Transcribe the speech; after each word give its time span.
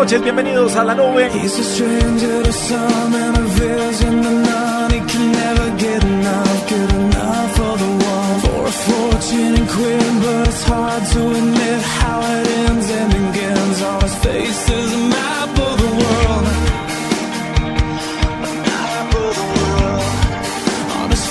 Noches, 0.00 0.22
bienvenidos 0.22 0.76
a 0.76 0.84
la 0.84 0.94
nube. 0.94 1.28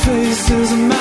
Faces 0.09 0.71
a 0.71 0.98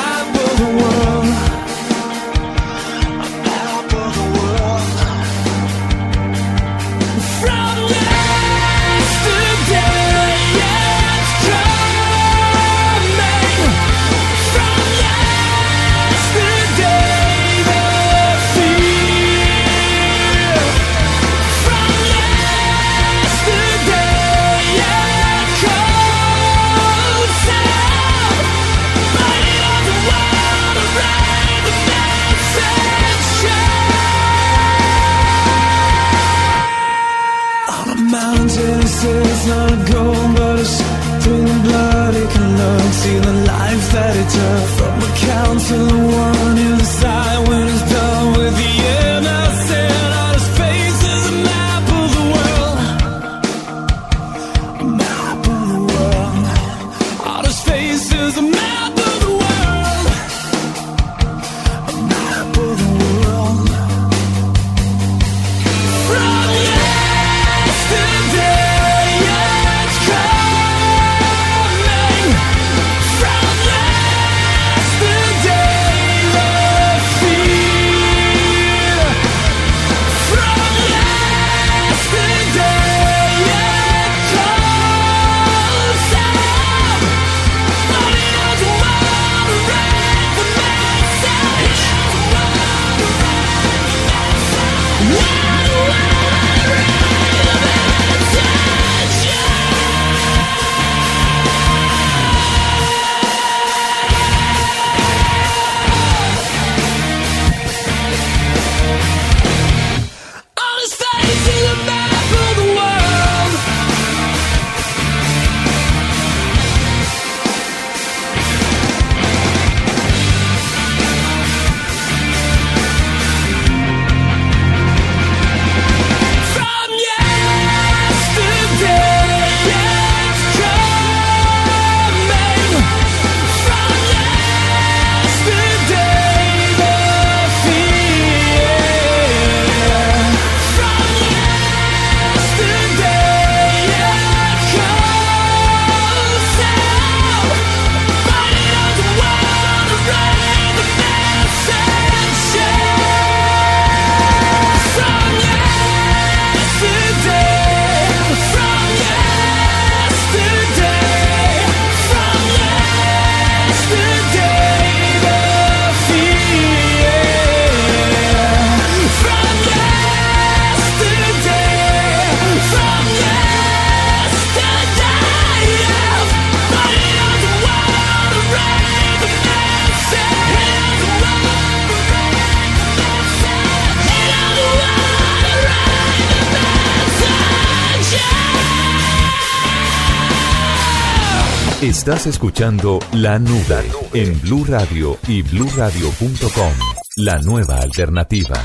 Estás 192.09 192.27
escuchando 192.27 193.01
La 193.13 193.39
Nube 193.39 193.85
en 194.15 194.41
Blue 194.41 194.65
Radio 194.67 195.19
y 195.29 195.43
BlueRadio.com, 195.43 196.73
la 197.17 197.37
nueva 197.43 197.81
alternativa. 197.83 198.63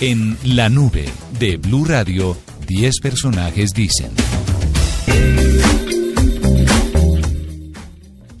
En 0.00 0.36
La 0.42 0.68
Nube 0.68 1.08
de 1.38 1.56
Blue 1.56 1.84
Radio, 1.84 2.36
10 2.66 2.98
personajes 2.98 3.74
dicen. 3.74 4.10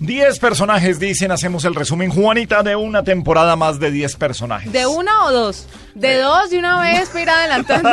10 0.00 0.38
personajes 0.40 0.98
dicen, 0.98 1.30
hacemos 1.30 1.64
el 1.64 1.76
resumen, 1.76 2.10
Juanita, 2.10 2.64
de 2.64 2.74
una 2.74 3.04
temporada 3.04 3.54
más 3.54 3.78
de 3.78 3.92
10 3.92 4.16
personajes. 4.16 4.72
¿De 4.72 4.84
una 4.84 5.26
o 5.26 5.32
dos? 5.32 5.68
De 5.94 6.16
dos 6.18 6.50
de 6.50 6.58
una 6.58 6.80
vez 6.80 7.08
para 7.08 7.22
ir 7.22 7.30
adelantando. 7.30 7.90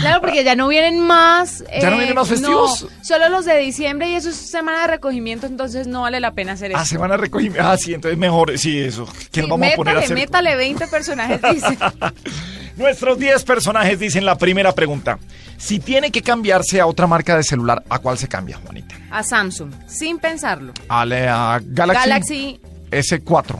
claro, 0.00 0.20
porque 0.20 0.44
ya 0.44 0.54
no 0.54 0.68
vienen 0.68 1.00
más. 1.00 1.64
¿Ya 1.80 1.90
no 1.90 1.96
vienen 1.96 2.14
más 2.14 2.28
festivos? 2.28 2.82
no, 2.84 3.04
solo 3.04 3.28
los 3.28 3.44
de 3.44 3.58
diciembre 3.58 4.08
y 4.10 4.14
eso 4.14 4.30
es 4.30 4.36
semana 4.36 4.82
de 4.82 4.86
recogimiento, 4.88 5.46
entonces 5.46 5.86
no 5.86 6.02
vale 6.02 6.20
la 6.20 6.32
pena 6.32 6.52
hacer 6.52 6.70
eso. 6.70 6.80
Ah, 6.80 6.84
semana 6.84 7.14
de 7.16 7.22
recogimiento. 7.22 7.68
Ah, 7.68 7.76
sí, 7.76 7.94
entonces 7.94 8.18
mejor, 8.18 8.56
sí, 8.58 8.78
eso. 8.78 9.06
¿Quién 9.30 9.46
Sí, 9.46 9.50
vamos 9.50 9.68
a 9.72 9.76
poner 9.76 9.96
a 9.96 10.00
métale, 10.00 10.04
hacer? 10.04 10.16
métale 10.16 10.56
20 10.56 10.86
personajes, 10.88 11.40
dice. 11.52 11.78
Nuestros 12.76 13.18
10 13.18 13.42
personajes 13.44 13.98
dicen 13.98 14.24
la 14.24 14.38
primera 14.38 14.72
pregunta. 14.72 15.18
Si 15.56 15.80
tiene 15.80 16.12
que 16.12 16.22
cambiarse 16.22 16.80
a 16.80 16.86
otra 16.86 17.08
marca 17.08 17.36
de 17.36 17.42
celular, 17.42 17.82
¿a 17.88 17.98
cuál 17.98 18.16
se 18.18 18.28
cambia, 18.28 18.56
Juanita? 18.64 18.94
A 19.10 19.24
Samsung, 19.24 19.72
sin 19.88 20.20
pensarlo. 20.20 20.72
A, 20.88 21.04
la- 21.04 21.54
a 21.56 21.60
Galaxy, 21.60 22.08
Galaxy 22.08 22.60
S4. 22.92 23.58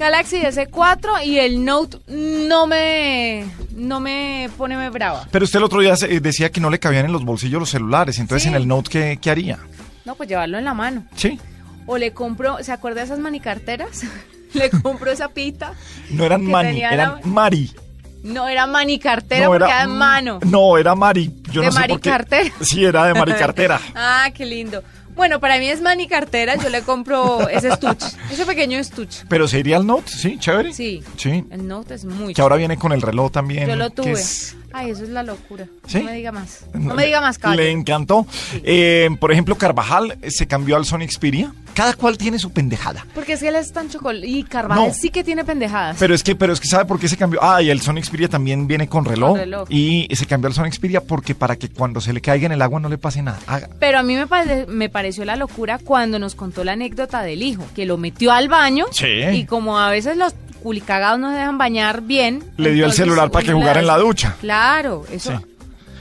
Galaxy 0.00 0.38
S4 0.38 1.24
y 1.24 1.38
el 1.38 1.62
Note 1.64 1.98
no 2.08 2.66
me 2.66 3.44
no 3.76 4.00
me 4.00 4.48
pone 4.56 4.88
brava. 4.90 5.28
Pero 5.30 5.44
usted 5.44 5.58
el 5.58 5.64
otro 5.64 5.80
día 5.80 5.94
se- 5.94 6.20
decía 6.20 6.50
que 6.50 6.58
no 6.60 6.70
le 6.70 6.78
cabían 6.78 7.04
en 7.04 7.12
los 7.12 7.24
bolsillos 7.24 7.60
los 7.60 7.68
celulares. 7.70 8.18
Entonces, 8.18 8.44
Sí. 8.44 8.48
en 8.48 8.54
el 8.54 8.66
Note, 8.66 8.88
¿qué, 8.90 9.18
qué 9.20 9.30
haría? 9.30 9.58
No, 10.06 10.14
pues 10.14 10.28
llevarlo 10.28 10.56
en 10.58 10.64
la 10.64 10.72
mano. 10.74 11.04
Sí. 11.14 11.38
O 11.86 11.98
le 11.98 12.12
compro, 12.12 12.62
¿se 12.64 12.72
acuerda 12.72 13.00
de 13.00 13.06
esas 13.06 13.18
manicarteras? 13.18 14.02
le 14.54 14.70
compro 14.70 15.10
esa 15.12 15.28
pita. 15.28 15.74
No 16.10 16.24
eran 16.24 16.44
Mani, 16.46 16.80
eran 16.82 16.96
la- 16.96 17.20
Mari. 17.24 17.70
No, 18.22 18.48
era 18.48 18.66
manicartera 18.66 19.44
no, 19.46 19.52
porque 19.52 19.64
era 19.64 19.82
en 19.84 19.96
mano. 19.96 20.40
No, 20.46 20.76
era 20.78 20.94
Mari. 20.94 21.34
Yo 21.52 21.60
¿De 21.60 21.66
no 21.68 21.72
sé 21.72 21.78
por 21.88 22.00
qué. 22.00 22.10
maricartera? 22.10 22.50
Sí, 22.62 22.84
era 22.84 23.04
de 23.06 23.14
maricartera. 23.20 23.80
ah, 23.94 24.28
qué 24.34 24.44
lindo. 24.46 24.82
Bueno, 25.16 25.40
para 25.40 25.58
mí 25.58 25.68
es 25.68 25.80
manicartera, 25.82 26.56
yo 26.56 26.68
le 26.70 26.82
compro 26.82 27.48
ese 27.48 27.68
estuche, 27.68 28.06
ese 28.32 28.46
pequeño 28.46 28.78
estuche. 28.78 29.24
Pero 29.28 29.46
se 29.48 29.58
iría 29.58 29.76
al 29.76 29.86
Note, 29.86 30.10
sí, 30.10 30.38
chévere. 30.38 30.72
Sí. 30.72 31.02
Sí. 31.16 31.44
El 31.50 31.66
Note 31.68 31.94
es 31.94 32.04
muy 32.04 32.32
Que 32.34 32.42
ahora 32.42 32.56
viene 32.56 32.76
con 32.76 32.92
el 32.92 33.02
reloj 33.02 33.30
también. 33.30 33.68
Yo 33.68 33.76
lo 33.76 33.90
que 33.90 33.96
tuve. 34.02 34.12
es- 34.12 34.56
Ay, 34.72 34.90
eso 34.90 35.02
es 35.02 35.08
la 35.08 35.24
locura. 35.24 35.66
¿Sí? 35.88 35.98
No 35.98 36.04
me 36.04 36.12
diga 36.14 36.30
más. 36.30 36.64
No 36.74 36.94
me 36.94 37.04
diga 37.04 37.20
más, 37.20 37.38
Le 37.38 37.40
caballo. 37.42 37.62
encantó. 37.64 38.24
Eh, 38.62 39.10
por 39.18 39.32
ejemplo, 39.32 39.56
Carvajal 39.56 40.16
eh, 40.22 40.30
se 40.30 40.46
cambió 40.46 40.76
al 40.76 40.84
Sony 40.84 41.08
Xperia. 41.10 41.52
Cada 41.74 41.94
cual 41.94 42.16
tiene 42.18 42.38
su 42.38 42.50
pendejada. 42.52 43.04
Porque 43.14 43.32
es 43.32 43.40
que 43.40 43.48
él 43.48 43.56
es 43.56 43.72
tan 43.72 43.88
chocolate. 43.88 44.26
Y 44.26 44.44
Carvajal 44.44 44.88
No. 44.88 44.94
sí 44.94 45.10
que 45.10 45.24
tiene 45.24 45.44
pendejadas. 45.44 45.96
Pero 45.98 46.14
es 46.14 46.22
que, 46.22 46.36
pero 46.36 46.52
es 46.52 46.60
que 46.60 46.68
sabe 46.68 46.84
por 46.84 47.00
qué 47.00 47.08
se 47.08 47.16
cambió. 47.16 47.42
Ah, 47.42 47.62
y 47.62 47.70
el 47.70 47.80
Sony 47.80 48.00
Xperia 48.02 48.28
también 48.28 48.68
viene 48.68 48.86
con 48.88 49.04
reloj. 49.04 49.30
Con 49.30 49.38
reloj. 49.40 49.66
Y 49.70 50.06
se 50.14 50.26
cambió 50.26 50.46
al 50.48 50.54
Sony 50.54 50.70
Xperia 50.70 51.00
porque 51.00 51.34
para 51.34 51.56
que 51.56 51.68
cuando 51.68 52.00
se 52.00 52.12
le 52.12 52.20
caiga 52.20 52.46
en 52.46 52.52
el 52.52 52.62
agua 52.62 52.78
no 52.78 52.88
le 52.88 52.98
pase 52.98 53.22
nada. 53.22 53.38
Haga- 53.48 53.70
Pero 53.80 53.98
a 53.98 54.02
mí 54.04 54.14
me, 54.14 54.26
pare- 54.28 54.66
me 54.66 54.88
pareció 55.00 55.24
la 55.24 55.34
locura 55.36 55.78
cuando 55.82 56.18
nos 56.18 56.34
contó 56.34 56.62
la 56.62 56.72
anécdota 56.72 57.22
del 57.22 57.42
hijo, 57.42 57.64
que 57.74 57.86
lo 57.86 57.96
metió 57.96 58.32
al 58.32 58.48
baño 58.48 58.84
Sí. 58.92 59.06
y 59.32 59.46
como 59.46 59.78
a 59.78 59.88
veces 59.88 60.14
los 60.18 60.34
culicagados 60.62 61.18
no 61.18 61.30
se 61.30 61.38
dejan 61.38 61.56
bañar 61.56 62.02
bien. 62.02 62.44
Le 62.58 62.72
dio 62.72 62.84
el 62.84 62.92
celular 62.92 63.30
para 63.30 63.46
que 63.46 63.52
jugara 63.54 63.80
en 63.80 63.86
la 63.86 63.96
ducha. 63.96 64.36
Claro, 64.42 65.06
eso. 65.10 65.32
Sí. 65.38 65.46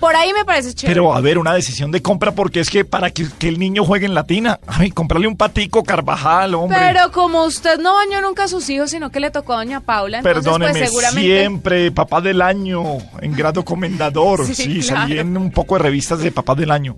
Por 0.01 0.15
ahí 0.17 0.33
me 0.33 0.43
parece 0.43 0.73
chévere. 0.73 0.93
Pero 0.95 1.13
a 1.13 1.21
ver, 1.21 1.37
una 1.37 1.53
decisión 1.53 1.91
de 1.91 2.01
compra 2.01 2.33
porque 2.33 2.59
es 2.59 2.69
que 2.69 2.83
para 2.83 3.09
que, 3.11 3.25
que 3.37 3.47
el 3.47 3.57
niño 3.57 3.85
juegue 3.85 4.05
en 4.05 4.13
latina, 4.13 4.59
ay, 4.67 4.91
comprarle 4.91 5.27
un 5.27 5.37
patico 5.37 5.83
Carvajal, 5.83 6.55
hombre. 6.55 6.77
Pero 6.77 7.11
como 7.13 7.45
usted 7.45 7.79
no 7.79 7.93
bañó 7.95 8.21
nunca 8.21 8.43
a 8.43 8.47
sus 8.49 8.69
hijos, 8.69 8.91
sino 8.91 9.11
que 9.11 9.21
le 9.21 9.31
tocó 9.31 9.53
a 9.53 9.57
doña 9.57 9.79
Paula, 9.79 10.17
entonces 10.19 10.43
Perdóneme, 10.43 10.71
pues 10.71 10.89
seguramente... 10.89 11.39
siempre 11.39 11.91
papá 11.91 12.19
del 12.19 12.41
año, 12.41 12.83
en 13.21 13.31
grado 13.33 13.63
comendador. 13.63 14.45
Sí, 14.53 14.55
Sí, 14.55 14.79
claro. 14.81 15.01
salí 15.03 15.19
en 15.19 15.37
un 15.37 15.51
poco 15.51 15.75
de 15.77 15.83
revistas 15.83 16.19
de 16.19 16.31
papá 16.33 16.55
del 16.55 16.71
año. 16.71 16.97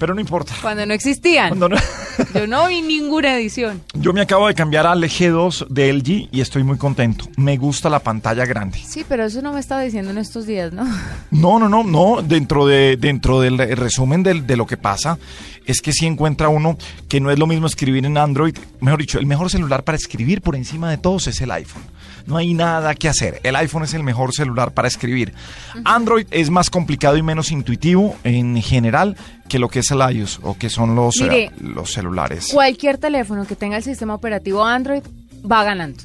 Pero 0.00 0.14
no 0.14 0.20
importa. 0.20 0.54
Cuando 0.62 0.84
no 0.86 0.94
existían. 0.94 1.50
Cuando 1.50 1.68
no- 1.68 1.76
Yo 2.34 2.46
no 2.46 2.66
vi 2.68 2.82
ninguna 2.82 3.36
edición. 3.36 3.82
Yo 3.94 4.12
me 4.12 4.20
acabo 4.22 4.48
de 4.48 4.54
cambiar 4.54 4.86
al 4.86 5.02
G2 5.04 5.68
de 5.68 5.92
LG 5.92 6.28
y 6.32 6.40
estoy 6.40 6.64
muy 6.64 6.76
contento. 6.78 7.26
Me 7.36 7.56
gusta 7.56 7.88
la 7.88 8.00
pantalla 8.00 8.44
grande. 8.46 8.78
Sí, 8.84 9.04
pero 9.08 9.24
eso 9.26 9.40
no 9.42 9.52
me 9.52 9.60
estaba 9.60 9.82
diciendo 9.82 10.10
en 10.10 10.18
estos 10.18 10.46
días, 10.46 10.72
¿no? 10.72 10.84
No, 11.30 11.58
no, 11.58 11.68
no, 11.68 11.84
no. 11.84 12.22
Dentro 12.22 12.66
de 12.66 12.96
dentro 12.98 13.40
del 13.40 13.58
resumen 13.76 14.22
del- 14.22 14.46
de, 14.46 14.56
lo 14.56 14.66
que 14.66 14.76
pasa 14.78 15.18
es 15.66 15.80
que 15.82 15.92
si 15.92 16.06
encuentra 16.06 16.48
uno 16.48 16.76
que 17.08 17.20
no 17.20 17.30
es 17.30 17.38
lo 17.38 17.46
mismo 17.46 17.66
escribir 17.66 18.04
en 18.06 18.16
Android. 18.18 18.56
Mejor 18.80 18.98
dicho, 19.00 19.18
el 19.18 19.26
mejor 19.26 19.50
celular 19.50 19.84
para 19.84 19.96
escribir 19.96 20.40
por 20.40 20.56
encima 20.56 20.90
de 20.90 20.96
todos 20.96 21.26
es 21.26 21.40
el 21.42 21.50
iPhone. 21.50 21.82
No 22.26 22.36
hay 22.36 22.54
nada 22.54 22.94
que 22.94 23.08
hacer. 23.08 23.40
El 23.42 23.56
iPhone 23.56 23.84
es 23.84 23.94
el 23.94 24.02
mejor 24.02 24.34
celular 24.34 24.72
para 24.72 24.88
escribir. 24.88 25.32
Android 25.84 26.26
es 26.30 26.50
más 26.50 26.70
complicado 26.70 27.16
y 27.16 27.22
menos 27.22 27.50
intuitivo 27.50 28.16
en 28.24 28.60
general 28.62 29.16
que 29.48 29.58
lo 29.58 29.68
que 29.68 29.80
es 29.80 29.90
el 29.90 29.98
iOS 29.98 30.40
o 30.42 30.56
que 30.56 30.70
son 30.70 30.94
los, 30.94 31.20
eh, 31.20 31.50
los 31.60 31.92
celulares. 31.92 32.50
Cualquier 32.52 32.98
teléfono 32.98 33.46
que 33.46 33.56
tenga 33.56 33.76
el 33.76 33.82
sistema 33.82 34.14
operativo 34.14 34.64
Android 34.64 35.02
va 35.50 35.64
ganando. 35.64 36.02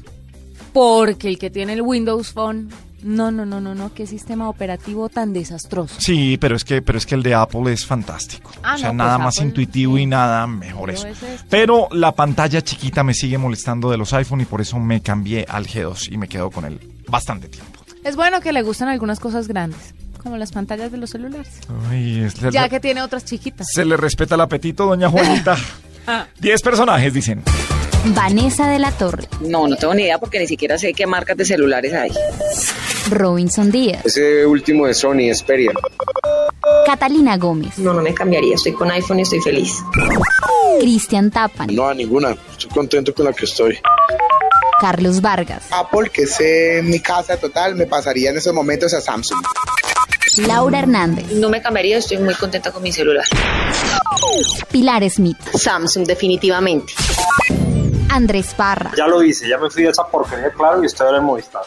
Porque 0.72 1.28
el 1.28 1.38
que 1.38 1.48
tiene 1.48 1.72
el 1.72 1.82
Windows 1.82 2.32
Phone, 2.32 2.68
no, 3.02 3.30
no, 3.30 3.44
no, 3.46 3.60
no, 3.60 3.74
no, 3.74 3.92
qué 3.94 4.06
sistema 4.06 4.48
operativo 4.48 5.08
tan 5.08 5.32
desastroso. 5.32 5.94
Sí, 6.00 6.38
pero 6.40 6.56
es 6.56 6.64
que, 6.64 6.82
pero 6.82 6.98
es 6.98 7.06
que 7.06 7.14
el 7.14 7.22
de 7.22 7.34
Apple 7.34 7.72
es 7.72 7.86
fantástico. 7.86 8.50
Ah, 8.62 8.74
o 8.74 8.78
sea, 8.78 8.88
no, 8.88 8.94
nada 9.04 9.16
pues 9.16 9.24
más 9.26 9.36
Apple, 9.36 9.48
intuitivo 9.48 9.96
sí. 9.96 10.02
y 10.02 10.06
nada 10.06 10.46
mejor 10.46 10.86
Pero 10.90 10.98
eso. 10.98 11.08
ese 11.08 11.34
es- 11.34 11.44
Pero 11.48 11.88
la 11.92 12.12
pantalla 12.12 12.62
chiquita 12.62 13.02
me 13.04 13.14
sigue 13.14 13.38
molestando 13.38 13.90
de 13.90 13.96
los 13.98 14.12
iPhone 14.12 14.40
y 14.40 14.44
por 14.44 14.60
eso 14.60 14.78
me 14.78 15.00
cambié 15.02 15.44
al 15.48 15.66
G2 15.66 16.10
y 16.12 16.16
me 16.18 16.28
quedo 16.28 16.50
con 16.50 16.64
él 16.64 16.80
bastante 17.08 17.48
tiempo. 17.48 17.80
Es 18.02 18.16
bueno 18.16 18.40
que 18.40 18.52
le 18.52 18.62
gustan 18.62 18.88
algunas 18.88 19.20
cosas 19.20 19.46
grandes, 19.48 19.94
como 20.22 20.36
las 20.36 20.52
pantallas 20.52 20.90
de 20.90 20.98
los 20.98 21.10
celulares. 21.10 21.60
Ay, 21.90 22.20
es- 22.24 22.34
Ya 22.52 22.62
le- 22.62 22.70
que 22.70 22.80
tiene 22.80 23.02
otras 23.02 23.24
chiquitas. 23.24 23.66
Se 23.72 23.84
le 23.84 23.96
respeta 23.96 24.34
el 24.36 24.40
apetito, 24.40 24.86
doña 24.86 25.08
Juanita. 25.10 25.56
Diez 26.40 26.62
personajes, 26.62 27.12
dicen. 27.12 27.42
Vanessa 28.14 28.68
de 28.68 28.78
la 28.78 28.92
Torre, 28.92 29.26
No, 29.40 29.66
no 29.66 29.74
tengo 29.74 29.92
ni 29.92 30.02
idea 30.04 30.18
porque 30.18 30.38
ni 30.38 30.46
siquiera 30.46 30.78
sé 30.78 30.94
qué 30.94 31.08
marcas 31.08 31.36
de 31.36 31.44
celulares 31.44 31.92
hay. 31.92 32.12
Robinson 33.10 33.70
Díaz, 33.70 34.04
Ese 34.04 34.44
último 34.46 34.86
de 34.86 34.94
Sony, 34.94 35.32
Xperia. 35.32 35.72
Catalina 36.84 37.36
Gómez, 37.36 37.78
No, 37.78 37.92
no 37.94 38.02
me 38.02 38.12
cambiaría. 38.14 38.54
Estoy 38.54 38.72
con 38.72 38.90
iPhone 38.90 39.20
y 39.20 39.22
estoy 39.22 39.40
feliz. 39.40 39.82
Cristian 40.80 41.30
Tapan, 41.30 41.74
No, 41.74 41.88
a 41.88 41.94
ninguna. 41.94 42.36
Estoy 42.50 42.70
contento 42.70 43.14
con 43.14 43.24
la 43.26 43.32
que 43.32 43.44
estoy. 43.44 43.78
Carlos 44.80 45.20
Vargas, 45.22 45.64
Apple, 45.70 46.10
que 46.12 46.22
es 46.22 46.36
eh, 46.40 46.82
mi 46.84 47.00
casa 47.00 47.38
total, 47.38 47.76
me 47.76 47.86
pasaría 47.86 48.28
en 48.30 48.36
esos 48.36 48.52
momentos 48.52 48.92
a 48.92 49.00
Samsung. 49.00 49.42
Laura 50.46 50.80
Hernández, 50.80 51.32
No 51.32 51.48
me 51.48 51.62
cambiaría. 51.62 51.96
Estoy 51.98 52.18
muy 52.18 52.34
contenta 52.34 52.70
con 52.72 52.82
mi 52.82 52.92
celular. 52.92 53.24
Pilar 54.70 55.08
Smith, 55.08 55.38
Samsung, 55.54 56.06
definitivamente. 56.06 56.92
Andrés 58.10 58.54
Parra, 58.56 58.92
Ya 58.96 59.06
lo 59.06 59.22
hice, 59.22 59.48
ya 59.48 59.58
me 59.58 59.68
fui 59.70 59.82
de 59.82 59.90
esa 59.90 60.06
porquería, 60.06 60.50
claro, 60.50 60.82
y 60.82 60.86
estoy 60.86 61.06
ahora 61.06 61.18
en 61.18 61.24
Movistar. 61.24 61.62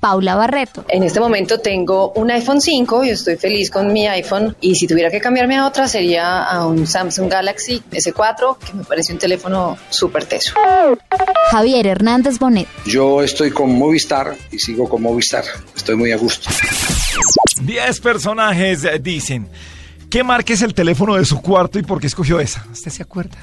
Paula 0.00 0.34
Barreto, 0.34 0.84
En 0.88 1.02
este 1.02 1.20
momento 1.20 1.60
tengo 1.60 2.12
un 2.12 2.30
iPhone 2.30 2.60
5 2.60 3.04
y 3.04 3.10
estoy 3.10 3.36
feliz 3.36 3.70
con 3.70 3.92
mi 3.92 4.06
iPhone. 4.06 4.56
Y 4.60 4.74
si 4.74 4.86
tuviera 4.86 5.10
que 5.10 5.20
cambiarme 5.20 5.56
a 5.56 5.66
otra, 5.66 5.86
sería 5.86 6.44
a 6.44 6.66
un 6.66 6.86
Samsung 6.86 7.30
Galaxy 7.30 7.82
S4, 7.90 8.58
que 8.58 8.74
me 8.74 8.84
parece 8.84 9.12
un 9.12 9.18
teléfono 9.18 9.76
súper 9.90 10.24
teso. 10.24 10.54
Javier 11.50 11.86
Hernández 11.86 12.38
Bonet, 12.38 12.66
Yo 12.84 13.22
estoy 13.22 13.50
con 13.50 13.76
Movistar 13.76 14.34
y 14.50 14.58
sigo 14.58 14.88
con 14.88 15.02
Movistar. 15.02 15.44
Estoy 15.76 15.96
muy 15.96 16.12
a 16.12 16.16
gusto. 16.16 16.50
Diez 17.62 18.00
personajes 18.00 18.86
dicen. 19.02 19.48
¿Qué 20.10 20.22
marca 20.22 20.52
es 20.52 20.62
el 20.62 20.72
teléfono 20.72 21.16
de 21.16 21.24
su 21.24 21.42
cuarto 21.42 21.78
y 21.80 21.82
por 21.82 22.00
qué 22.00 22.06
escogió 22.06 22.38
esa? 22.38 22.64
¿Usted 22.70 22.90
se 22.92 23.02
acuerda? 23.02 23.36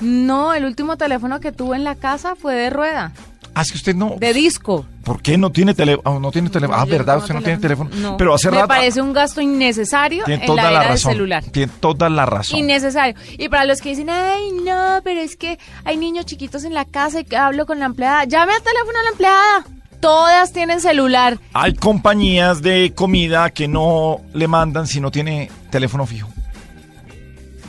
No, 0.00 0.52
el 0.54 0.64
último 0.64 0.96
teléfono 0.96 1.40
que 1.40 1.52
tuve 1.52 1.76
en 1.76 1.84
la 1.84 1.94
casa 1.94 2.34
fue 2.36 2.54
de 2.54 2.70
rueda, 2.70 3.12
Ah, 3.58 3.62
es 3.62 3.70
que 3.72 3.78
usted 3.78 3.94
no. 3.94 4.16
de 4.20 4.34
disco. 4.34 4.84
¿Por 5.02 5.22
qué 5.22 5.38
no 5.38 5.50
tiene 5.50 5.72
teléfono? 5.72 6.20
no 6.20 6.30
tiene 6.30 6.50
teléfono. 6.50 6.78
Ah, 6.78 6.84
¿verdad? 6.84 7.16
Usted 7.18 7.32
no 7.32 7.40
tiene 7.40 7.58
teléfono. 7.58 7.88
No. 7.94 8.18
Pero 8.18 8.34
hace 8.34 8.50
Me 8.50 8.56
rato. 8.58 8.68
parece 8.68 9.00
un 9.00 9.14
gasto 9.14 9.40
innecesario 9.40 10.24
Tiene 10.24 10.42
en 10.42 10.46
toda 10.46 10.64
la 10.64 10.70
la, 10.70 10.70
era 10.70 10.80
del 10.80 10.88
razón. 10.90 11.12
celular. 11.12 11.44
Tiene 11.44 11.72
toda 11.80 12.10
la 12.10 12.26
razón. 12.26 12.58
Innecesario. 12.58 13.14
Y 13.38 13.48
para 13.48 13.64
los 13.64 13.80
que 13.80 13.88
dicen, 13.90 14.10
ay, 14.10 14.50
no, 14.62 15.00
pero 15.02 15.20
es 15.20 15.36
que 15.36 15.58
hay 15.84 15.96
niños 15.96 16.26
chiquitos 16.26 16.64
en 16.64 16.74
la 16.74 16.84
casa 16.84 17.20
y 17.20 17.24
que 17.24 17.38
hablo 17.38 17.64
con 17.64 17.78
la 17.78 17.86
empleada. 17.86 18.24
Llame 18.24 18.52
al 18.52 18.62
teléfono 18.62 18.98
a 18.98 19.02
la 19.04 19.08
empleada. 19.08 19.64
Todas 20.00 20.52
tienen 20.52 20.82
celular. 20.82 21.38
Hay 21.54 21.72
compañías 21.72 22.60
de 22.60 22.92
comida 22.94 23.48
que 23.48 23.68
no 23.68 24.20
le 24.34 24.48
mandan 24.48 24.86
si 24.86 25.00
no 25.00 25.10
tiene 25.10 25.50
teléfono 25.70 26.04
fijo. 26.04 26.28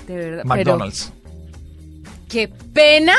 De 0.06 0.16
verdad. 0.16 0.44
McDonald's. 0.44 1.12
Pero 1.14 1.17
qué 2.30 2.48
pena 2.48 3.14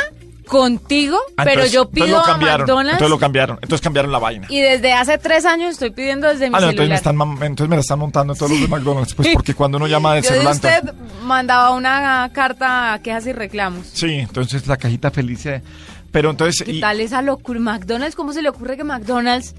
contigo, 0.47 1.19
Ah, 1.37 1.45
pero 1.45 1.51
entonces- 1.65 1.73
yo 1.73 1.91
pido 1.91 2.25
a 2.25 2.39
McDonald's 2.39 2.93
Entonces 2.95 3.11
lo 3.11 3.19
cambiaron. 3.19 3.59
Entonces 3.61 3.83
cambiaron 3.83 4.11
la 4.11 4.19
vaina. 4.19 4.47
y 4.49 4.61
desde 4.61 4.95
hace 4.95 5.19
tres 5.19 5.45
años 5.45 5.73
estoy 5.73 5.91
pidiendo 5.91 6.27
desde 6.27 6.49
mi 6.49 6.57
Ah, 6.57 6.61
no, 6.61 6.71
entonces 6.71 6.89
me, 6.91 6.97
celular. 6.97 7.27
están, 7.35 7.47
entonces 7.47 7.69
me 7.69 7.77
la 7.77 7.81
están 7.83 7.99
montando 7.99 8.35
todos 8.35 8.53
los 8.53 8.61
de 8.63 8.69
McDonald's. 8.69 9.15
Pues 9.15 9.29
porque 9.35 9.53
cuando 9.55 9.77
uno 9.77 9.87
llama 9.87 10.15
del 10.15 10.25
celular. 10.25 10.55
usted 10.55 10.79
entonces- 10.85 11.23
mandaba 11.23 11.73
una 11.73 12.31
carta 12.33 12.95
a 12.95 12.99
quejas 13.03 13.27
y 13.27 13.33
reclamos. 13.35 13.87
sí, 13.93 14.11
entonces 14.15 14.67
la 14.67 14.79
cajita 14.79 15.11
feliz. 15.11 15.45
eh, 15.47 15.63
Pero 16.11 16.31
entonces. 16.31 16.63
¿Qué 16.65 16.73
y- 16.73 16.81
tal 16.81 17.01
esa 17.03 17.21
locura? 17.21 17.61
McDonald's, 17.61 18.17
¿cómo 18.17 18.33
se 18.33 18.41
le 18.41 18.49
ocurre 18.49 18.79
que 18.79 18.85
McDonald's, 18.85 19.55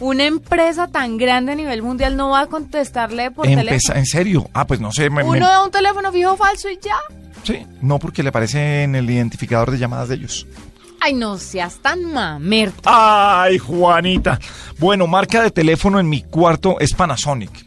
una 0.00 0.24
empresa 0.26 0.88
tan 0.88 1.16
grande 1.16 1.52
a 1.52 1.54
nivel 1.54 1.80
mundial, 1.80 2.14
no 2.18 2.28
va 2.28 2.40
a 2.40 2.46
contestarle 2.48 3.30
por 3.30 3.46
empeza- 3.46 3.64
teléfono? 3.64 3.98
¿En 3.98 4.04
serio? 4.04 4.50
Ah, 4.52 4.66
pues 4.66 4.78
no 4.80 4.92
sé. 4.92 5.08
me- 5.08 5.24
me- 5.24 5.30
Uno 5.30 5.48
da 5.48 5.64
un 5.64 5.70
teléfono 5.70 6.12
fijo 6.12 6.36
falso 6.36 6.68
y 6.68 6.78
ya. 6.82 6.96
Sí, 7.48 7.64
no 7.80 7.98
porque 7.98 8.22
le 8.22 8.28
aparece 8.28 8.82
en 8.82 8.94
el 8.94 9.08
identificador 9.08 9.70
de 9.70 9.78
llamadas 9.78 10.08
de 10.10 10.16
ellos. 10.16 10.46
Ay, 11.00 11.14
no 11.14 11.38
seas 11.38 11.76
tan 11.80 12.04
mamerto. 12.12 12.82
Ay, 12.84 13.56
Juanita. 13.56 14.38
Bueno, 14.78 15.06
marca 15.06 15.42
de 15.42 15.50
teléfono 15.50 15.98
en 15.98 16.08
mi 16.10 16.22
cuarto 16.22 16.78
es 16.78 16.92
Panasonic. 16.92 17.66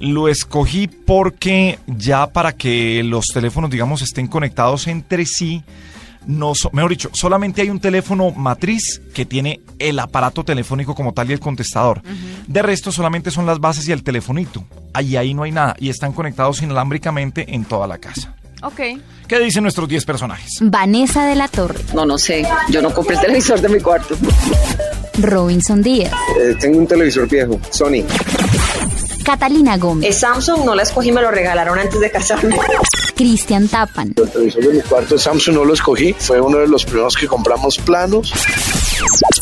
Lo 0.00 0.26
escogí 0.28 0.88
porque 0.88 1.78
ya 1.86 2.26
para 2.26 2.52
que 2.54 3.02
los 3.04 3.26
teléfonos, 3.26 3.70
digamos, 3.70 4.02
estén 4.02 4.26
conectados 4.26 4.88
entre 4.88 5.24
sí, 5.24 5.62
no, 6.26 6.54
so- 6.56 6.70
mejor 6.72 6.90
dicho, 6.90 7.10
solamente 7.12 7.62
hay 7.62 7.70
un 7.70 7.78
teléfono 7.78 8.32
matriz 8.32 9.00
que 9.14 9.24
tiene 9.24 9.60
el 9.78 9.98
aparato 10.00 10.42
telefónico 10.42 10.94
como 10.96 11.12
tal 11.12 11.30
y 11.30 11.34
el 11.34 11.40
contestador. 11.40 12.02
De 12.48 12.62
resto, 12.62 12.90
solamente 12.90 13.30
son 13.30 13.46
las 13.46 13.60
bases 13.60 13.86
y 13.88 13.92
el 13.92 14.02
telefonito. 14.02 14.64
Ahí, 14.92 15.16
ahí 15.16 15.32
no 15.34 15.44
hay 15.44 15.52
nada 15.52 15.76
y 15.78 15.88
están 15.90 16.12
conectados 16.12 16.60
inalámbricamente 16.62 17.54
en 17.54 17.64
toda 17.64 17.86
la 17.86 17.98
casa. 17.98 18.34
Ok. 18.62 18.80
¿Qué 19.28 19.38
dicen 19.40 19.62
nuestros 19.62 19.88
10 19.88 20.04
personajes? 20.04 20.50
Vanessa 20.60 21.26
de 21.26 21.34
la 21.34 21.48
Torre, 21.48 21.80
No, 21.94 22.06
no 22.06 22.16
sé. 22.16 22.46
Yo 22.70 22.80
no 22.80 22.92
compré 22.94 23.16
el 23.16 23.20
televisor 23.22 23.60
de 23.60 23.68
mi 23.68 23.80
cuarto. 23.80 24.16
Robinson 25.18 25.82
Díaz, 25.82 26.12
Eh, 26.40 26.54
tengo 26.60 26.78
un 26.78 26.86
televisor 26.86 27.28
viejo, 27.28 27.58
Sony. 27.70 28.04
Catalina 29.24 29.76
Gómez, 29.76 30.10
Es 30.10 30.18
Samsung, 30.20 30.64
no 30.64 30.74
la 30.74 30.84
escogí, 30.84 31.10
me 31.10 31.20
lo 31.20 31.30
regalaron 31.32 31.78
antes 31.78 31.98
de 32.00 32.10
casarme. 32.10 32.56
Cristian 33.16 33.66
Tapan, 33.66 34.12
El 34.16 34.30
televisor 34.30 34.62
de 34.62 34.74
mi 34.74 34.80
cuarto 34.82 35.18
Samsung 35.18 35.54
no 35.56 35.64
lo 35.64 35.74
escogí, 35.74 36.12
fue 36.18 36.40
uno 36.40 36.58
de 36.58 36.68
los 36.68 36.84
primeros 36.84 37.16
que 37.16 37.26
compramos 37.26 37.78
planos. 37.78 38.32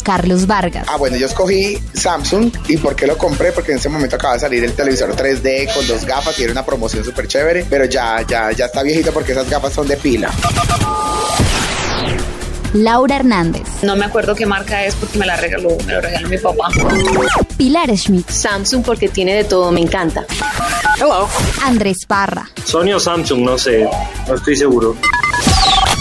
Carlos 0.04 0.46
Vargas, 0.46 0.86
Ah, 0.88 0.96
bueno, 0.96 1.16
yo 1.16 1.26
escogí 1.26 1.78
Samsung. 1.94 2.52
¿Y 2.68 2.76
por 2.76 2.94
qué 2.94 3.06
lo 3.08 3.18
compré? 3.18 3.50
Porque 3.52 3.72
en 3.72 3.78
ese 3.78 3.88
momento 3.88 4.16
acaba 4.16 4.34
de 4.34 4.40
salir 4.40 4.62
el 4.62 4.72
televisor 4.74 5.16
3D 5.16 5.72
con 5.74 5.86
dos 5.88 6.04
gafas 6.04 6.38
y 6.38 6.42
era 6.44 6.52
una 6.52 6.64
promoción 6.64 7.02
súper 7.04 7.26
chévere. 7.26 7.64
Pero 7.68 7.86
ya, 7.86 8.20
ya, 8.28 8.52
ya 8.52 8.66
está 8.66 8.82
viejito 8.82 9.12
porque 9.12 9.32
esas 9.32 9.48
gafas 9.50 9.72
son 9.72 9.88
de 9.88 9.96
pila. 9.96 10.30
Laura 12.74 13.16
Hernández, 13.16 13.62
No 13.82 13.94
me 13.94 14.04
acuerdo 14.04 14.34
qué 14.34 14.46
marca 14.46 14.84
es 14.84 14.96
porque 14.96 15.16
me 15.16 15.26
la 15.26 15.36
regaló, 15.36 15.76
me 15.86 15.92
lo 15.92 16.00
regaló 16.00 16.28
mi 16.28 16.38
papá. 16.38 16.68
Pilar 17.56 17.96
Schmidt, 17.96 18.28
Samsung 18.28 18.82
porque 18.84 19.08
tiene 19.08 19.32
de 19.34 19.44
todo, 19.44 19.70
me 19.70 19.80
encanta. 19.80 20.24
Hello. 20.96 21.28
Andrés 21.62 22.04
Parra, 22.06 22.50
Sony 22.64 22.92
o 22.94 22.98
Samsung, 23.00 23.40
no 23.44 23.56
sé, 23.58 23.88
no 24.26 24.34
estoy 24.34 24.56
seguro. 24.56 24.96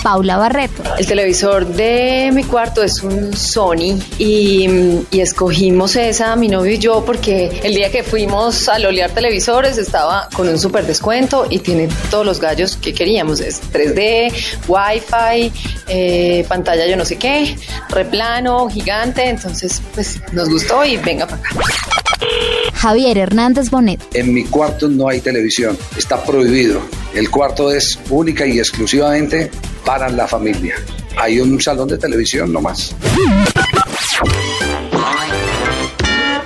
Paula 0.04 0.36
Barreto, 0.36 0.84
El 1.00 1.08
televisor 1.08 1.66
de 1.66 2.30
mi 2.34 2.44
cuarto 2.44 2.84
es 2.84 3.02
un 3.04 3.34
Sony 3.36 3.98
y, 4.20 4.68
y 5.10 5.22
escogimos 5.22 5.96
esa, 5.96 6.36
mi 6.36 6.50
novio 6.50 6.74
y 6.74 6.78
yo, 6.78 7.06
porque 7.06 7.62
el 7.64 7.74
día 7.74 7.90
que 7.90 8.04
fuimos 8.04 8.68
a 8.68 8.80
lolear 8.80 9.12
televisores 9.12 9.78
estaba 9.78 10.28
con 10.36 10.50
un 10.50 10.60
súper 10.60 10.86
descuento 10.86 11.48
y 11.50 11.60
tiene 11.60 11.88
todos 12.12 12.26
los 12.26 12.42
gallos 12.42 12.76
que 12.76 12.94
queríamos. 12.94 13.40
Es 13.40 13.62
3D, 13.72 14.34
Wi-Fi, 14.68 15.52
eh, 15.88 16.46
pantalla 16.50 16.86
yo 16.86 16.98
no 16.98 17.06
sé 17.06 17.16
qué, 17.16 17.56
replano, 17.88 18.70
gigante. 18.70 19.30
Entonces, 19.30 19.82
pues 19.94 20.20
nos 20.34 20.50
gustó 20.50 20.84
y 20.84 20.98
venga 20.98 21.28
para 21.28 21.42
acá. 21.42 21.56
Javier 22.74 23.18
Hernández 23.18 23.70
Bonet, 23.70 24.02
En 24.14 24.34
mi 24.34 24.44
cuarto 24.44 24.90
no 24.90 25.08
hay 25.08 25.22
televisión, 25.22 25.78
está 25.98 26.22
prohibido. 26.22 26.82
El 27.14 27.32
cuarto 27.32 27.72
es 27.72 27.98
única 28.10 28.46
y 28.46 28.60
exclusivamente 28.60 29.50
para 29.86 30.10
la 30.10 30.28
familia. 30.28 30.76
Hay 31.18 31.40
un 31.40 31.60
salón 31.62 31.88
de 31.88 31.98
televisión 31.98 32.52
nomás. 32.52 32.96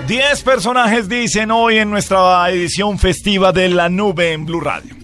10 0.08 0.44
personajes 0.44 1.10
dicen 1.10 1.52
hoy 1.52 1.78
en 1.78 1.90
nuestra 1.90 2.50
edición 2.50 2.98
festiva 2.98 3.52
de 3.52 3.70
La 3.70 3.90
Nube 3.90 4.32
en 4.34 4.46
Blue 4.46 4.62
Radio. 4.62 4.96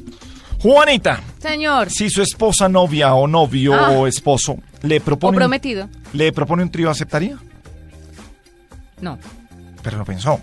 Juanita, 0.60 1.20
Señor. 1.42 1.90
si 1.92 2.10
su 2.10 2.22
esposa, 2.22 2.70
novia 2.70 3.14
o 3.14 3.28
novio 3.28 3.74
Ah. 3.74 3.90
o 3.92 4.08
esposo 4.08 4.58
le 4.82 4.98
O 5.00 5.04
propone, 5.04 5.36
un, 5.36 5.40
prometido. 5.42 5.90
le 6.14 6.32
propone 6.32 6.64
un 6.64 6.72
trío, 6.72 6.90
¿aceptaría? 6.90 7.38
No. 9.02 9.20
Pero 9.82 9.98
lo 9.98 10.06
pensó. 10.06 10.40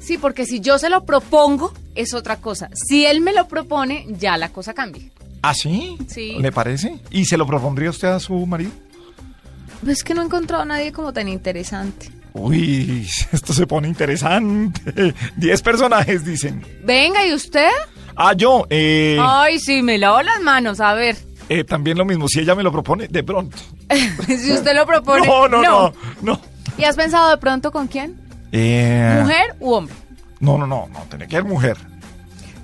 Sí, 0.00 0.18
porque 0.18 0.44
si 0.44 0.60
yo 0.60 0.78
se 0.78 0.90
lo 0.90 1.04
propongo, 1.04 1.72
es 1.94 2.12
otra 2.12 2.36
cosa. 2.38 2.68
Si 2.74 3.06
él 3.06 3.20
me 3.20 3.32
lo 3.32 3.46
propone, 3.46 4.04
ya 4.18 4.36
la 4.36 4.48
cosa 4.48 4.74
cambia. 4.74 5.04
¿Ah, 5.46 5.52
sí? 5.52 5.98
Sí. 6.08 6.36
¿Le 6.40 6.50
parece? 6.50 7.00
¿Y 7.10 7.26
se 7.26 7.36
lo 7.36 7.46
propondría 7.46 7.90
usted 7.90 8.08
a 8.08 8.18
su 8.18 8.34
marido? 8.46 8.70
Es 9.86 10.02
que 10.02 10.14
no 10.14 10.22
he 10.22 10.24
encontrado 10.24 10.62
a 10.62 10.66
nadie 10.66 10.90
como 10.90 11.12
tan 11.12 11.28
interesante. 11.28 12.10
Uy, 12.32 13.06
esto 13.32 13.52
se 13.52 13.66
pone 13.66 13.86
interesante. 13.88 15.14
10 15.36 15.62
personajes 15.62 16.24
dicen. 16.24 16.64
Venga, 16.82 17.26
¿y 17.26 17.34
usted? 17.34 17.68
Ah, 18.16 18.32
yo, 18.32 18.66
eh, 18.70 19.18
Ay, 19.20 19.58
sí, 19.58 19.82
me 19.82 19.98
lavo 19.98 20.22
las 20.22 20.40
manos, 20.40 20.80
a 20.80 20.94
ver. 20.94 21.16
eh, 21.50 21.62
también 21.62 21.98
lo 21.98 22.06
mismo. 22.06 22.26
Si 22.26 22.40
ella 22.40 22.54
me 22.54 22.62
lo 22.62 22.72
propone, 22.72 23.08
de 23.08 23.22
pronto. 23.22 23.58
si 24.26 24.50
usted 24.50 24.74
lo 24.74 24.86
propone. 24.86 25.26
No, 25.26 25.46
no, 25.46 25.60
no, 25.62 25.92
no. 26.22 26.40
¿Y 26.78 26.84
has 26.84 26.96
pensado 26.96 27.28
de 27.28 27.36
pronto 27.36 27.70
con 27.70 27.86
quién? 27.86 28.18
Eh, 28.50 29.18
¿Mujer 29.20 29.56
u 29.60 29.72
hombre? 29.72 29.94
No, 30.40 30.56
no, 30.56 30.66
no, 30.66 30.88
no, 30.90 31.00
tiene 31.10 31.26
que 31.26 31.36
ser 31.36 31.44
mujer. 31.44 31.76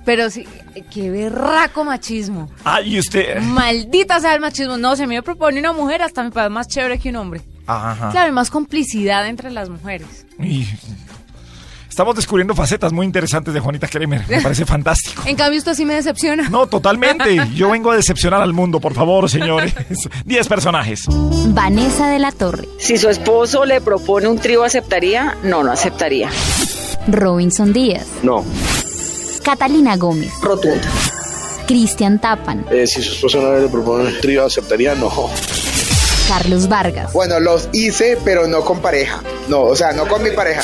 Pero 0.05 0.29
sí, 0.29 0.45
qué 0.91 1.09
berraco 1.11 1.83
machismo. 1.83 2.49
Ah, 2.65 2.81
y 2.81 2.97
usted. 2.97 3.39
Maldita 3.41 4.19
sea 4.19 4.33
el 4.33 4.41
machismo. 4.41 4.77
No, 4.77 4.95
si 4.95 5.03
a 5.03 5.07
mí 5.07 5.15
me 5.15 5.21
propone 5.23 5.59
una 5.59 5.73
mujer, 5.73 6.01
hasta 6.01 6.23
me 6.23 6.31
parece 6.31 6.49
más 6.49 6.67
chévere 6.67 6.97
que 6.99 7.09
un 7.09 7.17
hombre. 7.17 7.41
Ajá. 7.67 8.09
Claro, 8.09 8.25
hay 8.27 8.31
más 8.31 8.49
complicidad 8.49 9.27
entre 9.27 9.51
las 9.51 9.69
mujeres. 9.69 10.25
Y 10.39 10.67
estamos 11.87 12.15
descubriendo 12.15 12.55
facetas 12.55 12.91
muy 12.91 13.05
interesantes 13.05 13.53
de 13.53 13.59
Juanita 13.59 13.87
Kremer. 13.87 14.23
Me 14.27 14.41
parece 14.41 14.65
fantástico. 14.65 15.21
En 15.27 15.35
cambio, 15.35 15.59
usted 15.59 15.75
sí 15.75 15.85
me 15.85 15.93
decepciona. 15.93 16.49
No, 16.49 16.65
totalmente. 16.65 17.37
Yo 17.53 17.69
vengo 17.69 17.91
a 17.91 17.95
decepcionar 17.95 18.41
al 18.41 18.53
mundo, 18.53 18.79
por 18.79 18.95
favor, 18.95 19.29
señores. 19.29 19.73
10 20.25 20.47
personajes. 20.47 21.05
Vanessa 21.49 22.07
de 22.09 22.17
la 22.17 22.31
Torre, 22.31 22.67
Si 22.79 22.97
su 22.97 23.07
esposo 23.09 23.65
le 23.65 23.81
propone 23.81 24.27
un 24.27 24.39
trío, 24.39 24.63
¿aceptaría? 24.63 25.37
No, 25.43 25.63
no 25.63 25.71
aceptaría. 25.71 26.29
Robinson 27.07 27.71
Díaz, 27.71 28.07
No. 28.23 28.43
Catalina 29.43 29.97
Gómez, 29.97 30.31
Rotunda. 30.41 30.87
Cristian 31.67 32.19
Tapan, 32.19 32.65
Eh, 32.71 32.85
si 32.85 33.01
su 33.01 33.13
esposa 33.13 33.39
no 33.39 33.57
le 33.57 33.67
propone 33.67 34.05
un 34.09 34.19
trío, 34.21 34.45
¿aceptaría? 34.45 34.93
No. 34.95 35.29
Carlos 36.27 36.67
Vargas, 36.69 37.11
Bueno, 37.13 37.39
los 37.39 37.69
hice, 37.73 38.17
pero 38.23 38.47
no 38.47 38.61
con 38.63 38.79
pareja. 38.79 39.21
No, 39.47 39.61
o 39.63 39.75
sea, 39.75 39.91
no 39.93 40.07
con 40.07 40.23
mi 40.23 40.31
pareja. 40.31 40.61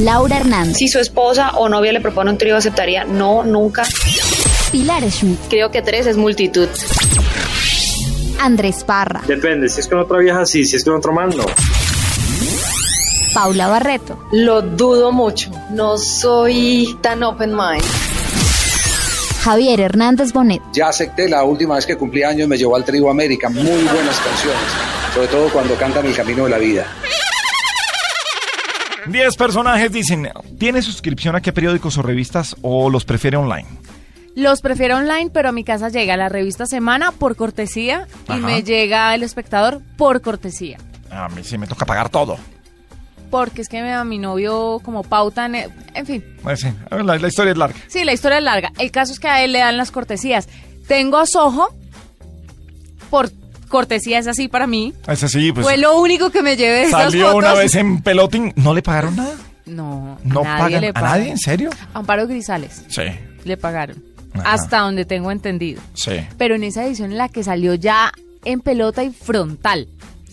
Laura 0.00 0.36
Hernández, 0.38 0.76
Si 0.76 0.88
su 0.88 0.98
esposa 0.98 1.50
o 1.56 1.68
novia 1.68 1.92
le 1.92 2.00
propone 2.00 2.30
un 2.30 2.38
trío, 2.38 2.56
¿aceptaría? 2.56 3.04
No, 3.04 3.42
nunca. 3.44 3.84
Pilar 4.70 5.10
Schmidt, 5.10 5.38
Creo 5.48 5.70
que 5.70 5.82
tres 5.82 6.06
es 6.06 6.16
multitud. 6.16 6.68
Andrés 8.40 8.84
Parra, 8.84 9.22
Depende, 9.26 9.68
si 9.68 9.80
es 9.80 9.88
con 9.88 9.98
otra 9.98 10.18
vieja 10.18 10.46
sí, 10.46 10.64
si 10.64 10.76
es 10.76 10.84
con 10.84 10.94
otro 10.94 11.12
man 11.12 11.30
no. 11.36 11.44
Paula 13.34 13.68
Barreto, 13.68 14.18
Lo 14.32 14.62
dudo 14.62 15.12
mucho. 15.12 15.50
No 15.70 15.98
soy 15.98 16.96
tan 17.02 17.22
open 17.22 17.50
mind. 17.54 17.84
Javier 19.42 19.80
Hernández 19.80 20.32
Bonet, 20.32 20.60
Ya 20.72 20.88
acepté, 20.88 21.28
la 21.28 21.44
última 21.44 21.76
vez 21.76 21.86
que 21.86 21.96
cumplí 21.96 22.22
años 22.22 22.48
me 22.48 22.56
llevó 22.56 22.76
al 22.76 22.84
Trío 22.84 23.08
América. 23.10 23.48
Muy 23.48 23.62
buenas 23.64 24.18
canciones, 24.20 24.60
sobre 25.14 25.28
todo 25.28 25.48
cuando 25.50 25.74
cantan 25.76 26.06
El 26.06 26.14
Camino 26.14 26.44
de 26.44 26.50
la 26.50 26.58
Vida. 26.58 26.86
10 29.06 29.36
personajes 29.36 29.90
dicen, 29.92 30.28
¿tiene 30.58 30.82
suscripción 30.82 31.34
a 31.34 31.40
qué 31.40 31.52
periódicos 31.52 31.96
o 31.96 32.02
revistas 32.02 32.56
o 32.62 32.90
los 32.90 33.04
prefiere 33.04 33.36
online? 33.36 33.66
Los 34.34 34.60
prefiero 34.60 34.96
online, 34.96 35.30
pero 35.32 35.48
a 35.48 35.52
mi 35.52 35.64
casa 35.64 35.88
llega 35.88 36.16
la 36.16 36.28
revista 36.28 36.66
Semana 36.66 37.12
por 37.12 37.34
cortesía 37.34 38.06
y 38.28 38.34
me 38.34 38.62
llega 38.62 39.14
el 39.14 39.22
espectador 39.22 39.80
por 39.96 40.20
cortesía. 40.20 40.78
A 41.10 41.28
mí 41.30 41.42
sí 41.42 41.56
me 41.56 41.66
toca 41.66 41.86
pagar 41.86 42.10
todo. 42.10 42.36
Porque 43.30 43.62
es 43.62 43.68
que 43.68 43.82
me- 43.82 43.92
a 43.92 44.04
mi 44.04 44.18
novio 44.18 44.80
como 44.84 45.02
pauta, 45.02 45.46
en, 45.46 45.54
en 45.94 46.06
fin. 46.06 46.24
Pues 46.42 46.60
sí, 46.60 46.68
la, 46.90 47.18
la 47.18 47.28
historia 47.28 47.52
es 47.52 47.58
larga. 47.58 47.76
Sí, 47.88 48.04
la 48.04 48.12
historia 48.12 48.38
es 48.38 48.44
larga. 48.44 48.72
El 48.78 48.90
caso 48.90 49.12
es 49.12 49.20
que 49.20 49.28
a 49.28 49.42
él 49.44 49.52
le 49.52 49.58
dan 49.58 49.76
las 49.76 49.90
cortesías. 49.90 50.48
Tengo 50.86 51.18
a 51.18 51.26
Soho 51.26 51.68
por 53.10 53.30
cortesía, 53.68 54.18
es 54.18 54.26
así 54.26 54.48
para 54.48 54.66
mí. 54.66 54.94
Ese 55.06 55.28
sí, 55.28 55.52
pues 55.52 55.66
Fue 55.66 55.76
lo 55.76 55.98
único 56.00 56.30
que 56.30 56.42
me 56.42 56.56
llevé 56.56 56.76
de 56.78 56.82
esas 56.84 57.02
salió 57.04 57.26
fotos. 57.26 57.38
una 57.38 57.54
vez 57.54 57.74
en 57.74 58.02
pelotín. 58.02 58.52
¿No 58.56 58.72
le 58.74 58.82
pagaron 58.82 59.16
nada? 59.16 59.34
No, 59.66 60.18
¿No 60.24 60.40
a 60.40 60.44
nadie 60.44 60.58
pagan 60.58 60.80
le 60.80 60.88
a 60.88 60.92
nadie? 61.00 61.30
¿En 61.30 61.38
serio? 61.38 61.70
Amparo 61.92 62.26
Grisales 62.26 62.84
Sí, 62.88 63.02
le 63.44 63.56
pagaron. 63.58 64.02
Ajá. 64.32 64.52
Hasta 64.54 64.78
donde 64.78 65.04
tengo 65.04 65.30
entendido. 65.30 65.82
sí. 65.94 66.12
Pero 66.38 66.54
en 66.54 66.64
esa 66.64 66.84
edición 66.86 67.12
en 67.12 67.18
la 67.18 67.28
que 67.28 67.44
salió 67.44 67.74
ya 67.74 68.12
en 68.44 68.60
pelota 68.60 69.02
y 69.04 69.10
frontal. 69.10 69.88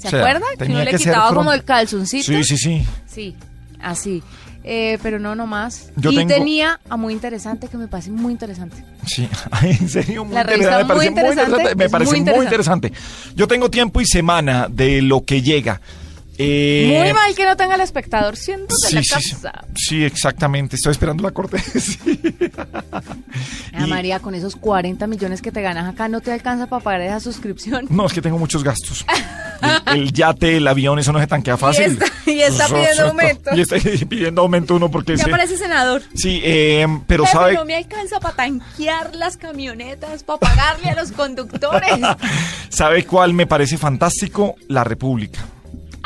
¿Se 0.09 0.15
O 0.17 0.19
sea? 0.19 0.39
Que 0.57 0.65
uno 0.65 0.83
le 0.83 0.93
quitaba 0.95 1.33
como 1.33 1.53
el 1.53 1.63
calzoncito. 1.63 2.25
Sí, 2.25 2.43
sí, 2.43 2.57
sí. 2.57 2.85
Sí, 3.07 3.35
así. 3.81 4.23
Eh, 4.67 4.97
pero 5.03 5.19
no, 5.19 5.35
no 5.35 5.45
más. 5.45 5.91
Yo 5.95 6.11
y 6.11 6.15
tengo- 6.15 6.33
tenía 6.33 6.79
a 6.89 6.97
muy 6.97 7.13
interesante, 7.13 7.67
que 7.67 7.77
me 7.77 7.87
parece 7.87 8.09
muy 8.09 8.31
interesante. 8.31 8.83
Sí, 9.05 9.29
en 9.61 9.87
serio, 9.89 10.25
muy 10.25 10.33
La 10.33 10.41
interesante. 10.41 10.83
Me 10.83 10.87
parece 10.87 10.95
muy 10.95 11.07
interesante, 11.07 11.75
Me 11.75 11.89
parece 11.89 12.11
muy 12.11 12.19
interesante. 12.43 12.93
Yo 13.35 13.47
tengo 13.47 13.69
tiempo 13.69 14.01
y 14.01 14.05
semana 14.07 14.67
de 14.69 15.03
lo 15.03 15.23
que 15.23 15.43
llega. 15.43 15.81
Eh, 16.37 17.01
Muy 17.03 17.13
mal 17.13 17.33
que 17.33 17.45
no 17.45 17.55
tenga 17.55 17.75
el 17.75 17.81
espectador 17.81 18.35
siendo 18.35 18.67
de 18.67 18.87
Sí, 18.89 18.95
la 18.95 19.01
sí. 19.03 19.09
casa. 19.09 19.65
Sí, 19.75 20.03
exactamente. 20.03 20.75
Estoy 20.75 20.91
esperando 20.91 21.23
la 21.23 21.31
corte. 21.31 21.57
Ah, 23.77 23.87
María, 23.87 24.19
con 24.19 24.33
esos 24.35 24.55
40 24.55 25.05
millones 25.07 25.41
que 25.41 25.51
te 25.51 25.61
ganas 25.61 25.93
acá, 25.93 26.07
¿no 26.07 26.21
te 26.21 26.31
alcanza 26.31 26.67
para 26.67 26.81
pagar 26.81 27.01
esa 27.01 27.19
suscripción? 27.19 27.85
No, 27.89 28.05
es 28.05 28.13
que 28.13 28.21
tengo 28.21 28.37
muchos 28.37 28.63
gastos. 28.63 29.05
El, 29.87 29.97
el 30.01 30.13
yate, 30.13 30.57
el 30.57 30.67
avión, 30.67 30.99
eso 30.99 31.11
no 31.13 31.19
se 31.19 31.27
tanquea 31.27 31.55
fácil. 31.57 31.83
Y 31.85 31.93
está, 31.93 32.31
y 32.31 32.41
está 32.41 32.67
pidiendo 32.67 33.07
aumento. 33.07 33.51
Y 33.55 33.61
está 33.61 33.75
pidiendo 34.09 34.41
aumento 34.41 34.75
uno 34.75 34.91
porque 34.91 35.15
Ya 35.15 35.27
parece 35.27 35.57
senador. 35.57 36.03
Sí, 36.13 36.41
eh, 36.43 36.85
pero 37.07 37.25
sabe. 37.25 37.53
no 37.53 37.65
me 37.65 37.75
alcanza 37.75 38.19
para 38.19 38.35
tanquear 38.35 39.15
las 39.15 39.37
camionetas, 39.37 40.23
para 40.23 40.39
pagarle 40.39 40.89
a 40.89 40.95
los 40.95 41.11
conductores. 41.13 41.89
¿Sabe 42.69 43.05
cuál 43.05 43.33
me 43.33 43.47
parece 43.47 43.77
fantástico? 43.77 44.55
La 44.67 44.83
República. 44.83 45.39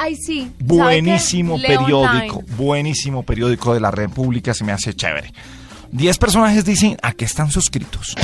Ay, 0.02 0.16
sí. 0.16 0.50
Buenísimo 0.60 1.62
periódico, 1.62 2.42
buenísimo 2.56 3.24
periódico 3.24 3.74
de 3.74 3.82
la 3.82 3.92
República, 3.92 4.54
se 4.54 4.64
me 4.64 4.72
hace 4.72 4.94
chévere. 4.94 5.34
Diez 5.92 6.18
personajes 6.18 6.64
dicen 6.64 6.98
a 7.02 7.12
qué 7.12 7.26
están 7.26 7.52
suscritos. 7.52 8.16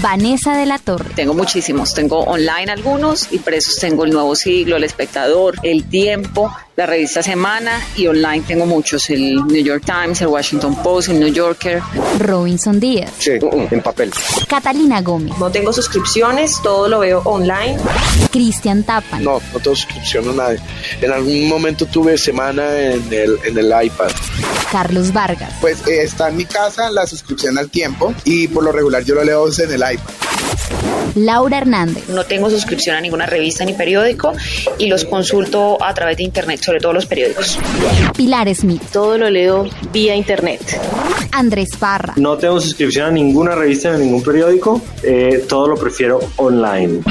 Vanessa 0.00 0.56
de 0.56 0.64
la 0.64 0.78
Torre. 0.78 1.10
Tengo 1.14 1.34
muchísimos, 1.34 1.92
tengo 1.92 2.20
online 2.20 2.72
algunos 2.72 3.30
y 3.30 3.40
presos 3.40 3.78
tengo 3.78 4.06
el 4.06 4.10
Nuevo 4.10 4.34
Siglo, 4.34 4.76
el 4.76 4.84
Espectador, 4.84 5.56
el 5.62 5.84
Tiempo, 5.84 6.50
la 6.76 6.84
revista 6.84 7.22
Semana 7.22 7.80
y 7.96 8.06
online 8.06 8.44
tengo 8.46 8.66
muchos, 8.66 9.08
el 9.08 9.36
New 9.46 9.64
York 9.64 9.82
Times, 9.86 10.20
el 10.20 10.28
Washington 10.28 10.82
Post, 10.82 11.08
el 11.08 11.20
New 11.20 11.32
Yorker. 11.32 11.80
Robinson 12.18 12.78
Díaz. 12.78 13.12
Sí, 13.18 13.30
en 13.70 13.80
papel. 13.80 14.12
Catalina 14.46 15.00
Gómez. 15.00 15.36
No 15.38 15.50
tengo 15.50 15.72
suscripciones, 15.72 16.60
todo 16.62 16.86
lo 16.88 16.98
veo 16.98 17.22
online. 17.24 17.78
Cristian 18.30 18.84
Tapan. 18.84 19.24
No, 19.24 19.40
no 19.54 19.60
tengo 19.60 19.74
suscripción 19.74 20.28
a 20.28 20.32
nadie. 20.34 20.58
En 21.00 21.12
algún 21.12 21.48
momento 21.48 21.86
tuve 21.86 22.18
semana 22.18 22.78
en 22.78 23.10
el, 23.10 23.38
en 23.44 23.56
el 23.56 23.72
iPad. 23.84 24.10
Carlos 24.70 25.12
Vargas. 25.14 25.54
Pues 25.62 25.86
eh, 25.86 26.02
está 26.02 26.28
en 26.28 26.36
mi 26.36 26.44
casa 26.44 26.90
la 26.90 27.06
suscripción 27.06 27.56
al 27.56 27.70
tiempo 27.70 28.14
y 28.24 28.48
por 28.48 28.62
lo 28.62 28.72
regular 28.72 29.02
yo 29.02 29.14
lo 29.14 29.24
leo 29.24 29.46
en 29.48 29.72
el 29.72 29.80
iPad. 29.94 30.26
Laura 31.16 31.58
Hernández. 31.58 32.08
No 32.08 32.24
tengo 32.24 32.50
suscripción 32.50 32.94
a 32.94 33.00
ninguna 33.00 33.26
revista 33.26 33.64
ni 33.64 33.72
periódico 33.72 34.34
y 34.78 34.86
los 34.86 35.04
consulto 35.04 35.82
a 35.82 35.94
través 35.94 36.18
de 36.18 36.24
internet, 36.24 36.60
sobre 36.66 36.80
todo 36.80 36.92
los 36.92 37.06
periódicos. 37.06 37.58
Pilar 38.16 38.52
Smith. 38.54 38.82
Todo 38.92 39.16
lo 39.16 39.30
leo 39.30 39.66
vía 39.92 40.16
internet. 40.16 40.60
Andrés 41.30 41.70
Parra. 41.78 42.14
No 42.16 42.36
tengo 42.36 42.60
suscripción 42.60 43.06
a 43.06 43.10
ninguna 43.10 43.54
revista 43.54 43.90
ni 43.90 43.94
a 43.94 43.98
ningún 43.98 44.22
periódico. 44.22 44.82
eh, 45.02 45.44
todo 45.48 45.68
lo 45.68 45.76
prefiero 45.76 46.18
online. 46.36 47.02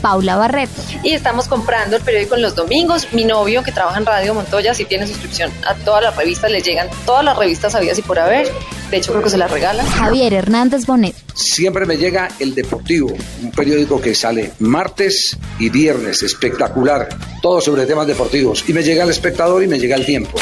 Paula 0.00 0.34
Barreto. 0.36 0.72
Y 1.04 1.12
estamos 1.12 1.46
comprando 1.46 1.96
el 1.96 2.02
periódico 2.02 2.34
en 2.34 2.42
los 2.42 2.56
domingos. 2.56 3.06
Mi 3.12 3.24
novio, 3.24 3.62
que 3.62 3.70
trabaja 3.70 3.98
en 3.98 4.06
Radio 4.06 4.34
Montoya, 4.34 4.74
sí 4.74 4.84
tiene 4.84 5.06
suscripción 5.06 5.50
a 5.64 5.74
todas 5.76 6.02
las 6.02 6.16
revistas. 6.16 6.50
Le 6.50 6.60
llegan 6.60 6.88
todas 7.06 7.24
las 7.24 7.36
revistas 7.38 7.76
habidas 7.76 7.98
y 7.98 8.02
por 8.02 8.18
haber. 8.18 8.50
De 8.92 8.98
hecho, 8.98 9.10
creo 9.12 9.24
que 9.24 9.30
se 9.30 9.38
las 9.38 9.50
regalan. 9.50 9.86
Javier 9.86 10.34
Hernández 10.34 10.84
Bonet. 10.84 11.16
Siempre 11.34 11.86
me 11.86 11.96
llega 11.96 12.28
El 12.38 12.54
Deportivo, 12.54 13.08
un 13.42 13.50
periódico 13.50 13.98
que 14.00 14.14
sale 14.14 14.52
martes 14.60 15.36
y 15.58 15.70
viernes, 15.70 16.22
espectacular, 16.22 17.08
todo 17.40 17.62
sobre 17.62 17.86
temas 17.86 18.06
deportivos. 18.06 18.62
Y 18.68 18.74
me 18.74 18.82
llega 18.82 19.04
El 19.04 19.10
Espectador 19.10 19.62
y 19.64 19.66
me 19.66 19.78
llega 19.80 19.96
El 19.96 20.04
Tiempo. 20.04 20.38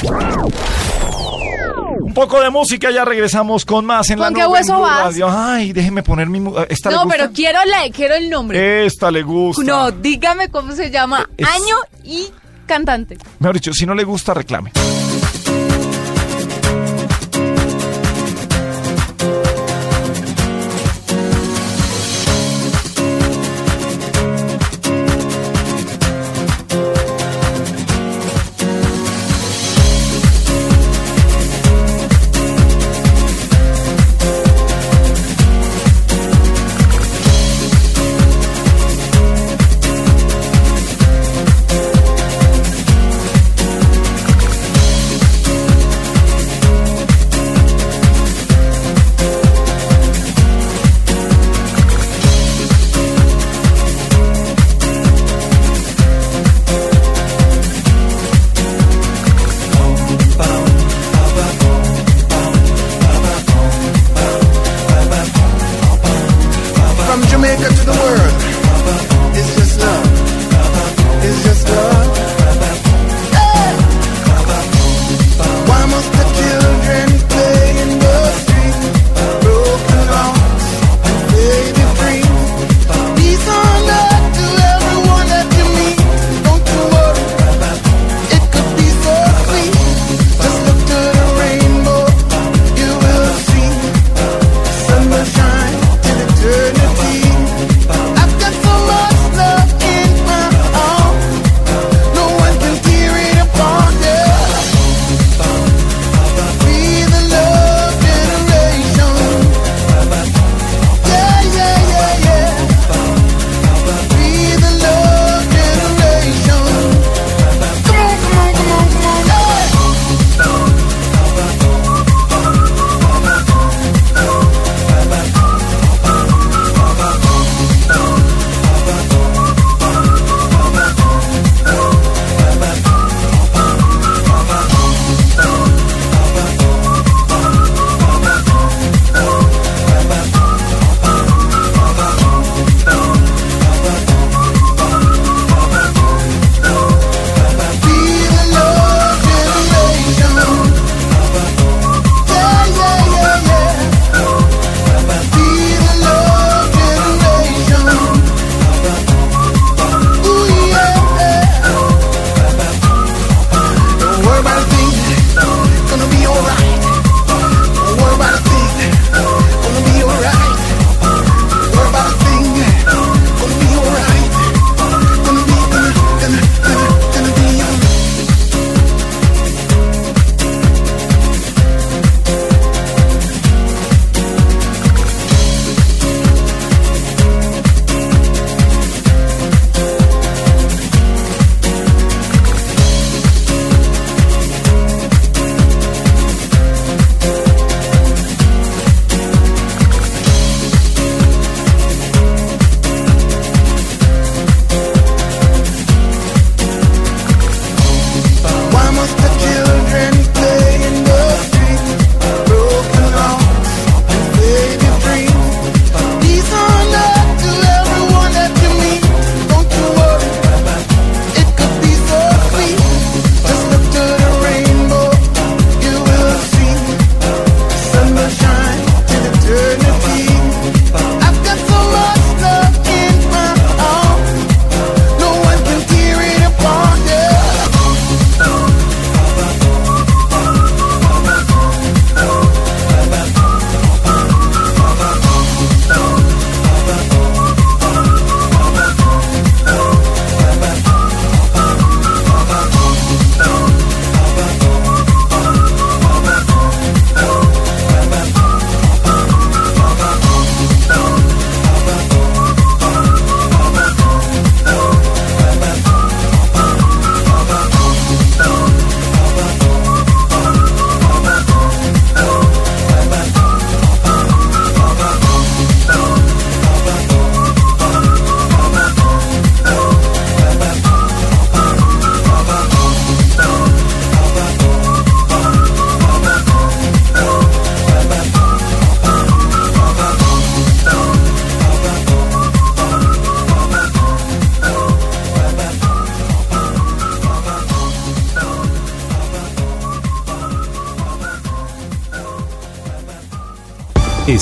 Un 2.00 2.12
poco 2.12 2.40
de 2.40 2.50
música, 2.50 2.90
ya 2.90 3.04
regresamos 3.04 3.64
con 3.64 3.84
más 3.84 4.10
en 4.10 4.18
la 4.18 4.26
¿Con 4.26 4.34
qué 4.34 4.40
nube 4.40 4.46
en 4.48 4.52
hueso 4.54 4.80
vas? 4.80 4.98
Radio. 5.04 5.28
Ay, 5.30 5.72
déjeme 5.72 6.02
poner 6.02 6.28
mi... 6.28 6.40
¿Esta 6.68 6.90
le 6.90 6.96
No, 6.96 7.04
gusta? 7.04 7.18
pero 7.18 7.32
quiero, 7.32 7.60
le, 7.64 7.92
quiero 7.92 8.16
el 8.16 8.28
nombre. 8.28 8.84
Esta 8.84 9.12
le 9.12 9.22
gusta. 9.22 9.62
No, 9.62 9.92
dígame 9.92 10.48
cómo 10.50 10.72
se 10.74 10.90
llama, 10.90 11.30
Es- 11.36 11.46
año 11.46 11.76
y 12.02 12.26
cantante. 12.66 13.16
Mejor 13.38 13.54
dicho, 13.54 13.72
si 13.72 13.86
no 13.86 13.94
le 13.94 14.02
gusta, 14.02 14.34
reclame. 14.34 14.72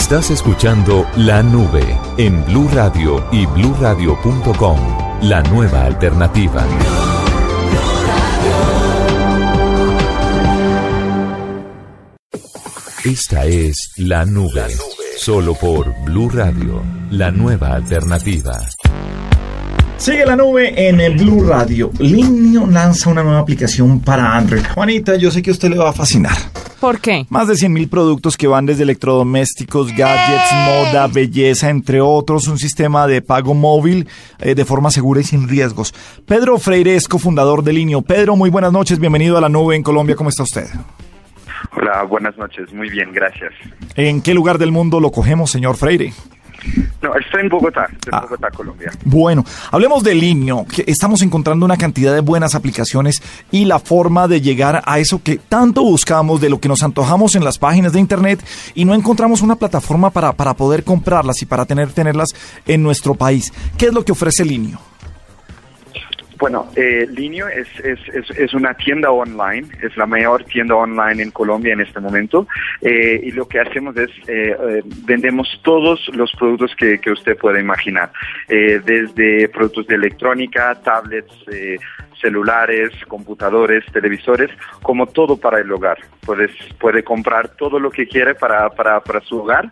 Estás 0.09 0.31
escuchando 0.31 1.07
La 1.17 1.43
Nube 1.43 1.85
en 2.17 2.43
Blue 2.47 2.67
Radio 2.73 3.29
y 3.31 3.45
bluradio.com. 3.45 4.79
La 5.21 5.43
nueva 5.43 5.85
alternativa. 5.85 6.67
Esta 13.05 13.45
es 13.45 13.93
La 13.99 14.25
Nube, 14.25 14.69
solo 15.19 15.53
por 15.53 15.95
Blue 16.07 16.31
Radio, 16.31 16.83
la 17.11 17.31
nueva 17.31 17.75
alternativa. 17.75 18.59
Sigue 19.99 20.25
la 20.25 20.37
nube 20.37 20.89
en 20.89 21.01
el 21.01 21.19
Blue 21.19 21.45
Radio. 21.47 21.91
Linio 21.99 22.67
lanza 22.67 23.11
una 23.11 23.23
nueva 23.23 23.41
aplicación 23.41 24.01
para 24.01 24.35
Android. 24.37 24.63
Juanita, 24.73 25.17
yo 25.17 25.31
sé 25.31 25.43
que 25.43 25.51
a 25.51 25.53
usted 25.53 25.69
le 25.69 25.77
va 25.77 25.91
a 25.91 25.93
fascinar. 25.93 26.48
¿Por 26.81 27.01
qué? 27.01 27.27
Más 27.29 27.49
de 27.49 27.55
100.000 27.55 27.89
productos 27.91 28.37
que 28.37 28.47
van 28.47 28.67
desde 28.67 28.85
electrodomésticos, 28.85 29.89
gadgets, 29.97 30.53
moda, 30.65 31.09
belleza, 31.09 31.71
entre 31.71 32.01
otros, 32.01 32.47
un 32.47 32.59
sistema 32.59 33.09
de 33.09 33.21
pago 33.21 33.53
móvil 33.55 34.07
eh, 34.39 34.55
de 34.55 34.65
forma 34.65 34.91
segura 34.93 35.21
y 35.21 35.25
sin 35.25 35.49
riesgos. 35.49 35.93
Pedro 36.25 36.59
Freire 36.59 36.95
es 36.95 37.09
cofundador 37.09 37.65
de 37.65 37.73
Linio. 37.73 38.03
Pedro, 38.03 38.37
muy 38.37 38.51
buenas 38.51 38.73
noches, 38.73 39.01
bienvenido 39.01 39.37
a 39.37 39.41
la 39.41 39.49
nube 39.49 39.75
en 39.75 39.83
Colombia, 39.83 40.15
¿cómo 40.15 40.31
está 40.31 40.45
usted? 40.45 40.67
Hola, 41.77 42.05
buenas 42.05 42.37
noches, 42.39 42.73
muy 42.73 42.89
bien, 42.89 43.13
gracias. 43.13 43.53
¿En 43.97 44.23
qué 44.23 44.33
lugar 44.33 44.59
del 44.59 44.71
mundo 44.71 45.01
lo 45.01 45.11
cogemos, 45.11 45.51
señor 45.51 45.77
Freire? 45.77 46.13
No, 47.01 47.15
estoy 47.15 47.43
en 47.43 47.49
Bogotá, 47.49 47.87
en 47.91 48.21
Bogotá, 48.23 48.51
Colombia. 48.51 48.91
Bueno, 49.05 49.45
hablemos 49.71 50.03
de 50.03 50.15
Linio, 50.15 50.67
que 50.67 50.85
estamos 50.87 51.23
encontrando 51.23 51.65
una 51.65 51.77
cantidad 51.77 52.13
de 52.13 52.21
buenas 52.21 52.57
aplicaciones 52.57 53.23
y 53.53 53.67
la 53.67 53.79
forma 53.79 54.27
de 54.27 54.41
llegar 54.41 54.83
a 54.85 54.99
eso 54.99 55.23
que 55.23 55.37
tanto 55.37 55.83
buscamos, 55.83 56.41
de 56.41 56.51
lo 56.51 56.59
que 56.59 56.69
nos 56.69 56.83
antojamos 56.83 57.37
en 57.37 57.45
las 57.45 57.59
páginas 57.59 57.93
de 57.93 58.01
internet 58.01 58.45
y 58.75 58.85
no 58.85 58.95
encontramos 58.95 59.43
una 59.43 59.55
plataforma 59.55 60.11
para, 60.11 60.33
para 60.33 60.55
poder 60.55 60.83
comprarlas 60.83 61.41
y 61.43 61.47
para 61.47 61.67
tener, 61.67 61.93
tenerlas 61.93 62.31
en 62.67 62.83
nuestro 62.83 63.15
país. 63.15 63.53
¿Qué 63.77 63.87
es 63.87 63.95
lo 63.95 64.05
que 64.05 64.13
ofrece 64.13 64.45
Linio? 64.45 64.81
Bueno, 66.39 66.71
eh, 66.77 67.07
Linio 67.11 67.49
es, 67.49 67.67
es, 67.81 67.99
es, 68.37 68.55
una 68.55 68.73
tienda 68.75 69.11
online, 69.11 69.67
es 69.83 69.97
la 69.97 70.07
mayor 70.07 70.45
tienda 70.45 70.77
online 70.77 71.21
en 71.21 71.31
Colombia 71.33 71.73
en 71.73 71.81
este 71.81 71.99
momento 71.99 72.47
eh, 72.81 73.21
y 73.25 73.33
lo 73.33 73.49
que 73.49 73.59
hacemos 73.59 73.97
es 73.97 74.11
eh, 74.29 74.57
eh 74.57 74.83
vendemos 75.05 75.49
todos 75.65 76.09
los 76.15 76.31
productos 76.39 76.77
que, 76.77 77.01
que 77.01 77.11
usted 77.11 77.37
pueda 77.37 77.59
imaginar, 77.59 78.13
eh, 78.49 78.81
desde 78.85 79.49
productos 79.49 79.89
de 79.89 79.97
electrónica, 79.97 80.77
tablets, 80.77 81.35
eh, 81.51 81.77
celulares, 82.21 82.91
computadores, 83.07 83.85
televisores, 83.93 84.51
como 84.83 85.07
todo 85.07 85.37
para 85.37 85.61
el 85.61 85.71
hogar. 85.71 85.99
Puedes, 86.25 86.51
puede 86.79 87.03
comprar 87.03 87.49
todo 87.57 87.79
lo 87.79 87.91
que 87.91 88.07
quiere 88.07 88.35
para, 88.35 88.69
para, 88.71 89.01
para 89.01 89.21
su 89.21 89.39
hogar, 89.39 89.71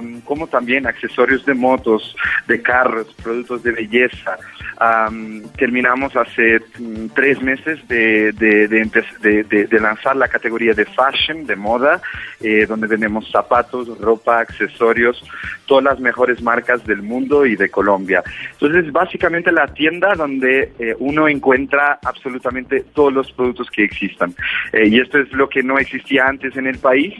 um, 0.00 0.20
como 0.22 0.46
también 0.46 0.86
accesorios 0.86 1.44
de 1.44 1.54
motos, 1.54 2.16
de 2.46 2.60
carros, 2.60 3.14
productos 3.22 3.62
de 3.62 3.72
belleza. 3.72 4.38
Um, 4.80 5.42
terminamos 5.58 6.16
hace 6.16 6.60
mm, 6.78 7.08
tres 7.14 7.42
meses 7.42 7.86
de, 7.86 8.32
de, 8.32 8.66
de, 8.66 9.44
de, 9.44 9.80
lanzar 9.80 10.16
la 10.16 10.26
categoría 10.26 10.72
de 10.72 10.86
fashion, 10.86 11.46
de 11.46 11.54
moda, 11.54 12.00
eh, 12.40 12.64
donde 12.66 12.86
vendemos 12.86 13.30
zapatos, 13.30 13.98
ropa, 14.00 14.40
accesorios, 14.40 15.22
todas 15.66 15.84
las 15.84 16.00
mejores 16.00 16.42
marcas 16.42 16.84
del 16.86 17.02
mundo 17.02 17.44
y 17.44 17.56
de 17.56 17.68
Colombia. 17.68 18.22
Entonces, 18.52 18.90
básicamente 18.90 19.52
la 19.52 19.66
tienda 19.68 20.14
donde 20.14 20.72
eh, 20.78 20.96
uno 20.98 21.28
encuentra 21.28 21.49
absolutamente 22.02 22.84
todos 22.94 23.12
los 23.12 23.32
productos 23.32 23.70
que 23.70 23.84
existan. 23.84 24.34
Eh, 24.72 24.88
y 24.88 25.00
esto 25.00 25.18
es 25.18 25.32
lo 25.32 25.48
que 25.48 25.62
no 25.62 25.78
existía 25.78 26.26
antes 26.26 26.56
en 26.56 26.66
el 26.66 26.78
país, 26.78 27.14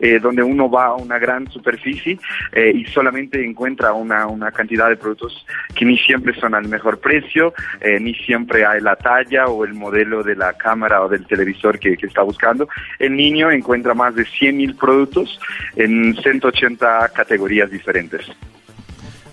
eh, 0.00 0.18
donde 0.20 0.42
uno 0.42 0.70
va 0.70 0.86
a 0.86 0.94
una 0.94 1.18
gran 1.18 1.50
superficie 1.50 2.18
eh, 2.52 2.72
y 2.74 2.84
solamente 2.86 3.44
encuentra 3.44 3.92
una, 3.92 4.26
una 4.26 4.50
cantidad 4.50 4.88
de 4.88 4.96
productos 4.96 5.46
que 5.74 5.84
ni 5.84 5.96
siempre 5.98 6.34
son 6.38 6.54
al 6.54 6.68
mejor 6.68 7.00
precio, 7.00 7.54
eh, 7.80 7.98
ni 8.00 8.14
siempre 8.14 8.66
hay 8.66 8.80
la 8.80 8.96
talla 8.96 9.46
o 9.46 9.64
el 9.64 9.74
modelo 9.74 10.22
de 10.22 10.36
la 10.36 10.52
cámara 10.54 11.02
o 11.02 11.08
del 11.08 11.26
televisor 11.26 11.78
que, 11.78 11.96
que 11.96 12.06
está 12.06 12.22
buscando. 12.22 12.68
El 12.98 13.16
niño 13.16 13.50
encuentra 13.50 13.94
más 13.94 14.14
de 14.14 14.24
100.000 14.24 14.76
productos 14.76 15.38
en 15.76 16.14
180 16.14 17.08
categorías 17.14 17.70
diferentes. 17.70 18.26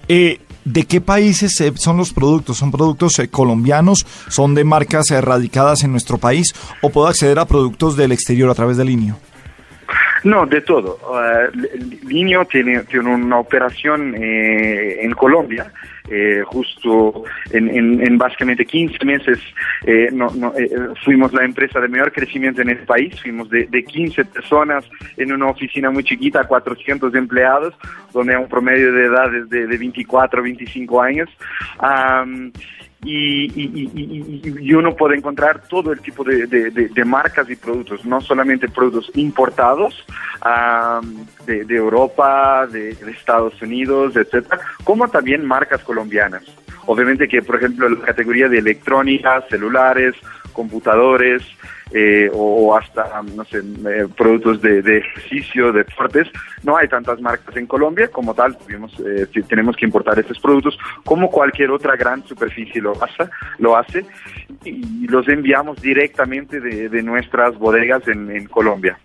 Eh, 0.08 0.38
¿De 0.65 0.84
qué 0.86 1.02
países 1.02 1.60
eh, 1.62 1.73
son 1.76 1.97
los 1.97 2.13
productos? 2.13 2.58
¿Son 2.58 2.71
productos 2.71 3.19
eh, 3.19 3.30
colombianos? 3.30 4.06
¿Son 4.30 4.56
de 4.56 4.63
marcas 4.63 5.10
radicadas 5.10 5.84
en 5.84 5.91
nuestro 5.91 6.17
país? 6.17 6.54
¿O 6.82 6.89
puedo 6.89 7.08
acceder 7.08 7.39
a 7.39 7.45
productos 7.45 7.97
del 7.97 8.12
exterior 8.12 8.49
a 8.49 8.56
través 8.56 8.78
de 8.78 8.86
Linio? 8.86 9.17
No, 10.23 10.45
de 10.45 10.62
todo. 10.62 10.99
Uh, 11.04 12.08
Linio 12.08 12.45
tiene, 12.45 12.84
tiene 12.84 13.13
una 13.13 13.39
operación 13.39 14.15
eh, 14.15 15.04
en 15.04 15.12
Colombia, 15.12 15.71
eh, 16.13 16.43
justo 16.45 17.23
en, 17.52 17.69
en, 17.69 18.06
en, 18.06 18.17
básicamente 18.19 18.65
15 18.65 19.04
meses 19.04 19.39
eh, 19.84 20.10
no, 20.12 20.30
fuimos 21.04 21.34
la 21.34 21.43
empresa 21.43 21.80
de 21.80 21.88
mayor 21.88 22.12
crecimiento 22.12 22.62
en 22.62 22.69
el 22.69 22.80
país, 22.86 23.19
fuimos 23.19 23.49
de, 23.49 23.65
de 23.65 23.84
15 23.84 24.26
personas 24.26 24.86
en 25.17 25.32
una 25.34 25.47
oficina 25.47 25.89
muy 25.89 26.04
chiquita 26.04 26.41
a 26.41 26.43
400 26.43 27.15
empleados, 27.15 27.73
donde 28.13 28.36
hay 28.36 28.41
un 28.41 28.47
promedio 28.47 28.93
de 28.93 29.06
edades 29.06 29.49
de, 29.49 29.65
de 29.65 29.78
24, 29.78 30.43
25 30.43 31.02
años. 31.02 31.30
Y, 33.06 34.42
y, 34.60 34.74
uno 34.74 34.96
puede 34.96 35.18
encontrar 35.18 35.63
todo 35.68 35.92
el 35.92 36.00
tipo 36.00 36.24
de, 36.24 36.48
de, 36.48 36.72
de, 36.72 37.06
marcas 37.06 37.50
y 37.50 37.56
productos, 37.56 38.06
no 38.06 38.22
solamente 38.22 38.70
productos 38.70 39.12
importados 39.16 40.06
de, 41.46 41.76
Europa, 41.76 42.68
de, 42.68 42.92
Estados 43.08 43.62
Unidos, 43.62 44.16
etcétera, 44.16 44.60
como 44.84 45.08
también 45.08 45.46
marcas 45.46 45.84
colombianas. 45.84 46.44
Obviamente 46.86 47.28
que, 47.28 47.42
por 47.42 47.58
ejemplo, 47.58 47.89
la 47.89 48.06
categoría 48.06 48.50
de 48.50 48.58
electrónica, 48.58 49.44
celulares, 49.50 50.16
computadores, 50.52 51.44
eh, 51.94 52.30
o 52.34 52.76
hasta, 52.76 53.22
no 53.36 53.46
sé, 53.46 53.60
eh, 53.60 54.08
productos 54.18 54.62
de, 54.62 54.82
de, 54.82 54.98
ejercicio, 54.98 55.72
deportes. 55.72 56.28
No 56.64 56.76
hay 56.76 56.88
tantas 56.88 57.22
marcas 57.22 57.56
en 57.56 57.68
Colombia, 57.68 58.08
como 58.08 58.34
tal, 58.34 58.58
tuvimos, 58.58 59.00
eh, 59.00 59.28
tenemos 59.48 59.76
que 59.76 59.86
importar 59.86 60.18
estos 60.18 60.40
productos, 60.40 60.78
como 61.06 61.30
cualquier 61.30 61.70
otra 61.72 61.96
gran 61.96 62.26
superficie 62.26 62.82
lo 62.82 62.92
hace, 63.04 63.30
lo 63.60 63.78
hace 63.78 64.06
y 64.66 65.08
los 65.08 65.28
enviamos 65.28 65.82
directamente 65.82 66.60
de, 66.60 66.90
de 66.90 67.04
nuestras 67.04 67.58
bodegas 67.58 68.08
en, 68.08 68.32
en 68.32 68.46
Colombia. 68.48 68.98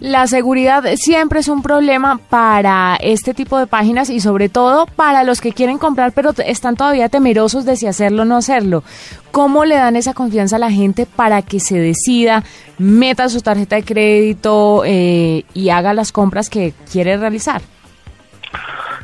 La 0.00 0.28
seguridad 0.28 0.84
siempre 0.94 1.40
es 1.40 1.48
un 1.48 1.60
problema 1.60 2.20
para 2.30 2.96
este 3.00 3.34
tipo 3.34 3.58
de 3.58 3.66
páginas 3.66 4.10
y 4.10 4.20
sobre 4.20 4.48
todo 4.48 4.86
para 4.86 5.24
los 5.24 5.40
que 5.40 5.52
quieren 5.52 5.78
comprar 5.78 6.12
pero 6.12 6.30
están 6.46 6.76
todavía 6.76 7.08
temerosos 7.08 7.64
de 7.64 7.74
si 7.74 7.86
hacerlo 7.88 8.22
o 8.22 8.24
no 8.24 8.36
hacerlo. 8.36 8.84
¿Cómo 9.32 9.64
le 9.64 9.74
dan 9.74 9.96
esa 9.96 10.14
confianza 10.14 10.54
a 10.56 10.60
la 10.60 10.70
gente 10.70 11.04
para 11.04 11.42
que 11.42 11.58
se 11.58 11.80
decida, 11.80 12.44
meta 12.78 13.28
su 13.28 13.40
tarjeta 13.40 13.74
de 13.74 13.82
crédito 13.82 14.82
eh, 14.84 15.44
y 15.52 15.70
haga 15.70 15.92
las 15.94 16.12
compras 16.12 16.48
que 16.48 16.74
quiere 16.92 17.16
realizar? 17.16 17.60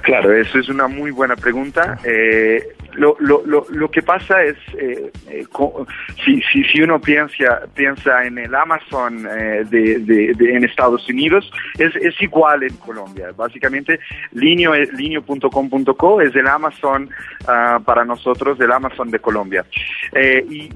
Claro, 0.04 0.34
eso 0.34 0.58
es 0.58 0.68
una 0.68 0.86
muy 0.86 1.10
buena 1.10 1.34
pregunta. 1.34 1.98
Eh, 2.04 2.62
lo, 2.92 3.16
lo, 3.20 3.42
lo, 3.46 3.64
lo, 3.70 3.90
que 3.90 4.02
pasa 4.02 4.42
es, 4.42 4.54
eh, 4.78 5.10
eh, 5.30 5.46
si, 6.22 6.42
si, 6.42 6.62
si, 6.64 6.82
uno 6.82 7.00
piensa, 7.00 7.62
piensa 7.74 8.22
en 8.24 8.36
el 8.36 8.54
Amazon 8.54 9.26
eh, 9.26 9.64
de, 9.64 10.00
de, 10.00 10.34
de, 10.34 10.56
en 10.56 10.64
Estados 10.64 11.08
Unidos, 11.08 11.50
es, 11.78 11.96
es 11.96 12.20
igual 12.20 12.64
en 12.64 12.76
Colombia. 12.76 13.30
Básicamente, 13.34 13.98
linio, 14.32 14.74
linio.com.co 14.74 16.20
es 16.20 16.36
el 16.36 16.48
Amazon 16.48 17.08
uh, 17.44 17.82
para 17.82 18.04
nosotros, 18.04 18.60
el 18.60 18.72
Amazon 18.72 19.10
de 19.10 19.20
Colombia. 19.20 19.64
Y, 20.14 20.68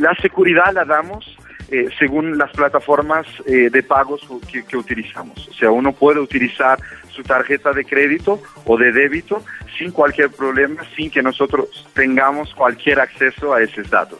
la 0.00 0.14
seguridad 0.16 0.72
la 0.74 0.84
damos 0.84 1.24
eh, 1.70 1.88
según 1.98 2.38
las 2.38 2.50
plataformas 2.52 3.26
eh, 3.46 3.68
de 3.70 3.82
pagos 3.82 4.26
que, 4.50 4.76
utilizamos. 4.76 5.48
O 5.48 5.52
sea, 5.52 5.70
uno 5.70 5.92
puede 5.92 6.20
utilizar 6.20 6.78
su 7.10 7.22
tarjeta 7.22 7.72
de 7.72 7.84
crédito 7.84 8.40
o 8.64 8.76
de 8.76 8.92
débito 8.92 9.44
sin 9.76 9.90
cualquier 9.90 10.30
problema, 10.30 10.82
sin 10.96 11.10
que 11.10 11.22
nosotros 11.22 11.86
tengamos 11.94 12.54
cualquier 12.54 13.00
acceso 13.00 13.52
a 13.52 13.62
esos 13.62 13.90
datos. 13.90 14.18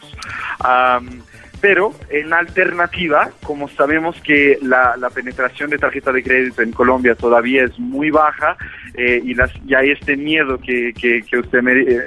Pero 1.61 1.93
en 2.09 2.33
alternativa, 2.33 3.29
como 3.43 3.67
sabemos 3.69 4.19
que 4.21 4.57
la, 4.61 4.95
la, 4.97 5.09
penetración 5.09 5.69
de 5.69 5.77
tarjeta 5.77 6.11
de 6.11 6.23
crédito 6.23 6.61
en 6.61 6.71
Colombia 6.71 7.15
todavía 7.15 7.65
es 7.65 7.77
muy 7.77 8.09
baja 8.11 8.55
eh, 8.93 9.21
y, 9.23 9.33
las, 9.33 9.51
y 9.67 9.75
hay 9.75 9.91
este 9.91 10.15
miedo 10.15 10.57
que, 10.57 10.93
que, 10.93 11.21
que 11.21 11.37
usted 11.37 11.61
me 11.61 11.73
eh, 11.73 12.01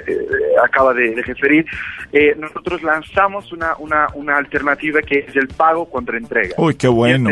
acaba 0.63 0.93
de, 0.93 1.13
de 1.15 1.21
referir, 1.21 1.65
eh, 2.11 2.35
nosotros 2.37 2.81
lanzamos 2.83 3.51
una, 3.51 3.75
una, 3.77 4.07
una, 4.15 4.37
alternativa 4.37 5.01
que 5.01 5.19
es 5.19 5.35
el 5.35 5.47
pago 5.47 5.89
contra 5.89 6.17
entrega. 6.17 6.55
Uy, 6.57 6.75
qué 6.75 6.87
bueno. 6.87 7.29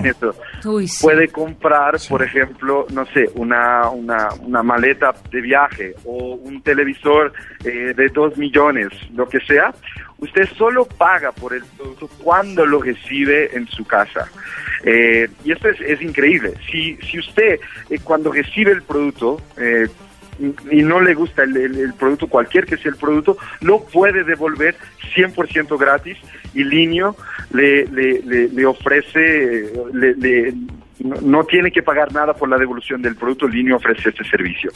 Uy, 0.66 0.88
sí. 0.88 1.04
Puede 1.04 1.28
comprar, 1.30 2.00
sí. 2.00 2.10
por 2.10 2.24
ejemplo, 2.24 2.86
no 2.94 3.06
sé, 3.08 3.30
una, 3.36 3.90
una, 3.90 4.30
una 4.42 4.64
maleta 4.64 5.14
de 5.32 5.42
viaje 5.42 5.96
o 6.06 6.36
un 6.36 6.62
televisor 6.62 7.34
de 7.64 8.10
dos 8.14 8.38
millones, 8.38 8.90
lo 9.14 9.28
que 9.28 9.40
sea 9.42 9.74
usted 10.22 10.48
solo 10.56 10.86
paga 10.86 11.32
por 11.32 11.54
el 11.54 11.64
producto 11.78 12.08
cuando 12.24 12.66
lo 12.66 12.82
recibe 12.82 13.56
en 13.56 13.68
su 13.68 13.84
casa. 13.86 14.30
Eh, 14.84 15.28
y 15.44 15.52
esto 15.52 15.68
es, 15.70 16.02
increíble. 16.02 16.54
Si, 16.72 16.96
si 16.98 17.20
usted 17.20 17.60
eh, 17.90 18.00
cuando 18.04 18.32
recibe 18.32 18.72
el 18.72 18.84
producto, 18.84 19.42
eh, 19.58 19.88
y 20.72 20.82
no 20.82 21.00
le 21.02 21.14
gusta 21.14 21.44
el, 21.44 21.94
producto, 22.00 22.28
cualquier 22.28 22.66
que 22.66 22.78
sea 22.78 22.92
el 22.92 22.98
producto, 22.98 23.38
lo 23.60 23.84
puede 23.84 24.24
devolver 24.24 24.76
100% 25.16 25.78
gratis 25.78 26.18
y 26.54 26.64
Linio 26.64 27.16
le, 27.52 27.86
le, 27.88 28.22
le, 28.48 28.66
ofrece, 28.66 29.72
le- 29.94 30.54
no, 31.04 31.16
no 31.22 31.44
tiene 31.44 31.72
que 31.72 31.82
pagar 31.84 32.12
nada 32.14 32.34
por 32.34 32.50
la 32.50 32.58
devolución 32.58 33.02
del 33.02 33.16
producto, 33.16 33.48
Linio 33.48 33.76
ofrece 33.78 34.10
este 34.10 34.24
servicio. 34.24 34.72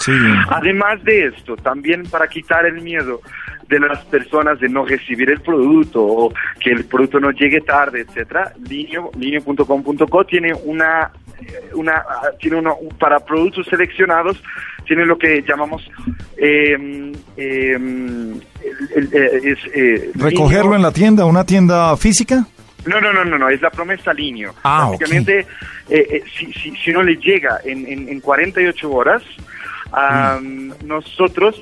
Además 0.49 1.03
de 1.03 1.27
esto, 1.27 1.55
también 1.57 2.03
para 2.03 2.27
quitar 2.27 2.65
el 2.65 2.81
miedo 2.81 3.21
de 3.67 3.79
las 3.79 4.03
personas 4.05 4.59
de 4.59 4.69
no 4.69 4.85
recibir 4.85 5.29
el 5.31 5.41
producto 5.41 6.03
o 6.03 6.33
que 6.59 6.71
el 6.71 6.85
producto 6.85 7.19
no 7.19 7.31
llegue 7.31 7.61
tarde, 7.61 8.01
etcétera, 8.01 8.53
Linio, 8.69 9.09
linio.com.co 9.17 10.25
tiene 10.25 10.53
una 10.65 11.11
una 11.73 12.01
tiene 12.39 12.57
uno 12.57 12.77
para 12.97 13.19
productos 13.19 13.67
seleccionados 13.67 14.41
tiene 14.87 15.05
lo 15.05 15.17
que 15.17 15.43
llamamos 15.45 15.85
eh, 16.37 17.11
eh, 17.35 17.73
el- 17.73 18.41
el- 18.95 19.09
eh, 19.13 19.41
es, 19.43 19.59
eh, 19.73 20.11
¿Recogerlo 20.15 20.63
Linio- 20.71 20.75
en 20.77 20.81
la 20.81 20.91
tienda, 20.91 21.25
una 21.25 21.43
tienda 21.45 21.97
física? 21.97 22.45
No, 22.85 23.01
no, 23.01 23.13
no, 23.13 23.25
no, 23.25 23.37
no, 23.37 23.49
es 23.49 23.61
la 23.61 23.69
promesa 23.69 24.13
Linio. 24.13 24.53
Ah, 24.63 24.87
Básicamente, 24.89 25.39
eh, 25.89 26.07
eh, 26.09 26.23
si, 26.37 26.51
si, 26.53 26.75
si 26.75 26.91
uno 26.91 27.03
le 27.03 27.15
llega 27.17 27.59
en, 27.63 27.85
en, 27.87 28.09
en 28.09 28.19
48 28.21 28.91
horas, 28.91 29.23
am, 29.91 30.73
nosotros 30.83 31.61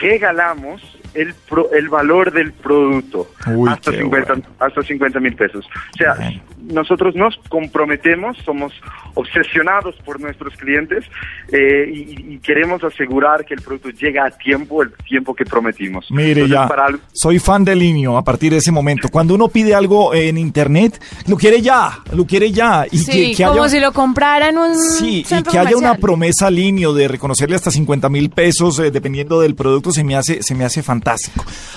regalamos 0.00 0.82
el, 1.14 1.34
pro- 1.48 1.70
el 1.72 1.88
valor 1.88 2.32
del 2.32 2.52
producto 2.52 3.28
Uy, 3.46 3.68
hasta, 3.70 3.90
qué 3.92 3.98
50, 4.02 4.34
hasta 4.58 4.82
50 4.82 5.20
mil 5.20 5.34
pesos. 5.34 5.64
O 5.66 5.96
sea, 5.96 6.14
nosotros 6.62 7.14
nos 7.14 7.36
comprometemos, 7.48 8.36
somos 8.44 8.72
obsesionados 9.14 9.94
por 10.04 10.20
nuestros 10.20 10.54
clientes 10.56 11.04
eh, 11.52 11.90
y, 11.92 12.34
y 12.34 12.38
queremos 12.38 12.82
asegurar 12.84 13.44
que 13.44 13.54
el 13.54 13.60
producto 13.62 13.90
llega 13.90 14.26
a 14.26 14.30
tiempo, 14.30 14.82
el 14.82 14.92
tiempo 15.08 15.34
que 15.34 15.44
prometimos. 15.44 16.06
Mire 16.10 16.42
Entonces, 16.42 16.50
ya, 16.50 16.68
para 16.68 16.86
al- 16.86 17.00
soy 17.12 17.38
fan 17.38 17.64
de 17.64 17.74
Linio 17.76 18.16
a 18.16 18.24
partir 18.24 18.52
de 18.52 18.58
ese 18.58 18.72
momento. 18.72 19.08
Cuando 19.08 19.34
uno 19.34 19.48
pide 19.48 19.74
algo 19.74 20.14
en 20.14 20.36
internet, 20.38 21.00
lo 21.28 21.36
quiere 21.36 21.60
ya, 21.60 21.98
lo 22.12 22.26
quiere 22.26 22.50
ya. 22.52 22.86
Y 22.90 22.98
sí, 22.98 23.12
que, 23.30 23.36
que 23.36 23.44
como 23.44 23.62
haya, 23.64 23.68
si 23.70 23.80
lo 23.80 23.92
comprara 23.92 24.48
en 24.48 24.58
un 24.58 24.74
sí, 24.76 25.24
y 25.28 25.42
que 25.42 25.58
haya 25.58 25.76
una 25.76 25.94
promesa 25.96 26.50
Linio 26.50 26.92
de 26.92 27.08
reconocerle 27.08 27.56
hasta 27.56 27.70
50 27.70 28.08
mil 28.08 28.30
pesos 28.30 28.78
eh, 28.78 28.90
dependiendo 28.90 29.40
del 29.40 29.54
producto 29.54 29.92
se 29.92 30.02
me 30.04 30.16
hace, 30.16 30.42
se 30.42 30.54
me 30.54 30.64
hace 30.64 30.82
fantástico. 30.82 31.03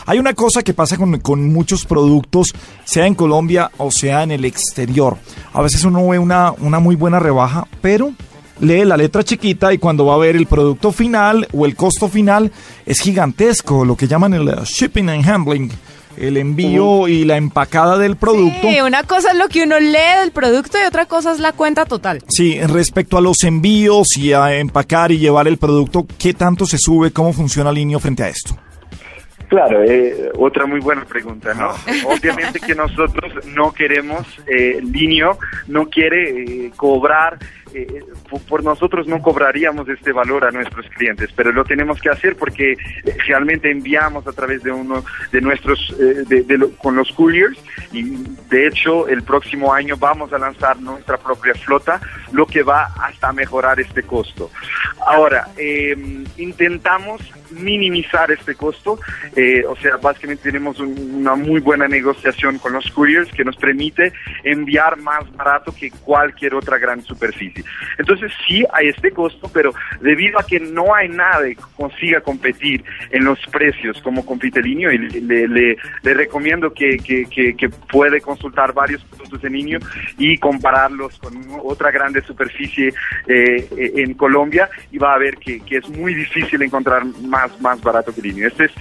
Hay 0.05 0.19
una 0.19 0.33
cosa 0.33 0.63
que 0.63 0.73
pasa 0.73 0.97
con, 0.97 1.19
con 1.19 1.51
muchos 1.51 1.85
productos, 1.85 2.53
sea 2.85 3.05
en 3.05 3.15
Colombia 3.15 3.71
o 3.77 3.91
sea 3.91 4.23
en 4.23 4.31
el 4.31 4.45
exterior. 4.45 5.17
A 5.53 5.61
veces 5.61 5.83
uno 5.83 6.07
ve 6.07 6.19
una, 6.19 6.53
una 6.59 6.79
muy 6.79 6.95
buena 6.95 7.19
rebaja, 7.19 7.67
pero 7.81 8.13
lee 8.59 8.85
la 8.85 8.97
letra 8.97 9.23
chiquita 9.23 9.73
y 9.73 9.77
cuando 9.77 10.05
va 10.05 10.15
a 10.15 10.17
ver 10.17 10.35
el 10.35 10.47
producto 10.47 10.91
final 10.91 11.47
o 11.53 11.65
el 11.65 11.75
costo 11.75 12.07
final 12.07 12.51
es 12.85 12.99
gigantesco, 13.01 13.85
lo 13.85 13.95
que 13.95 14.07
llaman 14.07 14.33
el 14.33 14.49
eh, 14.49 14.55
shipping 14.63 15.09
and 15.09 15.27
handling, 15.27 15.71
el 16.17 16.37
envío 16.37 17.07
y 17.07 17.25
la 17.25 17.37
empacada 17.37 17.97
del 17.97 18.15
producto. 18.15 18.67
Sí, 18.69 18.81
una 18.81 19.03
cosa 19.03 19.31
es 19.31 19.37
lo 19.37 19.47
que 19.49 19.63
uno 19.63 19.79
lee 19.79 20.19
del 20.21 20.31
producto 20.31 20.77
y 20.81 20.85
otra 20.85 21.05
cosa 21.05 21.31
es 21.31 21.39
la 21.39 21.51
cuenta 21.53 21.85
total. 21.85 22.23
Sí, 22.27 22.59
respecto 22.61 23.17
a 23.17 23.21
los 23.21 23.43
envíos 23.43 24.17
y 24.17 24.33
a 24.33 24.55
empacar 24.55 25.11
y 25.11 25.19
llevar 25.19 25.47
el 25.47 25.57
producto, 25.57 26.07
¿qué 26.17 26.33
tanto 26.33 26.65
se 26.65 26.77
sube? 26.77 27.11
¿Cómo 27.11 27.33
funciona 27.33 27.71
Linio 27.71 27.99
frente 27.99 28.23
a 28.23 28.29
esto? 28.29 28.57
Claro, 29.49 29.81
eh, 29.83 30.29
otra 30.37 30.65
muy 30.65 30.79
buena 30.81 31.05
pregunta, 31.05 31.53
¿no? 31.53 31.69
Obviamente 32.05 32.59
que 32.59 32.75
nosotros 32.75 33.45
no 33.47 33.71
queremos, 33.73 34.25
eh, 34.47 34.79
Linio 34.83 35.37
no 35.67 35.87
quiere 35.89 36.41
eh, 36.65 36.71
cobrar, 36.75 37.37
eh, 37.73 38.01
por, 38.29 38.41
por 38.41 38.63
nosotros 38.63 39.07
no 39.07 39.21
cobraríamos 39.21 39.87
este 39.87 40.11
valor 40.11 40.43
a 40.45 40.51
nuestros 40.51 40.85
clientes, 40.89 41.29
pero 41.35 41.51
lo 41.53 41.63
tenemos 41.63 42.01
que 42.01 42.09
hacer 42.09 42.35
porque 42.35 42.73
eh, 42.73 42.77
realmente 43.25 43.71
enviamos 43.71 44.27
a 44.27 44.33
través 44.33 44.63
de 44.63 44.71
uno 44.71 45.03
de 45.31 45.39
nuestros, 45.41 45.95
eh, 45.99 46.23
de- 46.27 46.43
de 46.43 46.57
lo- 46.57 46.71
con 46.77 46.95
los 46.97 47.11
couriers 47.13 47.57
y 47.93 48.03
de 48.49 48.67
hecho 48.67 49.07
el 49.07 49.23
próximo 49.23 49.73
año 49.73 49.95
vamos 49.97 50.33
a 50.33 50.37
lanzar 50.39 50.77
nuestra 50.81 51.17
propia 51.17 51.53
flota, 51.53 52.01
lo 52.33 52.45
que 52.47 52.63
va 52.63 52.85
hasta 53.01 53.31
mejorar 53.31 53.79
este 53.79 54.03
costo. 54.03 54.49
Ahora, 55.05 55.47
eh, 55.57 55.95
intentamos 56.37 57.21
minimizar 57.51 58.31
este 58.31 58.55
costo, 58.55 58.99
eh, 59.35 59.63
o 59.67 59.75
sea, 59.77 59.97
básicamente 59.97 60.43
tenemos 60.43 60.79
un- 60.79 61.15
una 61.15 61.35
muy 61.35 61.59
buena 61.59 61.87
negociación 61.87 62.57
con 62.59 62.73
los 62.73 62.89
couriers 62.91 63.31
que 63.31 63.43
nos 63.45 63.55
permite 63.57 64.13
enviar 64.43 64.97
más 64.97 65.29
barato 65.35 65.73
que 65.73 65.91
cualquier 65.91 66.53
otra 66.55 66.77
gran 66.77 67.01
superficie. 67.03 67.63
Entonces 67.97 68.31
sí 68.47 68.63
hay 68.73 68.89
este 68.89 69.11
costo, 69.11 69.49
pero 69.53 69.73
debido 70.01 70.39
a 70.39 70.45
que 70.45 70.59
no 70.59 70.93
hay 70.95 71.09
nada 71.09 71.43
que 71.47 71.57
consiga 71.75 72.21
competir 72.21 72.83
en 73.11 73.25
los 73.25 73.39
precios 73.47 74.01
como 74.01 74.25
compite 74.25 74.61
Linio, 74.61 74.91
y 74.91 74.97
le, 74.97 75.47
le- 75.47 75.77
le 76.03 76.13
recomiendo 76.13 76.73
que, 76.73 76.97
que- 76.97 77.27
puede 77.91 78.21
consultar 78.21 78.73
varios 78.73 79.03
productos 79.03 79.41
de 79.41 79.49
Linio 79.49 79.79
y 80.17 80.37
compararlos 80.37 81.17
con 81.19 81.33
otra 81.63 81.91
grande 81.91 82.21
superficie 82.21 82.93
eh, 83.27 83.67
en 83.97 84.13
Colombia 84.13 84.69
y 84.91 84.97
va 84.97 85.13
a 85.13 85.17
ver 85.17 85.37
que, 85.37 85.59
que 85.61 85.77
es 85.77 85.89
muy 85.89 86.13
difícil 86.13 86.61
encontrar 86.61 87.03
más, 87.05 87.36
más 87.61 87.81
barato 87.81 88.13
que 88.13 88.21
Linio. 88.21 88.47
Este 88.47 88.65
es- 88.65 88.71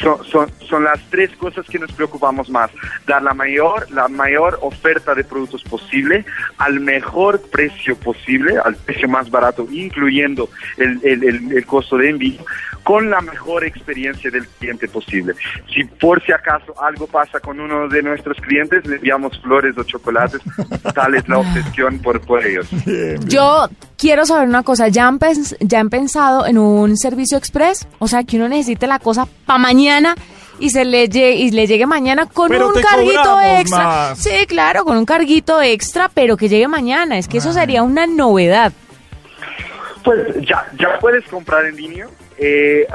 son, 0.00 0.24
son, 0.24 0.50
son 0.68 0.84
las 0.84 0.98
tres 1.10 1.30
cosas 1.36 1.64
que 1.66 1.78
nos 1.78 1.92
preocupamos 1.92 2.48
más. 2.50 2.70
Dar 3.06 3.22
la 3.22 3.34
mayor, 3.34 3.90
la 3.90 4.08
mayor 4.08 4.58
oferta 4.62 5.14
de 5.14 5.22
productos 5.24 5.62
posible 5.62 6.24
al 6.58 6.80
mejor 6.80 7.40
precio 7.50 7.96
posible, 7.96 8.56
al 8.64 8.74
precio 8.76 9.08
más 9.08 9.30
barato, 9.30 9.66
incluyendo 9.70 10.48
el, 10.76 11.00
el- 11.04 11.24
el- 11.24 11.52
el 11.52 11.66
costo 11.66 11.96
de 11.96 12.10
envío, 12.10 12.44
con 12.82 13.08
la 13.10 13.20
mejor 13.20 13.64
experiencia 13.64 14.30
del 14.30 14.46
cliente 14.46 14.88
posible. 14.88 15.34
Si 15.72 15.84
por 15.84 16.22
si 16.24 16.32
acaso 16.32 16.74
algo 16.82 17.06
pasa 17.06 17.40
con 17.40 17.58
uno 17.60 17.88
de 17.88 18.02
nuestros 18.02 18.36
clientes, 18.38 18.84
le 18.86 18.96
enviamos 18.96 19.38
flores 19.40 19.76
o 19.78 19.84
chocolates, 19.84 20.40
tal 20.94 21.14
es 21.14 21.26
la 21.28 21.38
obsesión 21.38 21.98
por, 22.00 22.20
por 22.20 22.44
ellos. 22.44 22.66
Yo 23.26 23.68
quiero 23.96 24.26
saber 24.26 24.48
una 24.48 24.62
cosa, 24.62 24.88
¿ya 24.88 25.06
han, 25.06 25.18
pens- 25.18 25.56
¿ya 25.60 25.80
han 25.80 25.88
pensado 25.88 26.46
en 26.46 26.58
un 26.58 26.96
servicio 26.96 27.38
express? 27.38 27.86
O 28.04 28.08
sea, 28.08 28.22
que 28.24 28.36
uno 28.36 28.48
necesite 28.48 28.86
la 28.86 28.98
cosa 28.98 29.26
para 29.46 29.58
mañana 29.58 30.14
y 30.60 30.70
se 30.70 30.84
le, 30.84 31.08
lle- 31.10 31.34
y 31.36 31.50
le 31.50 31.66
llegue 31.66 31.86
mañana 31.86 32.26
con 32.26 32.48
Pero 32.48 32.68
un 32.68 32.74
carguito 32.80 33.40
extra. 33.40 33.84
más. 33.84 34.18
Sí, 34.18 34.46
claro, 34.46 34.84
con 34.84 34.96
un 34.96 35.04
carguito 35.06 35.60
extra, 35.62 36.08
pero 36.12 36.36
que 36.36 36.48
llegue 36.48 36.68
mañana. 36.68 37.18
Es 37.18 37.26
que 37.28 37.38
eso 37.38 37.52
sería 37.52 37.82
una 37.82 38.06
novedad. 38.06 38.72
Pues 40.04 40.18
ya, 40.46 40.66
ya 40.78 40.98
puedes 41.00 41.24
comprar 41.28 41.64
en 41.64 41.76
línea, 41.76 42.06
eh, 42.38 42.86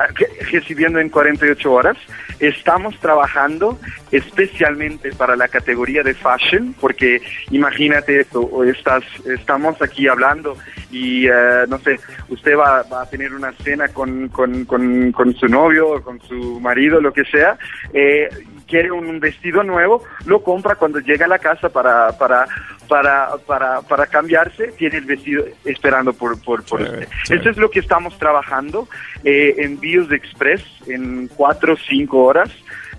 recibiendo 0.52 1.00
en 1.00 1.10
48 1.10 1.72
horas. 1.72 1.98
Estamos 2.40 2.98
trabajando 3.00 3.80
especialmente 4.12 5.12
para 5.12 5.36
la 5.36 5.48
categoría 5.48 6.04
de 6.04 6.14
fashion, 6.14 6.74
porque 6.80 7.22
imagínate 7.52 8.22
esto, 8.22 8.64
estás, 8.64 9.04
estamos 9.26 9.82
aquí 9.82 10.08
hablando 10.08 10.58
y 10.92 11.28
eh, 11.28 11.66
no 11.68 11.78
sé, 11.80 12.00
usted 12.30 12.58
va, 12.58 12.80
a 12.80 13.10
tener 13.10 13.34
una 13.34 13.52
cena 13.64 13.88
con, 13.90 14.30
con, 14.30 14.66
con, 14.66 15.12
con 15.12 15.36
su 15.36 15.48
novio 15.48 15.90
o 15.90 16.02
con 16.02 16.22
su 16.22 16.60
marido, 16.60 17.02
lo 17.02 17.14
que 17.14 17.26
sea, 17.26 17.58
eh, 17.94 18.30
quiere 18.70 18.92
un 18.92 19.20
vestido 19.20 19.64
nuevo, 19.64 20.04
lo 20.26 20.44
compra 20.44 20.76
cuando 20.76 21.00
llega 21.00 21.26
a 21.26 21.30
la 21.30 21.40
casa 21.40 21.70
para, 21.70 22.18
para, 22.18 22.48
para, 22.88 23.32
para, 23.46 23.82
para 23.82 24.08
cambiarse, 24.08 24.68
tiene 24.78 24.98
el 24.98 25.06
vestido 25.06 25.46
esperando 25.66 26.14
por, 26.14 26.42
por, 26.42 26.64
por 26.64 26.82
usted. 26.82 27.08
Esto 27.30 27.50
es 27.50 27.58
lo 27.58 27.70
que 27.70 27.80
estamos 27.80 28.18
trabajando, 28.18 28.88
eh, 29.24 29.56
envíos 29.58 30.08
de 30.10 30.16
express 30.16 30.64
en 30.88 31.28
cuatro 31.28 31.74
o 31.74 31.78
cinco 31.78 32.24
horas, 32.24 32.50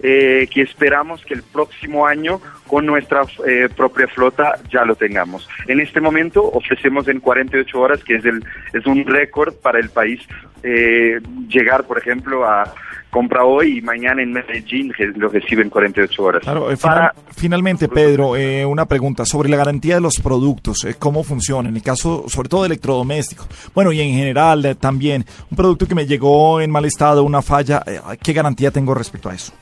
eh, 0.02 0.48
que 0.50 0.62
esperamos 0.62 1.22
que 1.26 1.34
el 1.34 1.42
próximo 1.42 2.06
año 2.06 2.40
con 2.66 2.86
nuestra 2.86 3.22
eh, 3.46 3.68
propia 3.76 4.08
flota 4.08 4.54
ya 4.70 4.84
lo 4.84 4.94
tengamos. 4.94 5.46
En 5.66 5.78
este 5.78 6.00
momento 6.00 6.42
ofrecemos 6.42 7.06
en 7.08 7.20
48 7.20 7.78
horas, 7.78 8.02
que 8.02 8.14
es, 8.14 8.24
el, 8.24 8.42
es 8.72 8.86
un 8.86 9.04
récord 9.04 9.54
para 9.56 9.78
el 9.78 9.90
país, 9.90 10.20
eh, 10.62 11.20
llegar, 11.48 11.84
por 11.84 11.98
ejemplo, 11.98 12.46
a 12.46 12.72
compra 13.10 13.44
hoy 13.44 13.78
y 13.78 13.82
mañana 13.82 14.22
en 14.22 14.32
Medellín 14.32 14.92
lo 15.16 15.28
reciben 15.28 15.68
48 15.68 16.22
horas. 16.22 16.42
Claro, 16.42 16.70
eh, 16.70 16.76
final- 16.76 17.12
finalmente, 17.36 17.88
Pedro, 17.88 18.36
eh, 18.36 18.64
una 18.64 18.86
pregunta 18.86 19.24
sobre 19.24 19.48
la 19.48 19.56
garantía 19.56 19.96
de 19.96 20.00
los 20.00 20.16
productos, 20.20 20.84
eh, 20.84 20.94
cómo 20.98 21.24
funciona, 21.24 21.68
en 21.68 21.76
el 21.76 21.82
caso, 21.82 22.24
sobre 22.28 22.48
todo 22.48 22.62
de 22.62 22.66
electrodomésticos, 22.68 23.46
bueno, 23.74 23.92
y 23.92 24.00
en 24.00 24.14
general 24.14 24.64
eh, 24.64 24.74
también, 24.74 25.24
un 25.50 25.56
producto 25.56 25.86
que 25.86 25.94
me 25.94 26.06
llegó 26.06 26.60
en 26.60 26.70
mal 26.70 26.84
estado, 26.84 27.24
una 27.24 27.42
falla, 27.42 27.82
¿qué 28.22 28.32
garantía 28.32 28.70
tengo 28.70 28.94
respecto 28.94 29.28
a 29.28 29.34
eso? 29.34 29.52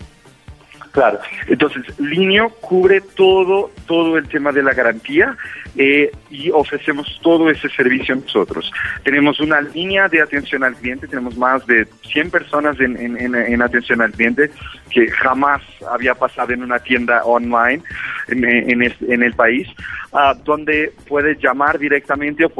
Claro, 0.98 1.20
entonces 1.46 1.84
Linio 2.00 2.48
cubre 2.60 3.00
todo, 3.00 3.70
todo 3.86 4.18
el 4.18 4.26
tema 4.26 4.50
de 4.50 4.64
la 4.64 4.72
garantía 4.74 5.36
eh, 5.76 6.10
y 6.28 6.50
ofrecemos 6.50 7.20
todo 7.22 7.48
ese 7.50 7.68
servicio 7.68 8.16
nosotros. 8.16 8.72
Tenemos 9.04 9.38
una 9.38 9.60
línea 9.60 10.08
de 10.08 10.20
atención 10.20 10.64
al 10.64 10.74
cliente, 10.74 11.06
tenemos 11.06 11.36
más 11.36 11.64
de 11.68 11.86
100 12.10 12.32
personas 12.32 12.80
en, 12.80 12.96
en- 12.96 13.16
en- 13.16 13.36
en 13.36 13.62
atención 13.62 14.02
al 14.02 14.10
cliente 14.10 14.50
que 14.90 15.08
jamás 15.08 15.62
había 15.88 16.16
pasado 16.16 16.52
en 16.52 16.64
una 16.64 16.80
tienda 16.80 17.22
online 17.24 17.80
en, 18.26 19.22
el 19.22 19.34
país, 19.34 19.68
ah, 20.12 20.34
donde 20.44 20.92
puede 21.06 21.36
llamar 21.36 21.78
directamente 21.78 22.44
o 22.44 22.50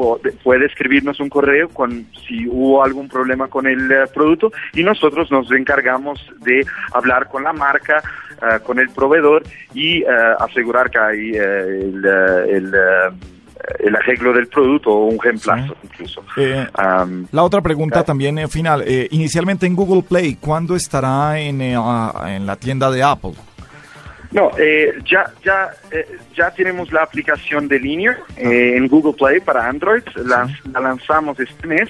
puede 0.43 0.65
escribirnos 0.65 1.19
un 1.19 1.27
correo 1.29 1.67
con 1.69 2.05
si 2.27 2.47
hubo 2.47 2.83
algún 2.83 3.09
problema 3.09 3.47
con 3.49 3.67
el 3.67 3.91
eh, 3.91 4.05
producto 4.13 4.51
y 4.73 4.83
nosotros 4.83 5.29
nos 5.29 5.51
encargamos 5.51 6.25
de 6.39 6.65
hablar 6.93 7.27
con 7.27 7.43
la 7.43 7.51
marca, 7.53 8.01
ah, 8.41 8.59
con 8.59 8.79
el 8.79 8.89
proveedor 8.89 9.43
y 9.73 10.03
ah, 10.05 10.37
asegurar 10.39 10.89
que 10.89 10.99
hay 10.99 11.31
eh, 11.35 11.39
el, 11.39 12.03
eh, 12.05 12.55
el, 12.57 12.73
eh, 12.73 13.11
el 13.79 13.95
arreglo 13.95 14.33
del 14.33 14.47
producto 14.47 14.89
o 14.91 15.05
un 15.05 15.19
reemplazo 15.21 15.75
incluso. 15.83 16.23
Eh, 16.37 16.65
Am, 16.73 17.27
La 17.31 17.43
otra 17.43 17.61
pregunta 17.61 18.03
también 18.03 18.37
eh, 18.39 18.47
final. 18.47 18.83
Eh, 18.85 19.07
inicialmente 19.11 19.65
en 19.65 19.75
Google 19.75 20.03
Play, 20.03 20.35
¿cuándo 20.35 20.75
estará 20.75 21.39
en, 21.39 21.61
eh, 21.61 21.75
ah, 21.77 22.25
en 22.27 22.45
la 22.45 22.55
tienda 22.55 22.89
de 22.89 23.03
Apple? 23.03 23.33
No, 24.31 24.51
eh, 24.59 24.93
ya, 25.09 25.25
ya, 25.43 25.69
eh, 25.91 26.05
ya 26.35 26.51
tenemos 26.51 26.91
la 26.91 27.01
aplicación 27.01 27.67
de 27.67 27.79
línea 27.79 28.15
eh, 28.37 28.75
en 28.77 28.87
Google 28.87 29.13
Play 29.13 29.39
para 29.39 29.67
Android. 29.67 30.03
La, 30.23 30.47
la 30.71 30.79
lanzamos 30.79 31.39
este 31.39 31.65
mes. 31.67 31.89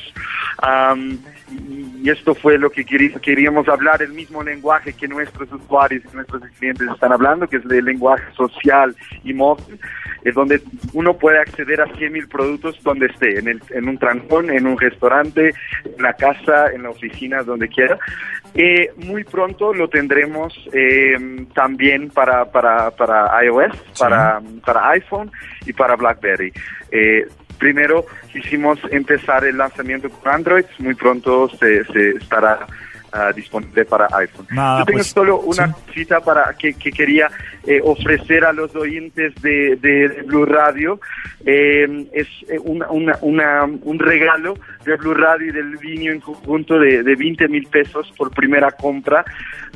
Am, 0.59 1.19
y, 1.51 1.89
y 2.01 2.09
esto 2.09 2.33
fue 2.33 2.57
lo 2.57 2.69
que 2.69 2.85
queríamos 2.85 3.67
hablar, 3.67 4.01
el 4.01 4.13
mismo 4.13 4.41
lenguaje 4.41 4.93
que 4.93 5.07
nuestros 5.07 5.51
usuarios 5.51 6.03
y 6.11 6.15
nuestros 6.15 6.41
clientes 6.57 6.87
están 6.87 7.11
hablando, 7.11 7.47
que 7.47 7.57
es 7.57 7.65
el 7.65 7.83
lenguaje 7.83 8.23
social 8.35 8.95
y 9.23 9.33
móvil, 9.33 9.79
es 10.23 10.33
donde 10.33 10.61
uno 10.93 11.17
puede 11.17 11.39
acceder 11.39 11.81
a 11.81 11.87
100.000 11.87 12.27
productos 12.29 12.81
donde 12.83 13.07
esté, 13.07 13.39
en, 13.39 13.47
el, 13.47 13.61
en 13.71 13.87
un 13.87 13.97
trancón, 13.97 14.49
en 14.49 14.67
un 14.67 14.77
restaurante, 14.77 15.53
en 15.85 16.01
la 16.01 16.13
casa, 16.13 16.71
en 16.73 16.83
la 16.83 16.89
oficina, 16.89 17.43
donde 17.43 17.67
quiera. 17.67 17.97
Eh, 18.53 18.91
muy 18.97 19.23
pronto 19.23 19.73
lo 19.73 19.89
tendremos 19.89 20.53
eh, 20.73 21.45
también 21.53 22.09
para, 22.09 22.45
para, 22.45 22.91
para 22.91 23.43
iOS, 23.43 23.75
para, 23.97 24.41
para 24.65 24.89
iPhone 24.91 25.31
y 25.65 25.73
para 25.73 25.95
BlackBerry. 25.95 26.51
Eh, 26.91 27.27
primero 27.59 28.05
quisimos 28.31 28.79
empezar 28.89 29.43
el 29.45 29.57
lanzamiento 29.57 30.09
con 30.09 30.31
Android, 30.33 30.65
muy 30.79 30.95
pronto 30.95 31.49
se, 31.49 31.83
se 31.85 32.11
estará 32.11 32.65
ah, 33.11 33.31
disponible 33.35 33.85
para 33.85 34.07
iPhone. 34.17 34.47
Nada, 34.51 34.79
Yo 34.79 34.85
tengo 34.85 34.97
pues, 34.97 35.07
solo 35.07 35.39
una 35.41 35.67
sí. 35.67 35.73
cosita 35.87 36.19
para 36.21 36.53
que, 36.57 36.73
que 36.73 36.91
quería 36.91 37.29
eh, 37.65 37.79
ofrecer 37.83 38.45
a 38.45 38.53
los 38.53 38.75
oyentes 38.75 39.33
de, 39.41 39.75
de 39.77 40.23
Blue 40.25 40.45
Radio. 40.45 40.99
Eh, 41.45 42.07
es 42.13 42.27
una, 42.63 42.89
una- 42.89 43.17
una- 43.21 43.63
un 43.65 43.99
regalo 43.99 44.55
de 44.85 44.95
Blue 44.97 45.13
Radio 45.13 45.47
y 45.47 45.51
del 45.51 45.77
Vinio 45.77 46.11
en 46.11 46.19
conjunto 46.19 46.77
de, 46.79 47.03
de 47.03 47.15
20 47.15 47.47
mil 47.47 47.67
pesos 47.67 48.11
por 48.17 48.31
primera 48.31 48.71
compra. 48.71 49.23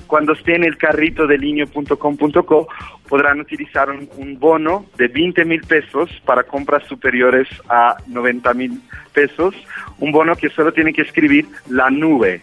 Cuando 0.07 0.33
esté 0.33 0.55
en 0.55 0.63
el 0.65 0.77
carrito 0.77 1.25
de 1.25 1.37
linio.com.co 1.37 2.67
podrán 3.07 3.39
utilizar 3.39 3.89
un, 3.89 4.07
un 4.17 4.39
bono 4.39 4.85
de 4.97 5.07
20 5.07 5.45
mil 5.45 5.61
pesos 5.61 6.09
para 6.25 6.43
compras 6.43 6.83
superiores 6.87 7.47
a 7.69 7.95
90 8.07 8.53
mil 8.53 8.81
pesos. 9.13 9.55
Un 9.99 10.11
bono 10.11 10.35
que 10.35 10.49
solo 10.49 10.71
tiene 10.73 10.93
que 10.93 11.03
escribir 11.03 11.45
la 11.69 11.89
nube. 11.89 12.41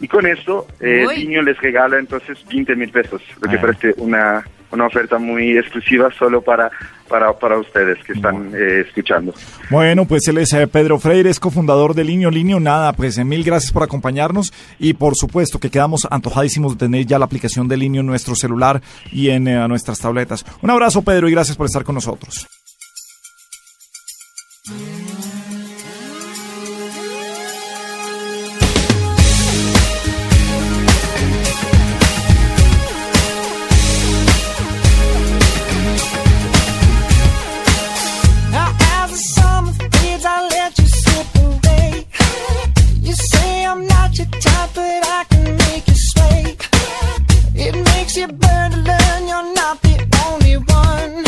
Y 0.00 0.06
con 0.08 0.26
eso, 0.26 0.66
eh, 0.80 1.04
Uy. 1.06 1.26
Les 1.42 1.58
regala 1.60 1.98
entonces 1.98 2.38
20 2.48 2.76
mil 2.76 2.90
pesos, 2.90 3.20
lo 3.40 3.48
que 3.50 3.56
Ah. 3.56 3.60
parece 3.60 3.94
una, 3.96 4.44
una 4.70 4.86
oferta 4.86 5.18
muy 5.18 5.58
exclusiva 5.58 6.08
solo 6.16 6.40
para, 6.40 6.70
para, 7.08 7.32
para 7.32 7.58
ustedes 7.58 7.98
que 8.04 8.12
están 8.12 8.52
eh, 8.54 8.84
escuchando. 8.86 9.34
Bueno, 9.70 10.04
pues 10.04 10.28
él 10.28 10.38
es 10.38 10.52
eh, 10.52 10.68
Pedro 10.68 10.98
Freire, 11.00 11.30
es 11.30 11.40
cofundador 11.40 11.94
de 11.94 12.04
Linio 12.04 12.30
Linio. 12.30 12.60
Nada, 12.60 12.92
pues 12.92 13.18
eh, 13.18 13.24
mil 13.24 13.42
gracias 13.42 13.72
por 13.72 13.82
acompañarnos 13.82 14.52
y 14.78 14.92
por 14.94 15.16
supuesto 15.16 15.58
que 15.58 15.70
quedamos 15.70 16.06
antojadísimos 16.10 16.74
de 16.78 16.86
tener 16.86 17.04
ya 17.06 17.18
la 17.18 17.24
aplicación 17.24 17.66
de 17.66 17.76
Linio 17.76 18.00
en 18.02 18.06
nuestro 18.06 18.34
celular 18.36 18.80
y 19.10 19.30
en 19.30 19.48
eh, 19.48 19.66
nuestras 19.66 19.98
tabletas. 19.98 20.44
Un 20.62 20.70
abrazo, 20.70 21.02
Pedro, 21.02 21.28
y 21.28 21.32
gracias 21.32 21.56
por 21.56 21.66
estar 21.66 21.82
con 21.82 21.96
nosotros. 21.96 22.46
But 44.74 45.06
I 45.06 45.24
can 45.30 45.56
make 45.56 45.86
you 45.88 45.94
sway. 45.94 46.56
It 47.54 47.74
makes 47.92 48.16
you 48.16 48.26
burn 48.28 48.70
to 48.72 48.78
learn 48.78 49.28
you're 49.28 49.54
not 49.54 49.80
the 49.82 49.96
only 50.26 50.56
one. 50.56 51.24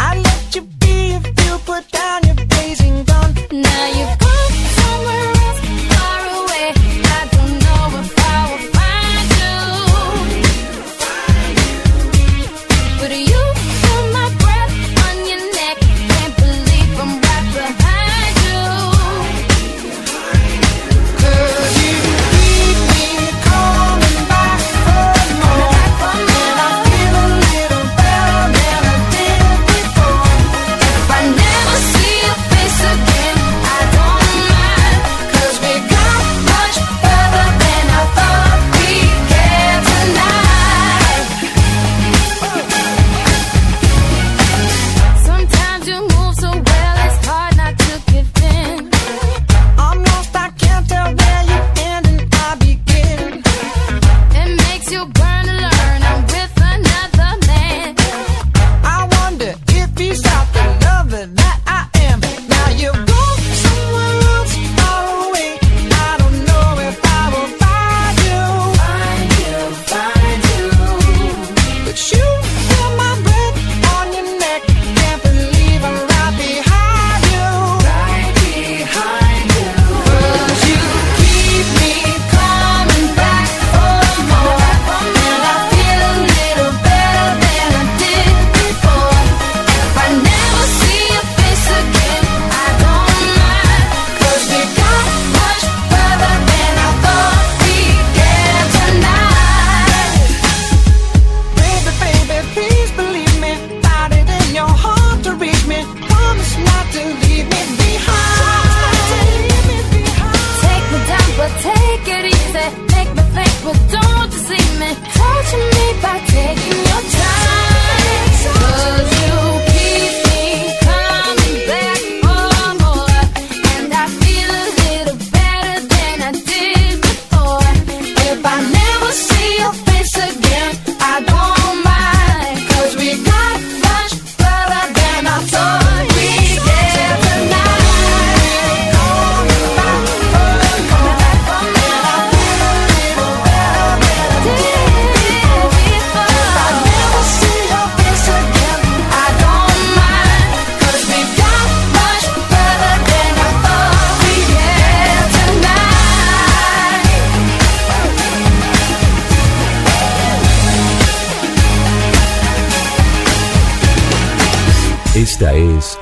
I 0.00 0.20
let 0.28 0.54
you 0.54 0.62
be 0.62 1.14
if 1.18 1.24
you 1.44 1.58
put 1.64 1.90
down 1.90 2.24
your 2.24 2.46
blazing 2.46 3.04
gun. 3.04 3.34
Now 3.50 3.86
you've 3.96 4.18
gone 4.18 4.52
somewhere 4.78 5.33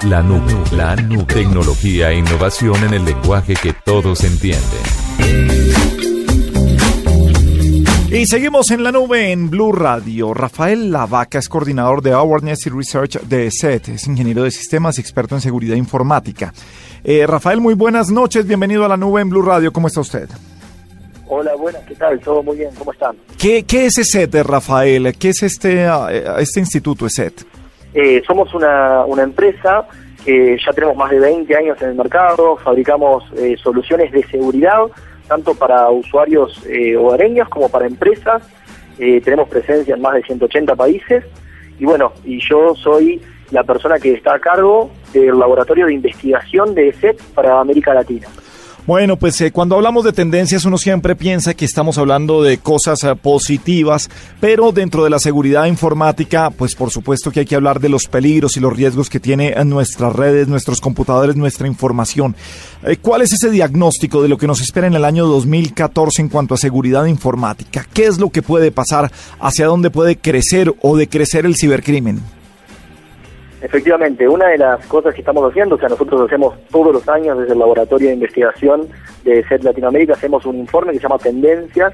la 0.05 0.22
nube. 0.22 0.53
La 0.72 0.96
nube. 0.96 1.24
Tecnología 1.24 2.11
e 2.11 2.18
innovación 2.18 2.76
en 2.84 2.94
el 2.94 3.05
lenguaje 3.05 3.55
que 3.55 3.72
todos 3.72 4.24
entienden. 4.24 4.62
Y 8.11 8.26
seguimos 8.26 8.70
en 8.70 8.82
la 8.82 8.92
nube 8.92 9.32
en 9.32 9.48
Blue 9.48 9.72
Radio. 9.72 10.34
Rafael 10.34 10.90
Lavaca 10.90 11.38
es 11.38 11.48
coordinador 11.48 12.03
de 12.03 12.12
Awareness 12.12 12.66
y 12.66 12.70
Research 12.70 13.20
de 13.22 13.50
SET, 13.50 13.88
es 13.88 14.07
ingeniero 14.07 14.42
de 14.42 14.50
sistemas 14.50 14.98
y 14.98 15.00
experto 15.00 15.34
en 15.34 15.40
seguridad 15.40 15.76
informática. 15.76 16.53
Eh, 17.05 17.26
Rafael, 17.26 17.61
muy 17.61 17.74
buenas 17.74 18.11
noches, 18.11 18.46
bienvenido 18.46 18.84
a 18.84 18.88
la 18.88 18.96
nube 18.96 19.22
en 19.22 19.30
Blue 19.30 19.42
Radio, 19.42 19.72
¿cómo 19.72 19.88
está 19.88 20.00
usted? 20.00 20.28
Hola, 21.26 21.55
buenas, 21.57 21.82
¿qué 21.84 21.94
tal? 21.94 22.20
¿Todo 22.20 22.42
muy 22.42 22.59
bien? 22.59 22.68
¿Cómo 22.78 22.92
están? 22.92 23.16
¿Qué, 23.38 23.64
qué 23.64 23.86
es 23.86 23.96
ESET, 23.96 24.34
Rafael? 24.42 25.16
¿Qué 25.16 25.30
es 25.30 25.42
este, 25.42 25.88
uh, 25.88 26.09
este 26.38 26.61
instituto 26.61 27.07
ESET? 27.07 27.46
Eh, 27.95 28.22
somos 28.26 28.55
una, 28.55 29.05
una 29.05 29.22
empresa 29.22 29.86
que 30.24 30.57
ya 30.64 30.72
tenemos 30.72 30.97
más 30.97 31.11
de 31.11 31.18
20 31.18 31.57
años 31.57 31.80
en 31.82 31.90
el 31.90 31.95
mercado, 31.97 32.57
fabricamos 32.57 33.24
eh, 33.36 33.57
soluciones 33.62 34.12
de 34.12 34.22
seguridad, 34.24 34.82
tanto 35.26 35.55
para 35.55 35.90
usuarios 35.90 36.61
eh, 36.66 36.97
hogareños 36.97 37.49
como 37.49 37.68
para 37.68 37.86
empresas. 37.86 38.43
Eh, 38.99 39.20
tenemos 39.22 39.49
presencia 39.49 39.95
en 39.95 40.01
más 40.01 40.14
de 40.14 40.22
180 40.22 40.76
países. 40.76 41.24
Y 41.78 41.84
bueno, 41.84 42.12
y 42.24 42.38
yo 42.38 42.74
soy 42.76 43.20
la 43.51 43.64
persona 43.64 43.99
que 43.99 44.12
está 44.12 44.34
a 44.34 44.38
cargo 44.38 44.90
del 45.12 45.38
laboratorio 45.38 45.86
de 45.86 45.95
investigación 45.95 46.74
de 46.74 46.88
ESET 46.88 47.20
para 47.34 47.61
América 47.61 47.93
Latina. 47.95 48.28
Bueno, 48.85 49.16
pues 49.16 49.41
eh, 49.41 49.53
cuando 49.53 49.76
hablamos 49.76 50.03
de 50.05 50.12
tendencias 50.12 50.64
uno 50.64 50.76
siempre 50.76 51.14
piensa 51.14 51.55
que 51.55 51.64
estamos 51.64 51.99
hablando 51.99 52.43
de 52.43 52.59
cosas 52.59 53.05
eh, 53.05 53.14
positivas, 53.14 54.11
pero 54.41 54.72
dentro 54.72 55.05
de 55.05 55.11
la 55.11 55.20
seguridad 55.20 55.66
informática, 55.66 56.51
pues 56.51 56.74
por 56.74 56.91
supuesto 56.91 57.30
que 57.30 57.41
hay 57.41 57.47
que 57.47 57.55
hablar 57.55 57.78
de 57.78 57.89
los 57.89 58.09
peligros 58.09 58.57
y 58.57 58.61
los 58.61 58.76
riesgos 58.76 59.09
que 59.09 59.20
tiene 59.20 59.53
en 59.57 59.68
nuestras 59.68 60.12
redes, 60.12 60.49
nuestros 60.49 60.80
computadores, 60.80 61.37
nuestra 61.37 61.68
información. 61.68 62.35
Eh, 62.83 62.97
¿Cuál 62.97 63.22
es 63.22 63.33
ese 63.33 63.51
diagnóstico 63.51 64.20
de 64.20 64.28
lo 64.28 64.37
que 64.37 64.49
nos 64.49 64.61
espera 64.61 64.89
en 64.89 64.95
el 64.95 65.05
año 65.05 65.26
2014 65.26 66.22
en 66.22 66.28
cuanto 66.28 66.55
a 66.55 66.59
seguridad 66.59 67.07
informática? 67.07 67.87
¿Qué 67.95 68.07
es 68.07 68.18
lo 68.18 68.30
que 68.30 68.43
puede 68.43 68.72
pasar? 68.72 69.12
¿Hacia 69.39 69.66
dónde 69.66 69.91
puede 69.91 70.16
crecer 70.16 70.74
o 70.83 70.97
decrecer 70.97 71.47
el 71.47 71.55
cibercrimen? 71.55 72.41
Efectivamente, 73.63 74.29
una 74.29 74.49
de 74.49 74.59
las 74.59 74.85
cosas 74.87 75.15
que 75.15 75.21
estamos 75.21 75.49
haciendo, 75.49 75.77
o 75.77 75.79
sea, 75.79 75.89
nosotros 75.89 76.23
hacemos 76.23 76.55
todos 76.71 76.93
los 76.93 77.09
años 77.09 77.39
desde 77.39 77.53
el 77.53 77.61
Laboratorio 77.61 78.09
de 78.09 78.15
Investigación 78.15 78.89
de 79.23 79.45
SET 79.45 79.63
Latinoamérica, 79.63 80.15
hacemos 80.15 80.45
un 80.47 80.57
informe 80.59 80.93
que 80.93 80.99
se 80.99 81.05
llama 81.05 81.19
Tendencias 81.19 81.93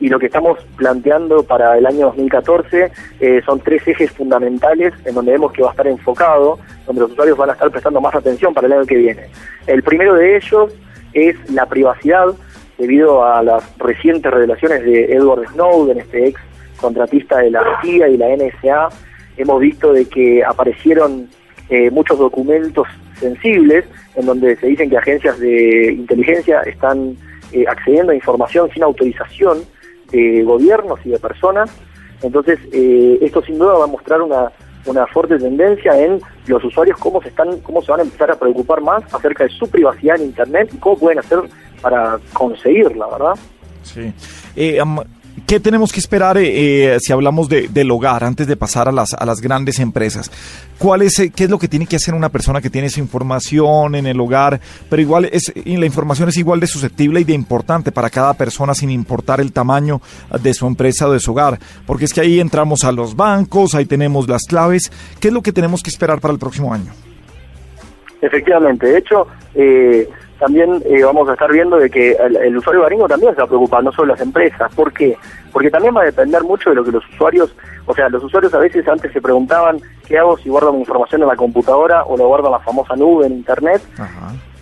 y 0.00 0.08
lo 0.08 0.18
que 0.18 0.26
estamos 0.26 0.58
planteando 0.76 1.44
para 1.44 1.78
el 1.78 1.86
año 1.86 2.06
2014 2.06 2.90
eh, 3.20 3.40
son 3.46 3.60
tres 3.60 3.86
ejes 3.86 4.10
fundamentales 4.10 4.92
en 5.04 5.14
donde 5.14 5.32
vemos 5.32 5.52
que 5.52 5.62
va 5.62 5.68
a 5.68 5.70
estar 5.70 5.86
enfocado, 5.86 6.58
donde 6.84 7.02
los 7.02 7.12
usuarios 7.12 7.38
van 7.38 7.50
a 7.50 7.52
estar 7.52 7.70
prestando 7.70 8.00
más 8.00 8.14
atención 8.14 8.52
para 8.52 8.66
el 8.66 8.72
año 8.72 8.84
que 8.84 8.96
viene. 8.96 9.28
El 9.68 9.84
primero 9.84 10.14
de 10.14 10.36
ellos 10.36 10.72
es 11.12 11.36
la 11.52 11.66
privacidad, 11.66 12.26
debido 12.76 13.24
a 13.24 13.40
las 13.40 13.78
recientes 13.78 14.32
revelaciones 14.32 14.84
de 14.84 15.14
Edward 15.14 15.46
Snowden, 15.52 15.98
este 15.98 16.26
ex 16.26 16.40
contratista 16.80 17.38
de 17.38 17.52
la 17.52 17.80
CIA 17.80 18.08
y 18.08 18.16
la 18.16 18.34
NSA, 18.36 18.88
hemos 19.36 19.60
visto 19.60 19.92
de 19.92 20.06
que 20.06 20.44
aparecieron 20.44 21.28
eh, 21.68 21.90
muchos 21.90 22.18
documentos 22.18 22.86
sensibles 23.18 23.84
en 24.16 24.26
donde 24.26 24.56
se 24.56 24.66
dicen 24.66 24.90
que 24.90 24.98
agencias 24.98 25.38
de 25.38 25.92
inteligencia 25.92 26.60
están 26.62 27.16
eh, 27.52 27.64
accediendo 27.68 28.12
a 28.12 28.14
información 28.14 28.70
sin 28.72 28.82
autorización 28.82 29.64
de 30.10 30.42
gobiernos 30.42 31.00
y 31.04 31.10
de 31.10 31.18
personas. 31.18 31.70
Entonces, 32.22 32.58
eh, 32.72 33.18
esto 33.22 33.42
sin 33.42 33.58
duda 33.58 33.74
va 33.74 33.84
a 33.84 33.88
mostrar 33.88 34.22
una, 34.22 34.50
una 34.86 35.06
fuerte 35.06 35.38
tendencia 35.38 35.98
en 35.98 36.20
los 36.46 36.62
usuarios 36.64 36.98
cómo 36.98 37.22
se 37.22 37.28
están 37.28 37.60
cómo 37.60 37.82
se 37.82 37.90
van 37.90 38.00
a 38.00 38.02
empezar 38.04 38.30
a 38.30 38.38
preocupar 38.38 38.80
más 38.80 39.02
acerca 39.12 39.44
de 39.44 39.50
su 39.50 39.68
privacidad 39.68 40.16
en 40.16 40.26
internet 40.26 40.70
y 40.72 40.76
cómo 40.78 40.98
pueden 40.98 41.18
hacer 41.18 41.40
para 41.80 42.18
conseguirla, 42.32 43.06
¿verdad? 43.06 43.34
Sí. 43.82 44.12
Eh, 44.56 44.78
¿Qué 45.46 45.60
tenemos 45.60 45.92
que 45.92 46.00
esperar 46.00 46.38
eh, 46.38 46.94
eh, 46.94 47.00
si 47.00 47.12
hablamos 47.12 47.50
de, 47.50 47.68
del 47.68 47.90
hogar 47.90 48.24
antes 48.24 48.46
de 48.46 48.56
pasar 48.56 48.88
a 48.88 48.92
las, 48.92 49.12
a 49.12 49.26
las 49.26 49.42
grandes 49.42 49.78
empresas? 49.78 50.30
¿Cuál 50.78 51.02
es, 51.02 51.18
eh, 51.18 51.30
¿Qué 51.34 51.44
es 51.44 51.50
lo 51.50 51.58
que 51.58 51.68
tiene 51.68 51.86
que 51.86 51.96
hacer 51.96 52.14
una 52.14 52.30
persona 52.30 52.62
que 52.62 52.70
tiene 52.70 52.86
esa 52.86 53.00
información 53.00 53.94
en 53.94 54.06
el 54.06 54.18
hogar? 54.18 54.58
Pero 54.88 55.02
igual 55.02 55.26
es, 55.26 55.52
la 55.54 55.84
información 55.84 56.30
es 56.30 56.38
igual 56.38 56.60
de 56.60 56.66
susceptible 56.66 57.20
y 57.20 57.24
de 57.24 57.34
importante 57.34 57.92
para 57.92 58.08
cada 58.08 58.32
persona 58.32 58.74
sin 58.74 58.88
importar 58.88 59.38
el 59.38 59.52
tamaño 59.52 60.00
de 60.42 60.54
su 60.54 60.66
empresa 60.66 61.08
o 61.08 61.12
de 61.12 61.20
su 61.20 61.32
hogar. 61.32 61.58
Porque 61.86 62.06
es 62.06 62.14
que 62.14 62.22
ahí 62.22 62.40
entramos 62.40 62.84
a 62.84 62.92
los 62.92 63.14
bancos, 63.14 63.74
ahí 63.74 63.84
tenemos 63.84 64.26
las 64.26 64.44
claves. 64.44 64.90
¿Qué 65.20 65.28
es 65.28 65.34
lo 65.34 65.42
que 65.42 65.52
tenemos 65.52 65.82
que 65.82 65.90
esperar 65.90 66.20
para 66.20 66.32
el 66.32 66.40
próximo 66.40 66.72
año? 66.72 66.90
Efectivamente, 68.22 68.86
de 68.86 68.98
hecho, 68.98 69.26
eh, 69.54 70.08
también 70.44 70.82
eh, 70.84 71.02
vamos 71.02 71.26
a 71.28 71.32
estar 71.32 71.50
viendo 71.50 71.78
de 71.78 71.88
que 71.88 72.12
el, 72.12 72.36
el 72.36 72.56
usuario 72.58 72.82
hogareño 72.82 73.06
también 73.08 73.32
se 73.32 73.38
va 73.38 73.44
a 73.44 73.48
preocupar, 73.48 73.82
no 73.82 73.92
solo 73.92 74.12
las 74.12 74.20
empresas. 74.20 74.70
¿Por 74.74 74.92
qué? 74.92 75.16
Porque 75.52 75.70
también 75.70 75.96
va 75.96 76.02
a 76.02 76.04
depender 76.04 76.42
mucho 76.42 76.68
de 76.68 76.76
lo 76.76 76.84
que 76.84 76.92
los 76.92 77.08
usuarios, 77.14 77.56
o 77.86 77.94
sea, 77.94 78.10
los 78.10 78.22
usuarios 78.22 78.52
a 78.52 78.58
veces 78.58 78.86
antes 78.86 79.10
se 79.10 79.22
preguntaban, 79.22 79.80
¿qué 80.06 80.18
hago 80.18 80.36
si 80.36 80.50
guardo 80.50 80.72
mi 80.74 80.80
información 80.80 81.22
en 81.22 81.28
la 81.28 81.36
computadora 81.36 82.04
o 82.04 82.16
lo 82.18 82.26
guardo 82.28 82.48
en 82.48 82.52
la 82.52 82.58
famosa 82.58 82.94
nube, 82.94 83.26
en 83.26 83.32
Internet? 83.32 83.80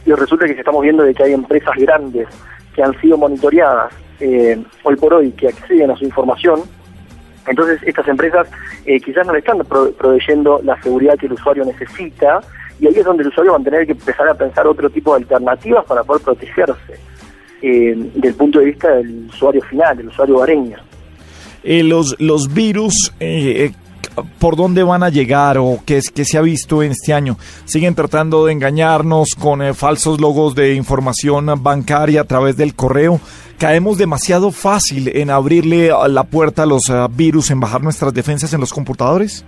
Y 0.06 0.12
resulta 0.12 0.46
que 0.46 0.52
estamos 0.52 0.82
viendo 0.82 1.02
de 1.02 1.14
que 1.14 1.24
hay 1.24 1.32
empresas 1.32 1.74
grandes 1.76 2.28
que 2.74 2.82
han 2.82 2.98
sido 3.00 3.16
monitoreadas 3.16 3.92
eh, 4.20 4.62
hoy 4.84 4.96
por 4.96 5.14
hoy, 5.14 5.32
que 5.32 5.48
acceden 5.48 5.90
a 5.90 5.96
su 5.96 6.04
información. 6.04 6.60
Entonces, 7.48 7.80
estas 7.82 8.06
empresas 8.06 8.46
eh, 8.86 9.00
quizás 9.00 9.26
no 9.26 9.32
le 9.32 9.40
están 9.40 9.58
pro- 9.58 9.90
proveyendo 9.92 10.60
la 10.62 10.80
seguridad 10.80 11.18
que 11.18 11.26
el 11.26 11.32
usuario 11.32 11.64
necesita, 11.64 12.40
y 12.82 12.88
ahí 12.88 12.94
es 12.96 13.04
donde 13.04 13.22
el 13.22 13.28
usuario 13.28 13.52
va 13.52 13.58
a 13.58 13.62
tener 13.62 13.86
que 13.86 13.92
empezar 13.92 14.28
a 14.28 14.34
pensar 14.34 14.66
otro 14.66 14.90
tipo 14.90 15.12
de 15.14 15.22
alternativas 15.22 15.84
para 15.84 16.02
poder 16.02 16.20
protegerse 16.22 16.98
eh, 17.62 17.94
del 18.16 18.34
punto 18.34 18.58
de 18.58 18.64
vista 18.64 18.90
del 18.96 19.26
usuario 19.28 19.62
final, 19.62 19.96
del 19.96 20.08
usuario 20.08 20.36
hogareño. 20.36 20.78
Eh, 21.62 21.84
los, 21.84 22.16
los 22.18 22.52
virus, 22.52 23.12
eh, 23.20 23.70
eh, 23.70 23.72
¿por 24.40 24.56
dónde 24.56 24.82
van 24.82 25.04
a 25.04 25.10
llegar 25.10 25.58
o 25.58 25.78
qué, 25.86 25.98
es, 25.98 26.10
qué 26.10 26.24
se 26.24 26.38
ha 26.38 26.40
visto 26.40 26.82
en 26.82 26.90
este 26.90 27.14
año? 27.14 27.38
¿Siguen 27.66 27.94
tratando 27.94 28.46
de 28.46 28.52
engañarnos 28.52 29.36
con 29.36 29.62
eh, 29.62 29.74
falsos 29.74 30.20
logos 30.20 30.56
de 30.56 30.74
información 30.74 31.46
bancaria 31.62 32.22
a 32.22 32.24
través 32.24 32.56
del 32.56 32.74
correo? 32.74 33.20
¿Caemos 33.58 33.96
demasiado 33.96 34.50
fácil 34.50 35.08
en 35.14 35.30
abrirle 35.30 35.92
la 36.08 36.24
puerta 36.24 36.64
a 36.64 36.66
los 36.66 36.90
eh, 36.90 37.06
virus, 37.12 37.52
en 37.52 37.60
bajar 37.60 37.80
nuestras 37.80 38.12
defensas 38.12 38.52
en 38.52 38.58
los 38.58 38.72
computadores? 38.72 39.44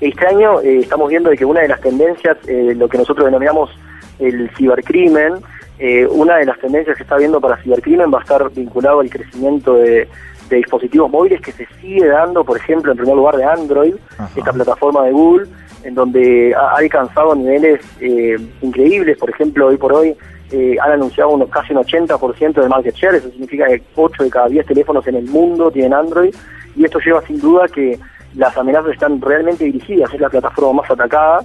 Este 0.00 0.26
año 0.26 0.60
eh, 0.60 0.78
estamos 0.78 1.08
viendo 1.08 1.30
de 1.30 1.36
que 1.36 1.44
una 1.44 1.60
de 1.60 1.68
las 1.68 1.80
tendencias, 1.80 2.36
eh, 2.46 2.74
lo 2.76 2.88
que 2.88 2.98
nosotros 2.98 3.26
denominamos 3.26 3.70
el 4.18 4.50
cibercrimen, 4.56 5.34
eh, 5.78 6.06
una 6.06 6.36
de 6.36 6.46
las 6.46 6.58
tendencias 6.58 6.96
que 6.96 7.02
está 7.02 7.16
viendo 7.16 7.40
para 7.40 7.56
cibercrimen 7.62 8.12
va 8.12 8.18
a 8.18 8.22
estar 8.22 8.50
vinculado 8.50 9.00
al 9.00 9.10
crecimiento 9.10 9.76
de, 9.76 10.08
de 10.50 10.56
dispositivos 10.56 11.10
móviles 11.10 11.40
que 11.40 11.52
se 11.52 11.66
sigue 11.80 12.06
dando, 12.06 12.44
por 12.44 12.58
ejemplo, 12.58 12.92
en 12.92 12.98
primer 12.98 13.16
lugar 13.16 13.36
de 13.36 13.44
Android, 13.44 13.94
esta 14.36 14.52
plataforma 14.52 15.04
de 15.04 15.12
Google, 15.12 15.46
en 15.84 15.94
donde 15.94 16.54
ha, 16.54 16.72
ha 16.72 16.76
alcanzado 16.76 17.34
niveles 17.34 17.80
eh, 18.00 18.36
increíbles, 18.60 19.16
por 19.16 19.30
ejemplo, 19.30 19.68
hoy 19.68 19.78
por 19.78 19.92
hoy 19.92 20.14
eh, 20.50 20.76
han 20.82 20.92
anunciado 20.92 21.30
unos, 21.30 21.48
casi 21.48 21.72
un 21.72 21.82
80% 21.82 22.60
de 22.60 22.68
market 22.68 22.94
share, 22.94 23.14
eso 23.14 23.30
significa 23.30 23.66
que 23.66 23.82
8 23.94 24.24
de 24.24 24.30
cada 24.30 24.48
10 24.48 24.66
teléfonos 24.66 25.06
en 25.06 25.14
el 25.14 25.24
mundo 25.24 25.70
tienen 25.70 25.94
Android, 25.94 26.34
y 26.76 26.84
esto 26.84 26.98
lleva 26.98 27.22
sin 27.22 27.40
duda 27.40 27.68
que 27.68 27.98
las 28.34 28.56
amenazas 28.56 28.92
están 28.92 29.20
realmente 29.20 29.64
dirigidas, 29.64 30.12
es 30.12 30.20
la 30.20 30.28
plataforma 30.28 30.82
más 30.82 30.90
atacada, 30.90 31.40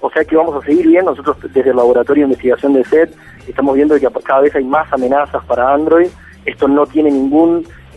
o 0.00 0.10
sea 0.10 0.24
que 0.24 0.36
vamos 0.36 0.62
a 0.62 0.66
seguir 0.66 0.86
viendo, 0.86 1.10
nosotros 1.10 1.36
desde 1.52 1.70
el 1.70 1.76
laboratorio 1.76 2.22
de 2.22 2.32
investigación 2.32 2.72
de 2.72 2.84
SET 2.84 3.14
estamos 3.46 3.74
viendo 3.74 3.98
que 3.98 4.08
cada 4.24 4.40
vez 4.40 4.54
hay 4.54 4.64
más 4.64 4.92
amenazas 4.92 5.44
para 5.44 5.72
Android, 5.72 6.08
esto 6.44 6.66
no 6.66 6.86
tiene 6.86 7.10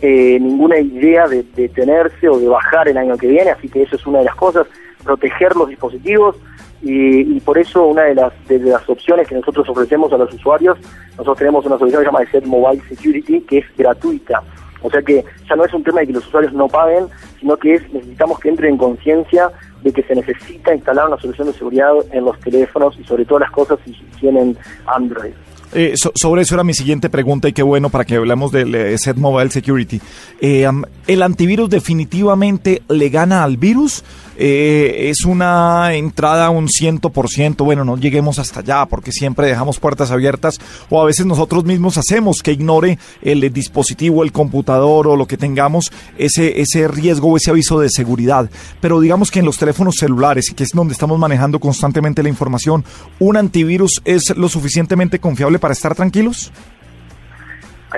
eh, 0.02 0.38
ninguna 0.40 0.78
idea 0.78 1.26
de 1.26 1.42
detenerse 1.54 2.28
o 2.28 2.38
de 2.38 2.48
bajar 2.48 2.88
el 2.88 2.96
año 2.96 3.16
que 3.16 3.26
viene, 3.26 3.50
así 3.50 3.68
que 3.68 3.82
eso 3.82 3.96
es 3.96 4.06
una 4.06 4.18
de 4.18 4.26
las 4.26 4.36
cosas, 4.36 4.66
proteger 5.02 5.56
los 5.56 5.68
dispositivos 5.68 6.36
y, 6.82 7.40
por 7.40 7.58
eso 7.58 7.86
una 7.86 8.02
de 8.02 8.14
las, 8.14 8.32
de 8.48 8.76
opciones 8.86 9.26
que 9.26 9.34
nosotros 9.34 9.68
ofrecemos 9.68 10.12
a 10.12 10.18
los 10.18 10.32
usuarios, 10.32 10.78
nosotros 11.12 11.38
tenemos 11.38 11.66
una 11.66 11.78
solución 11.78 12.02
que 12.02 12.08
se 12.08 12.12
llama 12.12 12.30
SET 12.30 12.44
Mobile 12.44 12.82
Security, 12.88 13.40
que 13.40 13.58
es 13.58 13.64
gratuita. 13.76 14.42
O 14.82 14.90
sea 14.90 15.02
que 15.02 15.24
ya 15.48 15.56
no 15.56 15.64
es 15.64 15.72
un 15.74 15.82
tema 15.82 16.00
de 16.00 16.08
que 16.08 16.12
los 16.12 16.26
usuarios 16.26 16.52
no 16.52 16.68
paguen, 16.68 17.06
sino 17.40 17.56
que 17.56 17.74
es 17.74 17.92
necesitamos 17.92 18.38
que 18.40 18.48
entren 18.50 18.72
en 18.72 18.78
conciencia 18.78 19.50
de 19.82 19.92
que 19.92 20.02
se 20.02 20.14
necesita 20.14 20.74
instalar 20.74 21.06
una 21.08 21.18
solución 21.20 21.48
de 21.48 21.54
seguridad 21.54 21.92
en 22.12 22.24
los 22.24 22.38
teléfonos 22.40 22.96
y 22.98 23.04
sobre 23.04 23.24
todas 23.24 23.42
las 23.42 23.50
cosas 23.50 23.78
si 23.84 23.92
tienen 24.20 24.56
Android. 24.86 25.32
Eh, 25.74 25.94
so- 25.96 26.12
sobre 26.14 26.42
eso 26.42 26.54
era 26.54 26.62
mi 26.64 26.74
siguiente 26.74 27.10
pregunta 27.10 27.48
y 27.48 27.52
qué 27.52 27.62
bueno 27.62 27.90
para 27.90 28.04
que 28.04 28.14
hablemos 28.16 28.52
del 28.52 28.96
Set 28.98 29.16
Mobile 29.16 29.50
Security. 29.50 30.00
Eh, 30.40 30.66
¿El 31.08 31.22
antivirus 31.22 31.68
definitivamente 31.68 32.82
le 32.88 33.08
gana 33.08 33.42
al 33.42 33.56
virus? 33.56 34.04
Eh, 34.36 35.08
es 35.10 35.24
una 35.24 35.94
entrada 35.94 36.50
un 36.50 36.68
100%, 36.68 37.64
bueno, 37.64 37.84
no 37.84 37.96
lleguemos 37.96 38.38
hasta 38.38 38.60
allá 38.60 38.86
porque 38.86 39.12
siempre 39.12 39.46
dejamos 39.46 39.78
puertas 39.78 40.10
abiertas 40.10 40.58
o 40.90 41.00
a 41.00 41.04
veces 41.04 41.26
nosotros 41.26 41.64
mismos 41.64 41.98
hacemos 41.98 42.42
que 42.42 42.52
ignore 42.52 42.98
el 43.22 43.52
dispositivo, 43.52 44.22
el 44.22 44.32
computador 44.32 45.08
o 45.08 45.16
lo 45.16 45.26
que 45.26 45.36
tengamos 45.36 45.92
ese, 46.18 46.60
ese 46.60 46.88
riesgo 46.88 47.28
o 47.32 47.36
ese 47.36 47.50
aviso 47.50 47.80
de 47.80 47.88
seguridad. 47.88 48.50
Pero 48.80 49.00
digamos 49.00 49.30
que 49.30 49.40
en 49.40 49.46
los 49.46 49.58
teléfonos 49.58 49.96
celulares, 49.96 50.52
que 50.54 50.64
es 50.64 50.70
donde 50.70 50.92
estamos 50.92 51.18
manejando 51.18 51.60
constantemente 51.60 52.22
la 52.22 52.28
información, 52.28 52.84
¿un 53.18 53.36
antivirus 53.36 54.02
es 54.04 54.36
lo 54.36 54.48
suficientemente 54.48 55.18
confiable 55.18 55.58
para 55.58 55.72
estar 55.72 55.94
tranquilos? 55.94 56.52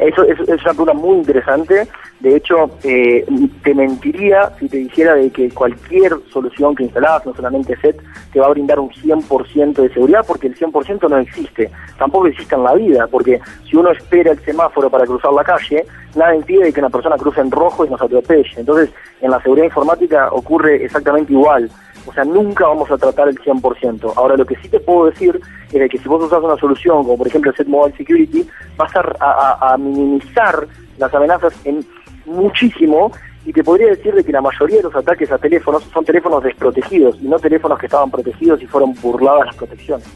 Eso, 0.01 0.25
es 0.25 0.39
una 0.41 0.75
pregunta 0.75 0.95
muy 0.95 1.19
interesante. 1.19 1.89
De 2.21 2.37
hecho, 2.37 2.71
eh, 2.83 3.25
te 3.63 3.75
mentiría 3.75 4.53
si 4.59 4.69
te 4.69 4.79
dijera 4.79 5.15
de 5.15 5.31
que 5.31 5.51
cualquier 5.51 6.13
solución 6.33 6.75
que 6.75 6.85
instalas, 6.85 7.25
no 7.25 7.35
solamente 7.35 7.77
SET, 7.81 8.01
te 8.33 8.41
va 8.41 8.47
a 8.47 8.51
brindar 8.51 8.81
un 8.81 8.91
100% 8.91 9.75
de 9.75 9.93
seguridad, 9.93 10.25
porque 10.27 10.49
el 10.49 10.57
100% 10.57 11.09
no 11.09 11.19
existe. 11.19 11.71
Tampoco 11.99 12.27
existe 12.27 12.55
en 12.55 12.65
la 12.65 12.75
vida, 12.75 13.07
porque 13.07 13.41
si 13.69 13.77
uno 13.77 13.91
espera 13.91 14.33
el 14.33 14.39
semáforo 14.41 14.91
para 14.91 15.07
cruzar 15.07 15.33
la 15.33 15.45
calle, 15.45 15.85
nada 16.17 16.35
impide 16.35 16.73
que 16.73 16.81
una 16.81 16.91
persona 16.91 17.17
cruce 17.17 17.41
en 17.41 17.51
rojo 17.51 17.85
y 17.85 17.91
nos 17.91 18.03
atropelle. 18.03 18.51
Entonces, 18.57 18.91
en 19.21 19.31
la 19.31 19.41
seguridad 19.43 19.67
informática 19.67 20.29
ocurre 20.33 20.85
exactamente 20.85 21.33
igual. 21.33 21.71
O 22.09 22.13
sea, 22.13 22.25
nunca 22.25 22.67
vamos 22.67 22.91
a 22.91 22.97
tratar 22.97 23.29
el 23.29 23.39
100%. 23.39 24.15
Ahora, 24.17 24.35
lo 24.37 24.47
que 24.47 24.57
sí 24.57 24.69
te 24.69 24.81
puedo 24.81 25.07
decir 25.07 25.39
es 25.69 25.79
de 25.79 25.89
que 25.89 25.99
si 25.99 26.09
vos 26.09 26.25
usas 26.25 26.43
una 26.43 26.57
solución, 26.57 27.05
como 27.05 27.19
por 27.19 27.27
ejemplo 27.27 27.51
el 27.51 27.57
Set 27.57 27.69
Mobile 27.69 27.95
Security, 27.97 28.49
vas 28.79 28.91
a, 28.97 29.73
a 29.75 29.77
minimizar 29.77 30.67
las 30.97 31.13
amenazas 31.15 31.53
en 31.65 31.85
muchísimo 32.25 33.13
y 33.45 33.53
te 33.53 33.63
podría 33.63 33.89
decir 33.89 34.15
de 34.15 34.25
que 34.25 34.33
la 34.33 34.41
mayoría 34.41 34.79
de 34.79 34.85
los 34.85 34.97
ataques 34.97 35.31
a 35.31 35.39
teléfonos 35.39 35.83
son 35.93 36.05
teléfonos 36.05 36.43
desprotegidos 36.43 37.17
y 37.21 37.29
no 37.29 37.39
teléfonos 37.39 37.79
que 37.79 37.87
estaban 37.87 38.11
protegidos 38.11 38.63
y 38.63 38.67
fueron 38.67 38.95
burladas 39.01 39.47
las 39.47 39.57
protecciones. 39.57 40.07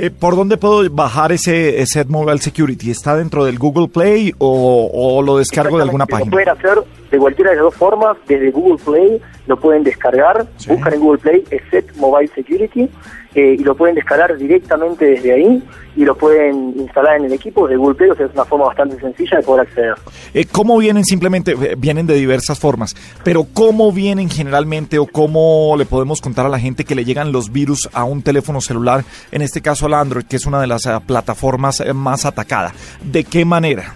Eh, 0.00 0.10
¿Por 0.10 0.36
dónde 0.36 0.56
puedo 0.56 0.88
bajar 0.90 1.32
ese 1.32 1.84
Set 1.84 2.06
Mobile 2.08 2.38
Security? 2.38 2.92
¿Está 2.92 3.16
dentro 3.16 3.44
del 3.44 3.58
Google 3.58 3.88
Play 3.88 4.32
o, 4.38 5.20
lo 5.24 5.38
descargo 5.38 5.76
de 5.76 5.82
alguna 5.82 6.06
página? 6.06 6.26
Lo 6.26 6.30
pueden 6.30 6.48
hacer 6.50 6.78
de 7.10 7.18
cualquiera 7.18 7.50
de 7.50 7.56
las 7.56 7.64
dos 7.64 7.74
formas, 7.74 8.16
desde 8.26 8.50
Google 8.50 8.78
Play 8.84 9.20
lo 9.46 9.58
pueden 9.58 9.82
descargar, 9.82 10.46
buscan 10.68 10.94
en 10.94 11.00
Google 11.00 11.18
Play 11.18 11.44
Set 11.70 11.96
Mobile 11.96 12.30
Security 12.34 12.88
eh, 13.34 13.56
y 13.58 13.64
lo 13.64 13.74
pueden 13.74 13.94
descargar 13.94 14.36
directamente 14.36 15.06
desde 15.06 15.32
ahí 15.32 15.62
y 15.96 16.04
lo 16.04 16.16
pueden 16.16 16.74
instalar 16.78 17.16
en 17.16 17.24
el 17.24 17.32
equipo 17.32 17.66
de 17.66 17.76
Google 17.76 17.94
Play, 17.94 18.10
o 18.10 18.14
sea, 18.14 18.26
es 18.26 18.32
una 18.32 18.44
forma 18.44 18.66
bastante 18.66 19.00
sencilla 19.00 19.38
de 19.38 19.42
poder 19.42 19.66
acceder. 19.66 19.94
Eh, 20.34 20.44
¿Cómo 20.50 20.76
vienen 20.78 21.04
simplemente? 21.04 21.52
Eh, 21.52 21.74
vienen 21.78 22.06
de 22.06 22.14
diversas 22.14 22.58
formas, 22.58 22.94
pero 23.24 23.46
¿cómo 23.52 23.90
vienen 23.90 24.28
generalmente 24.28 24.98
o 24.98 25.06
cómo 25.06 25.74
le 25.78 25.86
podemos 25.86 26.20
contar 26.20 26.46
a 26.46 26.50
la 26.50 26.58
gente 26.58 26.84
que 26.84 26.94
le 26.94 27.04
llegan 27.04 27.32
los 27.32 27.52
virus 27.52 27.88
a 27.92 28.04
un 28.04 28.22
teléfono 28.22 28.60
celular, 28.60 29.04
en 29.32 29.42
este 29.42 29.62
caso 29.62 29.86
al 29.86 29.94
Android, 29.94 30.26
que 30.26 30.36
es 30.36 30.46
una 30.46 30.60
de 30.60 30.66
las 30.66 30.86
eh, 30.86 30.90
plataformas 31.06 31.82
más 31.94 32.26
atacadas? 32.26 32.72
¿De 33.02 33.24
qué 33.24 33.44
manera? 33.44 33.94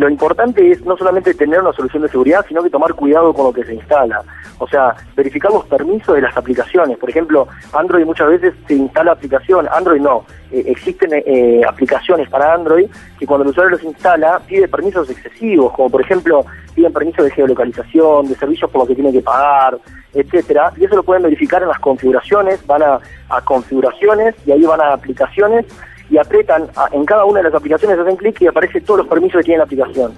Lo 0.00 0.08
importante 0.08 0.70
es 0.70 0.82
no 0.86 0.96
solamente 0.96 1.34
tener 1.34 1.60
una 1.60 1.74
solución 1.74 2.02
de 2.02 2.08
seguridad, 2.08 2.42
sino 2.48 2.62
que 2.62 2.70
tomar 2.70 2.94
cuidado 2.94 3.34
con 3.34 3.44
lo 3.44 3.52
que 3.52 3.64
se 3.64 3.74
instala. 3.74 4.22
O 4.56 4.66
sea, 4.66 4.94
verificar 5.14 5.52
los 5.52 5.66
permisos 5.66 6.14
de 6.14 6.22
las 6.22 6.34
aplicaciones. 6.34 6.96
Por 6.96 7.10
ejemplo, 7.10 7.46
Android 7.74 8.06
muchas 8.06 8.28
veces 8.28 8.54
se 8.66 8.76
instala 8.76 9.12
aplicación, 9.12 9.68
Android 9.70 10.00
no, 10.00 10.24
eh, 10.50 10.64
existen 10.68 11.10
eh, 11.12 11.60
aplicaciones 11.68 12.30
para 12.30 12.54
Android 12.54 12.88
que 13.18 13.26
cuando 13.26 13.44
el 13.44 13.50
usuario 13.50 13.72
los 13.72 13.84
instala 13.84 14.40
pide 14.46 14.68
permisos 14.68 15.10
excesivos, 15.10 15.74
como 15.74 15.90
por 15.90 16.00
ejemplo 16.00 16.46
piden 16.74 16.94
permisos 16.94 17.26
de 17.26 17.32
geolocalización, 17.32 18.26
de 18.26 18.36
servicios 18.36 18.70
por 18.70 18.80
los 18.80 18.88
que 18.88 18.94
tiene 18.94 19.12
que 19.12 19.20
pagar, 19.20 19.78
etcétera, 20.14 20.72
y 20.78 20.86
eso 20.86 20.96
lo 20.96 21.02
pueden 21.02 21.24
verificar 21.24 21.60
en 21.60 21.68
las 21.68 21.78
configuraciones, 21.78 22.66
van 22.66 22.82
a, 22.82 22.98
a 23.28 23.40
configuraciones 23.42 24.34
y 24.46 24.52
ahí 24.52 24.62
van 24.62 24.80
a 24.80 24.94
aplicaciones 24.94 25.66
y 26.10 26.18
apretan 26.18 26.68
en 26.92 27.04
cada 27.04 27.24
una 27.24 27.38
de 27.38 27.44
las 27.44 27.54
aplicaciones, 27.54 27.98
hacen 27.98 28.16
clic 28.16 28.40
y 28.42 28.48
aparece 28.48 28.80
todos 28.80 28.98
los 28.98 29.06
permisos 29.06 29.38
que 29.38 29.44
tiene 29.44 29.58
la 29.58 29.64
aplicación. 29.64 30.12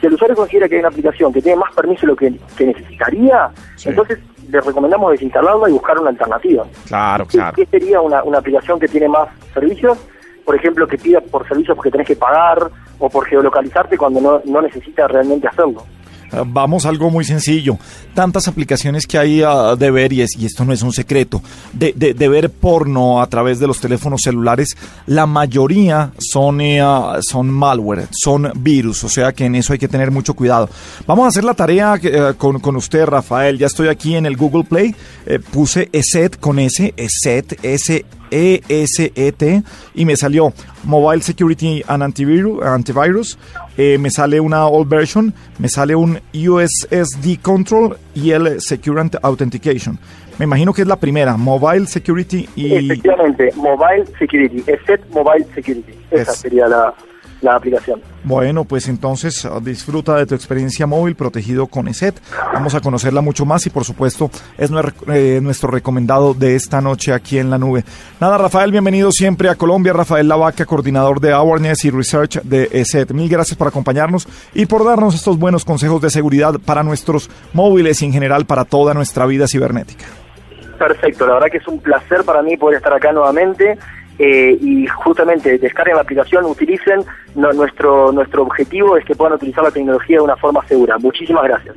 Si 0.00 0.06
el 0.06 0.14
usuario 0.14 0.36
considera 0.36 0.68
que 0.68 0.74
hay 0.74 0.80
una 0.80 0.88
aplicación 0.88 1.32
que 1.32 1.40
tiene 1.40 1.58
más 1.58 1.72
permisos 1.74 2.02
de 2.02 2.06
lo 2.08 2.16
que, 2.16 2.64
necesitaría, 2.66 3.50
entonces 3.84 4.18
le 4.50 4.60
recomendamos 4.60 5.12
desinstalarla 5.12 5.68
y 5.68 5.72
buscar 5.72 5.98
una 5.98 6.10
alternativa. 6.10 6.64
Claro, 6.86 7.26
claro. 7.26 7.56
¿Qué 7.56 7.66
sería 7.66 8.00
una, 8.00 8.22
una 8.24 8.38
aplicación 8.38 8.78
que 8.78 8.88
tiene 8.88 9.08
más 9.08 9.28
servicios? 9.54 9.98
Por 10.44 10.54
ejemplo, 10.54 10.86
que 10.86 10.98
pida 10.98 11.20
por 11.20 11.46
servicios 11.48 11.74
porque 11.74 11.90
tenés 11.90 12.06
que 12.06 12.16
pagar 12.16 12.70
o 12.98 13.08
por 13.08 13.26
geolocalizarte 13.26 13.96
cuando 13.96 14.20
no, 14.20 14.42
no 14.44 14.62
necesitas 14.62 15.10
realmente 15.10 15.48
hacerlo. 15.48 15.82
Vamos 16.46 16.84
a 16.86 16.88
algo 16.88 17.10
muy 17.10 17.24
sencillo. 17.24 17.78
Tantas 18.14 18.48
aplicaciones 18.48 19.06
que 19.06 19.18
hay 19.18 19.42
ah, 19.42 19.76
de 19.76 19.90
ver, 19.90 20.12
y, 20.12 20.22
esto 20.22 20.64
no 20.64 20.72
es 20.72 20.82
un 20.82 20.92
secreto, 20.92 21.42
de, 21.72 21.92
de, 21.92 22.28
ver 22.28 22.50
porno 22.50 23.20
a 23.20 23.26
través 23.26 23.58
de 23.58 23.66
los 23.66 23.80
teléfonos 23.80 24.22
celulares, 24.22 24.76
la 25.06 25.26
mayoría 25.26 26.12
son, 26.18 26.60
eh, 26.60 26.80
ah, 26.80 27.18
son 27.20 27.50
malware, 27.50 28.08
son 28.10 28.50
virus, 28.56 29.04
o 29.04 29.08
sea 29.08 29.32
que 29.32 29.44
en 29.44 29.54
eso 29.54 29.72
hay 29.72 29.78
que 29.78 29.88
tener 29.88 30.10
mucho 30.10 30.34
cuidado. 30.34 30.68
Vamos 31.06 31.26
a 31.26 31.28
hacer 31.28 31.44
la 31.44 31.54
tarea 31.54 31.98
eh, 32.02 32.34
con, 32.36 32.60
con, 32.60 32.76
usted, 32.76 33.04
Rafael. 33.04 33.58
Ya 33.58 33.66
estoy 33.66 33.88
aquí 33.88 34.14
en 34.16 34.26
el 34.26 34.36
Google 34.36 34.64
Play, 34.64 34.94
eh, 35.26 35.38
puse 35.38 35.88
ESET 35.92 36.38
con 36.38 36.58
S, 36.58 36.94
ESET, 36.96 37.58
S 37.62 38.04
ESET 38.30 39.64
y 39.94 40.04
me 40.04 40.16
salió 40.16 40.52
Mobile 40.84 41.22
Security 41.22 41.82
and 41.86 42.02
Antivirus, 42.02 42.62
antivirus 42.62 43.38
eh, 43.76 43.98
me 43.98 44.10
sale 44.10 44.40
una 44.40 44.66
old 44.66 44.88
version, 44.88 45.32
me 45.58 45.68
sale 45.68 45.94
un 45.94 46.20
USSD 46.32 47.40
Control 47.42 47.96
y 48.14 48.30
el 48.30 48.60
Secure 48.60 49.02
Authentication. 49.22 49.98
Me 50.38 50.44
imagino 50.44 50.72
que 50.72 50.82
es 50.82 50.88
la 50.88 50.96
primera, 50.96 51.36
Mobile 51.36 51.86
Security 51.86 52.48
y... 52.56 52.74
Efectivamente, 52.74 53.52
Mobile 53.56 54.06
Security, 54.18 54.62
ESET 54.66 55.08
Mobile 55.10 55.46
Security. 55.54 55.94
Esa 56.10 56.32
sería 56.32 56.68
la, 56.68 56.94
la 57.46 57.56
aplicación. 57.56 58.00
Bueno, 58.24 58.64
pues 58.64 58.88
entonces 58.88 59.44
ah, 59.44 59.60
disfruta 59.62 60.16
de 60.16 60.26
tu 60.26 60.34
experiencia 60.34 60.86
móvil 60.86 61.14
protegido 61.14 61.66
con 61.66 61.88
ESET. 61.88 62.20
Vamos 62.52 62.74
a 62.74 62.80
conocerla 62.80 63.20
mucho 63.20 63.46
más 63.46 63.66
y 63.66 63.70
por 63.70 63.84
supuesto 63.84 64.30
es 64.58 64.70
eh, 65.08 65.40
nuestro 65.42 65.70
recomendado 65.70 66.34
de 66.34 66.54
esta 66.56 66.80
noche 66.80 67.12
aquí 67.12 67.38
en 67.38 67.50
la 67.50 67.58
nube. 67.58 67.84
Nada, 68.20 68.36
Rafael, 68.38 68.72
bienvenido 68.72 69.12
siempre 69.12 69.48
a 69.48 69.54
Colombia. 69.54 69.92
Rafael 69.92 70.28
Lavaca, 70.28 70.66
coordinador 70.66 71.20
de 71.20 71.32
Awareness 71.32 71.84
y 71.84 71.90
Research 71.90 72.42
de 72.42 72.68
ESET. 72.72 73.12
Mil 73.12 73.28
gracias 73.28 73.56
por 73.56 73.68
acompañarnos 73.68 74.28
y 74.54 74.66
por 74.66 74.84
darnos 74.84 75.14
estos 75.14 75.38
buenos 75.38 75.64
consejos 75.64 76.02
de 76.02 76.10
seguridad 76.10 76.54
para 76.64 76.82
nuestros 76.82 77.30
móviles 77.52 78.02
y 78.02 78.06
en 78.06 78.12
general 78.12 78.44
para 78.46 78.64
toda 78.64 78.92
nuestra 78.92 79.26
vida 79.26 79.46
cibernética. 79.46 80.04
Perfecto, 80.78 81.26
la 81.26 81.34
verdad 81.34 81.48
que 81.50 81.58
es 81.58 81.68
un 81.68 81.80
placer 81.80 82.22
para 82.24 82.42
mí 82.42 82.56
poder 82.56 82.78
estar 82.78 82.92
acá 82.92 83.12
nuevamente 83.12 83.78
eh, 84.18 84.56
y 84.60 84.86
justamente 84.86 85.58
descarguen 85.58 85.96
la 85.96 86.02
aplicación, 86.02 86.44
utilicen. 86.44 87.04
nuestro, 87.34 88.12
nuestro 88.12 88.42
objetivo 88.42 88.96
es 88.96 89.04
que 89.04 89.14
puedan 89.14 89.34
utilizar 89.34 89.64
la 89.64 89.70
tecnología 89.70 90.18
de 90.18 90.24
una 90.24 90.36
forma 90.36 90.66
segura. 90.66 90.98
Muchísimas 90.98 91.44
gracias. 91.44 91.76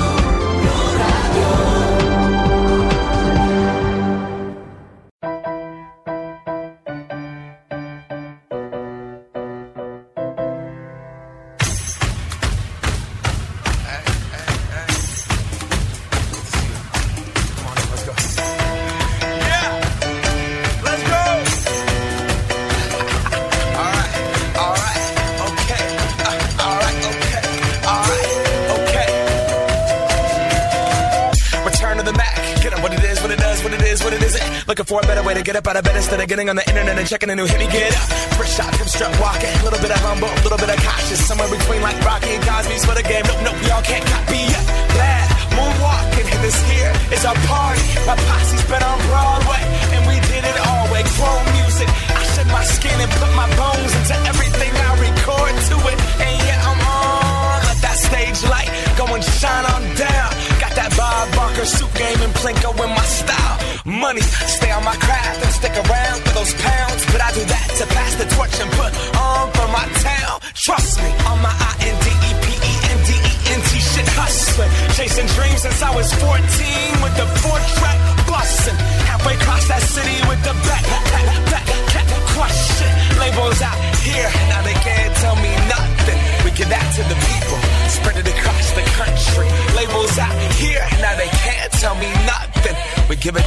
checking 37.11 37.29
a 37.29 37.35
new 37.35 37.45
hit. 37.45 37.59
Me 37.59 37.70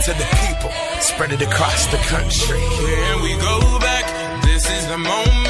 to 0.05 0.13
the 0.13 0.29
people, 0.47 0.71
spread 1.01 1.33
it 1.33 1.41
across 1.41 1.87
the 1.87 1.97
country. 1.97 2.61
Here 2.61 3.17
we 3.23 3.37
go 3.37 3.79
back. 3.79 4.05
This 4.45 4.71
is 4.71 4.87
the 4.87 4.99
moment. 4.99 5.44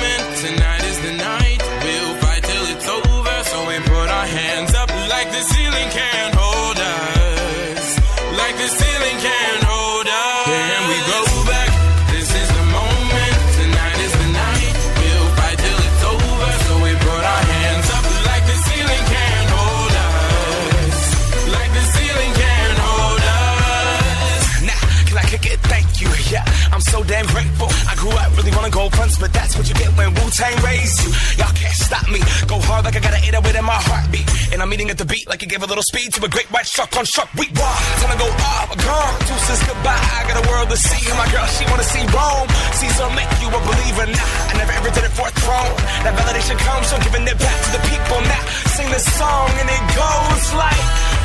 But 29.24 29.32
that's 29.32 29.56
what 29.56 29.64
you 29.64 29.72
get 29.72 29.88
when 29.96 30.12
Wu 30.12 30.28
Tang 30.36 30.52
raised 30.60 31.00
you. 31.00 31.08
Y'all 31.40 31.56
can't 31.56 31.72
stop 31.72 32.04
me. 32.12 32.20
Go 32.44 32.60
hard 32.68 32.84
like 32.84 32.92
I 32.92 33.00
got 33.00 33.16
an 33.16 33.24
808 33.24 33.56
in 33.56 33.64
my 33.64 33.80
heartbeat. 33.88 34.28
And 34.52 34.60
I'm 34.60 34.68
eating 34.68 34.92
at 34.92 35.00
the 35.00 35.08
beat 35.08 35.24
like 35.24 35.40
it 35.40 35.48
gave 35.48 35.64
a 35.64 35.70
little 35.72 35.82
speed 35.82 36.12
to 36.12 36.20
a 36.20 36.28
great 36.28 36.44
white 36.52 36.68
shark 36.68 36.92
on 37.00 37.08
shark. 37.08 37.32
We 37.32 37.48
wow, 37.56 37.72
time 38.04 38.12
to 38.12 38.20
go 38.20 38.28
up, 38.28 38.68
gone. 38.76 39.14
Deuces 39.24 39.64
goodbye. 39.64 39.96
I 39.96 40.28
got 40.28 40.44
a 40.44 40.46
world 40.52 40.68
to 40.68 40.76
see. 40.76 41.08
And 41.08 41.16
my 41.16 41.24
girl, 41.32 41.48
she 41.56 41.64
wanna 41.72 41.88
see 41.88 42.04
Rome. 42.12 42.48
Caesar 42.76 43.08
make 43.16 43.32
you 43.40 43.48
a 43.48 43.60
believer. 43.64 44.12
Nah, 44.12 44.52
I 44.52 44.60
never 44.60 44.76
ever 44.76 44.90
did 44.92 45.08
it 45.08 45.14
for 45.16 45.24
a 45.24 45.32
throne. 45.40 45.72
That 46.04 46.12
validation 46.20 46.60
comes 46.60 46.92
from 46.92 47.00
giving 47.00 47.24
it 47.24 47.38
back 47.40 47.58
to 47.64 47.70
the 47.80 47.82
people. 47.88 48.20
Now, 48.28 48.44
sing 48.76 48.92
this 48.92 49.08
song 49.08 49.48
and 49.56 49.68
it 49.72 49.84
goes 49.96 50.44
like. 50.52 51.13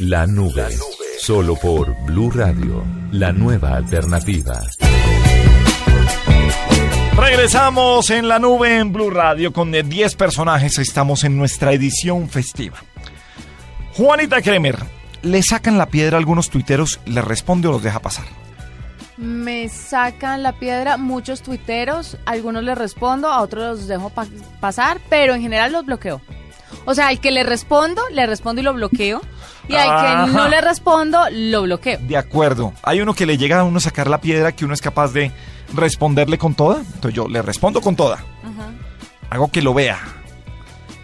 La 0.00 0.26
Nube. 0.26 0.68
Solo 1.18 1.54
por 1.56 1.94
Blue 2.04 2.30
Radio, 2.30 2.84
la 3.12 3.32
nueva 3.32 3.76
alternativa. 3.76 4.60
Regresamos 7.16 8.10
en 8.10 8.28
la 8.28 8.38
nube 8.38 8.78
en 8.78 8.92
Blue 8.92 9.10
Radio 9.10 9.52
con 9.52 9.74
eh, 9.74 9.82
10 9.82 10.14
personajes. 10.16 10.78
Estamos 10.78 11.24
en 11.24 11.36
nuestra 11.36 11.72
edición 11.72 12.28
festiva. 12.28 12.78
Juanita 13.94 14.40
Kremer, 14.40 14.78
le 15.22 15.42
sacan 15.42 15.76
la 15.76 15.86
piedra 15.86 16.16
a 16.16 16.20
algunos 16.20 16.48
tuiteros, 16.50 17.00
le 17.06 17.20
responde 17.20 17.68
o 17.68 17.72
los 17.72 17.82
deja 17.82 18.00
pasar. 18.00 18.24
Me 19.18 19.68
sacan 19.68 20.42
la 20.42 20.52
piedra 20.58 20.96
muchos 20.96 21.42
tuiteros, 21.42 22.16
a 22.24 22.30
algunos 22.32 22.62
les 22.64 22.78
respondo, 22.78 23.28
a 23.28 23.42
otros 23.42 23.78
los 23.80 23.86
dejo 23.88 24.08
pa- 24.08 24.26
pasar, 24.60 24.98
pero 25.10 25.34
en 25.34 25.42
general 25.42 25.72
los 25.72 25.84
bloqueo. 25.84 26.22
O 26.84 26.94
sea, 26.94 27.08
al 27.08 27.20
que 27.20 27.30
le 27.30 27.42
respondo, 27.42 28.02
le 28.12 28.26
respondo 28.26 28.60
y 28.60 28.64
lo 28.64 28.72
bloqueo. 28.74 29.20
Y 29.68 29.74
al 29.74 29.88
Ajá. 29.90 30.24
que 30.26 30.32
no 30.32 30.48
le 30.48 30.60
respondo, 30.60 31.20
lo 31.30 31.62
bloqueo. 31.62 31.98
De 32.02 32.16
acuerdo. 32.16 32.72
Hay 32.82 33.00
uno 33.00 33.14
que 33.14 33.26
le 33.26 33.38
llega 33.38 33.60
a 33.60 33.64
uno 33.64 33.78
sacar 33.80 34.08
la 34.08 34.20
piedra 34.20 34.52
que 34.52 34.64
uno 34.64 34.74
es 34.74 34.80
capaz 34.80 35.12
de 35.12 35.30
responderle 35.74 36.38
con 36.38 36.54
toda. 36.54 36.78
Entonces 36.80 37.14
yo 37.14 37.28
le 37.28 37.42
respondo 37.42 37.80
con 37.80 37.94
toda. 37.96 38.16
Ajá. 38.16 38.70
Hago 39.30 39.48
que 39.48 39.62
lo 39.62 39.74
vea. 39.74 39.98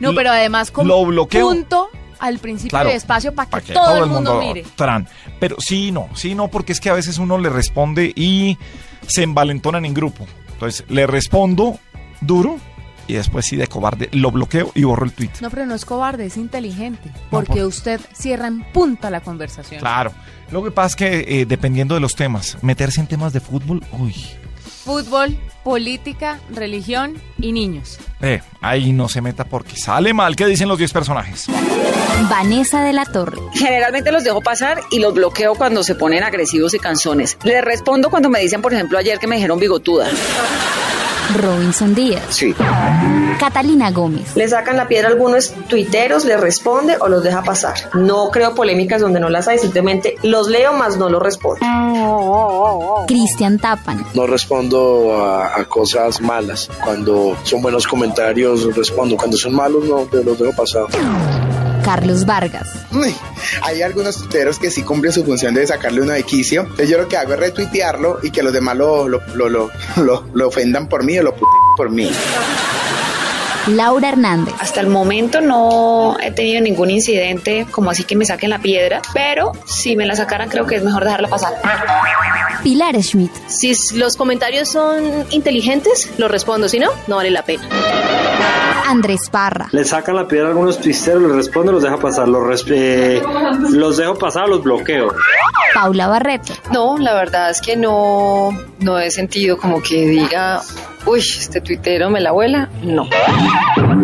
No, 0.00 0.14
pero 0.14 0.30
además 0.30 0.70
con 0.70 0.86
lo 0.88 1.04
bloqueo. 1.04 1.46
punto 1.48 1.88
al 2.18 2.38
principio 2.38 2.70
Claro, 2.70 2.88
de 2.88 2.96
espacio 2.96 3.34
para 3.34 3.46
que, 3.46 3.50
para 3.50 3.64
que 3.64 3.72
todo, 3.72 4.04
el 4.04 4.10
mundo, 4.10 4.40
mire. 4.40 4.64
Tran. 4.74 5.06
Pero 5.38 5.56
sí, 5.58 5.92
no, 5.92 6.08
sí, 6.14 6.34
no, 6.34 6.48
porque 6.48 6.72
es 6.72 6.80
que 6.80 6.90
a 6.90 6.94
veces 6.94 7.18
uno 7.18 7.38
le 7.38 7.50
responde 7.50 8.12
y 8.16 8.58
se 9.06 9.22
envalentonan 9.22 9.84
en 9.84 9.94
grupo. 9.94 10.26
Entonces 10.52 10.84
le 10.88 11.06
respondo 11.06 11.78
duro 12.20 12.58
y 13.06 13.14
después 13.14 13.46
sí 13.46 13.56
de 13.56 13.66
cobarde 13.66 14.08
lo 14.12 14.30
bloqueo 14.30 14.70
y 14.74 14.84
borro 14.84 15.04
el 15.04 15.12
tweet. 15.12 15.30
No, 15.40 15.50
pero 15.50 15.66
no 15.66 15.74
es 15.74 15.84
cobarde, 15.84 16.26
es 16.26 16.36
inteligente. 16.36 17.10
Porque 17.30 17.64
usted 17.64 18.00
cierra 18.12 18.46
en 18.48 18.64
punta 18.72 19.10
la 19.10 19.20
conversación. 19.20 19.80
Claro. 19.80 20.12
Lo 20.50 20.62
que 20.62 20.70
pasa 20.70 20.88
es 20.88 20.96
que 20.96 21.40
eh, 21.40 21.46
dependiendo 21.46 21.94
de 21.94 22.00
los 22.00 22.14
temas, 22.14 22.58
meterse 22.62 23.00
en 23.00 23.06
temas 23.06 23.32
de 23.32 23.40
fútbol, 23.40 23.82
uy, 23.92 24.14
Fútbol, 24.84 25.36
política, 25.64 26.38
religión 26.48 27.20
y 27.38 27.50
niños. 27.50 27.98
eh, 28.20 28.40
ahí 28.60 28.92
no 28.92 29.08
se 29.08 29.20
meta 29.20 29.44
porque 29.44 29.76
sale 29.76 30.14
mal. 30.14 30.36
¿Qué 30.36 30.46
dicen 30.46 30.68
los 30.68 30.78
10 30.78 30.92
personajes? 30.92 31.46
Vanessa 32.30 32.82
de 32.84 32.92
la 32.92 33.04
Torre. 33.04 33.38
Generalmente 33.52 34.12
los 34.12 34.22
dejo 34.22 34.40
pasar 34.40 34.80
y 34.92 35.00
los 35.00 35.12
bloqueo 35.12 35.56
cuando 35.56 35.82
se 35.82 35.96
ponen 35.96 36.22
agresivos 36.22 36.72
y 36.74 36.78
canzones. 36.78 37.36
Les 37.42 37.64
respondo 37.64 38.10
cuando 38.10 38.30
me 38.30 38.38
dicen, 38.38 38.62
por 38.62 38.72
ejemplo, 38.72 38.96
ayer 38.96 39.18
que 39.18 39.26
me 39.26 39.34
dijeron 39.36 39.58
bigotuda. 39.58 40.06
Robinson 41.34 41.94
Díaz. 41.94 42.22
Sí. 42.30 42.54
Catalina 43.38 43.90
Gómez. 43.90 44.36
Le 44.36 44.48
sacan 44.48 44.76
la 44.76 44.88
piedra 44.88 45.08
a 45.08 45.12
algunos 45.12 45.52
tuiteros, 45.68 46.24
le 46.24 46.36
responde 46.36 46.96
o 47.00 47.08
los 47.08 47.22
deja 47.22 47.42
pasar. 47.42 47.74
No 47.94 48.30
creo 48.30 48.54
polémicas 48.54 49.00
donde 49.00 49.20
no 49.20 49.28
las 49.28 49.48
hay, 49.48 49.58
simplemente 49.58 50.16
los 50.22 50.48
leo 50.48 50.72
más 50.72 50.96
no 50.96 51.08
los 51.08 51.22
respondo. 51.22 51.60
Cristian 53.06 53.58
Tapan. 53.58 54.04
No 54.14 54.26
respondo 54.26 55.16
a, 55.16 55.58
a 55.58 55.64
cosas 55.64 56.20
malas. 56.20 56.70
Cuando 56.84 57.36
son 57.42 57.62
buenos 57.62 57.86
comentarios, 57.86 58.74
respondo. 58.74 59.16
Cuando 59.16 59.36
son 59.36 59.54
malos, 59.54 59.84
no, 59.84 60.06
los 60.12 60.38
dejo 60.38 60.52
pasar. 60.52 60.86
Carlos 61.86 62.26
Vargas. 62.26 62.68
Hay 63.62 63.80
algunos 63.80 64.16
tuiteros 64.18 64.58
que 64.58 64.70
sí 64.72 64.82
cumplen 64.82 65.12
su 65.12 65.24
función 65.24 65.54
de 65.54 65.64
sacarle 65.66 66.00
uno 66.02 66.12
de 66.12 66.24
quicio. 66.24 66.62
Entonces 66.62 66.90
yo 66.90 66.98
lo 66.98 67.06
que 67.06 67.16
hago 67.16 67.32
es 67.34 67.38
retuitearlo 67.38 68.18
y 68.24 68.30
que 68.32 68.42
los 68.42 68.52
demás 68.52 68.76
lo, 68.76 69.08
lo, 69.08 69.22
lo, 69.34 69.48
lo, 69.48 69.70
lo- 69.96 70.24
lo 70.34 70.48
ofendan 70.48 70.88
por 70.88 71.04
mí 71.04 71.16
o 71.18 71.22
lo 71.22 71.32
puten 71.32 71.46
por 71.76 71.90
mí. 71.90 72.10
Laura 73.68 74.08
Hernández. 74.10 74.54
Hasta 74.60 74.80
el 74.80 74.88
momento 74.88 75.40
no 75.40 76.16
he 76.20 76.30
tenido 76.32 76.60
ningún 76.60 76.90
incidente 76.90 77.66
como 77.70 77.90
así 77.90 78.04
que 78.04 78.14
me 78.16 78.24
saquen 78.24 78.50
la 78.50 78.58
piedra, 78.60 79.00
pero 79.14 79.52
si 79.66 79.96
me 79.96 80.06
la 80.06 80.14
sacaran 80.16 80.48
creo 80.48 80.66
que 80.66 80.74
es 80.76 80.84
mejor 80.84 81.04
dejarla 81.04 81.28
pasar. 81.28 81.54
Pilar 82.62 83.00
Schmidt. 83.02 83.32
Si 83.48 83.72
los 83.94 84.16
comentarios 84.16 84.68
son 84.68 85.24
inteligentes, 85.30 86.10
los 86.18 86.30
respondo. 86.30 86.68
Si 86.68 86.78
no, 86.80 86.90
no 87.06 87.16
vale 87.16 87.30
la 87.30 87.42
pena. 87.42 87.62
Andrés 88.86 89.28
Parra. 89.30 89.68
Le 89.72 89.84
sacan 89.84 90.16
la 90.16 90.28
piedra 90.28 90.46
a 90.46 90.50
algunos 90.50 90.80
twisteros, 90.80 91.22
les 91.22 91.32
respondo, 91.32 91.72
los 91.72 91.82
deja 91.82 91.98
pasar. 91.98 92.28
Los, 92.28 92.64
eh, 92.70 93.20
los 93.70 93.96
dejo 93.96 94.14
pasar, 94.16 94.48
los 94.48 94.62
bloqueo. 94.62 95.12
Paula 95.74 96.06
Barreto. 96.06 96.54
No, 96.72 96.96
la 96.96 97.14
verdad 97.14 97.50
es 97.50 97.60
que 97.60 97.76
no, 97.76 98.50
no 98.80 98.98
he 98.98 99.10
sentido 99.10 99.58
como 99.58 99.82
que 99.82 100.06
diga, 100.06 100.62
uy, 101.04 101.20
este 101.20 101.60
tuitero 101.60 102.10
me 102.10 102.20
la 102.20 102.30
abuela. 102.30 102.70
No. 102.82 103.08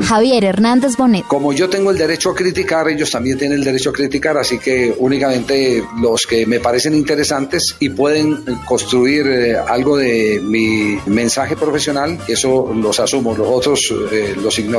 Javier 0.03 0.45
Hernández 0.45 0.97
Bonet. 0.97 1.25
Como 1.27 1.53
yo 1.53 1.69
tengo 1.69 1.91
el 1.91 1.99
derecho 1.99 2.31
a 2.31 2.35
criticar, 2.35 2.89
ellos 2.89 3.11
también 3.11 3.39
tienen 3.39 3.59
el 3.59 3.65
derecho 3.65 3.91
a 3.91 3.93
criticar, 3.93 4.37
así 4.37 4.59
que 4.59 4.95
únicamente 4.99 5.83
los 6.01 6.27
que 6.27 6.45
me 6.45 6.61
parecen 6.61 6.95
interesantes 6.95 7.77
y 7.79 7.91
pueden 7.91 8.45
construir 8.67 9.27
eh, 9.27 9.57
algo 9.57 9.97
de 9.97 10.41
mi 10.43 10.99
mensaje 11.07 11.57
profesional, 11.57 12.19
eso 12.29 12.73
los 12.75 12.99
asumo, 13.01 13.35
los 13.35 13.49
otros 13.49 13.93
eh, 14.11 14.35
los 14.41 14.59
ignoro. 14.59 14.72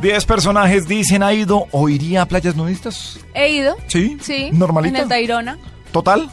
10 0.00 0.24
personajes 0.24 0.88
dicen 0.88 1.22
ha 1.22 1.32
ido 1.32 1.66
o 1.70 1.88
iría 1.88 2.22
a 2.22 2.26
playas 2.26 2.56
nudistas. 2.56 3.20
He 3.34 3.50
ido. 3.50 3.76
Sí. 3.86 4.16
Sí. 4.20 4.50
Normalito. 4.52 4.96
En 4.96 5.02
el 5.02 5.08
Tayrona. 5.08 5.58
¿Total? 5.92 6.30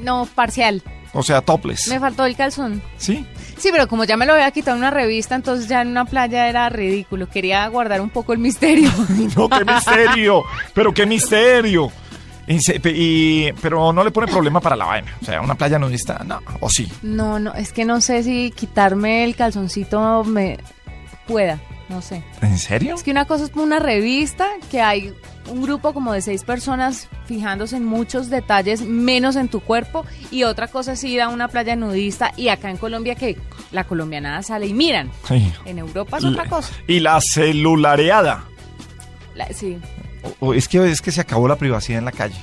No, 0.00 0.28
parcial. 0.34 0.82
O 1.12 1.22
sea, 1.22 1.40
topless. 1.40 1.88
Me 1.88 1.98
faltó 1.98 2.24
el 2.24 2.36
calzón. 2.36 2.80
¿Sí? 2.96 3.26
Sí, 3.58 3.70
pero 3.72 3.88
como 3.88 4.04
ya 4.04 4.16
me 4.16 4.26
lo 4.26 4.32
había 4.34 4.50
quitado 4.52 4.76
en 4.76 4.82
una 4.82 4.90
revista, 4.90 5.34
entonces 5.34 5.68
ya 5.68 5.82
en 5.82 5.88
una 5.88 6.04
playa 6.04 6.48
era 6.48 6.68
ridículo. 6.68 7.28
Quería 7.28 7.66
guardar 7.68 8.00
un 8.00 8.10
poco 8.10 8.32
el 8.32 8.38
misterio. 8.38 8.90
No, 9.36 9.48
qué 9.48 9.64
misterio. 9.64 10.44
pero 10.74 10.94
qué 10.94 11.06
misterio. 11.06 11.90
Y 12.46 12.60
se- 12.60 12.80
pe- 12.80 12.92
y- 12.94 13.52
pero 13.60 13.92
no 13.92 14.02
le 14.02 14.10
pone 14.10 14.26
problema 14.26 14.60
para 14.60 14.76
la 14.76 14.84
vaina. 14.86 15.16
O 15.20 15.24
sea, 15.24 15.40
una 15.40 15.54
playa 15.54 15.78
nudista, 15.78 16.22
no. 16.24 16.40
O 16.60 16.68
sí. 16.68 16.90
No, 17.02 17.38
no, 17.38 17.54
es 17.54 17.72
que 17.72 17.84
no 17.84 18.00
sé 18.00 18.22
si 18.22 18.50
quitarme 18.50 19.24
el 19.24 19.36
calzoncito 19.36 20.24
me 20.24 20.58
pueda, 21.26 21.60
no 21.88 22.02
sé. 22.02 22.24
¿En 22.42 22.58
serio? 22.58 22.94
Es 22.94 23.02
que 23.02 23.10
una 23.12 23.24
cosa 23.26 23.44
es 23.44 23.52
una 23.54 23.78
revista 23.78 24.46
que 24.70 24.80
hay 24.80 25.14
un 25.48 25.62
grupo 25.62 25.92
como 25.94 26.12
de 26.12 26.22
seis 26.22 26.44
personas 26.44 27.08
fijándose 27.26 27.76
en 27.76 27.84
muchos 27.84 28.30
detalles 28.30 28.82
menos 28.82 29.36
en 29.36 29.48
tu 29.48 29.60
cuerpo 29.60 30.04
y 30.30 30.42
otra 30.44 30.68
cosa 30.68 30.92
es 30.92 31.04
ir 31.04 31.20
a 31.22 31.28
una 31.28 31.48
playa 31.48 31.76
nudista 31.76 32.32
y 32.36 32.48
acá 32.48 32.70
en 32.70 32.76
Colombia 32.76 33.14
que 33.14 33.36
la 33.72 33.84
colombianada 33.84 34.42
sale 34.42 34.66
y 34.66 34.74
miran. 34.74 35.10
Sí. 35.28 35.52
En 35.64 35.78
Europa 35.78 36.18
es 36.18 36.24
otra 36.24 36.46
cosa. 36.46 36.72
Y 36.88 37.00
la 37.00 37.20
celulareada. 37.20 38.44
La- 39.34 39.48
sí, 39.52 39.78
O- 40.40 40.54
es, 40.54 40.68
que, 40.68 40.90
es 40.90 41.00
que 41.00 41.12
se 41.12 41.20
acabó 41.20 41.48
la 41.48 41.56
privacidad 41.56 41.98
en 41.98 42.04
la 42.04 42.12
calle. 42.12 42.38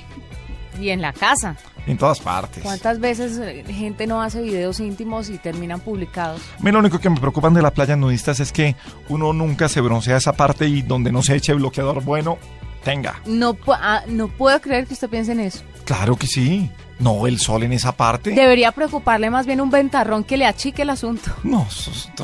y 0.80 0.90
en 0.90 1.02
la 1.02 1.12
casa. 1.14 1.56
En 1.88 1.98
todas 1.98 2.20
partes. 2.20 2.62
¿Cuántas 2.64 3.00
veces 3.00 3.38
eh, 3.40 3.64
gente 3.68 4.06
no 4.08 4.22
hace 4.22 4.42
videos 4.42 4.80
íntimos 4.82 5.30
y 5.30 5.38
terminan 5.38 5.80
publicados? 5.80 6.42
A 6.60 6.62
mí 6.64 6.70
lo 6.72 6.80
único 6.80 7.00
que 7.00 7.10
me 7.10 7.18
preocupan 7.20 7.54
de 7.54 7.62
las 7.62 7.72
playas 7.72 7.98
nudistas 7.98 8.40
es 8.42 8.52
que 8.52 8.76
uno 9.10 9.32
nunca 9.34 9.70
se 9.70 9.80
broncea 9.82 10.18
esa 10.18 10.34
parte 10.34 10.68
y 10.68 10.82
donde 10.82 11.12
no 11.12 11.22
se 11.24 11.36
eche 11.36 11.54
bloqueador 11.54 12.04
bueno, 12.04 12.38
tenga. 12.84 13.22
No, 13.26 13.58
ah, 13.70 14.04
no 14.08 14.28
puedo 14.28 14.60
creer 14.60 14.86
que 14.86 14.94
usted 14.96 15.10
piense 15.10 15.32
en 15.32 15.40
eso. 15.40 15.64
Claro 15.86 16.16
que 16.18 16.28
sí. 16.28 16.70
No, 17.00 17.26
el 17.26 17.40
sol 17.40 17.64
en 17.64 17.74
esa 17.74 17.92
parte. 17.96 18.32
Debería 18.32 18.72
preocuparle 18.72 19.30
más 19.30 19.46
bien 19.46 19.62
un 19.62 19.70
ventarrón 19.70 20.24
que 20.26 20.36
le 20.36 20.46
achique 20.46 20.82
el 20.82 20.90
asunto. 20.90 21.32
No, 21.44 21.66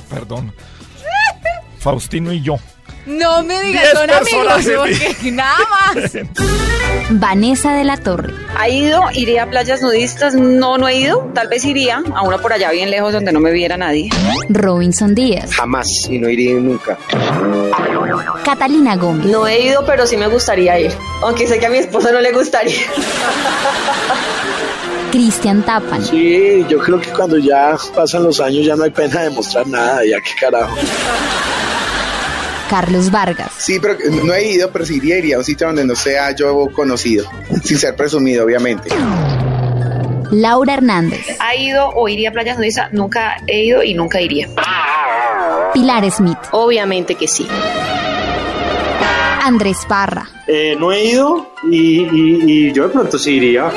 perdón. 0.09 0.51
Faustino 1.79 2.31
y 2.33 2.41
yo. 2.41 2.57
No 3.05 3.43
me 3.43 3.61
digas, 3.61 3.89
son 3.91 4.09
amigos, 4.09 4.65
porque 4.77 5.31
nada 5.31 5.57
más. 5.69 6.13
Vanessa 7.09 7.73
de 7.73 7.83
la 7.83 7.97
Torre. 7.97 8.33
¿Ha 8.57 8.69
ido? 8.69 9.01
¿Iría 9.13 9.43
a 9.43 9.49
playas 9.49 9.81
nudistas? 9.81 10.35
No, 10.35 10.77
no 10.77 10.87
he 10.87 10.99
ido. 10.99 11.31
Tal 11.33 11.47
vez 11.47 11.65
iría 11.65 12.01
a 12.13 12.21
una 12.21 12.37
por 12.37 12.53
allá 12.53 12.71
bien 12.71 12.91
lejos 12.91 13.13
donde 13.13 13.31
no 13.31 13.39
me 13.39 13.51
viera 13.51 13.77
nadie. 13.77 14.09
Robinson 14.49 15.13
Díaz. 15.13 15.53
Jamás 15.53 16.07
y 16.09 16.17
no 16.17 16.29
iría 16.29 16.53
nunca. 16.55 16.97
Catalina 18.45 18.95
Gómez. 18.95 19.25
No 19.25 19.47
he 19.47 19.61
ido, 19.61 19.85
pero 19.85 20.07
sí 20.07 20.17
me 20.17 20.27
gustaría 20.27 20.79
ir. 20.79 20.91
Aunque 21.21 21.47
sé 21.47 21.59
que 21.59 21.65
a 21.65 21.69
mi 21.69 21.79
esposa 21.79 22.11
no 22.11 22.21
le 22.21 22.31
gustaría. 22.31 22.77
Cristian 25.11 25.61
Tapan. 25.61 26.03
Sí, 26.03 26.65
yo 26.67 26.79
creo 26.79 26.99
que 26.99 27.11
cuando 27.11 27.37
ya 27.37 27.77
pasan 27.95 28.23
los 28.23 28.39
años 28.39 28.65
ya 28.65 28.75
no 28.75 28.83
hay 28.83 28.89
pena 28.89 29.21
de 29.21 29.29
mostrar 29.29 29.67
nada, 29.67 30.03
ya 30.03 30.19
qué 30.21 30.31
carajo. 30.39 30.75
Carlos 32.69 33.11
Vargas. 33.11 33.51
Sí, 33.57 33.79
pero 33.79 33.95
no 34.23 34.33
he 34.33 34.51
ido, 34.53 34.71
pero 34.71 34.85
sí 34.85 34.95
iría, 34.97 35.17
iría 35.19 35.35
a 35.35 35.39
un 35.39 35.45
sitio 35.45 35.67
donde 35.67 35.85
no 35.85 35.95
sea 35.95 36.31
yo 36.35 36.67
conocido, 36.73 37.25
sin 37.63 37.77
ser 37.77 37.95
presumido, 37.95 38.45
obviamente. 38.45 38.89
Laura 40.31 40.73
Hernández. 40.73 41.25
¿Ha 41.39 41.55
ido 41.55 41.89
o 41.89 42.09
iría 42.09 42.29
a 42.29 42.31
playas 42.31 42.57
nudistas? 42.57 42.91
Nunca 42.91 43.37
he 43.45 43.65
ido 43.65 43.83
y 43.83 43.93
nunca 43.93 44.19
iría. 44.19 44.47
Pilar 45.73 46.09
Smith. 46.11 46.37
Obviamente 46.51 47.15
que 47.15 47.27
sí. 47.27 47.47
Andrés 49.43 49.77
Parra. 49.87 50.27
Eh, 50.47 50.75
no 50.79 50.91
he 50.91 51.03
ido 51.05 51.51
y, 51.69 52.01
y- 52.01 52.43
y 52.69 52.71
yo 52.73 52.83
de 52.83 52.89
pronto 52.89 53.19
sí 53.19 53.31
iría. 53.31 53.69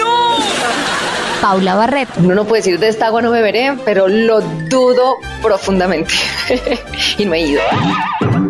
Paula 1.41 1.75
Barreto. 1.75 2.13
Uno 2.19 2.35
no 2.35 2.45
puede 2.45 2.63
decir 2.63 2.79
de 2.79 2.89
esta 2.89 3.07
agua 3.07 3.23
no 3.23 3.31
beberé, 3.31 3.77
pero 3.85 4.09
lo 4.09 4.41
dudo 4.41 5.17
profundamente. 5.43 6.15
y 7.19 7.25
no 7.25 7.35
he 7.35 7.41
ido. 7.41 7.61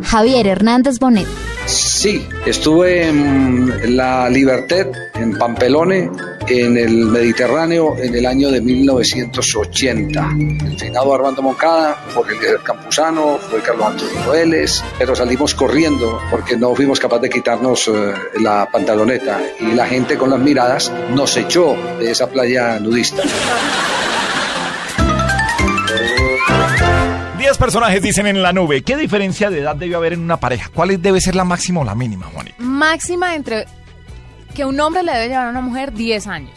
Javier 0.02 0.46
Hernández 0.46 0.98
Bonet. 0.98 1.26
Sí, 1.66 2.26
estuve 2.46 3.08
en 3.08 3.96
La 3.96 4.28
Libertad, 4.30 4.86
en 5.14 5.36
Pampelone, 5.36 6.10
en 6.48 6.76
el 6.76 7.06
Mediterráneo, 7.06 7.96
en 7.98 8.14
el 8.14 8.26
año 8.26 8.50
de 8.50 8.60
1980. 8.60 10.36
El 10.38 10.78
finado 10.78 11.14
Armando 11.14 11.42
Moncada, 11.42 12.04
Jorge 12.14 12.36
Eliezer 12.36 12.60
Campuzano, 12.60 13.38
fue 13.38 13.60
Carlos 13.60 13.86
Antonio 13.86 14.30
Vélez, 14.30 14.82
pero 14.98 15.14
salimos 15.14 15.54
corriendo 15.54 16.20
porque 16.30 16.56
no 16.56 16.74
fuimos 16.74 17.00
capaces 17.00 17.22
de 17.22 17.30
quitarnos 17.30 17.88
eh, 17.88 18.14
la 18.40 18.68
pantaloneta 18.70 19.40
y 19.60 19.72
la 19.72 19.86
gente 19.86 20.16
con 20.16 20.30
las 20.30 20.40
miradas 20.40 20.92
nos 21.14 21.36
echó 21.36 21.76
de 21.98 22.10
esa 22.10 22.28
playa 22.28 22.78
nudista. 22.78 23.22
10 27.38 27.58
personajes 27.58 28.02
dicen 28.02 28.26
en 28.26 28.42
la 28.42 28.52
nube. 28.52 28.82
¿Qué 28.82 28.96
diferencia 28.96 29.50
de 29.50 29.60
edad 29.60 29.76
debe 29.76 29.94
haber 29.94 30.14
en 30.14 30.20
una 30.20 30.38
pareja? 30.38 30.68
¿Cuál 30.74 31.00
debe 31.00 31.20
ser 31.20 31.36
la 31.36 31.44
máxima 31.44 31.80
o 31.80 31.84
la 31.84 31.94
mínima, 31.94 32.26
Juanita? 32.26 32.56
Máxima 32.58 33.36
entre 33.36 33.66
que 34.56 34.64
un 34.64 34.80
hombre 34.80 35.02
le 35.02 35.12
debe 35.12 35.28
llevar 35.28 35.46
a 35.46 35.50
una 35.50 35.60
mujer 35.60 35.92
10 35.92 36.26
años. 36.26 36.54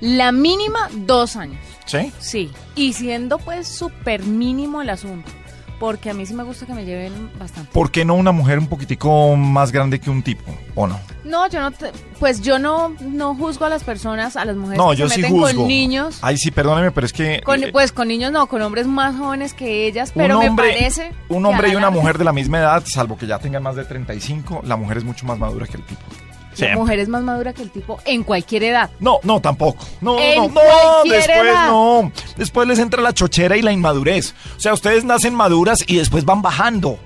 La 0.00 0.32
mínima, 0.32 0.88
2 0.92 1.36
años. 1.36 1.60
¿Sí? 1.84 2.12
Sí. 2.18 2.50
Y 2.74 2.94
siendo 2.94 3.38
pues 3.38 3.68
súper 3.68 4.22
mínimo 4.22 4.80
el 4.82 4.90
asunto. 4.90 5.30
Porque 5.78 6.10
a 6.10 6.14
mí 6.14 6.26
sí 6.26 6.34
me 6.34 6.42
gusta 6.42 6.66
que 6.66 6.74
me 6.74 6.84
lleven 6.84 7.30
bastante. 7.38 7.70
¿Por 7.72 7.90
qué 7.90 8.04
no 8.04 8.14
una 8.14 8.32
mujer 8.32 8.58
un 8.58 8.66
poquitico 8.66 9.34
más 9.34 9.72
grande 9.72 9.98
que 9.98 10.10
un 10.10 10.22
tipo? 10.22 10.54
¿O 10.74 10.86
no? 10.86 11.00
No, 11.24 11.48
yo 11.48 11.58
no, 11.60 11.70
te- 11.70 11.90
pues 12.18 12.42
yo 12.42 12.58
no, 12.58 12.94
no 13.00 13.34
juzgo 13.34 13.64
a 13.64 13.70
las 13.70 13.82
personas, 13.82 14.36
a 14.36 14.44
las 14.44 14.56
mujeres 14.56 14.78
No, 14.78 14.90
que 14.90 14.96
yo 14.96 15.08
se 15.08 15.14
sí 15.16 15.22
meten 15.22 15.38
juzgo. 15.40 15.56
con 15.60 15.68
niños. 15.68 16.18
Ay, 16.20 16.36
sí, 16.36 16.50
perdóneme, 16.50 16.90
pero 16.90 17.06
es 17.06 17.14
que... 17.14 17.40
Con- 17.42 17.64
eh, 17.64 17.72
pues 17.72 17.92
con 17.92 18.08
niños 18.08 18.30
no, 18.30 18.46
con 18.46 18.60
hombres 18.60 18.86
más 18.86 19.16
jóvenes 19.16 19.54
que 19.54 19.86
ellas, 19.86 20.10
un 20.14 20.22
pero 20.22 20.38
hombre, 20.40 20.50
me 20.50 20.72
parece. 20.74 21.12
un 21.30 21.46
hombre 21.46 21.70
y 21.70 21.76
una 21.76 21.88
mujer 21.90 22.18
de 22.18 22.24
la 22.24 22.32
misma 22.34 22.58
edad, 22.58 22.82
salvo 22.84 23.16
que 23.16 23.26
ya 23.26 23.38
tengan 23.38 23.62
más 23.62 23.74
de 23.76 23.84
35, 23.86 24.60
la 24.66 24.76
mujer 24.76 24.98
es 24.98 25.04
mucho 25.04 25.24
más 25.24 25.38
madura 25.38 25.66
que 25.66 25.78
el 25.78 25.82
tipo. 25.84 26.02
La 26.50 26.56
Siempre. 26.56 26.76
mujer 26.78 26.98
es 26.98 27.08
más 27.08 27.22
madura 27.22 27.52
que 27.52 27.62
el 27.62 27.70
tipo 27.70 28.00
en 28.04 28.22
cualquier 28.24 28.64
edad. 28.64 28.90
No, 28.98 29.18
no, 29.22 29.40
tampoco. 29.40 29.84
No, 30.00 30.18
En 30.18 30.36
no, 30.36 30.48
no, 30.48 30.54
cualquier 30.54 31.16
después 31.26 31.46
edad. 31.48 31.68
no. 31.68 32.12
Después 32.36 32.68
les 32.68 32.78
entra 32.78 33.00
la 33.02 33.12
chochera 33.12 33.56
y 33.56 33.62
la 33.62 33.72
inmadurez. 33.72 34.34
O 34.56 34.60
sea, 34.60 34.74
ustedes 34.74 35.04
nacen 35.04 35.34
maduras 35.34 35.84
y 35.86 35.96
después 35.96 36.24
van 36.24 36.42
bajando. 36.42 36.98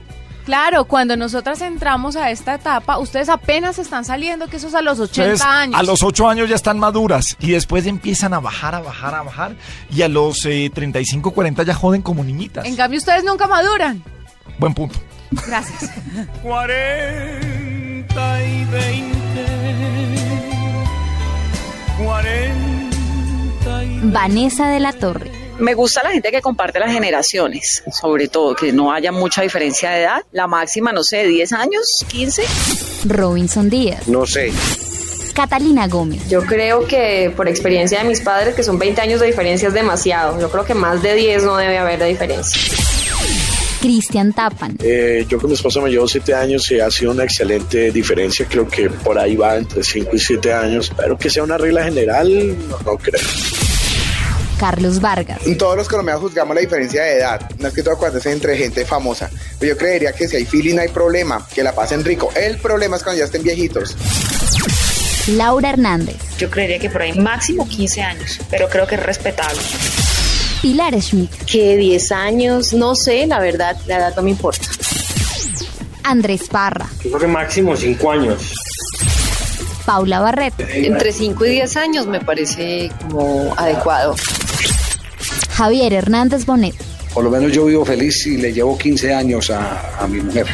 Claro, 0.46 0.84
cuando 0.84 1.16
nosotras 1.16 1.62
entramos 1.62 2.16
a 2.16 2.30
esta 2.30 2.54
etapa, 2.56 2.98
ustedes 2.98 3.30
apenas 3.30 3.78
están 3.78 4.04
saliendo, 4.04 4.46
que 4.46 4.56
eso 4.58 4.68
es 4.68 4.74
a 4.74 4.82
los 4.82 5.00
80 5.00 5.32
Ustedes 5.34 5.40
años. 5.40 5.80
A 5.80 5.82
los 5.82 6.02
8 6.02 6.28
años 6.28 6.50
ya 6.50 6.54
están 6.54 6.78
maduras 6.78 7.36
y 7.40 7.52
después 7.52 7.86
empiezan 7.86 8.34
a 8.34 8.40
bajar, 8.40 8.74
a 8.74 8.80
bajar, 8.80 9.14
a 9.14 9.22
bajar. 9.22 9.56
Y 9.90 10.02
a 10.02 10.08
los 10.08 10.44
eh, 10.44 10.70
35, 10.74 11.30
40 11.30 11.62
ya 11.62 11.74
joden 11.74 12.02
como 12.02 12.22
niñitas. 12.24 12.66
En 12.66 12.76
cambio, 12.76 12.98
ustedes 12.98 13.24
nunca 13.24 13.46
maduran. 13.46 14.02
Buen 14.58 14.74
punto. 14.74 14.98
Gracias. 15.46 15.90
40 18.14 18.44
y 18.44 18.64
20. 18.64 19.14
40 22.04 23.84
y 23.84 24.00
Vanessa 24.04 24.68
de 24.68 24.80
la 24.80 24.92
Torre. 24.92 25.30
Me 25.58 25.74
gusta 25.74 26.02
la 26.02 26.10
gente 26.10 26.30
que 26.30 26.40
comparte 26.40 26.78
las 26.78 26.92
generaciones, 26.92 27.82
sobre 27.92 28.28
todo, 28.28 28.54
que 28.54 28.72
no 28.72 28.92
haya 28.92 29.12
mucha 29.12 29.42
diferencia 29.42 29.90
de 29.90 30.02
edad. 30.02 30.22
La 30.32 30.46
máxima, 30.46 30.92
no 30.92 31.02
sé, 31.02 31.26
10 31.26 31.52
años, 31.52 32.04
15. 32.08 32.44
Robinson 33.06 33.68
Díaz. 33.70 34.06
No 34.08 34.26
sé. 34.26 34.52
Catalina 35.32 35.88
Gómez. 35.88 36.28
Yo 36.28 36.42
creo 36.42 36.86
que 36.86 37.32
por 37.36 37.48
experiencia 37.48 37.98
de 38.00 38.04
mis 38.08 38.20
padres, 38.20 38.54
que 38.54 38.62
son 38.62 38.78
20 38.78 39.00
años 39.00 39.20
de 39.20 39.26
diferencia, 39.26 39.68
es 39.68 39.74
demasiado. 39.74 40.40
Yo 40.40 40.50
creo 40.50 40.64
que 40.64 40.74
más 40.74 41.02
de 41.02 41.14
10 41.14 41.44
no 41.44 41.56
debe 41.56 41.78
haber 41.78 41.98
de 41.98 42.06
diferencia. 42.06 42.83
Cristian 43.84 44.32
Tapan. 44.32 44.78
Eh, 44.82 45.26
yo 45.28 45.38
con 45.38 45.50
mi 45.50 45.56
esposa 45.56 45.78
me 45.78 45.90
llevo 45.90 46.08
siete 46.08 46.32
años 46.32 46.70
y 46.70 46.80
ha 46.80 46.90
sido 46.90 47.10
una 47.10 47.24
excelente 47.24 47.92
diferencia. 47.92 48.46
Creo 48.48 48.66
que 48.66 48.88
por 48.88 49.18
ahí 49.18 49.36
va 49.36 49.56
entre 49.56 49.84
5 49.84 50.08
y 50.16 50.18
7 50.18 50.54
años. 50.54 50.90
Pero 50.96 51.18
que 51.18 51.28
sea 51.28 51.42
una 51.42 51.58
regla 51.58 51.84
general, 51.84 52.56
no, 52.66 52.78
no 52.78 52.96
creo. 52.96 53.20
Carlos 54.58 55.02
Vargas. 55.02 55.38
Todos 55.58 55.76
los 55.76 55.86
colombianos 55.86 56.22
juzgamos 56.22 56.54
la 56.54 56.62
diferencia 56.62 57.02
de 57.02 57.18
edad, 57.18 57.50
no 57.58 57.68
es 57.68 57.74
que 57.74 57.82
todo 57.82 57.98
cuando 57.98 58.20
es 58.20 58.24
entre 58.24 58.56
gente 58.56 58.86
famosa. 58.86 59.28
Pero 59.58 59.74
yo 59.74 59.78
creería 59.78 60.14
que 60.14 60.28
si 60.28 60.36
hay 60.36 60.46
feeling 60.46 60.76
no 60.76 60.80
hay 60.80 60.88
problema, 60.88 61.46
que 61.54 61.62
la 61.62 61.74
pasen 61.74 62.02
rico. 62.02 62.32
El 62.34 62.56
problema 62.56 62.96
es 62.96 63.02
cuando 63.02 63.18
ya 63.18 63.26
estén 63.26 63.42
viejitos. 63.42 63.94
Laura 65.26 65.68
Hernández. 65.68 66.16
Yo 66.38 66.48
creería 66.48 66.78
que 66.78 66.88
por 66.88 67.02
ahí 67.02 67.12
máximo 67.12 67.68
15 67.68 68.00
años, 68.00 68.40
pero 68.48 68.66
creo 68.70 68.86
que 68.86 68.94
es 68.94 69.02
respetable. 69.02 69.60
Pilar 70.64 70.98
Schmidt. 70.98 71.30
Que 71.44 71.76
10 71.76 72.12
años, 72.12 72.72
no 72.72 72.94
sé, 72.94 73.26
la 73.26 73.38
verdad, 73.38 73.76
la 73.86 73.98
edad 73.98 74.16
no 74.16 74.22
me 74.22 74.30
importa. 74.30 74.66
Andrés 76.02 76.48
Parra. 76.50 76.88
Yo 77.02 77.10
creo 77.10 77.18
que 77.20 77.26
máximo 77.26 77.76
5 77.76 78.10
años. 78.10 78.54
Paula 79.84 80.20
Barreto. 80.20 80.64
Entre 80.66 81.12
5 81.12 81.44
y 81.44 81.50
10 81.50 81.76
años 81.76 82.06
me 82.06 82.18
parece 82.18 82.90
como 83.02 83.52
adecuado. 83.58 84.14
Javier 85.50 85.92
Hernández 85.92 86.46
Bonet. 86.46 86.74
Por 87.12 87.24
lo 87.24 87.30
menos 87.30 87.52
yo 87.52 87.66
vivo 87.66 87.84
feliz 87.84 88.26
y 88.26 88.38
le 88.38 88.50
llevo 88.54 88.78
15 88.78 89.12
años 89.12 89.50
a, 89.50 90.02
a 90.02 90.08
mi 90.08 90.22
mujer. 90.22 90.46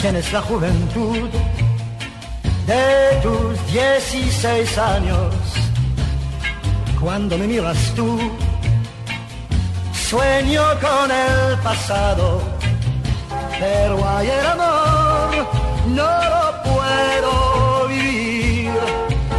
Tienes 0.00 0.32
la 0.32 0.42
juventud 0.42 1.28
de 2.66 3.20
tus 3.22 3.72
16 3.72 4.78
años. 4.78 5.32
Cuando 7.00 7.38
me 7.38 7.46
miras 7.46 7.94
tú, 7.94 8.18
sueño 10.14 10.62
con 10.80 11.10
el 11.10 11.58
pasado. 11.58 12.40
Pero 13.58 14.08
hay 14.08 14.28
el 14.28 14.46
amor, 14.46 15.30
no 15.88 16.10
lo 16.34 16.62
puedo 16.62 17.88
vivir. 17.88 18.70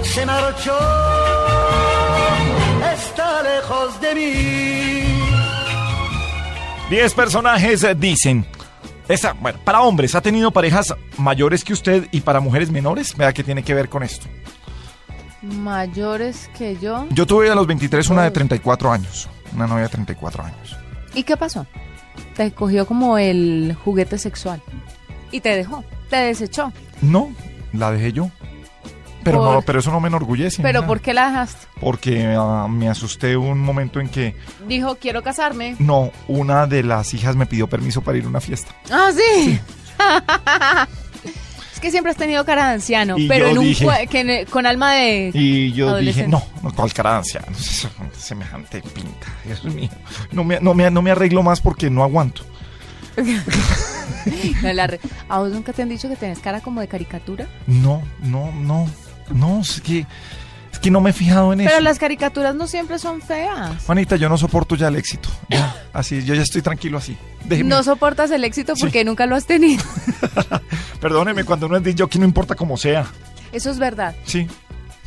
Se 0.03 0.25
marchó, 0.25 0.77
está 2.93 3.43
lejos 3.43 4.01
de 4.01 4.15
mí. 4.15 5.03
10 6.89 7.13
personajes 7.13 7.85
dicen. 7.97 8.45
Esa, 9.07 9.33
bueno, 9.33 9.59
para 9.63 9.81
hombres, 9.81 10.15
¿ha 10.15 10.21
tenido 10.21 10.49
parejas 10.49 10.93
mayores 11.17 11.63
que 11.63 11.73
usted 11.73 12.07
y 12.11 12.21
para 12.21 12.39
mujeres 12.39 12.71
menores? 12.71 13.15
Vea 13.15 13.33
que 13.33 13.43
tiene 13.43 13.63
que 13.63 13.75
ver 13.75 13.87
con 13.87 14.01
esto. 14.01 14.25
Mayores 15.43 16.49
que 16.57 16.75
yo. 16.77 17.05
Yo 17.11 17.27
tuve 17.27 17.51
a 17.51 17.55
los 17.55 17.67
23 17.67 18.09
una 18.09 18.23
de 18.23 18.31
34 18.31 18.91
años. 18.91 19.29
Una 19.55 19.67
novia 19.67 19.83
de 19.83 19.89
34 19.89 20.43
años. 20.43 20.77
¿Y 21.13 21.23
qué 21.23 21.37
pasó? 21.37 21.65
Te 22.35 22.51
cogió 22.51 22.85
como 22.85 23.17
el 23.17 23.75
juguete 23.83 24.17
sexual. 24.17 24.61
Y 25.31 25.39
te 25.41 25.55
dejó. 25.55 25.83
Te 26.09 26.17
desechó. 26.17 26.71
No, 27.01 27.31
la 27.73 27.91
dejé 27.91 28.11
yo. 28.13 28.29
Pero 29.23 29.39
Por- 29.39 29.53
no, 29.55 29.61
pero 29.63 29.79
eso 29.79 29.91
no 29.91 29.99
me 29.99 30.07
enorgullece. 30.07 30.61
¿Pero 30.61 30.79
nada. 30.81 30.87
por 30.87 31.01
qué 31.01 31.13
la 31.13 31.27
dejaste? 31.29 31.65
Porque 31.81 32.35
ah, 32.37 32.67
me 32.69 32.89
asusté 32.89 33.35
un 33.35 33.59
momento 33.59 33.99
en 33.99 34.07
que 34.09 34.35
Dijo, 34.67 34.97
quiero 34.97 35.23
casarme. 35.23 35.75
no, 35.79 36.11
una 36.27 36.67
de 36.67 36.83
las 36.83 37.13
hijas 37.15 37.35
me 37.35 37.47
pidió 37.47 37.67
permiso 37.67 38.01
para 38.01 38.17
ir 38.19 38.25
a 38.25 38.27
una 38.27 38.39
fiesta. 38.41 38.75
Ah, 38.91 39.09
sí. 39.15 39.59
es 39.59 39.61
que 41.85 41.91
siempre 41.91 42.11
has 42.11 42.17
tenido 42.17 42.43
cara 42.45 42.67
de 42.69 42.73
anciano, 42.73 43.17
Y 43.17 43.27
pero 43.27 43.47
en 43.49 43.57
un 43.59 43.65
dije- 43.65 44.07
que 44.09 44.45
con 44.49 44.65
alma 44.65 44.93
de 44.93 45.31
Y 45.33 45.71
yo 45.73 45.97
dije, 45.97 46.27
no, 46.27 46.43
no, 46.63 46.73
cuál 46.73 46.91
cara 46.93 47.11
de 47.11 47.17
anciano, 47.19 47.47
semejante 48.17 48.81
pinta, 48.81 49.27
Dios 49.45 49.63
mío. 49.65 49.89
No 50.31 50.43
me, 50.43 50.59
no, 50.59 50.73
me, 50.73 50.89
no 50.91 51.01
me 51.01 51.11
arreglo 51.11 51.43
más 51.43 51.61
porque 51.61 51.89
no 51.89 52.03
aguanto. 52.03 52.43
No, 54.63 54.73
la 54.73 54.87
re- 54.87 54.99
¿A 55.29 55.39
vos 55.39 55.51
nunca 55.51 55.71
te 55.71 55.83
han 55.83 55.89
dicho 55.89 56.09
que 56.09 56.15
tenés 56.15 56.39
cara 56.39 56.59
como 56.61 56.81
de 56.81 56.87
caricatura? 56.87 57.47
No, 57.67 58.01
no, 58.21 58.51
no, 58.51 58.87
no, 59.29 59.61
es 59.61 59.81
que, 59.81 60.05
que 60.85 60.91
no 60.91 61.01
me 61.01 61.09
he 61.09 61.13
fijado 61.13 61.51
en 61.51 61.57
Pero 61.57 61.71
eso. 61.71 61.79
las 61.81 61.97
caricaturas 61.97 62.53
no 62.53 62.67
siempre 62.67 62.99
son 62.99 63.19
feas. 63.19 63.83
Juanita, 63.87 64.17
yo 64.17 64.29
no 64.29 64.37
soporto 64.37 64.75
ya 64.75 64.89
el 64.89 64.95
éxito. 64.97 65.29
Ya, 65.49 65.75
así, 65.93 66.23
yo 66.23 66.35
ya 66.35 66.43
estoy 66.43 66.61
tranquilo 66.61 66.99
así. 66.99 67.17
Déjeme. 67.43 67.67
No 67.67 67.81
soportas 67.81 68.29
el 68.29 68.43
éxito 68.43 68.75
porque 68.79 69.03
nunca 69.03 69.25
lo 69.25 69.35
has 69.35 69.47
tenido. 69.47 69.83
Perdóneme, 71.01 71.43
cuando 71.43 71.65
uno 71.65 71.77
es 71.77 71.83
de 71.83 71.95
jockey 71.97 72.19
no 72.19 72.25
importa 72.27 72.53
cómo 72.53 72.77
sea. 72.77 73.07
Eso 73.51 73.71
es 73.71 73.79
verdad. 73.79 74.15
Sí. 74.25 74.47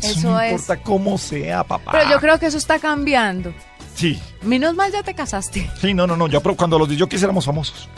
Eso 0.02 0.30
no 0.32 0.40
es. 0.40 0.50
importa 0.50 0.82
cómo 0.82 1.16
sea, 1.16 1.62
papá. 1.62 1.92
Pero 1.92 2.10
yo 2.10 2.18
creo 2.18 2.40
que 2.40 2.46
eso 2.46 2.58
está 2.58 2.80
cambiando. 2.80 3.54
Sí, 3.94 4.20
Menos 4.42 4.74
mal 4.74 4.90
ya 4.90 5.04
te 5.04 5.14
casaste. 5.14 5.70
sí, 5.80 5.94
no, 5.94 6.08
no, 6.08 6.16
no. 6.16 6.26
Yo 6.26 6.40
pero 6.40 6.56
cuando 6.56 6.76
los 6.76 6.88
de 6.88 6.98
jockeys 6.98 7.22
éramos 7.22 7.44
famosos. 7.44 7.88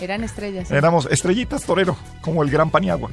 Eran 0.00 0.24
estrellas. 0.24 0.68
¿sí? 0.68 0.74
Éramos 0.74 1.06
estrellitas 1.10 1.62
torero, 1.64 1.94
como 2.22 2.42
el 2.42 2.48
Gran 2.50 2.70
Paniagua. 2.70 3.10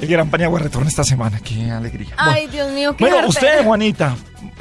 El 0.00 0.08
Gran 0.08 0.28
Paniagua 0.28 0.60
retorna 0.60 0.88
esta 0.88 1.04
semana, 1.04 1.40
qué 1.40 1.70
alegría. 1.70 2.14
Ay, 2.18 2.48
Dios 2.48 2.70
mío, 2.72 2.94
qué 2.96 3.04
Bueno, 3.04 3.16
arte. 3.18 3.28
usted, 3.30 3.64
Juanita, 3.64 4.14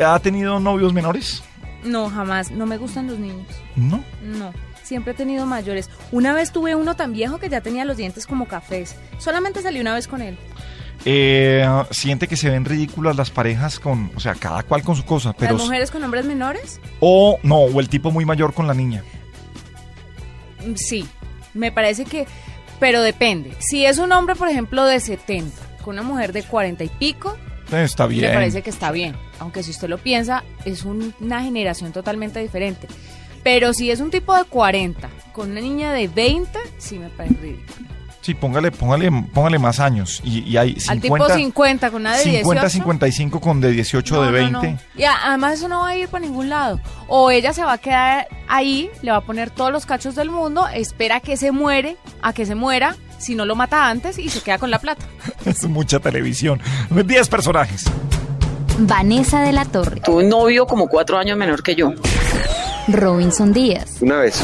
¿ha 0.05 0.17
tenido 0.19 0.59
novios 0.59 0.93
menores? 0.93 1.43
No, 1.83 2.09
jamás. 2.09 2.51
No 2.51 2.65
me 2.65 2.77
gustan 2.77 3.07
los 3.07 3.19
niños. 3.19 3.45
No. 3.75 4.03
No. 4.21 4.53
Siempre 4.81 5.11
he 5.13 5.15
tenido 5.15 5.45
mayores. 5.45 5.89
Una 6.11 6.33
vez 6.33 6.51
tuve 6.51 6.75
uno 6.75 6.95
tan 6.95 7.11
viejo 7.13 7.37
que 7.37 7.49
ya 7.49 7.61
tenía 7.61 7.85
los 7.85 7.97
dientes 7.97 8.25
como 8.27 8.47
cafés. 8.47 8.95
Solamente 9.17 9.61
salí 9.61 9.79
una 9.81 9.93
vez 9.93 10.07
con 10.07 10.21
él. 10.21 10.37
Eh, 11.03 11.67
siente 11.91 12.27
que 12.27 12.37
se 12.37 12.49
ven 12.49 12.65
ridículas 12.65 13.15
las 13.15 13.29
parejas 13.29 13.79
con, 13.79 14.11
o 14.15 14.19
sea, 14.19 14.33
cada 14.35 14.63
cual 14.63 14.81
con 14.83 14.95
su 14.95 15.03
cosa, 15.05 15.33
pero 15.33 15.53
¿Las 15.53 15.61
mujeres 15.63 15.91
con 15.91 16.03
hombres 16.03 16.25
menores? 16.25 16.79
o 16.99 17.37
no, 17.43 17.57
o 17.57 17.79
el 17.79 17.89
tipo 17.89 18.09
muy 18.09 18.25
mayor 18.25 18.53
con 18.53 18.65
la 18.67 18.73
niña. 18.73 19.03
Mm, 20.65 20.75
Sí. 20.75 21.07
Me 21.53 21.71
parece 21.71 22.05
que... 22.05 22.25
Pero 22.79 23.01
depende. 23.01 23.53
Si 23.59 23.85
es 23.85 23.97
un 23.97 24.11
hombre, 24.11 24.35
por 24.35 24.47
ejemplo, 24.49 24.85
de 24.85 24.99
70, 24.99 25.51
con 25.83 25.95
una 25.95 26.03
mujer 26.03 26.33
de 26.33 26.43
40 26.43 26.83
y 26.83 26.89
pico, 26.89 27.37
Eh, 27.71 27.83
Está 27.83 28.05
bien. 28.05 28.27
me 28.29 28.33
parece 28.35 28.61
que 28.61 28.69
está 28.69 28.91
bien. 28.91 29.15
Aunque 29.39 29.63
si 29.63 29.71
usted 29.71 29.87
lo 29.89 29.97
piensa, 29.97 30.43
es 30.65 30.83
un- 30.85 31.15
una 31.19 31.41
generación 31.41 31.91
totalmente 31.93 32.39
diferente. 32.39 32.87
Pero 33.43 33.73
si 33.73 33.89
es 33.89 33.99
un 34.01 34.11
tipo 34.11 34.35
de 34.35 34.43
40 34.43 35.09
con 35.33 35.51
una 35.51 35.61
niña 35.61 35.91
de 35.91 36.07
20, 36.07 36.59
sí 36.77 36.99
me 36.99 37.09
parece 37.09 37.35
ridículo. 37.41 37.89
Sí, 38.25 38.33
póngale, 38.33 38.71
póngale, 38.71 39.11
póngale 39.35 39.59
más 39.59 39.79
años 39.79 40.19
y, 40.23 40.39
y 40.39 40.57
hay 40.57 40.71
Al 40.87 40.99
50, 40.99 40.99
tipo 41.27 41.29
50 41.29 41.91
con 41.91 42.01
una 42.01 42.15
de 42.17 42.23
50, 42.23 42.61
18. 42.61 42.69
55 42.69 43.39
con 43.39 43.61
de 43.61 43.69
18 43.71 44.15
de 44.15 44.19
No, 44.19 44.25
no, 44.49 44.61
20. 44.61 44.71
no. 44.71 44.79
Y 44.99 45.03
a- 45.03 45.27
además 45.27 45.53
eso 45.53 45.67
no 45.67 45.81
va 45.81 45.89
a 45.89 45.95
ir 45.95 46.07
para 46.07 46.25
ningún 46.25 46.49
lado. 46.49 46.79
O 47.07 47.29
ella 47.29 47.53
se 47.53 47.63
va 47.63 47.73
a 47.73 47.77
quedar 47.77 48.27
ahí, 48.47 48.89
le 49.03 49.11
va 49.11 49.17
a 49.17 49.21
poner 49.21 49.51
todos 49.51 49.71
los 49.71 49.85
cachos 49.85 50.15
del 50.15 50.31
mundo, 50.31 50.67
espera 50.73 51.19
que 51.19 51.37
se 51.37 51.51
muere, 51.51 51.97
a 52.23 52.33
que 52.33 52.47
se 52.47 52.55
muera, 52.55 52.95
si 53.19 53.35
no 53.35 53.45
lo 53.45 53.55
mata 53.55 53.87
antes 53.89 54.17
y 54.17 54.27
se 54.29 54.41
queda 54.41 54.57
con 54.57 54.71
la 54.71 54.79
plata. 54.79 55.05
Es 55.45 55.63
mucha 55.65 55.99
televisión. 55.99 56.59
10 56.89 57.29
personajes. 57.29 57.83
Vanessa 58.79 59.41
de 59.41 59.51
la 59.51 59.65
Torre. 59.65 60.01
Tuve 60.01 60.23
un 60.23 60.29
novio 60.29 60.65
como 60.65 60.87
cuatro 60.87 61.19
años 61.19 61.37
menor 61.37 61.61
que 61.61 61.75
yo. 61.75 61.93
Robinson 62.87 63.53
Díaz. 63.53 63.97
Una 64.01 64.19
vez. 64.19 64.39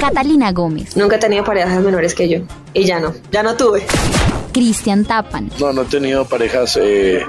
Catalina 0.00 0.52
Gómez. 0.52 0.96
Nunca 0.96 1.16
he 1.16 1.18
tenido 1.18 1.44
parejas 1.44 1.80
menores 1.82 2.14
que 2.14 2.28
yo. 2.28 2.40
Y 2.72 2.84
ya 2.84 3.00
no, 3.00 3.14
ya 3.30 3.42
no 3.42 3.56
tuve. 3.56 3.84
Cristian 4.52 5.04
Tapan. 5.04 5.50
No, 5.58 5.72
no 5.72 5.82
he 5.82 5.86
tenido 5.86 6.24
parejas 6.24 6.78
eh, 6.80 7.22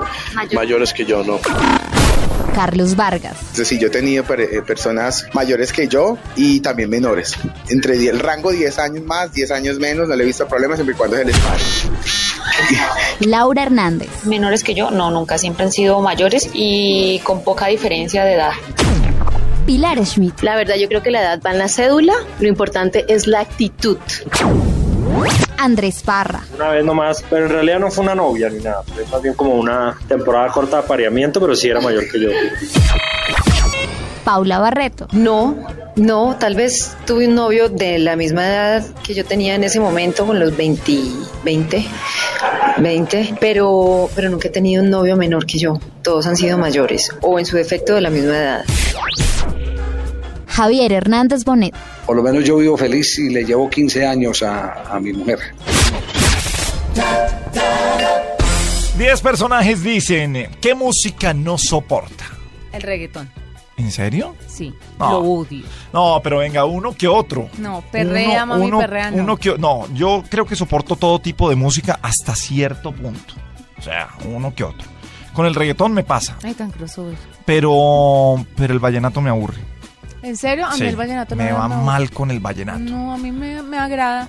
mayores 0.53 0.93
que 0.93 1.05
yo, 1.05 1.23
no. 1.23 1.39
Carlos 2.53 2.95
Vargas. 2.95 3.37
Entonces, 3.39 3.67
sí, 3.67 3.79
yo 3.79 3.87
he 3.87 3.89
tenido 3.91 4.23
eh, 4.35 4.61
personas 4.65 5.27
mayores 5.33 5.71
que 5.71 5.87
yo 5.87 6.17
y 6.35 6.59
también 6.59 6.89
menores. 6.89 7.35
Entre 7.69 7.95
el 8.09 8.19
rango 8.19 8.51
10 8.51 8.79
años 8.79 9.03
más, 9.05 9.31
10 9.31 9.51
años 9.51 9.79
menos, 9.79 10.07
no 10.07 10.15
le 10.15 10.23
he 10.23 10.27
visto 10.27 10.47
problemas 10.47 10.77
siempre 10.77 10.95
y 10.95 10.97
cuando 10.97 11.17
se 11.17 11.25
les. 11.25 11.35
Laura 13.21 13.63
Hernández. 13.63 14.09
Menores 14.25 14.63
que 14.63 14.73
yo, 14.73 14.91
no, 14.91 15.11
nunca 15.11 15.37
siempre 15.37 15.65
han 15.65 15.71
sido 15.71 16.01
mayores 16.01 16.49
y 16.53 17.19
con 17.23 17.43
poca 17.43 17.67
diferencia 17.67 18.25
de 18.25 18.33
edad. 18.33 18.51
Pilar 19.69 20.03
Schmidt. 20.03 20.41
La 20.41 20.55
verdad, 20.55 20.77
yo 20.77 20.87
creo 20.87 21.03
que 21.03 21.11
la 21.11 21.21
edad 21.21 21.39
va 21.45 21.51
en 21.51 21.59
la 21.59 21.67
cédula. 21.67 22.15
Lo 22.39 22.47
importante 22.47 23.05
es 23.07 23.27
la 23.27 23.41
actitud. 23.41 23.99
Andrés 25.59 26.01
Parra. 26.01 26.41
Una 26.55 26.69
vez 26.69 26.83
nomás, 26.83 27.23
pero 27.29 27.45
en 27.45 27.51
realidad 27.51 27.79
no 27.79 27.91
fue 27.91 28.03
una 28.03 28.15
novia 28.15 28.49
ni 28.49 28.63
nada. 28.63 28.81
Fue 28.81 29.05
más 29.05 29.21
bien 29.21 29.35
como 29.35 29.53
una 29.53 29.95
temporada 30.07 30.47
corta 30.47 30.77
de 30.77 30.83
apareamiento, 30.85 31.39
pero 31.39 31.55
sí 31.55 31.69
era 31.69 31.81
mayor 31.81 32.09
que 32.09 32.19
yo. 32.19 32.29
Paula 34.23 34.57
Barreto. 34.57 35.07
No, 35.11 35.55
no, 35.95 36.35
tal 36.39 36.55
vez 36.55 36.97
tuve 37.05 37.27
un 37.27 37.35
novio 37.35 37.69
de 37.69 37.99
la 37.99 38.15
misma 38.15 38.47
edad 38.47 38.85
que 39.03 39.13
yo 39.13 39.23
tenía 39.23 39.53
en 39.53 39.63
ese 39.63 39.79
momento, 39.79 40.25
con 40.25 40.39
los 40.39 40.57
20, 40.57 40.99
20, 41.43 41.85
20, 42.79 43.35
pero, 43.39 44.09
pero 44.15 44.31
nunca 44.31 44.47
he 44.47 44.51
tenido 44.51 44.81
un 44.81 44.89
novio 44.89 45.15
menor 45.15 45.45
que 45.45 45.59
yo. 45.59 45.79
Todos 46.01 46.25
han 46.25 46.37
sido 46.37 46.57
mayores 46.57 47.11
o 47.21 47.37
en 47.37 47.45
su 47.45 47.55
defecto 47.55 47.93
de 47.93 48.01
la 48.01 48.09
misma 48.09 48.35
edad. 48.35 48.65
Javier 50.49 50.91
Hernández 50.91 51.43
Bonet. 51.45 51.73
Por 52.05 52.15
lo 52.17 52.23
menos 52.23 52.43
yo 52.43 52.57
vivo 52.57 52.75
feliz 52.77 53.17
y 53.19 53.29
le 53.29 53.43
llevo 53.45 53.69
15 53.69 54.05
años 54.05 54.43
a, 54.43 54.95
a 54.95 54.99
mi 54.99 55.13
mujer. 55.13 55.39
Diez 58.97 59.21
personajes 59.21 59.81
dicen, 59.81 60.49
¿qué 60.59 60.75
música 60.75 61.33
no 61.33 61.57
soporta? 61.57 62.25
El 62.73 62.81
reggaetón. 62.81 63.29
¿En 63.77 63.91
serio? 63.93 64.35
Sí, 64.47 64.73
No. 64.99 65.11
lo 65.11 65.19
odio. 65.19 65.63
No, 65.93 66.19
pero 66.21 66.39
venga, 66.39 66.65
uno 66.65 66.91
que 66.93 67.07
otro. 67.07 67.47
No, 67.59 67.81
perrea, 67.89 68.43
Uno- 68.43 68.53
mami, 68.55 68.65
uno- 68.67 68.79
perrea, 68.79 69.11
no. 69.11 69.23
uno 69.23 69.37
que, 69.37 69.57
no, 69.57 69.87
yo 69.93 70.21
creo 70.29 70.45
que 70.45 70.57
soporto 70.57 70.97
todo 70.97 71.19
tipo 71.19 71.49
de 71.49 71.55
música 71.55 71.97
hasta 72.01 72.35
cierto 72.35 72.91
punto. 72.91 73.35
O 73.77 73.81
sea, 73.81 74.09
uno 74.25 74.53
que 74.53 74.65
otro. 74.65 74.85
Con 75.33 75.45
el 75.45 75.55
reggaetón 75.55 75.93
me 75.93 76.03
pasa, 76.03 76.37
Ay, 76.43 76.53
tan 76.55 76.69
crossover. 76.71 77.15
pero, 77.45 78.45
pero 78.57 78.73
el 78.73 78.79
vallenato 78.79 79.21
me 79.21 79.29
aburre. 79.29 79.59
¿En 80.21 80.35
serio? 80.37 80.65
A 80.65 80.71
mí 80.71 80.77
Sí, 80.77 80.85
el 80.85 80.95
vallenato 80.95 81.35
no 81.35 81.43
me 81.43 81.51
va 81.51 81.67
no- 81.67 81.83
mal 81.83 82.09
con 82.11 82.29
el 82.31 82.39
vallenato. 82.39 82.79
No, 82.79 83.13
a 83.13 83.17
mí 83.17 83.31
me, 83.31 83.61
me 83.63 83.77
agrada, 83.77 84.27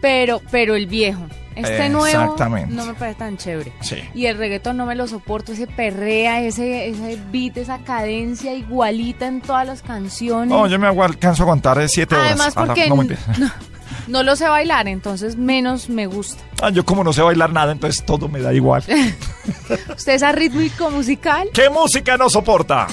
pero, 0.00 0.40
pero 0.50 0.74
el 0.76 0.86
viejo. 0.86 1.22
Este 1.54 1.90
nuevo 1.90 2.34
no 2.70 2.86
me 2.86 2.94
parece 2.94 3.18
tan 3.18 3.36
chévere. 3.36 3.74
Sí. 3.82 3.96
Y 4.14 4.24
el 4.24 4.38
reggaetón 4.38 4.78
no 4.78 4.86
me 4.86 4.94
lo 4.94 5.06
soporto, 5.06 5.52
ese 5.52 5.66
perrea, 5.66 6.40
ese, 6.40 6.88
ese 6.88 7.18
beat, 7.30 7.58
esa 7.58 7.78
cadencia 7.80 8.54
igualita 8.54 9.26
en 9.26 9.42
todas 9.42 9.66
las 9.66 9.82
canciones. 9.82 10.48
No, 10.48 10.66
yo 10.66 10.78
me 10.78 10.86
alcanzo 10.86 11.42
a 11.42 11.44
aguantar 11.44 11.76
de 11.78 11.88
siete 11.90 12.14
horas. 12.14 12.28
Además 12.28 12.54
Ah, 12.56 12.60
no, 12.88 12.96
porque 12.96 13.12
no 14.08 14.22
lo 14.22 14.34
sé 14.34 14.48
bailar, 14.48 14.88
entonces 14.88 15.36
menos 15.36 15.90
me 15.90 16.06
gusta. 16.06 16.42
Ah, 16.62 16.70
yo 16.70 16.86
como 16.86 17.04
no 17.04 17.12
sé 17.12 17.20
bailar 17.20 17.52
nada, 17.52 17.72
entonces 17.72 18.02
todo 18.02 18.28
me 18.30 18.40
da 18.40 18.54
igual. 18.54 18.82
¿Usted 19.94 20.14
es 20.14 20.22
arrítmico 20.22 20.90
musical? 20.90 21.50
¿Qué 21.52 21.68
música 21.68 22.16
no 22.16 22.30
soporta? 22.30 22.86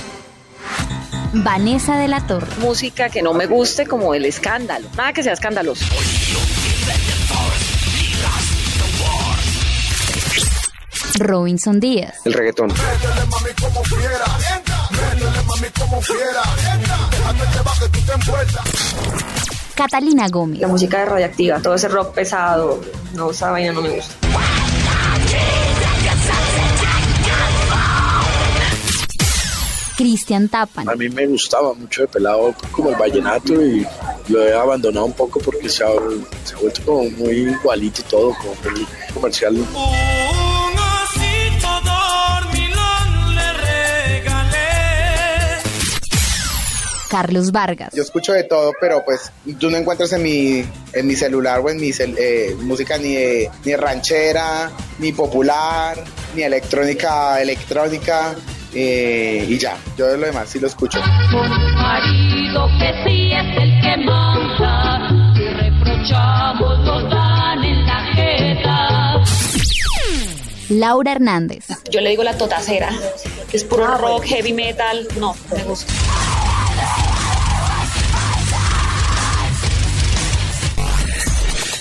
Vanessa 1.33 1.97
de 1.97 2.07
la 2.07 2.25
Torre. 2.25 2.47
Música 2.59 3.09
que 3.09 3.21
no 3.21 3.33
me 3.33 3.45
guste 3.45 3.85
como 3.85 4.13
el 4.13 4.25
escándalo. 4.25 4.87
Nada 4.97 5.13
que 5.13 5.23
sea 5.23 5.33
escandaloso. 5.33 5.85
Robinson 11.19 11.79
Díaz. 11.79 12.15
El 12.25 12.33
reggaetón. 12.33 12.73
Catalina 19.75 20.27
Gómez. 20.29 20.59
La 20.59 20.67
música 20.67 21.03
es 21.03 21.09
radioactiva, 21.09 21.61
todo 21.61 21.75
ese 21.75 21.87
rock 21.89 22.13
pesado. 22.13 22.81
No, 23.13 23.31
esa 23.31 23.51
vaina 23.51 23.71
no 23.71 23.81
me 23.81 23.89
gusta. 23.89 24.15
Cristian 30.03 30.47
Tapan. 30.47 30.87
A 30.87 30.95
mí 30.95 31.09
me 31.09 31.27
gustaba 31.27 31.73
mucho 31.73 32.03
de 32.03 32.07
pelado 32.07 32.55
como 32.71 32.89
el 32.89 32.95
vallenato 32.95 33.61
y 33.61 33.85
lo 34.29 34.41
he 34.47 34.53
abandonado 34.53 35.05
un 35.07 35.11
poco 35.11 35.41
porque 35.41 35.67
se 35.67 35.83
ha, 35.83 35.87
se 36.45 36.55
ha 36.55 36.57
vuelto 36.57 36.81
como 36.85 37.03
muy 37.09 37.35
igualito 37.35 38.01
todo, 38.03 38.33
como 38.35 38.55
muy 38.71 38.87
comercial. 39.13 39.55
Un 39.57 39.65
osito 40.79 41.67
dormilón 41.83 43.35
le 43.35 43.53
regalé. 43.53 44.59
Carlos 47.09 47.51
Vargas. 47.51 47.93
Yo 47.93 48.03
escucho 48.03 48.31
de 48.31 48.45
todo, 48.45 48.71
pero 48.79 49.03
pues 49.03 49.33
tú 49.59 49.69
no 49.69 49.75
encuentras 49.75 50.13
en 50.13 50.23
mi, 50.23 50.63
en 50.93 51.07
mi 51.07 51.15
celular 51.17 51.59
o 51.59 51.69
en 51.69 51.75
mi 51.77 51.89
cel- 51.89 52.15
eh, 52.17 52.55
música 52.61 52.97
ni 52.97 53.15
de, 53.15 53.49
ni 53.65 53.75
ranchera, 53.75 54.71
ni 54.99 55.11
popular, 55.11 56.01
ni 56.35 56.43
electrónica, 56.43 57.41
electrónica. 57.41 58.33
Eh, 58.73 59.45
y 59.49 59.57
ya, 59.57 59.77
yo 59.97 60.07
de 60.07 60.17
lo 60.17 60.25
demás 60.27 60.49
sí 60.49 60.59
lo 60.59 60.67
escucho. 60.67 60.99
marido 61.01 62.67
que 62.79 62.93
sí 63.05 63.31
es 63.31 63.57
el 63.57 63.81
que 63.81 63.97
manda 64.05 65.09
reprochamos 65.99 67.09
dan 67.09 67.63
en 67.63 67.85
la 67.85 68.13
jeta. 68.15 69.23
Laura 70.69 71.11
Hernández. 71.13 71.65
Yo 71.91 72.01
le 72.01 72.11
digo 72.11 72.23
la 72.23 72.37
totacera, 72.37 72.89
que 73.49 73.57
es 73.57 73.63
puro 73.63 73.97
rock, 73.97 74.25
heavy 74.25 74.53
metal. 74.53 75.07
No, 75.19 75.35
me 75.55 75.63
gusta. 75.63 75.93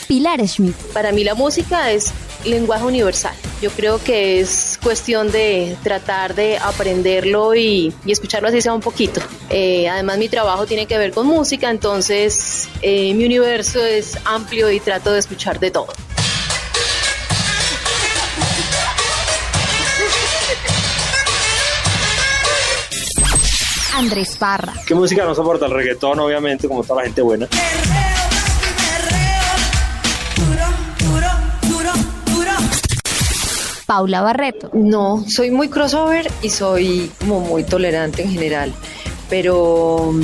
Pilar 0.09 0.48
Schmidt. 0.48 0.74
Para 0.94 1.12
mí 1.12 1.23
la 1.23 1.35
música 1.35 1.90
es 1.90 2.15
lenguaje 2.49 2.85
universal. 2.85 3.35
Yo 3.61 3.70
creo 3.70 4.03
que 4.03 4.41
es 4.41 4.79
cuestión 4.83 5.31
de 5.31 5.77
tratar 5.83 6.35
de 6.35 6.59
aprenderlo 6.59 7.55
y, 7.55 7.93
y 8.05 8.12
escucharlo 8.12 8.49
así 8.49 8.61
sea 8.61 8.75
un 8.75 8.81
poquito. 8.81 9.20
Eh, 9.51 9.89
además 9.89 10.19
mi 10.19 10.29
trabajo 10.29 10.66
tiene 10.66 10.87
que 10.87 10.99
ver 10.99 11.12
con 11.12 11.27
música, 11.27 11.70
entonces 11.70 12.69
eh, 12.83 13.15
mi 13.15 13.25
universo 13.25 13.85
es 13.85 14.16
amplio 14.25 14.70
y 14.70 14.81
trato 14.81 15.12
de 15.12 15.19
escuchar 15.19 15.59
de 15.59 15.70
todo. 15.70 15.89
Andrés 23.99 24.37
Parra. 24.39 24.75
¿Qué 24.87 24.95
música 24.95 25.25
no 25.25 25.35
soporta? 25.35 25.66
El 25.66 25.73
reggaetón, 25.73 26.20
obviamente, 26.20 26.69
como 26.69 26.85
toda 26.85 27.01
la 27.01 27.07
gente 27.07 27.20
buena. 27.20 27.49
Paula 33.89 34.20
Barreto. 34.20 34.69
No, 34.74 35.24
soy 35.27 35.51
muy 35.51 35.70
crossover 35.70 36.31
y 36.43 36.51
soy 36.51 37.10
como 37.19 37.40
muy 37.40 37.65
tolerante 37.65 38.20
en 38.23 38.31
general, 38.31 38.74
pero 39.31 40.10
mm, 40.12 40.20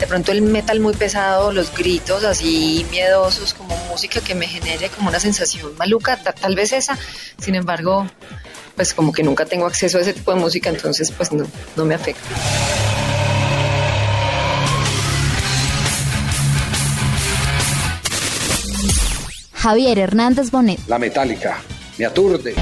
de 0.00 0.06
pronto 0.08 0.32
el 0.32 0.42
metal 0.42 0.80
muy 0.80 0.94
pesado, 0.94 1.52
los 1.52 1.72
gritos 1.72 2.24
así 2.24 2.84
miedosos, 2.90 3.54
como 3.54 3.76
música 3.88 4.20
que 4.20 4.34
me 4.34 4.48
genere 4.48 4.88
como 4.88 5.10
una 5.10 5.20
sensación 5.20 5.76
maluca, 5.78 6.16
ta- 6.16 6.32
tal 6.32 6.56
vez 6.56 6.72
esa, 6.72 6.98
sin 7.40 7.54
embargo, 7.54 8.04
pues 8.74 8.92
como 8.94 9.12
que 9.12 9.22
nunca 9.22 9.44
tengo 9.46 9.66
acceso 9.66 9.98
a 9.98 10.00
ese 10.00 10.12
tipo 10.14 10.34
de 10.34 10.40
música, 10.40 10.68
entonces 10.68 11.12
pues 11.12 11.30
no, 11.30 11.46
no 11.76 11.84
me 11.84 11.94
afecta. 11.94 12.28
Javier 19.54 19.98
Hernández 19.98 20.50
Bonet. 20.50 20.78
La 20.86 20.98
metálica. 20.98 21.58
Me 21.98 22.06
aturde. 22.06 22.54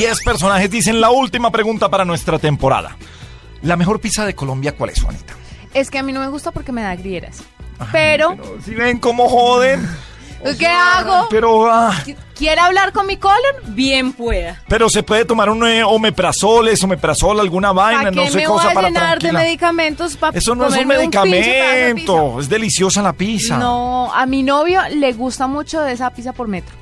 Diez 0.00 0.22
personajes 0.24 0.70
dicen 0.70 0.98
la 0.98 1.10
última 1.10 1.52
pregunta 1.52 1.90
para 1.90 2.06
nuestra 2.06 2.38
temporada. 2.38 2.96
¿La 3.60 3.76
mejor 3.76 4.00
pizza 4.00 4.24
de 4.24 4.34
Colombia 4.34 4.72
cuál 4.74 4.88
es, 4.88 5.02
Juanita? 5.02 5.34
Es 5.74 5.90
que 5.90 5.98
a 5.98 6.02
mí 6.02 6.10
no 6.10 6.20
me 6.20 6.28
gusta 6.28 6.52
porque 6.52 6.72
me 6.72 6.80
da 6.80 6.96
grieras. 6.96 7.42
Pero, 7.92 8.34
Si 8.64 8.74
ven 8.74 8.98
cómo 8.98 9.28
joden. 9.28 9.86
¿qué 10.58 10.66
hago? 10.66 11.26
Pero, 11.28 11.70
ah, 11.70 11.92
¿Qui- 12.06 12.16
¿Quiere 12.34 12.62
hablar 12.62 12.92
con 12.94 13.06
mi 13.06 13.18
colon? 13.18 13.36
Bien 13.74 14.14
pueda. 14.14 14.62
pero 14.68 14.88
se 14.88 15.02
puede 15.02 15.26
tomar 15.26 15.50
un 15.50 15.66
eh, 15.66 15.84
omeprazol, 15.84 16.68
es 16.68 16.82
omeprazol, 16.82 17.38
alguna 17.38 17.72
vaina, 17.72 18.04
¿Para 18.04 18.10
no 18.12 18.26
sé 18.26 18.36
me 18.38 18.44
cosa 18.46 18.62
voy 18.62 18.70
a 18.70 18.74
para 18.74 18.88
llenar 18.88 19.18
de 19.18 19.32
medicamentos 19.32 20.16
para 20.16 20.38
Eso 20.38 20.54
no 20.54 20.66
es 20.66 20.78
un 20.78 20.86
medicamento, 20.88 22.40
es 22.40 22.48
deliciosa 22.48 23.02
la 23.02 23.12
pizza. 23.12 23.58
No, 23.58 24.10
a 24.14 24.24
mi 24.24 24.42
novio 24.42 24.80
le 24.94 25.12
gusta 25.12 25.46
mucho 25.46 25.82
de 25.82 25.92
esa 25.92 26.08
pizza 26.08 26.32
por 26.32 26.48
metro. 26.48 26.79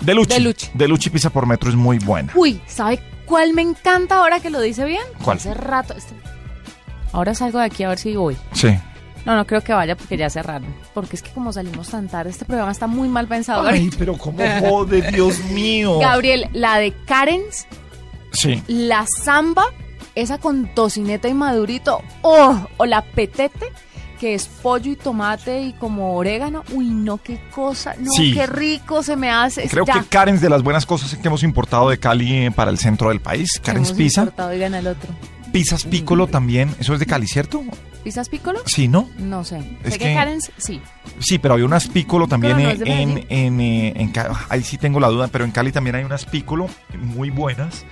Deluchi. 0.00 0.34
Deluchi. 0.34 0.70
Deluchi 0.74 1.10
pizza 1.10 1.30
por 1.30 1.46
metro 1.46 1.68
es 1.70 1.76
muy 1.76 1.98
buena. 1.98 2.32
Uy, 2.34 2.60
¿sabe 2.66 3.00
cuál 3.26 3.52
me 3.52 3.62
encanta 3.62 4.16
ahora 4.16 4.40
que 4.40 4.50
lo 4.50 4.60
dice 4.60 4.84
bien? 4.84 5.02
¿Cuál? 5.22 5.36
Hace 5.38 5.54
rato. 5.54 5.94
este- 5.96 6.14
Ahora 7.12 7.34
salgo 7.34 7.58
de 7.58 7.64
aquí 7.66 7.82
a 7.82 7.88
ver 7.88 7.98
si 7.98 8.14
voy. 8.16 8.36
Sí. 8.52 8.68
No, 9.26 9.36
no 9.36 9.46
creo 9.46 9.62
que 9.62 9.72
vaya 9.74 9.96
porque 9.96 10.16
ya 10.16 10.30
cerraron. 10.30 10.74
Porque 10.94 11.16
es 11.16 11.22
que 11.22 11.30
como 11.30 11.52
salimos 11.52 11.88
tan 11.88 12.08
tarde, 12.08 12.30
este 12.30 12.44
programa 12.46 12.72
está 12.72 12.86
muy 12.86 13.08
mal 13.08 13.26
pensado. 13.26 13.66
Ay, 13.66 13.90
pero 13.98 14.16
cómo 14.16 14.38
jode, 14.60 15.02
Dios 15.10 15.38
mío. 15.50 15.98
Gabriel, 15.98 16.48
la 16.52 16.78
de 16.78 16.92
Karen's, 17.04 17.66
Sí. 18.32 18.62
la 18.68 19.04
samba, 19.22 19.64
esa 20.14 20.38
con 20.38 20.72
tocineta 20.74 21.28
y 21.28 21.34
madurito, 21.34 22.00
oh, 22.22 22.64
o 22.78 22.86
la 22.86 23.02
petete, 23.02 23.66
que 24.20 24.34
es 24.34 24.46
pollo 24.46 24.92
y 24.92 24.96
tomate 24.96 25.62
y 25.62 25.72
como 25.72 26.14
orégano. 26.14 26.62
Uy, 26.72 26.90
no, 26.90 27.16
qué 27.18 27.40
cosa. 27.54 27.94
No, 27.98 28.10
Sí. 28.12 28.34
qué 28.34 28.46
rico 28.46 29.02
se 29.02 29.16
me 29.16 29.30
hace. 29.30 29.66
Creo 29.66 29.86
Ya. 29.86 29.94
que 29.94 30.04
Karen's 30.04 30.42
de 30.42 30.50
las 30.50 30.62
buenas 30.62 30.84
cosas 30.84 31.16
que 31.16 31.26
hemos 31.26 31.42
importado 31.42 31.88
de 31.88 31.98
Cali 31.98 32.44
eh, 32.44 32.50
para 32.50 32.70
el 32.70 32.76
centro 32.78 33.08
del 33.08 33.20
país. 33.20 33.58
Karen's 33.64 33.88
Hemos 33.88 33.98
Pizza. 33.98 34.20
importado 34.20 34.50
el 34.52 34.86
otro. 34.86 35.10
Pizzas 35.52 35.84
Piccolo 35.84 36.26
también. 36.26 36.72
Eso 36.78 36.92
es 36.92 37.00
de 37.00 37.06
Cali, 37.06 37.26
¿cierto? 37.26 37.64
¿Pizzas 38.04 38.28
Piccolo? 38.28 38.60
Sí, 38.66 38.88
¿no? 38.88 39.08
No 39.18 39.42
sé. 39.42 39.58
Es 39.84 39.94
sé 39.94 39.98
que, 39.98 40.04
que- 40.06 40.14
Karen's, 40.14 40.52
sí. 40.58 40.80
Sí, 41.18 41.38
pero 41.38 41.54
había 41.54 41.66
unas 41.66 41.88
Piccolo 41.88 42.28
también 42.28 42.62
no 42.62 42.70
en, 42.70 43.26
en, 43.30 43.60
eh, 43.60 43.92
en 43.96 44.12
Ahí 44.50 44.62
sí 44.62 44.76
tengo 44.78 45.00
la 45.00 45.08
duda, 45.08 45.28
pero 45.28 45.44
en 45.46 45.50
Cali 45.50 45.72
también 45.72 45.96
hay 45.96 46.04
unas 46.04 46.26
Piccolo 46.26 46.68
muy 46.98 47.30
buenas. 47.30 47.84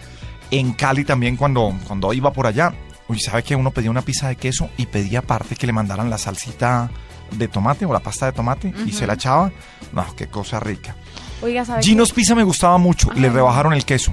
En 0.50 0.72
Cali 0.74 1.04
también 1.04 1.36
cuando, 1.36 1.74
cuando 1.86 2.12
iba 2.12 2.32
por 2.32 2.46
allá, 2.46 2.72
uy, 3.08 3.18
¿sabe 3.20 3.42
que 3.42 3.56
uno 3.56 3.70
pedía 3.70 3.90
una 3.90 4.02
pizza 4.02 4.28
de 4.28 4.36
queso 4.36 4.70
y 4.76 4.86
pedía 4.86 5.20
aparte 5.20 5.56
que 5.56 5.66
le 5.66 5.72
mandaran 5.72 6.10
la 6.10 6.18
salsita 6.18 6.90
de 7.32 7.48
tomate 7.48 7.84
o 7.84 7.92
la 7.92 8.00
pasta 8.00 8.26
de 8.26 8.32
tomate 8.32 8.72
y 8.86 8.92
se 8.92 9.06
la 9.06 9.14
echaba? 9.14 9.50
No, 9.92 10.04
qué 10.16 10.28
cosa 10.28 10.60
rica. 10.60 10.96
Oiga, 11.42 11.64
¿sabe 11.64 11.82
Gino's 11.82 12.10
qué? 12.10 12.16
Pizza 12.16 12.34
me 12.34 12.42
gustaba 12.42 12.78
mucho, 12.78 13.12
le 13.12 13.30
rebajaron 13.30 13.72
el 13.72 13.84
queso. 13.84 14.12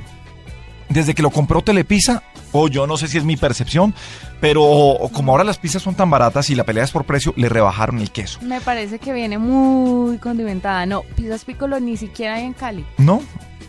Desde 0.89 1.15
que 1.15 1.23
lo 1.23 1.31
compró 1.31 1.63
Telepizza, 1.63 2.21
o 2.51 2.67
yo 2.67 2.87
no 2.87 2.95
sé 2.95 3.07
si 3.07 3.17
es 3.17 3.23
mi 3.25 3.35
percepción, 3.35 3.93
pero 4.39 4.97
como 5.11 5.31
ahora 5.31 5.43
las 5.43 5.57
pizzas 5.57 5.81
son 5.81 5.95
tan 5.95 6.09
baratas 6.09 6.49
y 6.49 6.55
la 6.55 6.63
pelea 6.63 6.83
es 6.83 6.91
por 6.91 7.03
precio, 7.03 7.33
le 7.35 7.49
rebajaron 7.49 7.99
el 7.99 8.11
queso. 8.11 8.39
Me 8.41 8.61
parece 8.61 8.99
que 8.99 9.11
viene 9.11 9.37
muy 9.37 10.19
condimentada. 10.19 10.85
No, 10.85 11.01
Pizzas 11.15 11.43
Piccolo 11.43 11.79
ni 11.79 11.97
siquiera 11.97 12.35
hay 12.35 12.45
en 12.45 12.53
Cali. 12.53 12.85
¿No? 12.97 13.21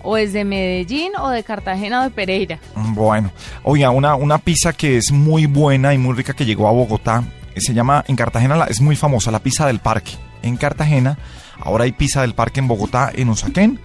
O 0.09 0.17
es 0.17 0.33
de 0.33 0.45
Medellín 0.45 1.13
o 1.21 1.29
de 1.31 1.43
Cartagena 1.43 2.01
o 2.01 2.05
de 2.05 2.11
Pereira. 2.11 2.59
Bueno, 2.75 3.33
oiga, 3.65 3.91
una, 3.91 4.15
una 4.15 4.39
pizza 4.39 4.73
que 4.73 4.97
es 4.97 5.11
muy 5.11 5.47
buena 5.47 5.93
y 5.95 5.99
muy 5.99 6.15
rica 6.15 6.33
que 6.33 6.45
llegó 6.45 6.69
a 6.69 6.73
Bogotá, 6.73 7.25
eh, 7.55 7.61
se 7.61 7.75
llama, 7.75 8.05
en 8.07 8.15
Cartagena 8.15 8.55
la- 8.57 8.67
es 8.67 8.81
muy 8.81 8.95
famosa, 8.95 9.31
la 9.33 9.41
pizza 9.41 9.67
del 9.67 9.81
parque. 9.81 10.13
En 10.43 10.57
Cartagena, 10.57 11.19
ahora 11.61 11.85
hay 11.85 11.93
pizza 11.93 12.21
del 12.21 12.35
parque 12.35 12.61
en 12.61 12.69
Bogotá, 12.69 13.11
en 13.13 13.29
Usaquén, 13.31 13.81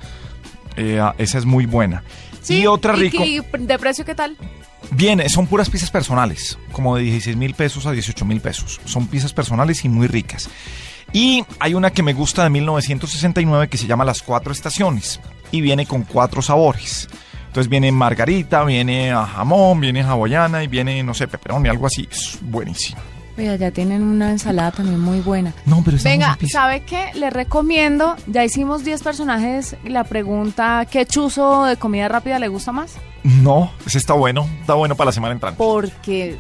eh, 0.78 1.00
ah, 1.02 1.16
esa 1.18 1.38
es 1.40 1.46
muy 1.46 1.66
buena. 1.66 2.04
y 2.48 2.66
otra 2.68 2.96
¿Y 2.96 3.00
rico, 3.10 3.24
qué- 3.24 3.58
¿De 3.58 3.80
precio 3.80 4.06
qué 4.06 4.14
tal? 4.16 4.38
bien, 4.92 5.28
son 5.30 5.48
puras 5.48 5.70
pizzas 5.70 5.90
personales, 5.90 6.58
como 6.72 6.96
de 6.98 7.04
16 7.04 7.36
mil 7.36 7.54
pesos 7.56 7.86
a 7.88 7.92
18 7.92 8.26
mil 8.26 8.42
pesos. 8.42 8.80
Son 8.86 9.08
pizzas 9.08 9.34
personales 9.34 9.84
y 9.86 9.90
muy 9.90 10.06
ricas. 10.08 10.50
Y 11.14 11.44
hay 11.60 11.74
una 11.74 11.90
que 11.92 12.04
me 12.04 12.14
gusta 12.14 12.44
de 12.44 12.50
1969 12.50 13.68
que 13.70 13.78
se 13.78 13.88
llama 13.88 14.06
Las 14.06 14.22
Cuatro 14.22 14.52
Estaciones 14.54 15.20
y 15.52 15.62
viene 15.62 15.86
con 15.86 16.04
cuatro 16.04 16.42
sabores. 16.42 17.08
Entonces 17.48 17.70
viene 17.70 17.92
margarita, 17.92 18.64
viene 18.64 19.12
a 19.12 19.26
jamón, 19.26 19.80
viene 19.82 20.02
hawaiana 20.04 20.64
y 20.64 20.68
viene, 20.68 21.04
no 21.04 21.14
sé, 21.14 21.28
pepperoni, 21.28 21.68
algo 21.70 21.86
así. 21.88 22.08
Es 22.10 22.40
buenísimo. 22.42 23.02
Oiga, 23.38 23.56
ya 23.56 23.72
tienen 23.72 24.04
una 24.04 24.30
ensalada 24.32 24.72
también 24.72 25.00
muy 25.00 25.20
buena. 25.22 25.54
No, 25.66 25.82
pero 25.84 25.98
Venga. 26.04 26.38
¿sabe 26.52 26.82
qué? 26.84 27.12
Le 27.16 27.30
recomiendo, 27.30 28.16
ya 28.28 28.44
hicimos 28.46 28.84
10 28.84 29.02
personajes, 29.04 29.76
y 29.84 29.90
la 29.90 30.04
pregunta, 30.04 30.86
¿qué 30.90 31.06
chuzo 31.06 31.66
de 31.66 31.78
comida 31.78 32.08
rápida 32.08 32.40
le 32.40 32.50
gusta 32.50 32.72
más? 32.72 32.94
No, 33.24 33.72
ese 33.86 33.98
está 33.98 34.14
bueno, 34.14 34.48
está 34.62 34.74
bueno 34.76 34.96
para 34.96 35.08
la 35.08 35.12
semana 35.14 35.34
entrante. 35.34 35.58
Porque 35.58 36.38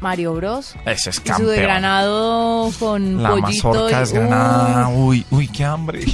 Mario 0.00 0.34
Bros. 0.34 0.74
Ese 0.86 1.10
es 1.10 1.16
y 1.16 1.18
su 1.18 1.22
de 1.24 1.30
campeón. 1.30 1.56
granado 1.62 2.70
con 2.78 3.22
La 3.22 3.30
pollito. 3.30 3.68
mazorca 3.72 4.00
y- 4.00 4.02
es 4.02 4.12
granada. 4.12 4.88
Uf. 4.88 4.96
Uy, 4.98 5.26
uy, 5.30 5.48
qué 5.48 5.64
hambre. 5.64 6.04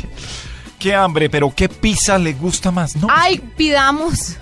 Qué 0.86 0.94
hambre, 0.94 1.28
pero 1.28 1.52
¿qué 1.52 1.68
pizza 1.68 2.16
le 2.16 2.32
gusta 2.34 2.70
más? 2.70 2.94
No. 2.94 3.08
Ay, 3.10 3.40
pidamos. 3.56 4.36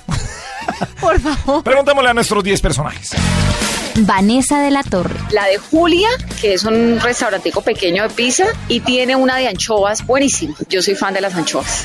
Por 1.00 1.18
favor. 1.18 1.64
Preguntémosle 1.64 2.10
a 2.10 2.12
nuestros 2.12 2.44
10 2.44 2.60
personajes. 2.60 3.12
Vanessa 4.00 4.60
de 4.60 4.70
la 4.70 4.82
Torre. 4.82 5.14
La 5.30 5.46
de 5.46 5.56
Julia, 5.56 6.10
que 6.42 6.52
es 6.52 6.64
un 6.64 7.00
restaurantico 7.00 7.62
pequeño 7.62 8.02
de 8.02 8.10
pizza 8.10 8.44
y 8.68 8.80
tiene 8.80 9.16
una 9.16 9.38
de 9.38 9.48
anchoas 9.48 10.04
buenísima. 10.06 10.54
Yo 10.68 10.82
soy 10.82 10.94
fan 10.94 11.14
de 11.14 11.22
las 11.22 11.34
anchoas. 11.34 11.84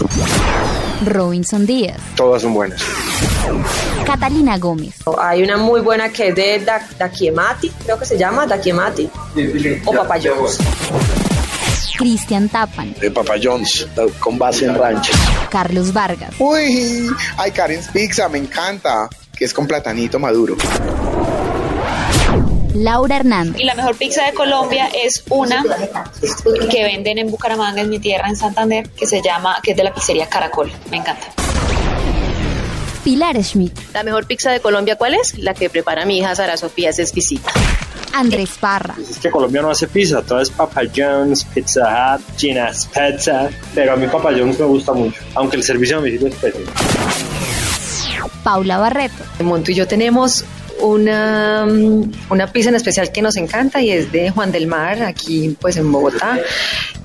Robinson 1.06 1.66
Díaz. 1.66 1.98
Todas 2.18 2.42
son 2.42 2.54
buenas. 2.54 2.84
Catalina 4.06 4.58
Gómez. 4.58 4.96
Hay 5.22 5.42
una 5.42 5.56
muy 5.56 5.80
buena 5.80 6.10
que 6.10 6.28
es 6.28 6.36
de 6.36 6.60
da 6.60 6.86
Dakiemati, 6.98 7.70
creo 7.86 7.98
que 7.98 8.04
se 8.04 8.18
llama 8.18 8.46
Dakiemati, 8.46 9.10
o 9.86 9.94
Papayos. 9.94 10.58
Cristian 12.00 12.48
Tapan. 12.48 12.94
De 12.94 13.12
Papa 13.12 13.34
John's, 13.44 13.86
con 14.22 14.40
base 14.40 14.64
en 14.64 14.74
rancho. 14.74 15.12
Carlos 15.50 15.92
Vargas. 15.92 16.34
Uy, 16.40 17.10
ay, 17.36 17.52
Karen's 17.52 17.90
Pizza, 17.90 18.30
me 18.30 18.38
encanta, 18.38 19.10
que 19.38 19.44
es 19.44 19.54
con 19.54 19.68
platanito 19.68 20.18
maduro. 20.18 20.56
Laura 22.74 23.18
Hernández. 23.18 23.60
Y 23.60 23.66
la 23.66 23.76
mejor 23.76 23.98
pizza 23.98 24.24
de 24.24 24.34
Colombia 24.34 24.90
es 24.96 25.26
una 25.30 25.62
que 26.72 26.84
venden 26.84 27.18
en 27.18 27.30
Bucaramanga, 27.30 27.82
en 27.82 27.90
mi 27.90 28.00
tierra, 28.00 28.30
en 28.30 28.38
Santander, 28.38 28.90
que 28.92 29.06
se 29.06 29.22
llama, 29.22 29.60
que 29.62 29.72
es 29.72 29.78
de 29.78 29.84
la 29.84 29.94
pizzería 29.94 30.30
Caracol. 30.30 30.72
Me 30.90 30.98
encanta. 30.98 31.28
Pilar 33.04 33.44
Schmidt. 33.44 33.78
La 33.94 34.04
mejor 34.04 34.26
pizza 34.26 34.52
de 34.52 34.62
Colombia, 34.62 34.96
¿cuál 34.96 35.16
es? 35.16 35.38
La 35.38 35.54
que 35.54 35.70
prepara 35.70 36.06
mi 36.06 36.20
hija 36.20 36.34
Sara 36.34 36.56
Sofía, 36.56 36.92
es 36.92 37.00
exquisita. 37.00 37.52
Andrés 38.14 38.52
Parra. 38.60 38.96
Es 39.00 39.20
que 39.20 39.30
Colombia 39.30 39.62
no 39.62 39.70
hace 39.70 39.88
pizza, 39.88 40.22
todo 40.22 40.42
es 40.42 40.50
Papa 40.50 40.82
John's, 40.96 41.44
Pizza 41.46 42.16
Hut, 42.16 42.24
Gina's 42.38 42.88
Pizza, 42.88 43.50
pero 43.74 43.94
a 43.94 43.96
mí 43.96 44.08
Papa 44.08 44.32
John's 44.38 44.60
me 44.60 44.66
gusta 44.66 44.94
mucho, 44.94 45.20
aunque 45.36 45.58
el 45.58 45.64
servicio 45.64 45.98
a 45.98 46.00
domicilio 46.00 46.28
es 46.28 46.36
pésimo. 46.36 46.66
Paula 48.44 48.78
Barreto. 48.78 49.24
Monto 49.44 49.72
y 49.72 49.76
yo 49.76 49.88
tenemos 49.88 50.46
una, 50.82 51.66
mm, 51.66 52.12
una 52.30 52.48
pizza 52.48 52.70
en 52.70 52.76
especial 52.76 53.12
que 53.12 53.22
nos 53.22 53.36
encanta 53.36 53.82
y 53.82 53.92
es 53.92 54.12
de 54.12 54.30
Juan 54.30 54.52
del 54.52 54.68
Mar, 54.68 55.04
aquí 55.04 55.56
pues 55.60 55.78
en 55.78 55.92
Bogotá. 55.92 56.40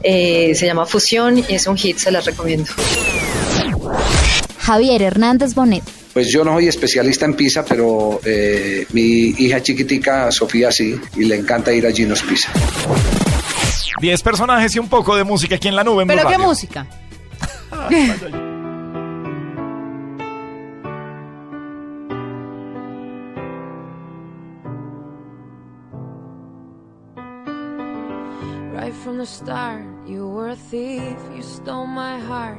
Eh, 0.03 0.55
se 0.55 0.67
llama 0.67 0.87
Fusión 0.87 1.39
y 1.39 1.45
es 1.49 1.67
un 1.67 1.77
hit, 1.77 1.99
se 1.99 2.11
las 2.11 2.25
recomiendo. 2.25 2.71
Javier 4.59 5.03
Hernández 5.03 5.55
Bonet. 5.55 6.04
Pues 6.15 6.31
yo 6.33 6.45
no 6.45 6.55
soy 6.55 6.69
especialista 6.69 7.25
en 7.27 7.35
pizza, 7.35 7.65
pero 7.65 8.21
eh, 8.25 8.87
mi 8.93 9.03
hija 9.37 9.61
chiquitica, 9.63 10.31
Sofía, 10.31 10.71
sí, 10.71 10.95
y 11.17 11.25
le 11.25 11.35
encanta 11.37 11.73
ir 11.73 11.87
a 11.87 11.93
Gino's 11.93 12.23
Pizza. 12.23 12.51
10 14.01 14.23
personajes 14.23 14.75
y 14.77 14.79
un 14.79 14.89
poco 14.89 15.17
de 15.17 15.25
música 15.25 15.57
aquí 15.57 15.69
en 15.69 15.77
la 15.77 15.83
nube. 15.85 16.03
en 16.03 16.09
¿Pero 16.09 16.21
Blue 16.23 16.29
qué 16.31 16.37
Radio. 16.37 16.49
música? 16.49 16.87
Right 28.73 28.93
from 28.93 29.19
the 29.19 29.27
start, 29.27 29.85
you 30.07 30.27
were 30.29 30.49
a 30.49 30.57
thief, 30.57 31.17
you 31.35 31.43
stole 31.43 31.87
my 31.87 32.19
heart, 32.19 32.59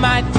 My 0.00 0.29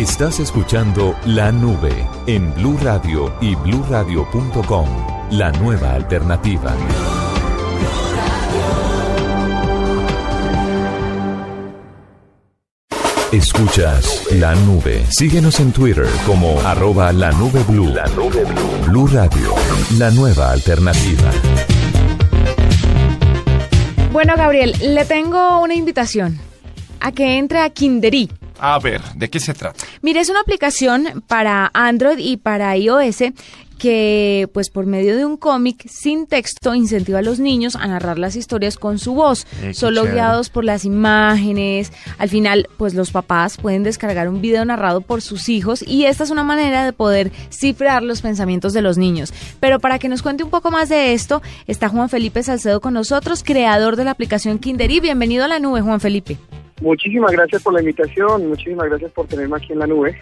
Estás 0.00 0.40
escuchando 0.40 1.14
La 1.26 1.52
Nube 1.52 1.92
en 2.26 2.54
Blue 2.54 2.78
Radio 2.80 3.36
y 3.42 3.54
bluradio.com. 3.54 4.88
La 5.32 5.52
nueva 5.52 5.92
alternativa. 5.92 6.74
Escuchas 13.30 14.26
La 14.36 14.54
Nube. 14.54 15.04
Síguenos 15.10 15.60
en 15.60 15.70
Twitter 15.70 16.06
como 16.26 16.58
arroba 16.62 17.12
la 17.12 17.30
nube 17.32 17.62
blue. 17.68 17.88
La 17.88 18.06
nube 18.06 18.42
blue. 18.44 18.86
Blue 18.86 19.06
Radio, 19.06 19.54
la 19.98 20.10
nueva 20.12 20.52
alternativa. 20.52 21.30
Bueno, 24.12 24.32
Gabriel, 24.38 24.74
le 24.80 25.04
tengo 25.04 25.60
una 25.60 25.74
invitación 25.74 26.38
a 27.00 27.12
que 27.12 27.36
entre 27.36 27.58
a 27.58 27.68
Kinderí. 27.68 28.30
A 28.60 28.78
ver, 28.78 29.00
¿de 29.14 29.30
qué 29.30 29.40
se 29.40 29.54
trata? 29.54 29.86
Mire, 30.02 30.20
es 30.20 30.30
una 30.30 30.40
aplicación 30.40 31.22
para 31.26 31.70
Android 31.74 32.18
y 32.18 32.36
para 32.38 32.76
iOS 32.76 33.22
que, 33.78 34.48
pues 34.52 34.68
por 34.68 34.84
medio 34.84 35.16
de 35.16 35.24
un 35.24 35.38
cómic 35.38 35.88
sin 35.88 36.26
texto, 36.26 36.74
incentiva 36.74 37.20
a 37.20 37.22
los 37.22 37.38
niños 37.38 37.76
a 37.76 37.86
narrar 37.86 38.18
las 38.18 38.36
historias 38.36 38.76
con 38.76 38.98
su 38.98 39.14
voz, 39.14 39.46
Eh, 39.62 39.72
solo 39.72 40.02
chévere. 40.02 40.14
guiados 40.16 40.50
por 40.50 40.64
las 40.64 40.84
imágenes. 40.84 41.90
Al 42.18 42.28
final, 42.28 42.68
pues 42.76 42.92
los 42.92 43.10
papás 43.10 43.56
pueden 43.56 43.82
descargar 43.82 44.28
un 44.28 44.42
video 44.42 44.64
narrado 44.66 45.00
por 45.00 45.22
sus 45.22 45.48
hijos 45.48 45.82
y 45.82 46.04
esta 46.04 46.24
es 46.24 46.30
una 46.30 46.44
manera 46.44 46.84
de 46.84 46.92
poder 46.92 47.32
cifrar 47.50 48.02
los 48.02 48.20
pensamientos 48.20 48.74
de 48.74 48.82
los 48.82 48.98
niños. 48.98 49.32
Pero 49.60 49.80
para 49.80 49.98
que 49.98 50.08
nos 50.10 50.20
cuente 50.22 50.44
un 50.44 50.50
poco 50.50 50.70
más 50.70 50.90
de 50.90 51.14
esto, 51.14 51.40
está 51.66 51.88
Juan 51.88 52.10
Felipe 52.10 52.42
Salcedo 52.42 52.82
con 52.82 52.92
nosotros, 52.92 53.42
creador 53.42 53.96
de 53.96 54.04
la 54.04 54.10
aplicación 54.10 54.58
Kinderí. 54.58 55.00
Bienvenido 55.00 55.44
a 55.44 55.48
la 55.48 55.58
nube, 55.58 55.80
Juan 55.80 56.00
Felipe. 56.00 56.36
Muchísimas 56.80 57.32
gracias 57.32 57.62
por 57.62 57.74
la 57.74 57.80
invitación, 57.80 58.48
muchísimas 58.48 58.88
gracias 58.88 59.12
por 59.12 59.26
tenerme 59.26 59.56
aquí 59.56 59.72
en 59.72 59.78
la 59.80 59.86
nube. 59.86 60.16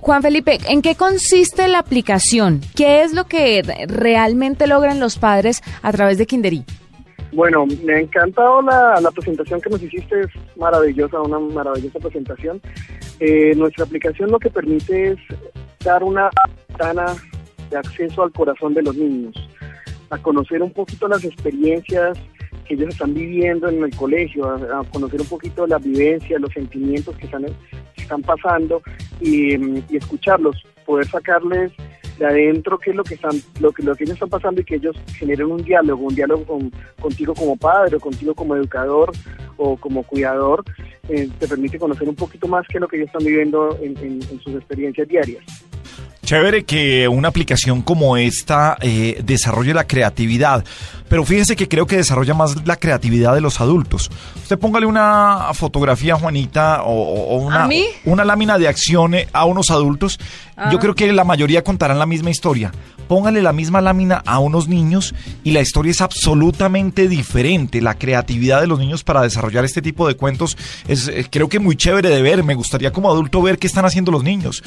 Juan 0.00 0.22
Felipe, 0.22 0.58
¿en 0.68 0.82
qué 0.82 0.94
consiste 0.94 1.68
la 1.68 1.78
aplicación? 1.78 2.60
¿Qué 2.76 3.02
es 3.02 3.12
lo 3.12 3.26
que 3.26 3.62
realmente 3.88 4.66
logran 4.66 5.00
los 5.00 5.18
padres 5.18 5.62
a 5.82 5.92
través 5.92 6.18
de 6.18 6.26
Kinderí? 6.26 6.64
Bueno, 7.32 7.66
me 7.84 7.94
ha 7.94 8.00
encantado 8.00 8.62
la, 8.62 9.00
la 9.00 9.10
presentación 9.10 9.60
que 9.60 9.70
nos 9.70 9.82
hiciste, 9.82 10.20
es 10.20 10.28
maravillosa, 10.56 11.20
una 11.20 11.38
maravillosa 11.38 11.98
presentación. 11.98 12.60
Eh, 13.20 13.54
nuestra 13.56 13.84
aplicación 13.84 14.30
lo 14.30 14.38
que 14.38 14.50
permite 14.50 15.12
es 15.12 15.18
dar 15.84 16.02
una 16.02 16.30
ventana 16.68 17.06
de 17.70 17.76
acceso 17.76 18.22
al 18.22 18.32
corazón 18.32 18.74
de 18.74 18.82
los 18.82 18.96
niños, 18.96 19.34
a 20.10 20.18
conocer 20.18 20.62
un 20.62 20.72
poquito 20.72 21.08
las 21.08 21.24
experiencias 21.24 22.18
que 22.66 22.74
ellos 22.74 22.88
están 22.90 23.14
viviendo 23.14 23.68
en 23.68 23.82
el 23.82 23.94
colegio, 23.94 24.48
a, 24.48 24.84
conocer 24.92 25.20
un 25.20 25.26
poquito 25.28 25.66
las 25.66 25.82
vivencias, 25.82 26.40
los 26.40 26.52
sentimientos 26.52 27.16
que 27.16 27.26
están, 27.26 27.46
están 27.96 28.22
pasando 28.22 28.82
y, 29.20 29.56
mm, 29.56 29.82
y 29.90 29.96
escucharlos, 29.96 30.62
poder 30.84 31.06
sacarles 31.06 31.72
de 32.18 32.26
adentro 32.26 32.78
qué 32.78 32.90
es 32.90 32.96
lo 32.96 33.04
que 33.04 33.14
están, 33.14 33.32
lo 33.60 33.72
que, 33.72 33.82
lo 33.82 33.94
que 33.94 34.04
ellos 34.04 34.14
están 34.14 34.30
pasando 34.30 34.60
y 34.60 34.64
que 34.64 34.76
ellos 34.76 34.96
generen 35.18 35.50
un 35.52 35.62
diálogo, 35.62 36.06
un 36.06 36.14
diálogo 36.14 36.44
con- 36.44 36.72
contigo 37.00 37.34
como 37.34 37.56
padre 37.56 37.96
o 37.96 38.00
contigo 38.00 38.34
como 38.34 38.56
educador 38.56 39.12
o 39.58 39.76
como 39.76 40.02
cuidador, 40.02 40.64
eh, 41.08 41.28
te 41.38 41.46
permite 41.46 41.78
conocer 41.78 42.08
un 42.08 42.14
poquito 42.14 42.48
más 42.48 42.66
qué 42.68 42.78
es 42.78 42.80
lo 42.80 42.88
que 42.88 42.96
ellos 42.96 43.08
están 43.08 43.24
viviendo 43.24 43.78
en- 43.82 43.96
en- 43.98 44.22
en 44.30 44.40
sus 44.40 44.54
experiencias 44.54 45.06
diarias. 45.08 45.44
Chévere 46.26 46.64
que 46.64 47.06
una 47.06 47.28
aplicación 47.28 47.82
como 47.82 48.16
esta 48.16 48.76
eh, 48.80 49.22
desarrolle 49.24 49.72
la 49.72 49.86
creatividad, 49.86 50.64
pero 51.08 51.24
fíjese 51.24 51.54
que 51.54 51.68
creo 51.68 51.86
que 51.86 51.98
desarrolla 51.98 52.34
más 52.34 52.66
la 52.66 52.74
creatividad 52.74 53.32
de 53.32 53.40
los 53.40 53.60
adultos. 53.60 54.10
Usted 54.34 54.58
póngale 54.58 54.86
una 54.86 55.50
fotografía, 55.54 56.16
Juanita, 56.16 56.82
o, 56.82 57.36
una, 57.36 57.68
una 58.04 58.24
lámina 58.24 58.58
de 58.58 58.66
acción 58.66 59.14
eh, 59.14 59.28
a 59.32 59.44
unos 59.44 59.70
adultos. 59.70 60.18
Ah. 60.56 60.68
Yo 60.72 60.80
creo 60.80 60.96
que 60.96 61.12
la 61.12 61.22
mayoría 61.22 61.62
contarán 61.62 62.00
la 62.00 62.06
misma 62.06 62.30
historia. 62.30 62.72
Póngale 63.06 63.40
la 63.40 63.52
misma 63.52 63.80
lámina 63.80 64.20
a 64.26 64.40
unos 64.40 64.66
niños 64.66 65.14
y 65.44 65.52
la 65.52 65.60
historia 65.60 65.92
es 65.92 66.00
absolutamente 66.00 67.06
diferente. 67.06 67.80
La 67.80 67.94
creatividad 67.94 68.60
de 68.60 68.66
los 68.66 68.80
niños 68.80 69.04
para 69.04 69.22
desarrollar 69.22 69.64
este 69.64 69.80
tipo 69.80 70.08
de 70.08 70.16
cuentos 70.16 70.58
es 70.88 71.06
eh, 71.06 71.24
creo 71.30 71.48
que 71.48 71.60
muy 71.60 71.76
chévere 71.76 72.08
de 72.08 72.20
ver. 72.20 72.42
Me 72.42 72.56
gustaría 72.56 72.92
como 72.92 73.12
adulto 73.12 73.40
ver 73.42 73.60
qué 73.60 73.68
están 73.68 73.84
haciendo 73.84 74.10
los 74.10 74.24
niños. 74.24 74.64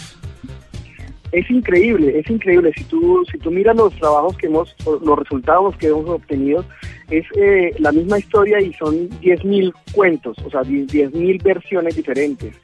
Es 1.31 1.49
increíble, 1.49 2.19
es 2.19 2.29
increíble. 2.29 2.73
Si 2.75 2.83
tú, 2.85 3.23
si 3.31 3.37
tú 3.37 3.51
miras 3.51 3.75
los 3.75 3.93
trabajos 3.95 4.35
que 4.37 4.47
hemos, 4.47 4.75
los 4.85 5.19
resultados 5.19 5.75
que 5.77 5.87
hemos 5.87 6.09
obtenido, 6.09 6.65
es 7.09 7.25
eh, 7.35 7.73
la 7.79 7.91
misma 7.91 8.19
historia 8.19 8.59
y 8.61 8.73
son 8.73 9.09
10.000 9.21 9.73
cuentos, 9.93 10.37
o 10.45 10.49
sea, 10.49 10.61
10.000 10.61 11.43
versiones 11.43 11.95
diferentes, 11.95 12.55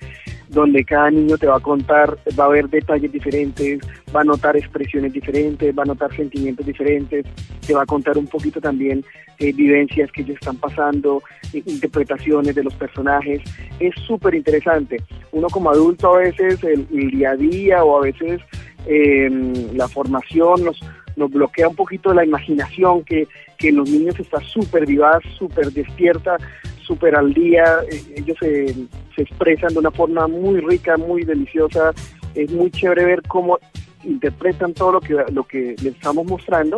donde 0.49 0.83
cada 0.83 1.11
niño 1.11 1.37
te 1.37 1.47
va 1.47 1.57
a 1.57 1.59
contar, 1.59 2.17
va 2.39 2.45
a 2.45 2.49
ver 2.49 2.69
detalles 2.69 3.11
diferentes, 3.11 3.79
va 4.15 4.21
a 4.21 4.23
notar 4.23 4.55
expresiones 4.55 5.13
diferentes, 5.13 5.77
va 5.77 5.83
a 5.83 5.87
notar 5.87 6.15
sentimientos 6.15 6.65
diferentes, 6.65 7.25
te 7.65 7.73
va 7.73 7.83
a 7.83 7.85
contar 7.85 8.17
un 8.17 8.27
poquito 8.27 8.61
también 8.61 9.03
eh, 9.39 9.51
vivencias 9.51 10.11
que 10.11 10.21
ellos 10.21 10.37
están 10.39 10.57
pasando, 10.57 11.21
eh, 11.53 11.61
interpretaciones 11.65 12.55
de 12.55 12.63
los 12.63 12.73
personajes. 12.75 13.41
Es 13.79 13.93
súper 14.05 14.35
interesante. 14.35 15.01
Uno 15.31 15.47
como 15.49 15.69
adulto 15.69 16.15
a 16.15 16.19
veces 16.19 16.63
el, 16.63 16.87
el 16.93 17.11
día 17.11 17.31
a 17.31 17.35
día 17.35 17.83
o 17.83 17.97
a 17.97 18.01
veces 18.01 18.41
eh, 18.87 19.29
la 19.73 19.87
formación 19.87 20.63
nos, 20.63 20.79
nos 21.15 21.31
bloquea 21.31 21.67
un 21.67 21.75
poquito 21.75 22.13
la 22.13 22.25
imaginación 22.25 23.03
que, 23.03 23.27
que 23.57 23.69
en 23.69 23.77
los 23.77 23.89
niños 23.89 24.19
está 24.19 24.39
súper 24.41 24.85
vivaz, 24.85 25.23
súper 25.37 25.71
despierta, 25.71 26.37
súper 26.85 27.15
al 27.15 27.33
día. 27.33 27.63
Eh, 27.91 28.01
ellos 28.17 28.37
se, 28.39 28.73
se 29.15 29.21
expresan 29.21 29.73
de 29.73 29.79
una 29.79 29.91
forma 29.91 30.27
muy 30.27 30.59
rica, 30.61 30.97
muy 30.97 31.23
deliciosa. 31.23 31.91
Es 32.33 32.51
muy 32.51 32.69
chévere 32.71 33.05
ver 33.05 33.21
cómo 33.27 33.59
interpretan 34.03 34.73
todo 34.73 34.93
lo 34.93 35.01
que, 35.01 35.15
lo 35.31 35.43
que 35.43 35.75
les 35.81 35.95
estamos 35.95 36.25
mostrando 36.25 36.77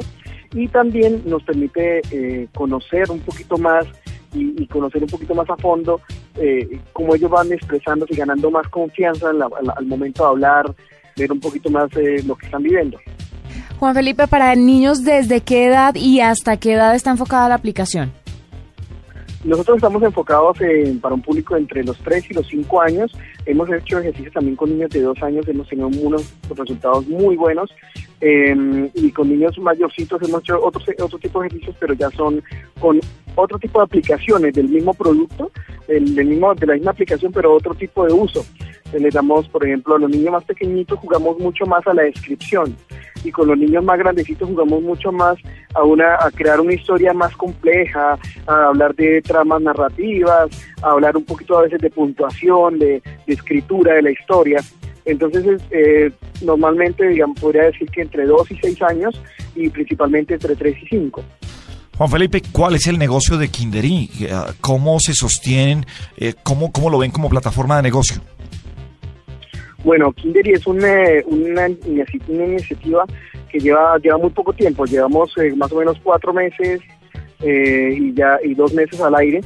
y 0.53 0.67
también 0.67 1.21
nos 1.25 1.43
permite 1.43 2.01
eh, 2.11 2.47
conocer 2.55 3.09
un 3.11 3.19
poquito 3.19 3.57
más 3.57 3.85
y, 4.33 4.67
conocer 4.67 5.01
un 5.01 5.09
poquito 5.09 5.33
más 5.33 5.49
a 5.49 5.55
fondo 5.57 6.01
eh, 6.35 6.79
cómo 6.93 7.15
ellos 7.15 7.31
van 7.31 7.51
expresándose 7.51 8.13
y 8.13 8.17
ganando 8.17 8.51
más 8.51 8.67
confianza 8.67 9.29
al 9.29 9.85
momento 9.85 10.23
de 10.23 10.29
hablar, 10.29 10.75
ver 11.15 11.31
un 11.31 11.39
poquito 11.39 11.69
más 11.69 11.89
eh, 11.95 12.21
lo 12.25 12.35
que 12.35 12.45
están 12.45 12.61
viviendo. 12.61 12.99
Juan 13.79 13.95
Felipe, 13.95 14.27
para 14.27 14.53
niños, 14.55 15.03
¿desde 15.03 15.41
qué 15.41 15.65
edad 15.65 15.95
y 15.95 16.19
hasta 16.19 16.57
qué 16.57 16.73
edad 16.73 16.95
está 16.95 17.11
enfocada 17.11 17.49
la 17.49 17.55
aplicación? 17.55 18.11
Nosotros 19.43 19.77
estamos 19.77 20.01
enfocados 20.03 20.59
en- 20.61 20.99
para 20.99 21.15
un 21.15 21.21
público 21.21 21.55
entre 21.55 21.83
los 21.83 21.97
3 21.99 22.29
y 22.29 22.33
los 22.33 22.47
5 22.47 22.81
años. 22.81 23.11
Hemos 23.45 23.69
hecho 23.71 23.99
ejercicios 23.99 24.33
también 24.33 24.55
con 24.55 24.69
niños 24.69 24.89
de 24.89 25.01
2 25.01 25.21
años, 25.21 25.47
hemos 25.47 25.67
tenido 25.69 25.87
unos 25.87 26.33
resultados 26.55 27.07
muy 27.07 27.35
buenos. 27.37 27.69
Eh, 28.19 28.89
y 28.95 29.11
con 29.11 29.29
niños 29.29 29.57
mayorcitos 29.59 30.21
hemos 30.23 30.41
hecho 30.41 30.59
otros, 30.63 30.83
otro 30.99 31.19
tipo 31.19 31.39
de 31.39 31.47
ejercicios, 31.47 31.75
pero 31.79 31.93
ya 31.93 32.09
son 32.11 32.41
con 32.79 32.99
otro 33.35 33.59
tipo 33.59 33.79
de 33.79 33.85
aplicaciones 33.85 34.53
del 34.53 34.69
mismo 34.69 34.93
producto, 34.93 35.51
del, 35.87 36.15
del 36.15 36.27
mismo, 36.27 36.55
de 36.55 36.65
la 36.65 36.73
misma 36.73 36.91
aplicación, 36.91 37.31
pero 37.31 37.53
otro 37.53 37.75
tipo 37.75 38.05
de 38.05 38.13
uso. 38.13 38.43
Eh, 38.93 38.99
Les 38.99 39.13
damos, 39.13 39.47
por 39.49 39.65
ejemplo, 39.65 39.95
a 39.95 39.99
los 39.99 40.09
niños 40.09 40.31
más 40.31 40.43
pequeñitos 40.45 40.99
jugamos 40.99 41.37
mucho 41.39 41.65
más 41.65 41.85
a 41.85 41.93
la 41.93 42.03
descripción 42.03 42.75
y 43.23 43.31
con 43.31 43.47
los 43.47 43.57
niños 43.57 43.83
más 43.83 43.99
grandecitos 43.99 44.47
jugamos 44.47 44.81
mucho 44.81 45.11
más 45.11 45.37
a 45.73 45.83
una 45.83 46.15
a 46.15 46.31
crear 46.31 46.59
una 46.61 46.73
historia 46.73 47.13
más 47.13 47.35
compleja, 47.35 48.17
a 48.47 48.67
hablar 48.67 48.95
de 48.95 49.21
tramas 49.21 49.61
narrativas, 49.61 50.49
a 50.81 50.91
hablar 50.91 51.17
un 51.17 51.25
poquito 51.25 51.57
a 51.57 51.63
veces 51.63 51.81
de 51.81 51.89
puntuación, 51.89 52.79
de 52.79 53.01
escritura 53.27 53.93
de 53.95 54.01
la 54.03 54.11
historia. 54.11 54.59
Entonces, 55.07 55.43
es, 55.45 55.61
eh, 55.71 56.11
normalmente, 56.43 57.07
digamos, 57.07 57.39
podría 57.39 57.63
decir 57.63 57.89
que 57.89 58.01
entre 58.01 58.25
2 58.25 58.51
y 58.51 58.57
6 58.61 58.81
años 58.83 59.19
y 59.55 59.69
principalmente 59.69 60.35
entre 60.35 60.55
3 60.55 60.75
y 60.83 60.87
5. 60.87 61.23
Juan 61.97 62.09
Felipe, 62.11 62.41
¿cuál 62.51 62.75
es 62.75 62.85
el 62.85 62.99
negocio 62.99 63.37
de 63.37 63.47
Kinderí? 63.47 64.09
Eh, 64.21 64.29
¿Cómo 64.61 64.99
se 64.99 65.13
sostienen? 65.15 65.85
Eh, 66.17 66.33
¿cómo, 66.43 66.71
¿Cómo 66.71 66.91
lo 66.91 66.99
ven 66.99 67.09
como 67.09 67.27
plataforma 67.29 67.77
de 67.77 67.83
negocio? 67.83 68.21
Bueno, 69.83 70.11
Kindery 70.11 70.51
es 70.53 70.67
una, 70.67 70.93
una, 71.25 71.67
inici- 71.69 72.21
una 72.27 72.45
iniciativa 72.45 73.05
que 73.49 73.59
lleva, 73.59 73.97
lleva 73.99 74.17
muy 74.17 74.29
poco 74.31 74.51
tiempo, 74.53 74.85
llevamos 74.85 75.31
eh, 75.37 75.53
más 75.55 75.71
o 75.71 75.77
menos 75.77 75.97
cuatro 76.03 76.33
meses 76.33 76.81
eh, 77.39 77.95
y 77.97 78.13
ya 78.13 78.37
y 78.43 78.53
dos 78.53 78.73
meses 78.73 78.99
al 78.99 79.15
aire. 79.15 79.41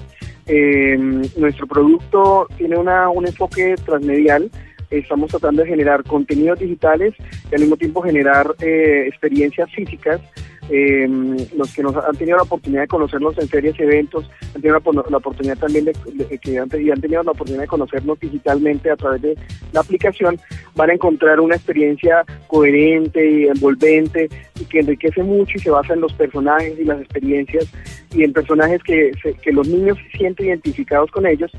Eh, 0.47 0.97
nuestro 1.37 1.67
producto 1.67 2.47
tiene 2.57 2.75
una, 2.77 3.09
un 3.09 3.27
enfoque 3.27 3.75
transmedial. 3.85 4.49
Estamos 4.91 5.31
tratando 5.31 5.63
de 5.63 5.69
generar 5.69 6.03
contenidos 6.03 6.59
digitales 6.59 7.15
y 7.49 7.55
al 7.55 7.61
mismo 7.61 7.77
tiempo 7.77 8.01
generar 8.01 8.53
eh, 8.59 9.05
experiencias 9.07 9.71
físicas. 9.71 10.19
Eh, 10.73 11.05
los 11.57 11.75
que 11.75 11.83
nos 11.83 11.93
han 11.97 12.15
tenido 12.15 12.37
la 12.37 12.43
oportunidad 12.43 12.83
de 12.83 12.87
conocernos 12.87 13.37
en 13.37 13.45
series 13.49 13.77
y 13.77 13.83
eventos 13.83 14.31
han 14.55 14.61
tenido 14.61 14.79
la, 15.09 15.17
oportunidad 15.17 15.57
también 15.57 15.83
de, 15.83 15.93
que 16.41 16.59
han, 16.59 16.69
y 16.79 16.89
han 16.89 17.01
tenido 17.01 17.21
la 17.23 17.31
oportunidad 17.31 17.63
de 17.63 17.67
conocernos 17.67 18.17
digitalmente 18.21 18.89
a 18.89 18.95
través 18.95 19.21
de 19.21 19.37
la 19.73 19.81
aplicación 19.81 20.39
van 20.75 20.89
a 20.89 20.93
encontrar 20.93 21.41
una 21.41 21.55
experiencia 21.55 22.23
coherente 22.47 23.29
y 23.29 23.47
envolvente 23.47 24.29
y 24.61 24.63
que 24.63 24.79
enriquece 24.79 25.21
mucho 25.23 25.57
y 25.57 25.59
se 25.59 25.71
basa 25.71 25.93
en 25.93 25.99
los 25.99 26.13
personajes 26.13 26.79
y 26.79 26.85
las 26.85 27.01
experiencias 27.01 27.67
y 28.13 28.23
en 28.23 28.31
personajes 28.31 28.81
que, 28.83 29.11
que 29.41 29.51
los 29.51 29.67
niños 29.67 29.97
se 29.97 30.19
sienten 30.19 30.47
identificados 30.47 31.11
con 31.11 31.25
ellos, 31.25 31.51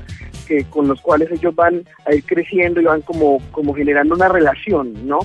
que 0.47 0.63
con 0.65 0.87
los 0.87 0.99
cuales 1.01 1.29
ellos 1.29 1.53
van 1.53 1.83
a 2.07 2.15
ir 2.15 2.23
creciendo 2.23 2.81
y 2.81 2.85
van 2.85 3.01
como 3.01 3.39
generando 3.75 4.15
una 4.15 4.29
relación, 4.29 5.05
¿no? 5.05 5.19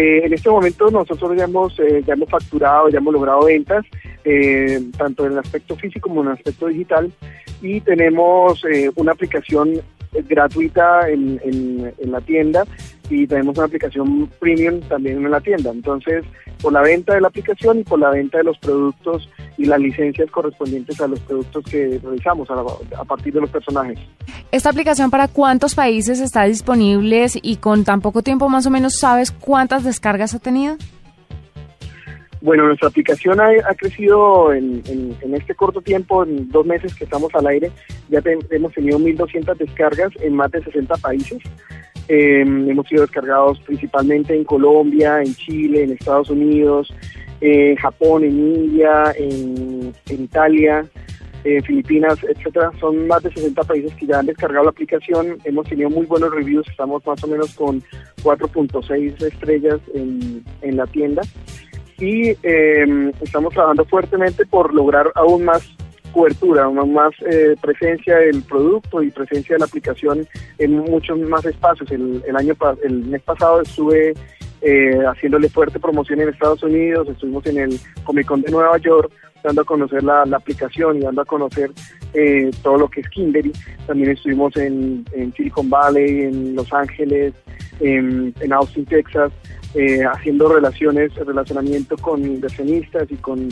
Eh, 0.00 0.24
en 0.24 0.32
este 0.32 0.48
momento 0.48 0.88
nosotros 0.92 1.36
ya 1.36 1.42
hemos, 1.44 1.76
eh, 1.80 2.04
ya 2.06 2.14
hemos 2.14 2.30
facturado, 2.30 2.88
ya 2.88 2.98
hemos 2.98 3.12
logrado 3.12 3.46
ventas, 3.46 3.84
eh, 4.24 4.80
tanto 4.96 5.26
en 5.26 5.32
el 5.32 5.38
aspecto 5.40 5.74
físico 5.74 6.08
como 6.08 6.20
en 6.22 6.28
el 6.28 6.32
aspecto 6.34 6.68
digital, 6.68 7.10
y 7.60 7.80
tenemos 7.80 8.62
una 8.94 9.10
aplicación 9.10 9.80
gratuita 10.28 11.08
en- 11.10 11.40
en 11.42 12.12
la 12.12 12.20
tienda 12.20 12.64
y 13.10 13.26
tenemos 13.26 13.56
una 13.56 13.66
aplicación 13.66 14.28
premium 14.40 14.80
también 14.88 15.24
en 15.24 15.30
la 15.30 15.40
tienda. 15.40 15.70
Entonces, 15.70 16.24
por 16.60 16.72
la 16.72 16.82
venta 16.82 17.14
de 17.14 17.20
la 17.20 17.28
aplicación 17.28 17.78
y 17.80 17.84
por 17.84 17.98
la 17.98 18.10
venta 18.10 18.38
de 18.38 18.44
los 18.44 18.58
productos 18.58 19.28
y 19.56 19.64
las 19.66 19.80
licencias 19.80 20.30
correspondientes 20.30 21.00
a 21.00 21.06
los 21.08 21.20
productos 21.20 21.64
que 21.64 22.00
realizamos 22.02 22.48
a, 22.50 22.54
a 23.00 23.04
partir 23.04 23.32
de 23.32 23.40
los 23.40 23.50
personajes. 23.50 23.98
¿Esta 24.52 24.70
aplicación 24.70 25.10
para 25.10 25.28
cuántos 25.28 25.74
países 25.74 26.20
está 26.20 26.44
disponible 26.44 27.26
y 27.42 27.56
con 27.56 27.84
tan 27.84 28.00
poco 28.00 28.22
tiempo 28.22 28.48
más 28.48 28.66
o 28.66 28.70
menos 28.70 28.98
sabes 28.98 29.30
cuántas 29.30 29.84
descargas 29.84 30.34
ha 30.34 30.38
tenido? 30.38 30.76
Bueno, 32.40 32.66
nuestra 32.66 32.88
aplicación 32.88 33.40
ha, 33.40 33.48
ha 33.68 33.74
crecido 33.74 34.52
en, 34.52 34.80
en- 34.86 35.16
en 35.22 35.34
este 35.34 35.56
corto 35.56 35.80
tiempo, 35.82 36.22
en 36.22 36.48
dos 36.50 36.64
meses 36.64 36.94
que 36.94 37.02
estamos 37.02 37.34
al 37.34 37.48
aire, 37.48 37.72
ya 38.08 38.20
te- 38.20 38.38
hemos 38.50 38.72
tenido 38.72 38.96
1.200 39.00 39.56
descargas 39.56 40.12
en 40.22 40.34
más 40.36 40.50
de 40.52 40.62
60 40.62 40.94
países. 40.98 41.38
Eh, 42.08 42.40
hemos 42.40 42.88
sido 42.88 43.02
descargados 43.02 43.60
principalmente 43.60 44.34
en 44.34 44.44
Colombia, 44.44 45.20
en 45.20 45.34
Chile, 45.34 45.84
en 45.84 45.92
Estados 45.92 46.30
Unidos, 46.30 46.92
en 47.40 47.76
Japón, 47.76 48.24
en 48.24 48.38
India, 48.38 49.12
en, 49.16 49.92
Italia, 50.08 50.84
en 51.44 51.62
Filipinas, 51.62 52.18
etcétera. 52.28 52.70
Son 52.80 53.06
más 53.06 53.22
de 53.22 53.32
60 53.32 53.62
países 53.62 53.94
que 53.94 54.06
ya 54.06 54.18
han 54.18 54.26
descargado 54.26 54.64
la 54.64 54.70
aplicación. 54.70 55.38
Hemos 55.44 55.68
tenido 55.68 55.90
muy 55.90 56.06
buenos 56.06 56.34
reviews, 56.34 56.66
estamos 56.68 57.06
más 57.06 57.22
o 57.22 57.26
menos 57.26 57.54
con 57.54 57.82
4.6 58.22 59.22
estrellas 59.22 59.80
en, 59.94 60.42
en 60.62 60.76
la 60.76 60.86
tienda 60.86 61.22
y 61.98 62.28
eh, 62.42 63.12
estamos 63.20 63.52
trabajando 63.52 63.84
fuertemente 63.86 64.46
por 64.46 64.72
lograr 64.72 65.10
aún 65.14 65.44
más 65.44 65.68
cobertura, 66.12 66.68
más 66.70 67.12
eh, 67.30 67.54
presencia 67.60 68.18
del 68.18 68.42
producto 68.42 69.02
y 69.02 69.10
presencia 69.10 69.54
de 69.54 69.60
la 69.60 69.66
aplicación 69.66 70.26
en 70.58 70.78
muchos 70.78 71.18
más 71.20 71.44
espacios. 71.44 71.90
El, 71.90 72.22
el 72.26 72.36
año 72.36 72.54
el 72.82 73.04
mes 73.04 73.22
pasado 73.22 73.60
estuve 73.60 74.14
eh, 74.60 74.98
haciéndole 75.06 75.48
fuerte 75.48 75.78
promoción 75.78 76.20
en 76.20 76.30
Estados 76.30 76.62
Unidos, 76.62 77.08
estuvimos 77.08 77.46
en 77.46 77.58
el 77.58 77.80
Comic 78.04 78.26
Con 78.26 78.42
de 78.42 78.50
Nueva 78.50 78.76
York 78.78 79.10
dando 79.42 79.62
a 79.62 79.64
conocer 79.64 80.02
la, 80.02 80.26
la 80.26 80.36
aplicación 80.38 80.96
y 80.96 81.00
dando 81.00 81.22
a 81.22 81.24
conocer 81.24 81.70
eh, 82.12 82.50
todo 82.62 82.76
lo 82.76 82.88
que 82.88 83.02
es 83.02 83.08
Kindery. 83.08 83.52
También 83.86 84.10
estuvimos 84.10 84.56
en, 84.56 85.04
en 85.12 85.32
Silicon 85.34 85.70
Valley, 85.70 86.22
en 86.22 86.56
Los 86.56 86.72
Ángeles, 86.72 87.34
en, 87.78 88.34
en 88.40 88.52
Austin, 88.52 88.84
Texas, 88.84 89.30
eh, 89.74 90.02
haciendo 90.02 90.52
relaciones, 90.52 91.14
relacionamiento 91.14 91.96
con 91.98 92.24
inversionistas 92.24 93.08
y 93.10 93.16
con 93.16 93.48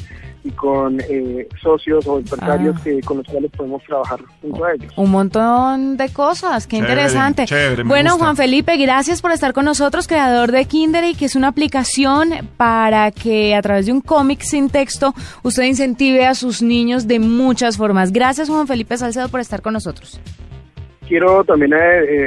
y 0.46 0.50
con 0.52 1.00
eh, 1.00 1.48
socios 1.62 2.06
o 2.06 2.18
empresarios 2.18 2.76
Ah. 2.78 2.80
que 2.84 3.00
con 3.00 3.18
los 3.18 3.26
cuales 3.26 3.50
podemos 3.50 3.82
trabajar 3.84 4.20
junto 4.40 4.64
a 4.64 4.72
ellos. 4.74 4.92
Un 4.96 5.10
montón 5.10 5.96
de 5.96 6.08
cosas, 6.10 6.66
qué 6.66 6.76
Chévere, 6.76 6.92
interesante. 6.92 7.44
chévere, 7.46 7.82
bueno, 7.82 8.10
gusta. 8.12 8.24
Juan 8.24 8.36
Felipe, 8.36 8.76
gracias 8.76 9.20
por 9.20 9.32
estar 9.32 9.52
con 9.52 9.64
nosotros, 9.64 10.06
creador 10.06 10.52
de 10.52 10.64
Kindery, 10.64 11.14
que 11.14 11.24
es 11.24 11.34
una 11.36 11.48
aplicación 11.48 12.30
para 12.56 13.10
que 13.10 13.54
a 13.54 13.62
través 13.62 13.86
de 13.86 13.92
un 13.92 14.00
cómic 14.00 14.40
sin 14.42 14.70
texto 14.70 15.14
usted 15.42 15.64
incentive 15.64 16.26
a 16.26 16.34
sus 16.34 16.62
niños 16.62 17.06
de 17.06 17.18
muchas 17.18 17.76
formas. 17.76 18.12
Gracias, 18.12 18.48
Juan 18.48 18.66
Felipe 18.66 18.96
Salcedo, 18.96 19.28
por 19.28 19.40
estar 19.40 19.62
con 19.62 19.72
nosotros. 19.72 20.20
Quiero 21.08 21.44
también 21.44 21.72
eh, 21.72 21.78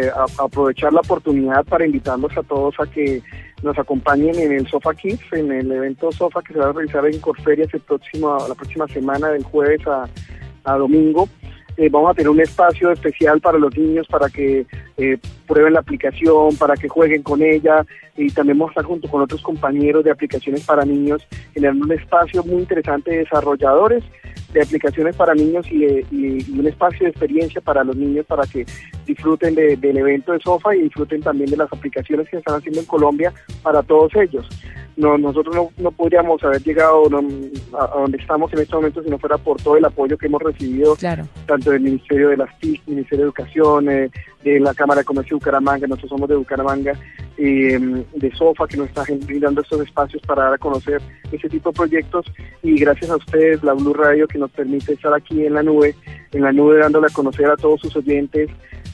eh, 0.05 0.11
aprovechar 0.37 0.93
la 0.93 1.01
oportunidad 1.01 1.65
para 1.65 1.85
invitarlos 1.85 2.31
a 2.37 2.43
todos 2.43 2.75
a 2.79 2.85
que 2.85 3.21
nos 3.63 3.77
acompañen 3.77 4.35
en 4.39 4.51
el 4.53 4.67
Sofa 4.67 4.93
Kids, 4.93 5.33
en 5.33 5.51
el 5.51 5.71
evento 5.71 6.11
Sofa 6.11 6.41
que 6.41 6.53
se 6.53 6.59
va 6.59 6.69
a 6.69 6.73
realizar 6.73 7.05
en 7.05 7.19
Corferias 7.19 7.73
el 7.73 7.81
próximo, 7.81 8.37
la 8.47 8.55
próxima 8.55 8.87
semana, 8.87 9.29
del 9.29 9.43
jueves 9.43 9.85
a, 9.87 10.07
a 10.63 10.77
domingo. 10.77 11.27
Eh, 11.77 11.87
vamos 11.89 12.11
a 12.11 12.13
tener 12.13 12.29
un 12.29 12.41
espacio 12.41 12.91
especial 12.91 13.39
para 13.39 13.57
los 13.57 13.75
niños 13.77 14.05
para 14.07 14.27
que 14.29 14.65
eh, 14.97 15.17
prueben 15.47 15.73
la 15.73 15.79
aplicación, 15.79 16.55
para 16.57 16.75
que 16.75 16.89
jueguen 16.89 17.23
con 17.23 17.41
ella 17.41 17.85
y 18.17 18.29
también 18.31 18.57
vamos 18.57 18.71
a 18.71 18.73
estar 18.73 18.85
junto 18.85 19.07
con 19.07 19.21
otros 19.21 19.41
compañeros 19.41 20.03
de 20.03 20.11
aplicaciones 20.11 20.65
para 20.65 20.83
niños 20.83 21.25
generando 21.53 21.85
un 21.85 21.93
espacio 21.93 22.43
muy 22.43 22.57
interesante 22.63 23.11
de 23.11 23.17
desarrolladores 23.19 24.03
de 24.53 24.61
aplicaciones 24.61 25.15
para 25.15 25.33
niños 25.35 25.65
y, 25.71 25.79
de- 25.79 26.05
y- 26.11 26.43
y 26.55 26.59
un 26.59 26.67
espacio 26.67 27.03
de 27.05 27.11
experiencia 27.11 27.61
para 27.61 27.83
los 27.83 27.95
niños 27.95 28.25
para 28.25 28.43
que 28.47 28.65
disfruten 29.05 29.55
de- 29.55 29.75
del 29.77 29.97
evento 29.97 30.31
de 30.33 30.39
Sofa 30.39 30.75
y 30.75 30.81
disfruten 30.83 31.21
también 31.21 31.49
de 31.49 31.57
las 31.57 31.71
aplicaciones 31.71 32.27
que 32.29 32.37
están 32.37 32.55
haciendo 32.55 32.79
en 32.79 32.85
Colombia 32.87 33.33
para 33.61 33.83
todos 33.83 34.11
ellos. 34.15 34.47
No, 34.97 35.17
nosotros 35.17 35.55
no, 35.55 35.69
no 35.77 35.91
podríamos 35.91 36.43
haber 36.43 36.61
llegado 36.61 37.05
a 37.05 37.99
donde 37.99 38.17
estamos 38.17 38.51
en 38.51 38.59
este 38.59 38.75
momento 38.75 39.01
si 39.01 39.09
no 39.09 39.17
fuera 39.17 39.37
por 39.37 39.61
todo 39.61 39.77
el 39.77 39.85
apoyo 39.85 40.17
que 40.17 40.25
hemos 40.25 40.41
recibido 40.41 40.95
tanto 41.45 41.71
del 41.71 41.81
Ministerio 41.81 42.29
de 42.29 42.37
las 42.37 42.59
TIC, 42.59 42.81
Ministerio 42.87 43.19
de 43.25 43.27
Educación, 43.29 43.89
eh, 43.89 44.09
de 44.43 44.59
la 44.59 44.73
Cámara 44.73 44.99
de 45.01 45.05
Comercio 45.05 45.35
de 45.35 45.39
Bucaramanga, 45.39 45.87
nosotros 45.87 46.09
somos 46.09 46.29
de 46.29 46.35
Bucaramanga, 46.35 46.93
eh, 47.37 47.79
de 48.13 48.31
SOFA 48.35 48.67
que 48.67 48.77
nos 48.77 48.87
está 48.87 49.03
brindando 49.25 49.61
estos 49.61 49.81
espacios 49.81 50.21
para 50.25 50.43
dar 50.43 50.53
a 50.53 50.57
conocer 50.57 51.01
ese 51.31 51.49
tipo 51.49 51.71
de 51.71 51.77
proyectos. 51.77 52.25
Y 52.63 52.79
gracias 52.79 53.09
a 53.09 53.17
ustedes, 53.17 53.63
la 53.63 53.73
Blue 53.73 53.93
Radio, 53.93 54.27
que 54.27 54.37
nos 54.37 54.51
permite 54.51 54.93
estar 54.93 55.13
aquí 55.13 55.45
en 55.45 55.53
la 55.53 55.63
nube, 55.63 55.95
en 56.31 56.41
la 56.41 56.51
nube 56.51 56.77
dándole 56.77 57.07
a 57.07 57.13
conocer 57.13 57.47
a 57.47 57.57
todos 57.57 57.81
sus 57.81 57.95
oyentes 57.95 58.49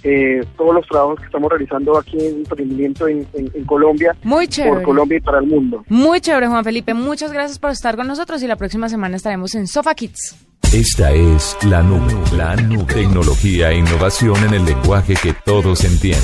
eh, 0.05 0.41
todos 0.55 0.75
los 0.75 0.87
trabajos 0.87 1.19
que 1.19 1.25
estamos 1.25 1.49
realizando 1.49 1.97
aquí 1.97 2.15
en 2.19 2.35
emprendimiento 2.37 3.07
en, 3.07 3.25
en- 3.33 3.51
en 3.53 3.65
Colombia, 3.65 4.15
Muy 4.23 4.45
por 4.45 4.53
chévere. 4.53 4.83
Colombia 4.83 5.17
y 5.17 5.21
para 5.21 5.39
el 5.39 5.47
mundo. 5.47 5.83
Muy 5.89 6.21
chévere, 6.21 6.47
Juan 6.47 6.63
Felipe. 6.63 6.93
Muchas 6.93 7.33
gracias 7.33 7.57
por 7.59 7.71
estar 7.71 7.95
con 7.95 8.07
nosotros 8.07 8.41
y 8.43 8.47
la 8.47 8.55
próxima 8.55 8.87
semana 8.87 9.15
estaremos 9.17 9.55
en 9.55 9.65
Sofa 9.67 9.95
Kids. 9.95 10.35
Esta 10.73 11.11
es 11.11 11.57
la 11.69 11.81
nube, 11.81 12.13
la 12.37 12.55
nube. 12.55 12.93
Tecnología 12.93 13.71
e 13.71 13.77
innovación 13.79 14.35
en 14.47 14.53
el 14.53 14.65
lenguaje 14.65 15.15
que 15.21 15.33
todos 15.45 15.83
entienden. 15.83 16.21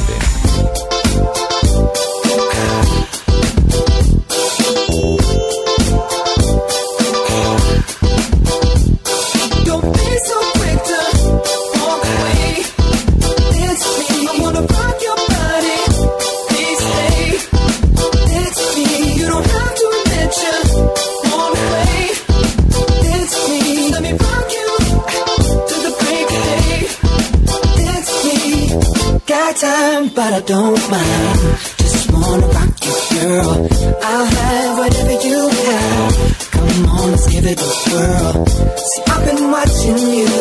Got 29.52 29.60
time, 29.60 30.08
but 30.16 30.34
I 30.34 30.40
don't 30.40 30.80
mind. 30.90 31.40
Just 31.84 32.10
wanna 32.14 32.48
rock 32.56 32.72
you, 32.88 32.96
girl. 33.20 33.68
I'll 34.02 34.26
have 34.26 34.78
whatever 34.78 35.28
you 35.28 35.40
have. 35.50 36.14
Come 36.52 36.86
on, 36.88 37.12
let's 37.12 37.28
give 37.28 37.46
it 37.46 37.60
a 37.60 37.72
whirl. 37.92 38.46
See, 38.48 39.04
I've 39.12 39.26
been 39.28 39.52
watching 39.52 40.00
you, 40.08 40.32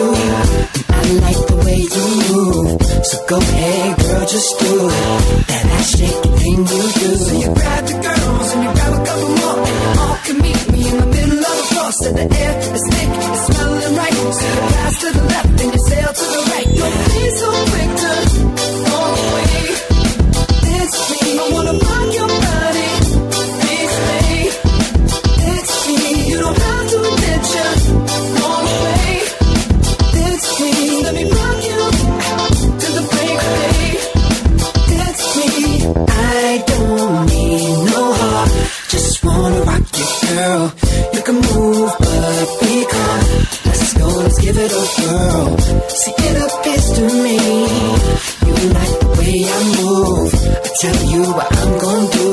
I 0.95 1.03
like 1.27 1.43
the 1.51 1.57
way 1.67 1.81
you 1.91 2.07
move. 2.31 2.83
So 3.03 3.17
go 3.27 3.39
ahead, 3.39 3.99
girl, 3.99 4.27
just 4.27 4.59
do 4.61 4.73
it. 4.87 5.47
That 5.49 5.65
ass 5.75 5.91
shaking 5.99 6.37
thing 6.39 6.61
you 6.71 6.85
do. 7.03 7.11
So 7.19 7.33
you 7.43 7.51
grab 7.53 7.85
the 7.91 7.97
girls 8.07 8.49
and 8.55 8.63
you 8.63 8.71
grab 8.79 8.93
a 8.95 9.03
couple 9.07 9.31
more, 9.43 9.59
and 9.59 9.79
you 9.83 10.01
all 10.07 10.19
can 10.23 10.37
meet 10.39 10.63
me 10.71 10.81
in 10.87 10.97
the 11.03 11.07
middle 11.07 11.43
of 11.51 11.57
the 11.59 11.67
floor. 11.67 11.91
So 11.99 12.13
the 12.15 12.27
air 12.31 12.55
is 12.79 12.85
thick, 12.95 13.11
it's 13.11 13.43
smelling 13.47 13.97
right. 13.97 14.15
So 14.39 14.47
you 14.55 14.63
pass 14.71 14.95
to 15.03 15.09
the 15.19 15.25
left 15.35 15.61
and 15.63 15.73
you 15.75 15.81
sail 15.91 16.11
to 16.15 16.27
the 16.31 16.43
right. 16.53 16.69
Don't 16.79 16.99
be 17.11 17.23
so 17.35 17.51
quick 17.75 18.00
girl. 40.41 40.73
You 41.15 41.23
can 41.29 41.39
move, 41.53 41.91
but 41.99 42.49
be 42.61 42.75
calm. 42.93 43.25
Let's 43.67 43.93
go, 44.01 44.07
let's 44.25 44.39
give 44.45 44.57
it 44.65 44.73
a 44.81 44.85
whirl. 44.97 45.49
See, 46.01 46.15
it 46.29 46.37
appears 46.47 46.87
to 46.97 47.05
me 47.25 47.39
you 48.49 48.57
like 48.77 48.95
the 49.03 49.11
way 49.19 49.37
I 49.57 49.61
move. 49.81 50.33
I 50.67 50.71
tell 50.83 51.01
you 51.13 51.23
what 51.37 51.49
I'm 51.61 51.73
gonna 51.85 52.17
do. 52.19 52.27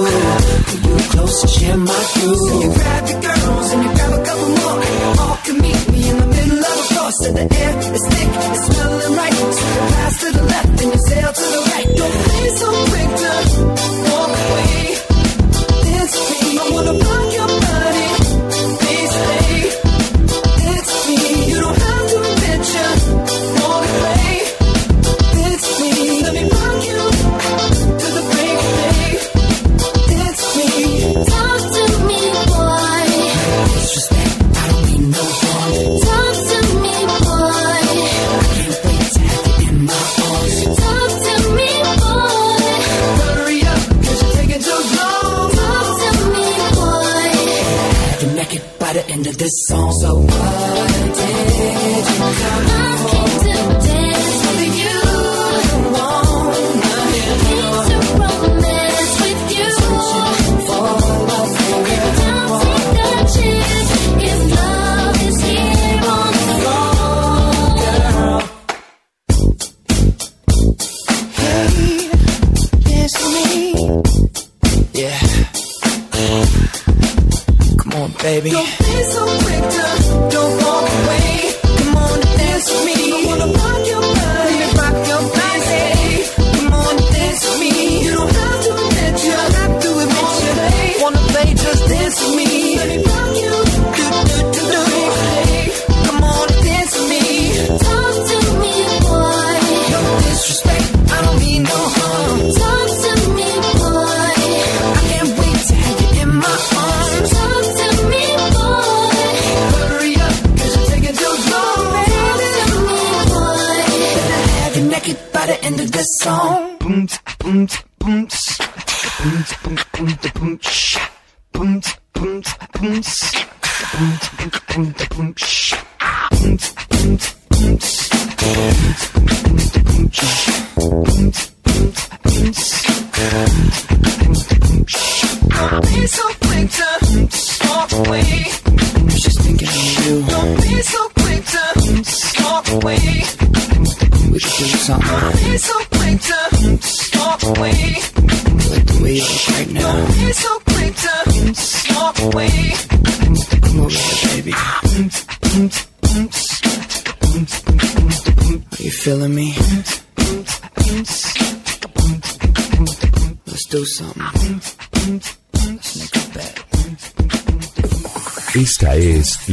Pull 0.68 0.82
you 0.88 0.98
close 1.12 1.38
and 1.44 1.52
share 1.58 1.78
my 1.78 2.02
groove. 2.14 2.42
So 2.48 2.54
you 2.64 2.70
grab 2.80 3.04
your 3.12 3.22
girls 3.28 3.68
and 3.74 3.82
you 3.86 3.92
grab 3.98 4.12
a 4.20 4.22
couple 4.28 4.50
more, 4.62 4.80
and 4.88 5.20
all 5.20 5.38
can 5.46 5.58
meet 5.66 5.84
me 5.94 6.02
in 6.12 6.18
the 6.24 6.28
middle 6.36 6.62
of 6.70 6.76
the 6.80 6.86
floor. 6.90 7.12
So 7.20 7.28
the 7.38 7.46
air 7.64 7.74
is 7.98 8.06
thick, 8.14 8.30
it's 8.52 8.77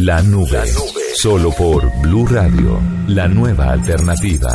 La 0.06 0.20
Nube. 0.20 0.60
Solo 1.14 1.50
por 1.52 1.90
Blue 2.02 2.26
Radio, 2.26 2.78
la 3.06 3.26
nueva 3.26 3.72
alternativa. 3.72 4.54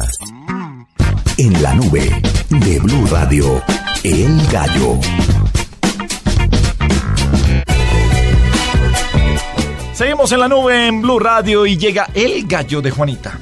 En 1.38 1.64
la 1.64 1.74
nube 1.74 2.22
de 2.50 2.80
Blue 2.80 3.08
Radio, 3.08 3.60
El 4.04 4.40
Gallo. 4.52 5.00
Seguimos 9.94 10.32
en 10.32 10.40
la 10.40 10.48
nube 10.48 10.86
en 10.86 11.02
Blue 11.02 11.18
Radio 11.18 11.66
y 11.66 11.78
llega 11.78 12.08
el 12.14 12.46
gallo 12.46 12.80
de 12.84 12.92
Juanita. 12.92 13.40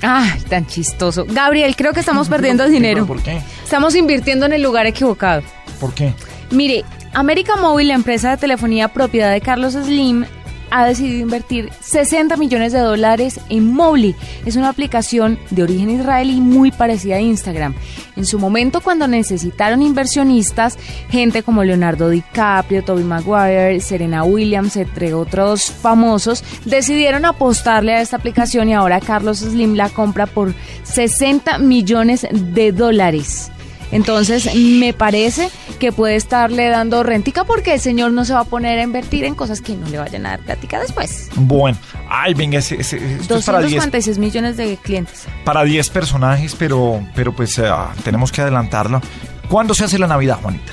Ay, 0.00 0.40
tan 0.48 0.64
chistoso. 0.64 1.26
Gabriel, 1.28 1.74
creo 1.74 1.92
que 1.92 1.98
estamos 1.98 2.28
perdiendo 2.28 2.68
dinero. 2.68 3.04
¿Por 3.04 3.20
qué? 3.20 3.42
Estamos 3.64 3.96
invirtiendo 3.96 4.46
en 4.46 4.52
el 4.52 4.62
lugar 4.62 4.86
equivocado. 4.86 5.42
¿Por 5.80 5.92
qué? 5.92 6.14
Mire, 6.52 6.84
América 7.14 7.56
Móvil, 7.56 7.88
la 7.88 7.94
empresa 7.94 8.30
de 8.30 8.36
telefonía 8.36 8.86
propiedad 8.86 9.32
de 9.32 9.40
Carlos 9.40 9.72
Slim, 9.72 10.24
ha 10.70 10.86
decidido 10.86 11.20
invertir 11.20 11.70
60 11.80 12.36
millones 12.36 12.72
de 12.72 12.80
dólares 12.80 13.40
en 13.48 13.72
Mobly. 13.72 14.14
Es 14.44 14.56
una 14.56 14.68
aplicación 14.68 15.38
de 15.50 15.62
origen 15.62 15.90
israelí 15.90 16.40
muy 16.40 16.70
parecida 16.70 17.16
a 17.16 17.20
Instagram. 17.20 17.74
En 18.16 18.26
su 18.26 18.38
momento, 18.38 18.80
cuando 18.80 19.06
necesitaron 19.06 19.82
inversionistas, 19.82 20.78
gente 21.08 21.42
como 21.42 21.64
Leonardo 21.64 22.10
DiCaprio, 22.10 22.82
Tobey 22.82 23.04
Maguire, 23.04 23.80
Serena 23.80 24.24
Williams, 24.24 24.76
entre 24.76 25.14
otros 25.14 25.70
famosos, 25.70 26.42
decidieron 26.64 27.24
apostarle 27.24 27.94
a 27.94 28.00
esta 28.00 28.16
aplicación 28.16 28.68
y 28.68 28.74
ahora 28.74 29.00
Carlos 29.00 29.38
Slim 29.38 29.74
la 29.74 29.88
compra 29.88 30.26
por 30.26 30.54
60 30.84 31.58
millones 31.58 32.26
de 32.30 32.72
dólares. 32.72 33.50
Entonces, 33.90 34.54
me 34.54 34.92
parece 34.92 35.48
que 35.78 35.92
puede 35.92 36.16
estarle 36.16 36.68
dando 36.68 37.02
rentica 37.02 37.44
porque 37.44 37.74
el 37.74 37.80
señor 37.80 38.12
no 38.12 38.24
se 38.24 38.34
va 38.34 38.40
a 38.40 38.44
poner 38.44 38.78
a 38.78 38.82
invertir 38.82 39.24
en 39.24 39.34
cosas 39.34 39.60
que 39.60 39.74
no 39.76 39.86
le 39.88 39.98
vayan 39.98 40.26
a 40.26 40.30
dar 40.30 40.40
plática 40.40 40.78
después. 40.80 41.28
Bueno, 41.36 41.78
ay, 42.10 42.34
venga, 42.34 42.58
ese- 42.58 42.80
ese- 42.80 42.96
esto 43.20 43.36
es 43.36 43.46
para 43.46 43.58
10, 43.60 43.70
246 43.72 44.18
millones 44.18 44.56
de 44.56 44.76
clientes. 44.76 45.24
para 45.44 45.64
10 45.64 45.88
personajes, 45.90 46.54
pero, 46.58 47.02
pero 47.14 47.32
pues 47.34 47.58
eh, 47.58 47.64
tenemos 48.04 48.30
que 48.32 48.42
adelantarlo. 48.42 49.00
¿Cuándo 49.48 49.72
se 49.74 49.84
hace 49.84 49.98
la 49.98 50.06
Navidad, 50.06 50.38
Juanita? 50.42 50.72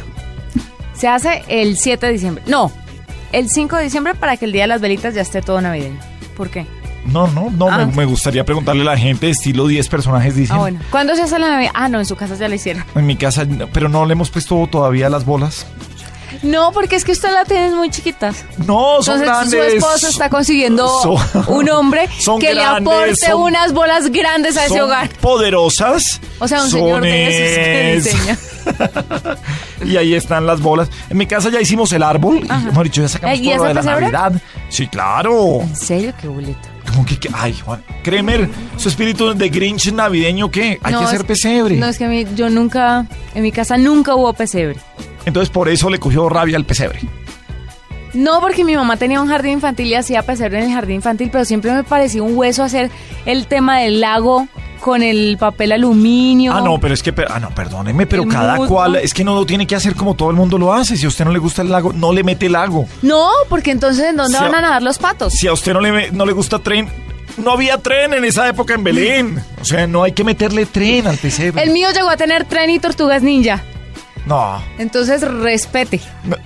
Se 0.94 1.08
hace 1.08 1.44
el 1.48 1.78
7 1.78 2.06
de 2.08 2.12
diciembre. 2.14 2.44
No, 2.48 2.72
el 3.32 3.50
5 3.50 3.78
de 3.78 3.84
diciembre 3.84 4.16
para 4.16 4.38
que 4.38 4.46
el 4.46 4.52
día 4.52 4.64
de 4.64 4.68
las 4.68 4.82
velitas 4.82 5.14
ya 5.14 5.22
esté 5.22 5.42
todo 5.42 5.62
navideño. 5.62 6.00
¿Por 6.36 6.50
qué? 6.50 6.66
No, 7.06 7.28
no, 7.28 7.50
no, 7.52 7.70
Ah. 7.70 7.86
me, 7.86 7.86
me 7.88 8.06
gustaría 8.06 8.44
preguntarle 8.44 8.82
a 8.82 8.86
la 8.86 8.98
gente, 8.98 9.30
estilo 9.30 9.68
10 9.68 9.88
personajes, 9.90 10.36
dicen. 10.36 10.56
Ah, 10.56 10.60
bueno. 10.60 10.80
¿Cuándo 10.90 11.16
se 11.16 11.22
hace 11.22 11.38
la 11.40 11.50
Navidad? 11.50 11.72
Ah, 11.74 11.88
no, 11.88 12.00
en 12.00 12.06
su 12.06 12.16
casa 12.16 12.36
ya 12.36 12.48
la 12.48 12.56
hicieron. 12.56 12.84
En 12.96 13.06
mi 13.06 13.16
casa, 13.16 13.46
pero 13.72 13.90
no 13.90 14.06
le 14.06 14.14
hemos 14.14 14.30
puesto 14.32 14.68
todavía 14.72 15.10
las 15.10 15.24
bolas. 15.26 15.66
No, 16.42 16.72
porque 16.74 16.98
es 16.98 17.06
que 17.06 17.14
usted 17.14 17.32
la 17.32 17.46
tiene 17.46 17.74
muy 17.74 17.90
chiquitas. 17.90 18.44
No, 18.68 19.02
son 19.02 19.22
Entonces 19.22 19.52
su 19.52 19.56
grandes. 19.58 19.74
esposo 19.76 20.08
está 20.10 20.30
consiguiendo 20.30 20.88
Son- 21.02 21.46
un 21.48 21.70
hombre 21.70 22.10
que 22.42 22.54
le 22.54 22.64
aporte 22.64 23.16
son- 23.16 23.42
unas 23.44 23.72
bolas 23.72 24.12
grandes 24.12 24.58
a 24.58 24.66
ese 24.66 24.74
Son 24.76 24.82
hogar. 24.86 25.10
poderosas. 25.22 26.20
O 26.40 26.48
sea, 26.48 26.64
un 26.64 26.70
señor 26.70 27.02
de 27.02 28.02
esos 28.02 28.12
que 28.14 28.18
diseña. 28.20 28.38
Y 29.86 29.98
ahí 29.98 30.14
están 30.16 30.46
las 30.48 30.60
bolas. 30.62 30.90
En 31.10 31.18
mi 31.18 31.28
casa 31.28 31.50
ya 31.50 31.62
hicimos 31.62 31.94
el 31.94 32.02
árbol. 32.04 32.40
Y, 32.44 32.66
mejor 32.66 32.84
dicho, 32.86 33.02
ya 33.02 33.08
sacamos 33.08 33.38
¿Y 33.40 33.44
todo 33.46 33.58
lo 33.58 33.64
de 33.66 33.74
la? 33.76 33.82
Navidad. 33.84 34.34
Sí, 34.70 34.88
claro. 34.88 35.62
¿En 35.62 35.76
serio? 35.76 36.14
Qué 36.20 36.28
boleto. 36.28 36.68
¿Cómo 36.96 37.06
que, 37.06 37.18
qué? 37.20 37.30
Ay, 37.34 37.54
Juan. 37.54 37.84
Kremer, 38.04 38.50
su 38.78 38.88
espíritu 38.88 39.34
de 39.34 39.50
Grinch 39.50 39.92
navideño, 39.92 40.50
¿qué? 40.50 40.80
Hay 40.82 40.94
No, 40.94 41.00
que 41.00 41.06
hacer 41.06 41.26
pesebre. 41.26 41.76
No, 41.76 41.88
es 41.88 41.98
que 41.98 42.06
a 42.06 42.08
mí, 42.08 42.26
yo 42.36 42.50
nunca, 42.50 43.06
en 43.34 43.44
mi 43.44 43.52
casa 43.52 43.78
nunca 43.78 44.16
hubo 44.16 44.32
pesebre. 44.32 44.78
Entonces 45.26 45.50
por 45.50 45.68
eso 45.68 45.90
le 45.90 46.00
cogió 46.00 46.30
rabia 46.30 46.56
al 46.56 46.64
pesebre. 46.66 47.02
No, 48.16 48.40
porque 48.42 48.64
mi 48.64 48.76
mamá 48.76 48.98
tenía 48.98 49.22
un 49.22 49.28
jardín 49.28 49.54
infantil 49.54 49.88
y 49.88 49.96
hacía 49.96 50.24
pesebre 50.24 50.60
en 50.60 50.70
el 50.70 50.74
jardín 50.74 50.96
infantil, 50.96 51.30
pero 51.32 51.46
siempre 51.46 51.72
me 51.74 51.84
pareció 51.84 52.24
un 52.24 52.38
hueso 52.38 52.64
hacer 52.64 52.90
el 53.26 53.48
tema 53.48 53.80
del 53.80 54.00
lago 54.00 54.48
con 54.80 55.02
el 55.04 55.38
papel 55.38 55.72
aluminio. 55.72 56.54
Ah, 56.54 56.62
no, 56.62 56.80
pero 56.80 56.94
es 56.94 57.02
que, 57.02 57.14
ah, 57.28 57.40
no, 57.40 57.50
perdóneme, 57.50 58.06
pero 58.06 58.28
cada 58.28 58.56
musgo. 58.56 58.76
cual, 58.76 58.96
es 58.98 59.14
que 59.14 59.24
no 59.24 59.36
lo 59.36 59.46
tiene 59.46 59.66
que 59.66 59.76
hacer 59.76 59.96
como 59.96 60.14
todo 60.14 60.30
el 60.30 60.36
mundo 60.36 60.58
lo 60.58 60.74
hace. 60.74 60.96
Si 60.96 61.06
a 61.06 61.10
usted 61.10 61.26
no 61.26 61.32
le 61.32 61.40
gusta 61.40 61.62
el 61.62 61.70
lago, 61.70 61.92
no 61.92 62.14
le 62.14 62.24
mete 62.24 62.46
el 62.46 62.54
lago. 62.54 62.88
No, 63.02 63.30
porque 63.50 63.72
entonces 63.72 64.06
¿en 64.06 64.16
dónde 64.16 64.38
Si 64.38 64.44
van 64.44 64.56
a 64.56 64.62
nadar 64.62 64.84
los 64.84 64.98
patos? 64.98 65.34
Si 65.34 65.48
a 65.48 65.54
usted 65.54 65.74
no 65.74 65.82
le, 65.82 66.12
no 66.12 66.26
le 66.26 66.34
gusta 66.34 66.60
tren, 66.60 66.88
no 67.38 67.52
había 67.52 67.80
tren 67.80 68.14
en 68.14 68.24
esa 68.24 68.48
época 68.48 68.76
en 68.76 68.84
Belén. 68.84 69.44
O 69.60 69.66
sea, 69.66 69.88
no 69.88 70.04
hay 70.04 70.12
que 70.12 70.24
meterle 70.24 70.66
tren 70.66 71.08
al 71.08 71.18
pesebre. 71.18 71.64
El 71.64 71.72
mío 71.72 71.90
llegó 71.94 72.10
a 72.10 72.18
tener 72.18 72.46
tren 72.46 72.70
y 72.70 72.80
tortugas 72.80 73.24
ninja. 73.24 73.64
No. 74.26 74.62
Entonces 74.78 75.22
respete. 75.22 76.00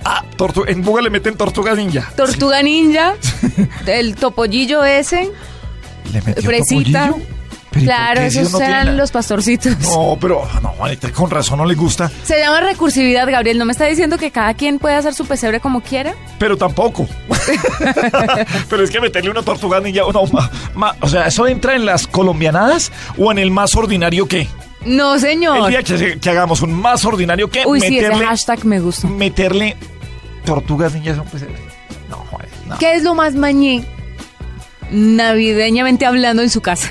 Ah, 0.04 0.24
en 0.66 0.82
Buga 0.82 1.02
le 1.02 1.10
meten 1.10 1.36
tortugas 1.36 1.76
ninja. 1.76 2.10
Tortuga 2.16 2.62
ninja, 2.62 3.14
el 3.86 4.14
topollillo 4.16 4.84
ese, 4.84 5.30
¿Le 6.12 6.22
metió 6.22 6.42
fresita. 6.42 7.06
topollillo? 7.08 7.26
Pero 7.72 7.84
¿y 7.84 7.86
por 7.86 7.94
Claro, 7.94 8.20
esos 8.22 8.50
no 8.50 8.60
eran 8.60 8.96
los 8.96 9.12
pastorcitos. 9.12 9.78
No, 9.78 10.18
pero 10.20 10.42
no, 10.60 10.70
Juanita, 10.70 11.12
con 11.12 11.30
razón 11.30 11.58
no 11.58 11.64
le 11.64 11.74
gusta, 11.76 12.10
Se 12.24 12.36
llama 12.40 12.60
recursividad, 12.62 13.30
Gabriel. 13.30 13.58
¿No 13.58 13.64
me 13.64 13.70
está 13.70 13.84
diciendo 13.86 14.18
que 14.18 14.32
cada 14.32 14.54
quien 14.54 14.80
puede 14.80 14.96
hacer 14.96 15.14
su 15.14 15.24
pesebre 15.24 15.60
como 15.60 15.80
quiera? 15.80 16.14
pero 16.40 16.56
tampoco. 16.56 17.06
pero 18.68 18.82
es 18.82 18.90
que 18.90 19.00
meterle 19.00 19.30
una 19.30 19.42
tortuga 19.42 19.80
ninja, 19.80 20.02
no, 20.12 20.24
ma- 20.32 20.50
ma- 20.74 20.96
o 21.00 21.08
sea, 21.08 21.26
¿eso 21.26 21.46
entra 21.46 21.76
en 21.76 21.86
las 21.86 22.06
colombianadas 22.06 22.90
o 23.16 23.30
en 23.30 23.38
el 23.38 23.50
más 23.50 23.74
ordinario 23.76 24.26
qué? 24.26 24.48
No, 24.84 25.18
señor. 25.18 25.58
El 25.58 25.66
día 25.68 25.82
que, 25.82 26.18
que 26.18 26.30
hagamos 26.30 26.62
un 26.62 26.72
más 26.72 27.04
ordinario 27.04 27.50
que 27.50 27.64
Uy, 27.66 27.80
sí, 27.80 27.98
ese 27.98 28.08
meterle, 28.08 28.26
hashtag 28.26 28.64
me 28.64 28.80
gusta. 28.80 29.08
meterle 29.08 29.76
tortugas 30.44 30.94
a 30.94 30.98
un 30.98 31.28
pesebre. 31.28 31.56
No, 32.08 32.16
Juan, 32.16 32.46
no. 32.66 32.78
¿Qué 32.78 32.94
es 32.94 33.02
lo 33.02 33.14
más 33.14 33.34
mañé? 33.34 33.84
navideñamente 34.90 36.06
hablando 36.06 36.42
en 36.42 36.50
su 36.50 36.60
casa? 36.60 36.90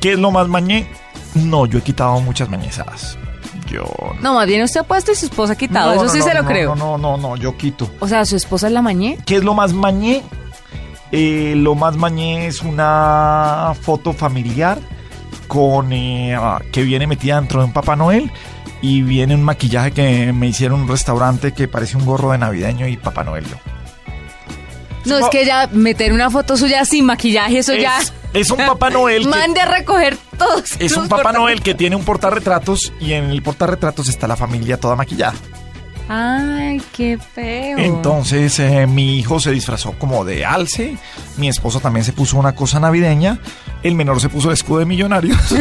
¿Qué 0.00 0.12
es 0.12 0.18
lo 0.18 0.30
más 0.30 0.48
mañé? 0.48 0.86
No, 1.34 1.66
yo 1.66 1.78
he 1.78 1.82
quitado 1.82 2.20
muchas 2.20 2.48
mañezadas. 2.48 3.18
Yo... 3.66 3.84
No, 4.20 4.34
más 4.34 4.46
bien 4.46 4.62
usted 4.62 4.80
ha 4.80 4.84
puesto 4.84 5.12
y 5.12 5.14
su 5.14 5.26
esposa 5.26 5.52
ha 5.52 5.56
quitado. 5.56 5.94
No, 5.94 5.94
Eso 5.94 6.04
no, 6.04 6.10
sí 6.10 6.18
no, 6.20 6.24
se 6.24 6.34
lo 6.34 6.44
creo. 6.44 6.74
No, 6.74 6.96
no, 6.96 7.16
no, 7.16 7.28
no, 7.30 7.36
yo 7.36 7.56
quito. 7.56 7.90
O 8.00 8.08
sea, 8.08 8.24
su 8.24 8.36
esposa 8.36 8.66
es 8.68 8.72
la 8.72 8.82
mañé. 8.82 9.18
¿Qué 9.26 9.36
es 9.36 9.44
lo 9.44 9.54
más 9.54 9.72
mañé? 9.72 10.22
Eh, 11.12 11.54
lo 11.56 11.74
más 11.74 11.96
mañé 11.96 12.46
es 12.46 12.62
una 12.62 13.74
foto 13.80 14.12
familiar 14.12 14.78
con 15.46 15.92
eh, 15.92 16.34
ah, 16.34 16.60
que 16.72 16.82
viene 16.82 17.06
metida 17.06 17.36
dentro 17.40 17.60
de 17.60 17.66
un 17.66 17.72
Papá 17.72 17.96
Noel 17.96 18.30
y 18.82 19.02
viene 19.02 19.34
un 19.34 19.42
maquillaje 19.42 19.90
que 19.92 20.32
me 20.32 20.46
hicieron 20.48 20.78
en 20.80 20.82
un 20.84 20.88
restaurante 20.90 21.52
que 21.52 21.66
parece 21.68 21.96
un 21.96 22.04
gorro 22.04 22.32
de 22.32 22.38
navideño 22.38 22.86
y 22.86 22.96
Papá 22.96 23.24
Noel. 23.24 23.44
yo. 23.44 23.56
No, 25.04 25.18
es 25.18 25.26
que 25.30 25.46
ya 25.46 25.68
meter 25.72 26.12
una 26.12 26.28
foto 26.30 26.56
suya 26.56 26.84
sin 26.84 27.06
maquillaje, 27.06 27.58
eso 27.58 27.72
Es- 27.72 27.82
ya. 27.82 27.98
es 28.34 28.50
un 28.50 28.58
Papá 28.58 28.90
Noel 28.90 29.22
que- 29.22 29.28
Mande 29.28 29.60
a 29.60 29.66
recoger 29.66 30.18
todos. 30.36 30.72
Es 30.78 30.96
un 30.96 31.08
Papá 31.08 31.32
Noel 31.32 31.62
que 31.62 31.74
tiene 31.74 31.96
un 31.96 32.04
portarretratos 32.04 32.92
y 33.00 33.12
en 33.14 33.24
el 33.24 33.42
portarretratos 33.42 34.08
está 34.08 34.26
la 34.28 34.36
familia 34.36 34.78
toda 34.78 34.96
maquillada. 34.96 35.34
Ay, 36.08 36.80
qué 36.96 37.18
feo. 37.18 37.78
Entonces 37.78 38.58
eh, 38.60 38.86
mi 38.86 39.18
hijo 39.18 39.38
se 39.40 39.50
disfrazó 39.50 39.92
como 39.92 40.24
de 40.24 40.44
alce, 40.44 40.96
mi 41.36 41.48
esposo 41.48 41.80
también 41.80 42.04
se 42.04 42.12
puso 42.12 42.38
una 42.38 42.54
cosa 42.54 42.80
navideña, 42.80 43.38
el 43.82 43.94
menor 43.94 44.20
se 44.20 44.28
puso 44.28 44.48
el 44.48 44.54
escudo 44.54 44.78
de 44.78 44.86
millonarios, 44.86 45.38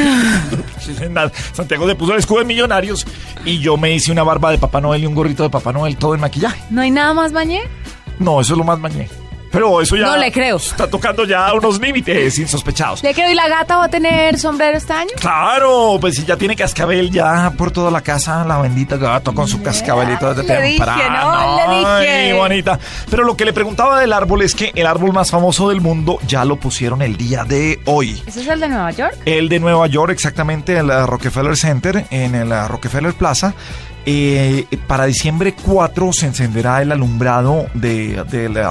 Santiago 1.54 1.88
se 1.88 1.96
puso 1.96 2.14
el 2.14 2.20
escudo 2.20 2.40
de 2.40 2.46
millonarios 2.46 3.06
y 3.44 3.60
yo 3.60 3.76
me 3.76 3.94
hice 3.94 4.12
una 4.12 4.24
barba 4.24 4.52
de 4.52 4.58
Papá 4.58 4.80
Noel 4.80 5.04
y 5.04 5.06
un 5.06 5.16
gorrito 5.16 5.44
de 5.44 5.50
Papá 5.50 5.74
Noel, 5.74 5.98
todo 5.98 6.16
en 6.16 6.22
maquillaje. 6.22 6.62
¿No 6.70 6.82
hay 6.82 6.92
nada 6.92 7.14
más 7.14 7.34
mañé? 7.34 7.62
No, 8.20 8.40
eso 8.40 8.54
es 8.54 8.58
lo 8.58 8.64
más 8.64 8.80
mañé. 8.80 9.10
Pero 9.52 9.82
eso 9.82 9.96
ya 9.96 10.06
No 10.08 10.18
le 10.18 10.32
creo. 10.32 10.58
está 10.58 10.90
tocando 10.90 11.24
ya 11.26 11.54
unos 11.54 11.80
límites 11.80 12.38
insospechados. 12.40 13.02
Le 13.04 13.14
creo, 13.14 13.30
¿y 13.32 13.34
la 13.36 13.48
gata 13.48 13.78
va 13.78 13.86
a 13.86 13.90
tener 13.90 14.38
sombrero 14.38 14.78
este 14.78 14.94
año? 14.94 15.10
Claro, 15.20 15.98
pues 16.02 16.16
si 16.16 16.26
ya 16.26 16.36
tiene 16.36 16.56
cascabel 16.56 17.10
ya 17.12 17.52
por 17.58 17.72
toda 17.72 17.90
la 17.92 18.02
casa, 18.02 18.44
la 18.46 18.58
bendita 18.60 18.98
gato 18.98 19.34
con 19.34 19.48
su 19.48 19.62
cascabelito 19.62 20.34
desde 20.34 20.54
Le 20.60 20.62
dije, 20.68 20.86
no, 21.10 21.58
le 21.70 21.76
dije. 21.78 21.88
Ay, 21.88 22.34
bonita. 22.34 22.80
Pero 23.10 23.24
lo 23.24 23.36
que 23.38 23.46
le 23.46 23.54
preguntaba 23.54 24.00
del 24.00 24.14
árbol 24.14 24.42
es 24.42 24.54
que 24.56 24.72
el 24.76 24.86
árbol 24.86 25.14
más 25.14 25.32
famoso 25.32 25.70
del 25.70 25.82
mundo 25.82 26.20
ya 26.28 26.44
lo 26.46 26.58
pusieron 26.58 27.02
el 27.02 27.16
día 27.18 27.44
de 27.44 27.80
hoy. 27.86 28.22
¿Ese 28.26 28.42
es 28.42 28.48
el 28.48 28.60
de 28.60 28.68
Nueva 28.70 28.92
York? 28.92 29.16
El 29.26 29.50
de 29.50 29.60
Nueva 29.60 29.88
York, 29.88 30.12
exactamente, 30.12 30.78
el 30.78 30.90
eh, 30.90 31.06
Rockefeller 31.06 31.56
Center, 31.56 32.06
en 32.10 32.36
el 32.36 32.50
Rockefeller 32.68 33.14
Plaza. 33.14 33.54
Eh, 34.06 34.66
para 34.88 35.06
diciembre 35.06 35.54
4 35.54 36.14
se 36.14 36.28
encenderá 36.28 36.82
el 36.82 36.92
alumbrado 36.94 37.68
de, 37.74 38.24
del 38.30 38.56
eh, 38.56 38.66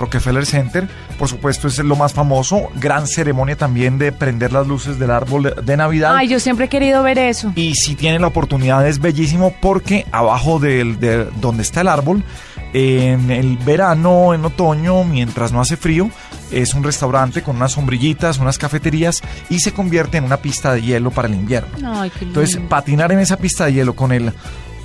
Rockefeller 0.00 0.46
Center. 0.46 0.88
Por 1.18 1.28
supuesto, 1.28 1.68
es 1.68 1.78
lo 1.78 1.96
más 1.96 2.12
famoso. 2.12 2.68
Gran 2.76 3.06
ceremonia 3.06 3.56
también 3.56 3.98
de 3.98 4.12
prender 4.12 4.52
las 4.52 4.66
luces 4.66 4.98
del 4.98 5.10
árbol 5.10 5.54
de, 5.62 5.76
Navidad. 5.76 6.14
Ay, 6.16 6.28
yo 6.28 6.40
siempre 6.40 6.66
he 6.66 6.68
querido 6.68 7.02
ver 7.02 7.18
eso. 7.18 7.52
Y 7.54 7.74
si 7.74 7.94
tienen 7.94 8.22
la 8.22 8.28
oportunidad 8.28 8.86
es 8.86 8.98
bellísimo 8.98 9.54
porque 9.60 10.06
abajo 10.12 10.58
del, 10.58 10.98
de 10.98 11.26
donde 11.40 11.62
está 11.62 11.82
el 11.82 11.88
árbol, 11.88 12.24
en 12.72 13.30
el 13.30 13.56
verano, 13.58 14.34
en 14.34 14.44
otoño, 14.44 15.04
mientras 15.04 15.52
no 15.52 15.60
hace 15.60 15.76
frío, 15.76 16.10
es 16.50 16.74
un 16.74 16.82
restaurante 16.82 17.42
con 17.42 17.56
unas 17.56 17.72
sombrillitas, 17.72 18.38
unas 18.38 18.58
cafeterías 18.58 19.22
y 19.48 19.60
se 19.60 19.72
convierte 19.72 20.18
en 20.18 20.24
una 20.24 20.38
pista 20.38 20.72
de 20.72 20.82
hielo 20.82 21.10
para 21.10 21.28
el 21.28 21.34
invierno. 21.34 21.70
Ay, 21.84 22.10
qué 22.10 22.24
lindo. 22.24 22.40
Entonces, 22.40 22.68
patinar 22.68 23.12
en 23.12 23.20
esa 23.20 23.36
pista 23.36 23.66
de 23.66 23.74
hielo 23.74 23.94
con 23.94 24.12
el 24.12 24.32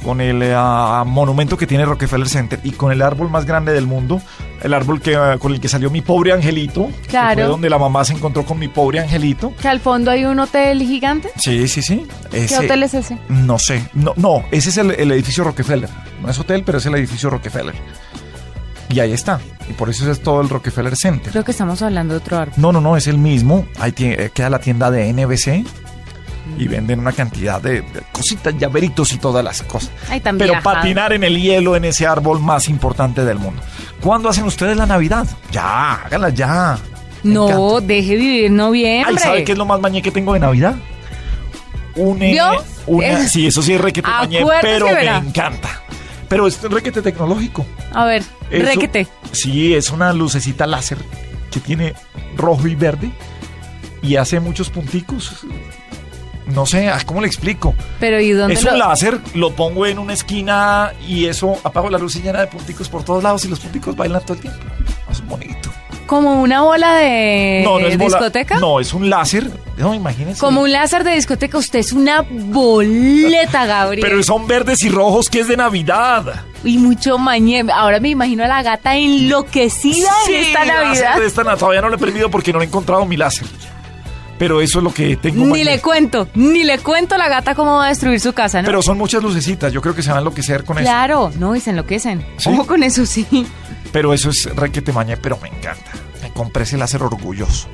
con 0.06 0.22
el 0.22 0.54
ah, 0.56 1.04
monumento 1.06 1.58
que 1.58 1.66
tiene 1.66 1.84
Rockefeller 1.84 2.30
Center 2.30 2.60
y 2.64 2.72
con 2.74 2.92
el 2.92 3.02
árbol 3.02 3.30
más 3.32 3.46
grande 3.46 3.74
del 3.74 3.88
mundo, 3.88 4.22
el 4.62 4.72
árbol 4.76 5.02
que 5.02 5.16
ah, 5.16 5.38
con 5.40 5.52
el 5.52 5.60
que 5.60 5.68
salió 5.68 5.90
mi 5.90 6.02
pobre 6.02 6.32
angelito, 6.32 6.90
que 7.02 7.08
Claro. 7.10 7.34
fue 7.42 7.44
donde 7.46 7.70
la 7.72 7.80
mamá 7.80 8.06
se 8.06 8.14
encontró 8.14 8.46
con 8.46 8.60
mi 8.60 8.68
pobre 8.68 9.00
angelito. 9.00 9.52
Que 9.60 9.68
al 9.68 9.80
fondo 9.80 10.12
hay 10.12 10.26
un 10.26 10.40
hotel 10.40 10.80
gigante. 10.84 11.32
Sí, 11.38 11.68
sí, 11.68 11.82
sí. 11.82 12.06
¿Qué 12.30 12.46
Ese- 12.46 12.60
hotel 12.60 12.84
es 12.84 12.94
ese? 12.94 13.18
no 13.30 13.58
sé, 13.58 13.84
no, 13.94 14.14
no, 14.16 14.44
ese 14.52 14.70
es 14.70 14.78
el, 14.78 14.92
el 14.92 15.12
edificio 15.12 15.44
Rockefeller. 15.44 15.90
No 16.22 16.30
es 16.30 16.38
hotel, 16.40 16.62
pero 16.64 16.78
es 16.78 16.86
el 16.86 16.94
edificio 16.96 17.32
Rockefeller. 17.32 17.74
Y 18.90 19.00
ahí 19.00 19.12
está. 19.14 19.40
Y 19.68 19.74
por 19.74 19.90
eso 19.90 20.10
es 20.12 20.22
todo 20.22 20.42
el 20.42 20.50
Rockefeller 20.50 20.96
Center. 20.96 21.32
Creo 21.32 21.44
que 21.44 21.50
estamos 21.52 21.82
hablando 21.82 22.14
de 22.14 22.20
otro 22.20 22.38
árbol. 22.38 22.54
No, 22.58 22.72
no, 22.72 22.80
no, 22.80 22.96
es 22.96 23.08
el 23.08 23.18
mismo. 23.18 23.66
Ahí 23.80 23.92
tie- 23.92 24.16
eh, 24.20 24.32
queda 24.32 24.50
la 24.52 24.60
tienda 24.60 24.92
de 24.92 25.10
NBC. 25.12 25.66
Y 26.58 26.68
venden 26.68 27.00
una 27.00 27.12
cantidad 27.12 27.60
de, 27.62 27.82
de 27.82 28.02
cositas, 28.12 28.56
llaveritos 28.58 29.12
y 29.14 29.18
todas 29.18 29.44
las 29.44 29.62
cosas. 29.64 29.90
Ay, 30.10 30.20
Pero 30.22 30.38
viajado. 30.38 30.64
patinar 30.64 31.12
en 31.14 31.24
el 31.24 31.42
hielo 31.42 31.76
en 31.76 31.86
ese 31.86 32.06
árbol 32.06 32.40
más 32.40 32.70
importante 32.70 33.26
del 33.26 33.40
mundo. 33.40 33.62
¿Cuándo 34.02 34.30
hacen 34.30 34.44
ustedes 34.46 34.78
la 34.78 34.86
Navidad? 34.86 35.26
Ya, 35.52 35.94
háganla 36.06 36.30
ya. 36.30 36.78
No, 37.24 37.82
deje 37.82 38.16
vivir 38.16 38.52
noviembre. 38.52 39.16
Ay, 39.18 39.18
¿sabe 39.18 39.44
qué 39.44 39.54
es 39.54 39.58
lo 39.58 39.66
más 39.66 39.80
mañé 39.82 40.02
que 40.02 40.12
tengo 40.12 40.34
de 40.34 40.40
Navidad? 40.40 40.76
Un, 41.96 42.22
una- 42.88 43.28
sí, 43.28 43.48
eso 43.48 43.62
sí 43.62 43.74
es 43.74 43.82
requete 43.82 44.08
mañé, 44.08 44.44
pero 44.62 44.86
me 44.88 45.08
encanta. 45.18 45.82
Pero 46.28 46.46
es 46.48 46.62
requete 46.62 47.02
tecnológico. 47.02 47.66
A 47.94 48.06
ver, 48.06 48.24
Eso- 48.52 48.66
requete. 48.66 49.08
Sí, 49.32 49.74
es 49.74 49.90
una 49.90 50.12
lucecita 50.14 50.68
láser 50.68 50.98
que 51.52 51.60
tiene 51.60 51.94
rojo 52.36 52.68
y 52.68 52.76
verde 52.76 53.12
y 54.02 54.18
hace 54.18 54.40
muchos 54.40 54.70
punticos. 54.70 55.46
No 56.48 56.66
sé, 56.66 56.92
¿cómo 57.06 57.22
le 57.22 57.28
explico? 57.28 57.74
Pero 58.00 58.20
¿y 58.20 58.32
dónde 58.32 58.54
Es 58.54 58.64
lo- 58.64 58.74
un 58.74 58.80
láser, 58.80 59.20
lo 59.34 59.56
pongo 59.56 59.86
en 59.88 59.98
una 60.00 60.14
esquina 60.14 60.92
y 61.08 61.26
eso 61.26 61.58
apago 61.64 61.90
la 61.90 61.98
luz 61.98 62.16
y 62.18 62.22
llena 62.22 62.42
de 62.42 62.48
punticos 62.48 62.88
por 62.88 63.04
todos 63.04 63.24
lados 63.24 63.44
y 63.46 63.48
los 63.48 63.60
punticos 63.60 63.96
bailan 63.96 64.22
todo 64.22 64.34
el 64.34 64.40
tiempo. 64.42 64.60
Es 65.12 65.26
bonito. 65.26 65.72
Como 66.06 66.40
una 66.44 66.62
bola 66.62 66.94
de 66.98 67.62
no, 67.66 67.80
no 67.80 67.88
es 67.88 67.98
bola- 67.98 68.18
discoteca. 68.20 68.60
No, 68.60 68.80
es 68.80 68.94
un 68.94 69.10
láser. 69.10 69.50
No, 69.78 69.96
imagínense. 69.96 70.40
Como 70.40 70.62
un 70.62 70.72
láser 70.72 71.04
de 71.04 71.16
discoteca. 71.16 71.58
Usted 71.58 71.80
es 71.80 71.94
una 71.94 72.22
boleta, 72.30 73.66
Gabriel. 73.66 74.06
Pero 74.08 74.22
son 74.22 74.46
verdes 74.46 74.84
y 74.84 74.90
rojos 74.90 75.30
que 75.32 75.40
es 75.40 75.48
de 75.48 75.58
Navidad. 75.58 76.44
Y 76.64 76.78
mucho 76.78 77.18
mañé. 77.18 77.66
Ahora 77.74 78.00
me 78.00 78.10
imagino 78.10 78.44
a 78.44 78.48
la 78.48 78.62
gata 78.62 78.96
enloquecida 78.96 80.10
Sí, 80.28 80.36
en 80.36 80.44
esta 80.46 80.66
Navidad. 80.66 81.18
de 81.20 81.26
esta 81.26 81.44
na- 81.44 81.58
todavía 81.58 81.82
no 81.82 81.90
lo 81.90 81.96
he 81.96 82.00
prendido 82.00 82.30
porque 82.30 82.54
no 82.54 82.62
he 82.62 82.66
encontrado 82.66 83.04
mi 83.06 83.18
láser. 83.18 83.48
Pero 84.38 84.62
eso 84.62 84.80
es 84.80 84.84
lo 84.84 84.94
que 84.94 85.16
tengo. 85.16 85.46
Ni 85.46 85.52
mañana. 85.52 85.72
le 85.72 85.82
cuento, 85.82 86.28
ni 86.36 86.64
le 86.64 86.80
cuento 86.80 87.16
a 87.16 87.18
la 87.18 87.30
gata 87.30 87.56
cómo 87.56 87.76
va 87.78 87.86
a 87.86 87.90
destruir 87.90 88.20
su 88.20 88.34
casa, 88.34 88.62
¿no? 88.62 88.66
Pero 88.66 88.82
son 88.82 88.98
muchas 88.98 89.24
lucecitas. 89.24 89.72
Yo 89.72 89.82
creo 89.82 89.96
que 89.96 90.02
se 90.04 90.10
van 90.10 90.18
a 90.18 90.20
enloquecer 90.20 90.64
con 90.66 90.78
eso. 90.78 90.86
claro, 90.86 91.32
no, 91.40 91.56
y 91.56 91.62
se 91.62 91.70
enloquecen. 91.70 92.26
¿Sí? 92.38 92.50
Ojo 92.50 92.68
con 92.68 92.84
eso, 92.84 93.06
sí. 93.06 93.26
Pero 93.92 94.14
eso 94.14 94.30
es 94.30 94.54
requete 94.56 94.92
mañé, 94.92 95.16
pero 95.16 95.38
me 95.42 95.48
encanta. 95.48 95.92
Me 96.22 96.30
compré 96.32 96.64
ese 96.64 96.78
láser 96.78 97.02
orgulloso. 97.02 97.70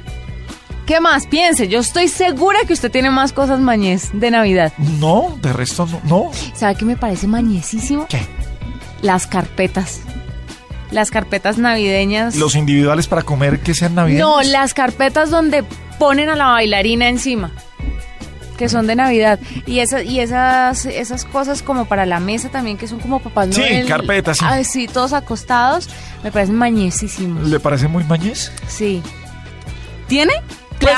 ¿Qué 0.85 0.99
más? 0.99 1.25
Piense, 1.25 1.67
yo 1.67 1.79
estoy 1.79 2.07
segura 2.07 2.59
que 2.67 2.73
usted 2.73 2.91
tiene 2.91 3.09
más 3.09 3.33
cosas 3.33 3.59
mañez 3.59 4.09
de 4.13 4.29
Navidad. 4.29 4.73
No, 4.77 5.37
de 5.41 5.53
resto 5.53 5.87
no. 5.87 6.01
no. 6.03 6.31
¿Sabe 6.55 6.75
qué 6.75 6.85
me 6.85 6.97
parece 6.97 7.27
mañesísimo? 7.27 8.07
¿Qué? 8.07 8.19
Las 9.01 9.25
carpetas. 9.25 10.01
Las 10.91 11.09
carpetas 11.09 11.57
navideñas. 11.57 12.35
Los 12.35 12.55
individuales 12.55 13.07
para 13.07 13.23
comer 13.23 13.59
que 13.61 13.73
sean 13.73 13.95
navideños. 13.95 14.27
No, 14.27 14.41
las 14.43 14.73
carpetas 14.73 15.29
donde 15.29 15.63
ponen 15.97 16.29
a 16.29 16.35
la 16.35 16.47
bailarina 16.47 17.07
encima. 17.07 17.51
Que 18.57 18.69
son 18.69 18.85
de 18.85 18.95
Navidad. 18.95 19.39
Y 19.65 19.79
esas, 19.79 20.03
y 20.03 20.19
esas, 20.19 20.85
esas 20.85 21.25
cosas 21.25 21.63
como 21.63 21.85
para 21.85 22.05
la 22.05 22.19
mesa 22.19 22.49
también, 22.49 22.77
que 22.77 22.87
son 22.87 22.99
como 22.99 23.19
papás 23.19 23.49
Sí, 23.55 23.59
Noel. 23.61 23.87
carpetas, 23.87 24.37
sí. 24.37 24.45
Ay, 24.47 24.63
sí, 24.65 24.87
todos 24.87 25.13
acostados. 25.13 25.89
Me 26.23 26.31
parecen 26.31 26.55
mañesísimos. 26.55 27.47
¿Le 27.47 27.59
parece 27.59 27.87
muy 27.87 28.03
mañez? 28.03 28.51
Sí. 28.67 29.01
¿Tiene? 30.07 30.33
Pues, 30.79 30.93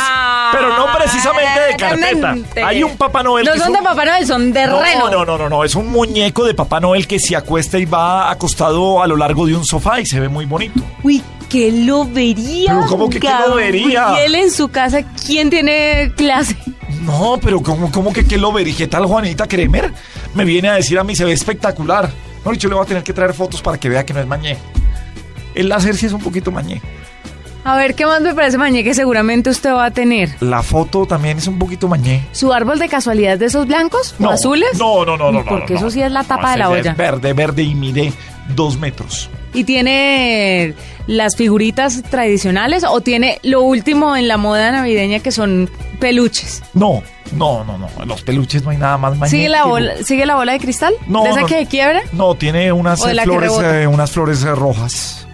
pero 0.53 0.69
no 0.77 0.85
precisamente 0.97 1.59
de 1.69 1.75
carpeta. 1.75 2.65
Hay 2.67 2.83
un 2.83 2.95
Papá 2.95 3.23
Noel. 3.23 3.45
No 3.45 3.53
que 3.53 3.59
son 3.59 3.69
un- 3.69 3.73
de 3.75 3.81
Papá 3.81 4.05
Noel, 4.05 4.25
son 4.27 4.53
de 4.53 4.67
No, 4.67 4.81
reno. 4.81 5.09
no, 5.09 5.25
no, 5.25 5.37
no, 5.37 5.49
no, 5.49 5.63
es 5.63 5.75
un 5.75 5.87
muñeco 5.91 6.45
de 6.45 6.53
Papá 6.53 6.79
Noel 6.79 7.07
que 7.07 7.19
se 7.19 7.35
acuesta 7.35 7.77
y 7.79 7.85
va 7.85 8.31
acostado 8.31 9.01
a 9.03 9.07
lo 9.07 9.17
largo 9.17 9.45
de 9.45 9.55
un 9.55 9.65
sofá 9.65 9.99
y 9.99 10.05
se 10.05 10.19
ve 10.19 10.29
muy 10.29 10.45
bonito. 10.45 10.79
Uy, 11.03 11.21
¿qué 11.49 11.71
lo 11.71 12.05
vería? 12.05 12.73
Pero 12.75 12.87
¿cómo 12.87 13.09
que 13.09 13.19
qué 13.19 13.29
lo 13.47 13.55
vería? 13.55 14.13
Y 14.15 14.25
él 14.25 14.35
en 14.35 14.51
su 14.51 14.69
casa, 14.69 15.01
¿quién 15.25 15.49
tiene 15.49 16.11
clase? 16.15 16.55
No, 17.01 17.37
pero 17.43 17.61
¿cómo, 17.61 17.91
cómo 17.91 18.13
que 18.13 18.25
qué 18.25 18.37
lo 18.37 18.51
vería? 18.53 18.75
¿Qué 18.77 18.87
tal 18.87 19.05
Juanita 19.05 19.47
Kremer? 19.47 19.91
Me 20.35 20.45
viene 20.45 20.69
a 20.69 20.73
decir 20.75 20.97
a 20.99 21.03
mí, 21.03 21.15
se 21.15 21.25
ve 21.25 21.33
espectacular. 21.33 22.09
No, 22.45 22.53
yo 22.53 22.69
le 22.69 22.75
voy 22.75 22.83
a 22.83 22.87
tener 22.87 23.03
que 23.03 23.13
traer 23.13 23.33
fotos 23.33 23.61
para 23.61 23.77
que 23.77 23.89
vea 23.89 24.05
que 24.05 24.13
no 24.13 24.19
es 24.21 24.27
mañé. 24.27 24.57
El 25.55 25.69
láser 25.69 25.95
sí 25.95 26.05
es 26.05 26.13
un 26.13 26.21
poquito 26.21 26.51
mañé. 26.51 26.81
A 27.65 27.77
ver, 27.77 27.95
¿qué 27.95 28.05
más 28.05 28.21
me 28.21 28.33
parece 28.35 28.57
mañé 28.57 28.83
que 28.83 28.93
seguramente 28.93 29.49
usted 29.49 29.71
va 29.73 29.85
a 29.85 29.91
tener? 29.91 30.35
La 30.41 30.61
foto 30.63 31.05
también 31.05 31.37
es 31.37 31.47
un 31.47 31.57
poquito 31.57 31.87
mañé. 31.87 32.27
¿Su 32.33 32.51
árbol 32.51 32.77
de 32.77 32.89
casualidad 32.89 33.37
de 33.37 33.45
esos 33.45 33.67
blancos 33.67 34.15
o 34.19 34.23
No, 34.23 34.31
azules? 34.31 34.77
No, 34.77 35.05
no, 35.05 35.15
no, 35.15 35.31
no. 35.31 35.43
no, 35.43 35.45
Porque 35.45 35.73
no, 35.73 35.77
eso 35.79 35.85
no. 35.85 35.91
sí 35.91 36.01
es 36.01 36.11
la 36.11 36.23
tapa 36.25 36.51
de 36.51 36.57
la 36.57 36.69
olla. 36.69 36.91
Es 36.91 36.97
verde, 36.97 37.31
verde 37.33 37.63
y 37.63 37.73
mide 37.73 38.11
dos 38.49 38.77
metros. 38.77 39.29
¿Y 39.53 39.63
tiene 39.63 40.73
las 41.07 41.37
figuritas 41.37 42.01
tradicionales 42.09 42.83
o 42.83 42.99
tiene 42.99 43.39
lo 43.43 43.61
último 43.61 44.15
en 44.17 44.27
la 44.27 44.35
moda 44.37 44.71
navideña 44.71 45.19
que 45.19 45.31
son 45.31 45.69
peluches? 45.99 46.63
No, 46.73 47.01
no, 47.31 47.63
no, 47.63 47.77
no. 47.77 47.87
Los 48.05 48.23
peluches 48.23 48.63
no 48.63 48.71
hay 48.71 48.77
nada 48.77 48.97
más 48.97 49.17
mañé. 49.17 49.29
¿Sigue 49.29 49.47
la, 49.47 49.63
bola, 49.65 49.93
¿Sigue 50.03 50.25
la 50.25 50.35
bola 50.35 50.51
de 50.51 50.59
cristal? 50.59 50.93
No, 51.07 51.23
¿De 51.23 51.29
esa 51.29 51.41
no, 51.41 51.47
que 51.47 51.65
quiebra? 51.67 52.01
No, 52.11 52.35
tiene 52.35 52.73
unas 52.73 53.01
¿O 53.01 53.05
de 53.05 53.11
eh, 53.11 53.15
la 53.15 53.23
que 53.23 53.29
flores, 53.29 53.51
eh, 53.63 53.87
unas 53.87 54.11
flores 54.11 54.43
eh, 54.43 54.53
rojas. 54.53 55.27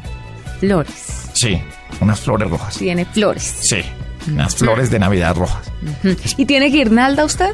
Flores. 0.60 1.30
Sí. 1.34 1.60
Unas 2.02 2.20
flores 2.20 2.50
rojas. 2.50 2.78
Tiene 2.78 3.06
flores. 3.06 3.56
Sí, 3.62 3.82
unas 4.28 4.56
flores 4.56 4.90
de 4.90 5.00
Navidad 5.00 5.36
rojas. 5.36 5.72
¿Y 6.38 6.46
tiene 6.46 6.68
guirnalda 6.68 7.26
usted? 7.26 7.52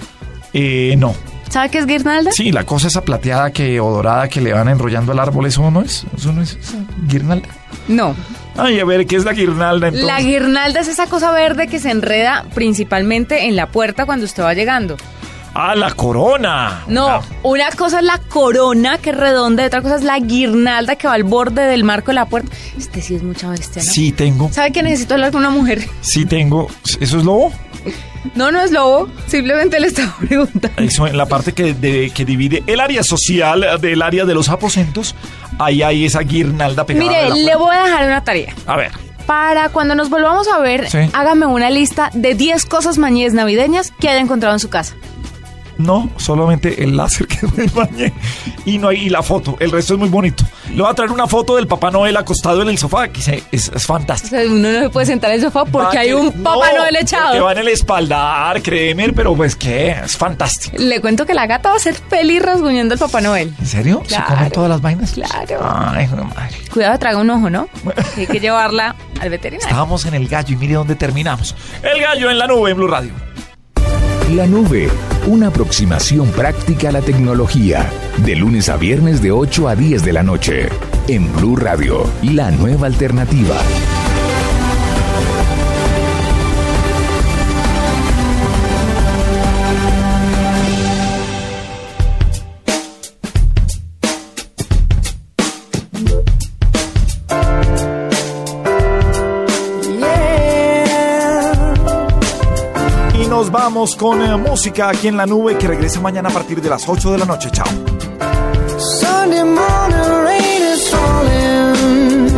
Eh, 0.54 0.96
no. 0.98 1.16
¿Sabe 1.50 1.70
qué 1.70 1.78
es 1.78 1.86
guirnalda? 1.86 2.32
Sí, 2.32 2.52
la 2.52 2.66
cosa 2.66 2.88
esa 2.88 3.04
plateada 3.04 3.52
que 3.52 3.80
o 3.80 3.90
dorada 3.90 4.28
que 4.28 4.42
le 4.42 4.52
van 4.54 4.68
enrollando 4.68 5.12
al 5.12 5.20
árbol, 5.20 5.46
eso 5.46 5.70
no 5.72 5.82
es, 5.82 6.06
eso 6.18 6.34
no 6.34 6.42
es 6.42 6.58
esa 6.62 6.78
guirnalda. 7.08 7.48
No. 7.88 8.16
Ay, 8.58 8.80
a 8.80 8.86
ver, 8.86 9.06
¿qué 9.06 9.16
es 9.18 9.26
la 9.26 9.34
guirnalda 9.34 9.88
entonces? 9.88 10.08
La 10.08 10.22
guirnalda 10.22 10.80
es 10.80 10.88
esa 10.88 11.08
cosa 11.08 11.32
verde 11.32 11.68
que 11.68 11.80
se 11.80 11.92
enreda 11.92 12.46
principalmente 12.54 13.46
en 13.46 13.56
la 13.56 13.68
puerta 13.68 14.06
cuando 14.06 14.26
usted 14.26 14.44
va 14.44 14.54
llegando. 14.54 14.98
Ah, 15.58 15.74
la 15.74 15.92
corona. 15.92 16.84
No, 16.88 17.22
una 17.44 17.70
cosa 17.72 18.00
es 18.00 18.04
la 18.06 18.18
corona 18.20 18.98
que 18.98 19.12
es 19.12 19.18
redonda 19.18 19.64
y 19.64 19.68
otra 19.68 19.82
cosa 19.82 19.96
es 19.96 20.04
la 20.04 20.20
guirnalda 20.20 20.98
que 20.98 21.08
va 21.08 21.14
al 21.14 21.24
borde 21.24 21.62
del 21.64 21.86
marco 21.86 22.08
de 22.12 22.16
la 22.16 22.26
puerta. 22.26 22.52
Este 22.78 23.02
sí 23.02 23.16
es 23.16 23.24
mucha 23.24 23.50
bestia, 23.50 23.82
¿no? 23.82 23.90
Sí 23.90 24.12
tengo, 24.12 24.52
¿Sabe 24.52 24.72
que 24.74 24.84
necesito 24.84 25.14
hablar 25.14 25.32
con 25.32 25.40
una 25.40 25.50
mujer? 25.52 25.88
sí 26.02 26.26
tengo. 26.26 26.68
¿Eso 27.00 27.18
es 27.18 27.24
lobo? 27.24 27.52
No, 28.34 28.52
no 28.52 28.60
es 28.60 28.72
lobo, 28.72 29.08
simplemente 29.28 29.80
le 29.80 29.86
estaba 29.86 30.16
preguntando. 30.20 30.82
Eso 30.82 31.06
en 31.06 31.16
la 31.16 31.28
parte 31.28 31.54
que, 31.54 31.76
de- 31.76 32.10
que 32.10 32.26
divide 32.26 32.64
el 32.66 32.80
área 32.80 33.04
social 33.04 33.64
del 33.80 34.02
área 34.02 34.26
de 34.26 34.34
los 34.34 34.50
aposentos, 34.50 35.14
ahí 35.60 35.84
hay 35.84 36.06
esa 36.06 36.22
guirnalda 36.22 36.88
pegada. 36.88 37.06
Mire, 37.08 37.30
la 37.30 37.36
le 37.36 37.56
voy 37.56 37.76
a 37.76 37.84
dejar 37.84 38.08
una 38.08 38.24
tarea. 38.24 38.52
A 38.66 38.76
ver, 38.78 38.92
Para 39.28 39.70
cuando 39.70 39.94
nos 39.94 40.10
volvamos 40.10 40.48
a 40.48 40.58
ver, 40.60 40.90
Sí. 40.90 40.98
hágame 41.14 41.46
una 41.46 41.70
lista 41.70 42.10
de 42.14 42.34
10 42.34 42.66
cosas 42.66 42.98
mañez 42.98 43.34
navideñas 43.34 43.94
que 44.00 44.10
haya 44.10 44.20
encontrado 44.20 44.56
en 44.56 44.60
su 44.60 44.70
casa. 44.70 44.96
No, 45.78 46.10
solamente 46.18 46.84
el 46.84 46.96
láser 46.98 47.28
que 47.28 47.46
me 47.56 47.66
bañé 47.68 48.14
y 48.66 48.78
no 48.78 48.90
hay 48.90 49.06
y 49.06 49.10
la 49.10 49.22
foto, 49.24 49.58
el 49.60 49.72
resto 49.72 49.94
es 49.94 50.00
muy 50.00 50.10
bonito. 50.10 50.44
Le 50.74 50.82
voy 50.82 50.92
a 50.92 50.94
traer 50.94 51.12
una 51.12 51.28
foto 51.28 51.56
del 51.58 51.68
Papá 51.68 51.92
Noel 51.92 52.16
acostado 52.18 52.62
en 52.62 52.70
el 52.70 52.78
sofá, 52.78 53.08
que 53.10 53.22
se- 53.22 53.44
es, 53.52 53.70
es 53.70 53.76
O 53.76 53.80
fantástico. 53.80 54.36
sea, 54.36 54.46
uno 54.50 54.72
no 54.72 54.80
se 54.80 54.90
puede 54.90 55.06
sentar 55.06 55.30
en 55.32 55.36
el 55.38 55.42
sofá 55.44 55.66
porque 55.66 55.96
Va 55.98 56.02
hay 56.02 56.08
que- 56.08 56.16
un 56.16 56.32
Papá 56.44 56.72
no, 56.72 56.78
Noel 56.80 56.96
Que 56.96 57.02
echado. 57.02 57.44
va 57.46 57.52
en 57.52 57.58
el 57.60 57.68
espaldar, 57.68 58.62
créeme, 58.62 59.12
pero 59.14 59.36
pues 59.36 59.56
que 59.56 59.92
es 59.92 60.18
fantástico. 60.18 60.76
Le 60.80 61.00
cuento 61.02 61.26
que 61.26 61.34
la 61.34 61.46
gata 61.48 61.70
va 61.70 61.76
a 61.76 61.80
ser 61.80 61.94
feliz 61.96 62.42
rasguñando 62.42 62.94
al 62.94 63.00
Papá 63.00 63.22
Noel. 63.22 63.54
¿En 63.60 63.66
serio? 63.68 64.02
¿Se 64.04 64.16
Claro. 64.16 64.26
comen 64.36 64.52
todas 64.52 64.70
las 64.70 64.82
vainas? 64.82 65.12
Claro. 65.12 65.60
Ay, 65.62 66.08
madre. 66.08 66.56
Cuidado, 66.74 66.98
traga 67.00 67.20
un 67.20 67.30
ojo, 67.30 67.50
¿no? 67.50 67.68
Hay 68.18 68.28
que 68.28 68.40
llevarla 68.40 68.96
al 69.22 69.30
veterinario. 69.30 69.66
Estábamos 69.68 70.06
en 70.06 70.14
el 70.16 70.28
gallo 70.28 70.54
y 70.54 70.58
mire 70.58 70.74
dónde 70.76 70.96
terminamos. 70.96 71.56
El 71.84 72.02
gallo 72.02 72.30
en 72.30 72.38
la 72.40 72.48
nube 72.48 72.72
en 72.72 72.78
Blue 72.78 72.88
Radio. 72.88 73.12
La 74.30 74.48
nube, 74.48 74.90
una 75.28 75.48
aproximación 75.48 76.28
práctica 76.30 76.90
a 76.90 76.92
la 76.92 77.02
tecnología. 77.02 77.92
De 78.26 78.36
lunes 78.36 78.70
a 78.70 78.76
viernes 78.76 79.22
de 79.22 79.32
8 79.32 79.68
a 79.68 79.76
10 79.76 80.04
de 80.04 80.14
la 80.14 80.24
noche. 80.24 80.70
En 81.08 81.32
Blue 81.32 81.56
Radio, 81.56 82.10
la 82.24 82.50
nueva 82.50 82.88
alternativa. 82.88 83.56
Vamos 103.66 103.96
con 103.96 104.22
eh, 104.22 104.38
música 104.38 104.90
aquí 104.90 105.08
en 105.08 105.18
la 105.18 105.26
nube 105.26 105.58
que 105.58 105.68
regresa 105.68 106.00
mañana 106.00 106.30
a 106.30 106.32
partir 106.32 106.62
de 106.62 106.70
las 106.70 106.88
8 106.88 107.14
de 107.14 107.18
la 107.18 107.26
noche. 107.26 107.50
Chao. 107.50 107.66
Sunday 108.78 109.44
morning 109.44 110.24
rain 110.24 110.62
is 110.72 110.88
falling. 110.88 112.30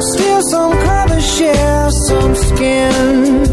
Still 0.00 0.42
some 0.42 0.72
colors 0.78 1.36
share 1.36 1.90
some 1.90 2.34
skin. 2.34 3.44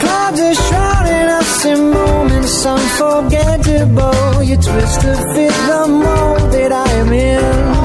Clouds 0.00 0.40
are 0.40 0.54
shrouding 0.54 1.28
us 1.38 1.64
in 1.66 1.90
moments 1.90 2.64
unforgettable. 2.64 4.42
You 4.42 4.56
twist 4.56 5.00
to 5.02 5.14
fit 5.34 5.52
the 5.68 5.86
mold 5.86 6.50
that 6.50 6.72
I 6.72 6.92
am 6.92 7.12
in. 7.12 7.75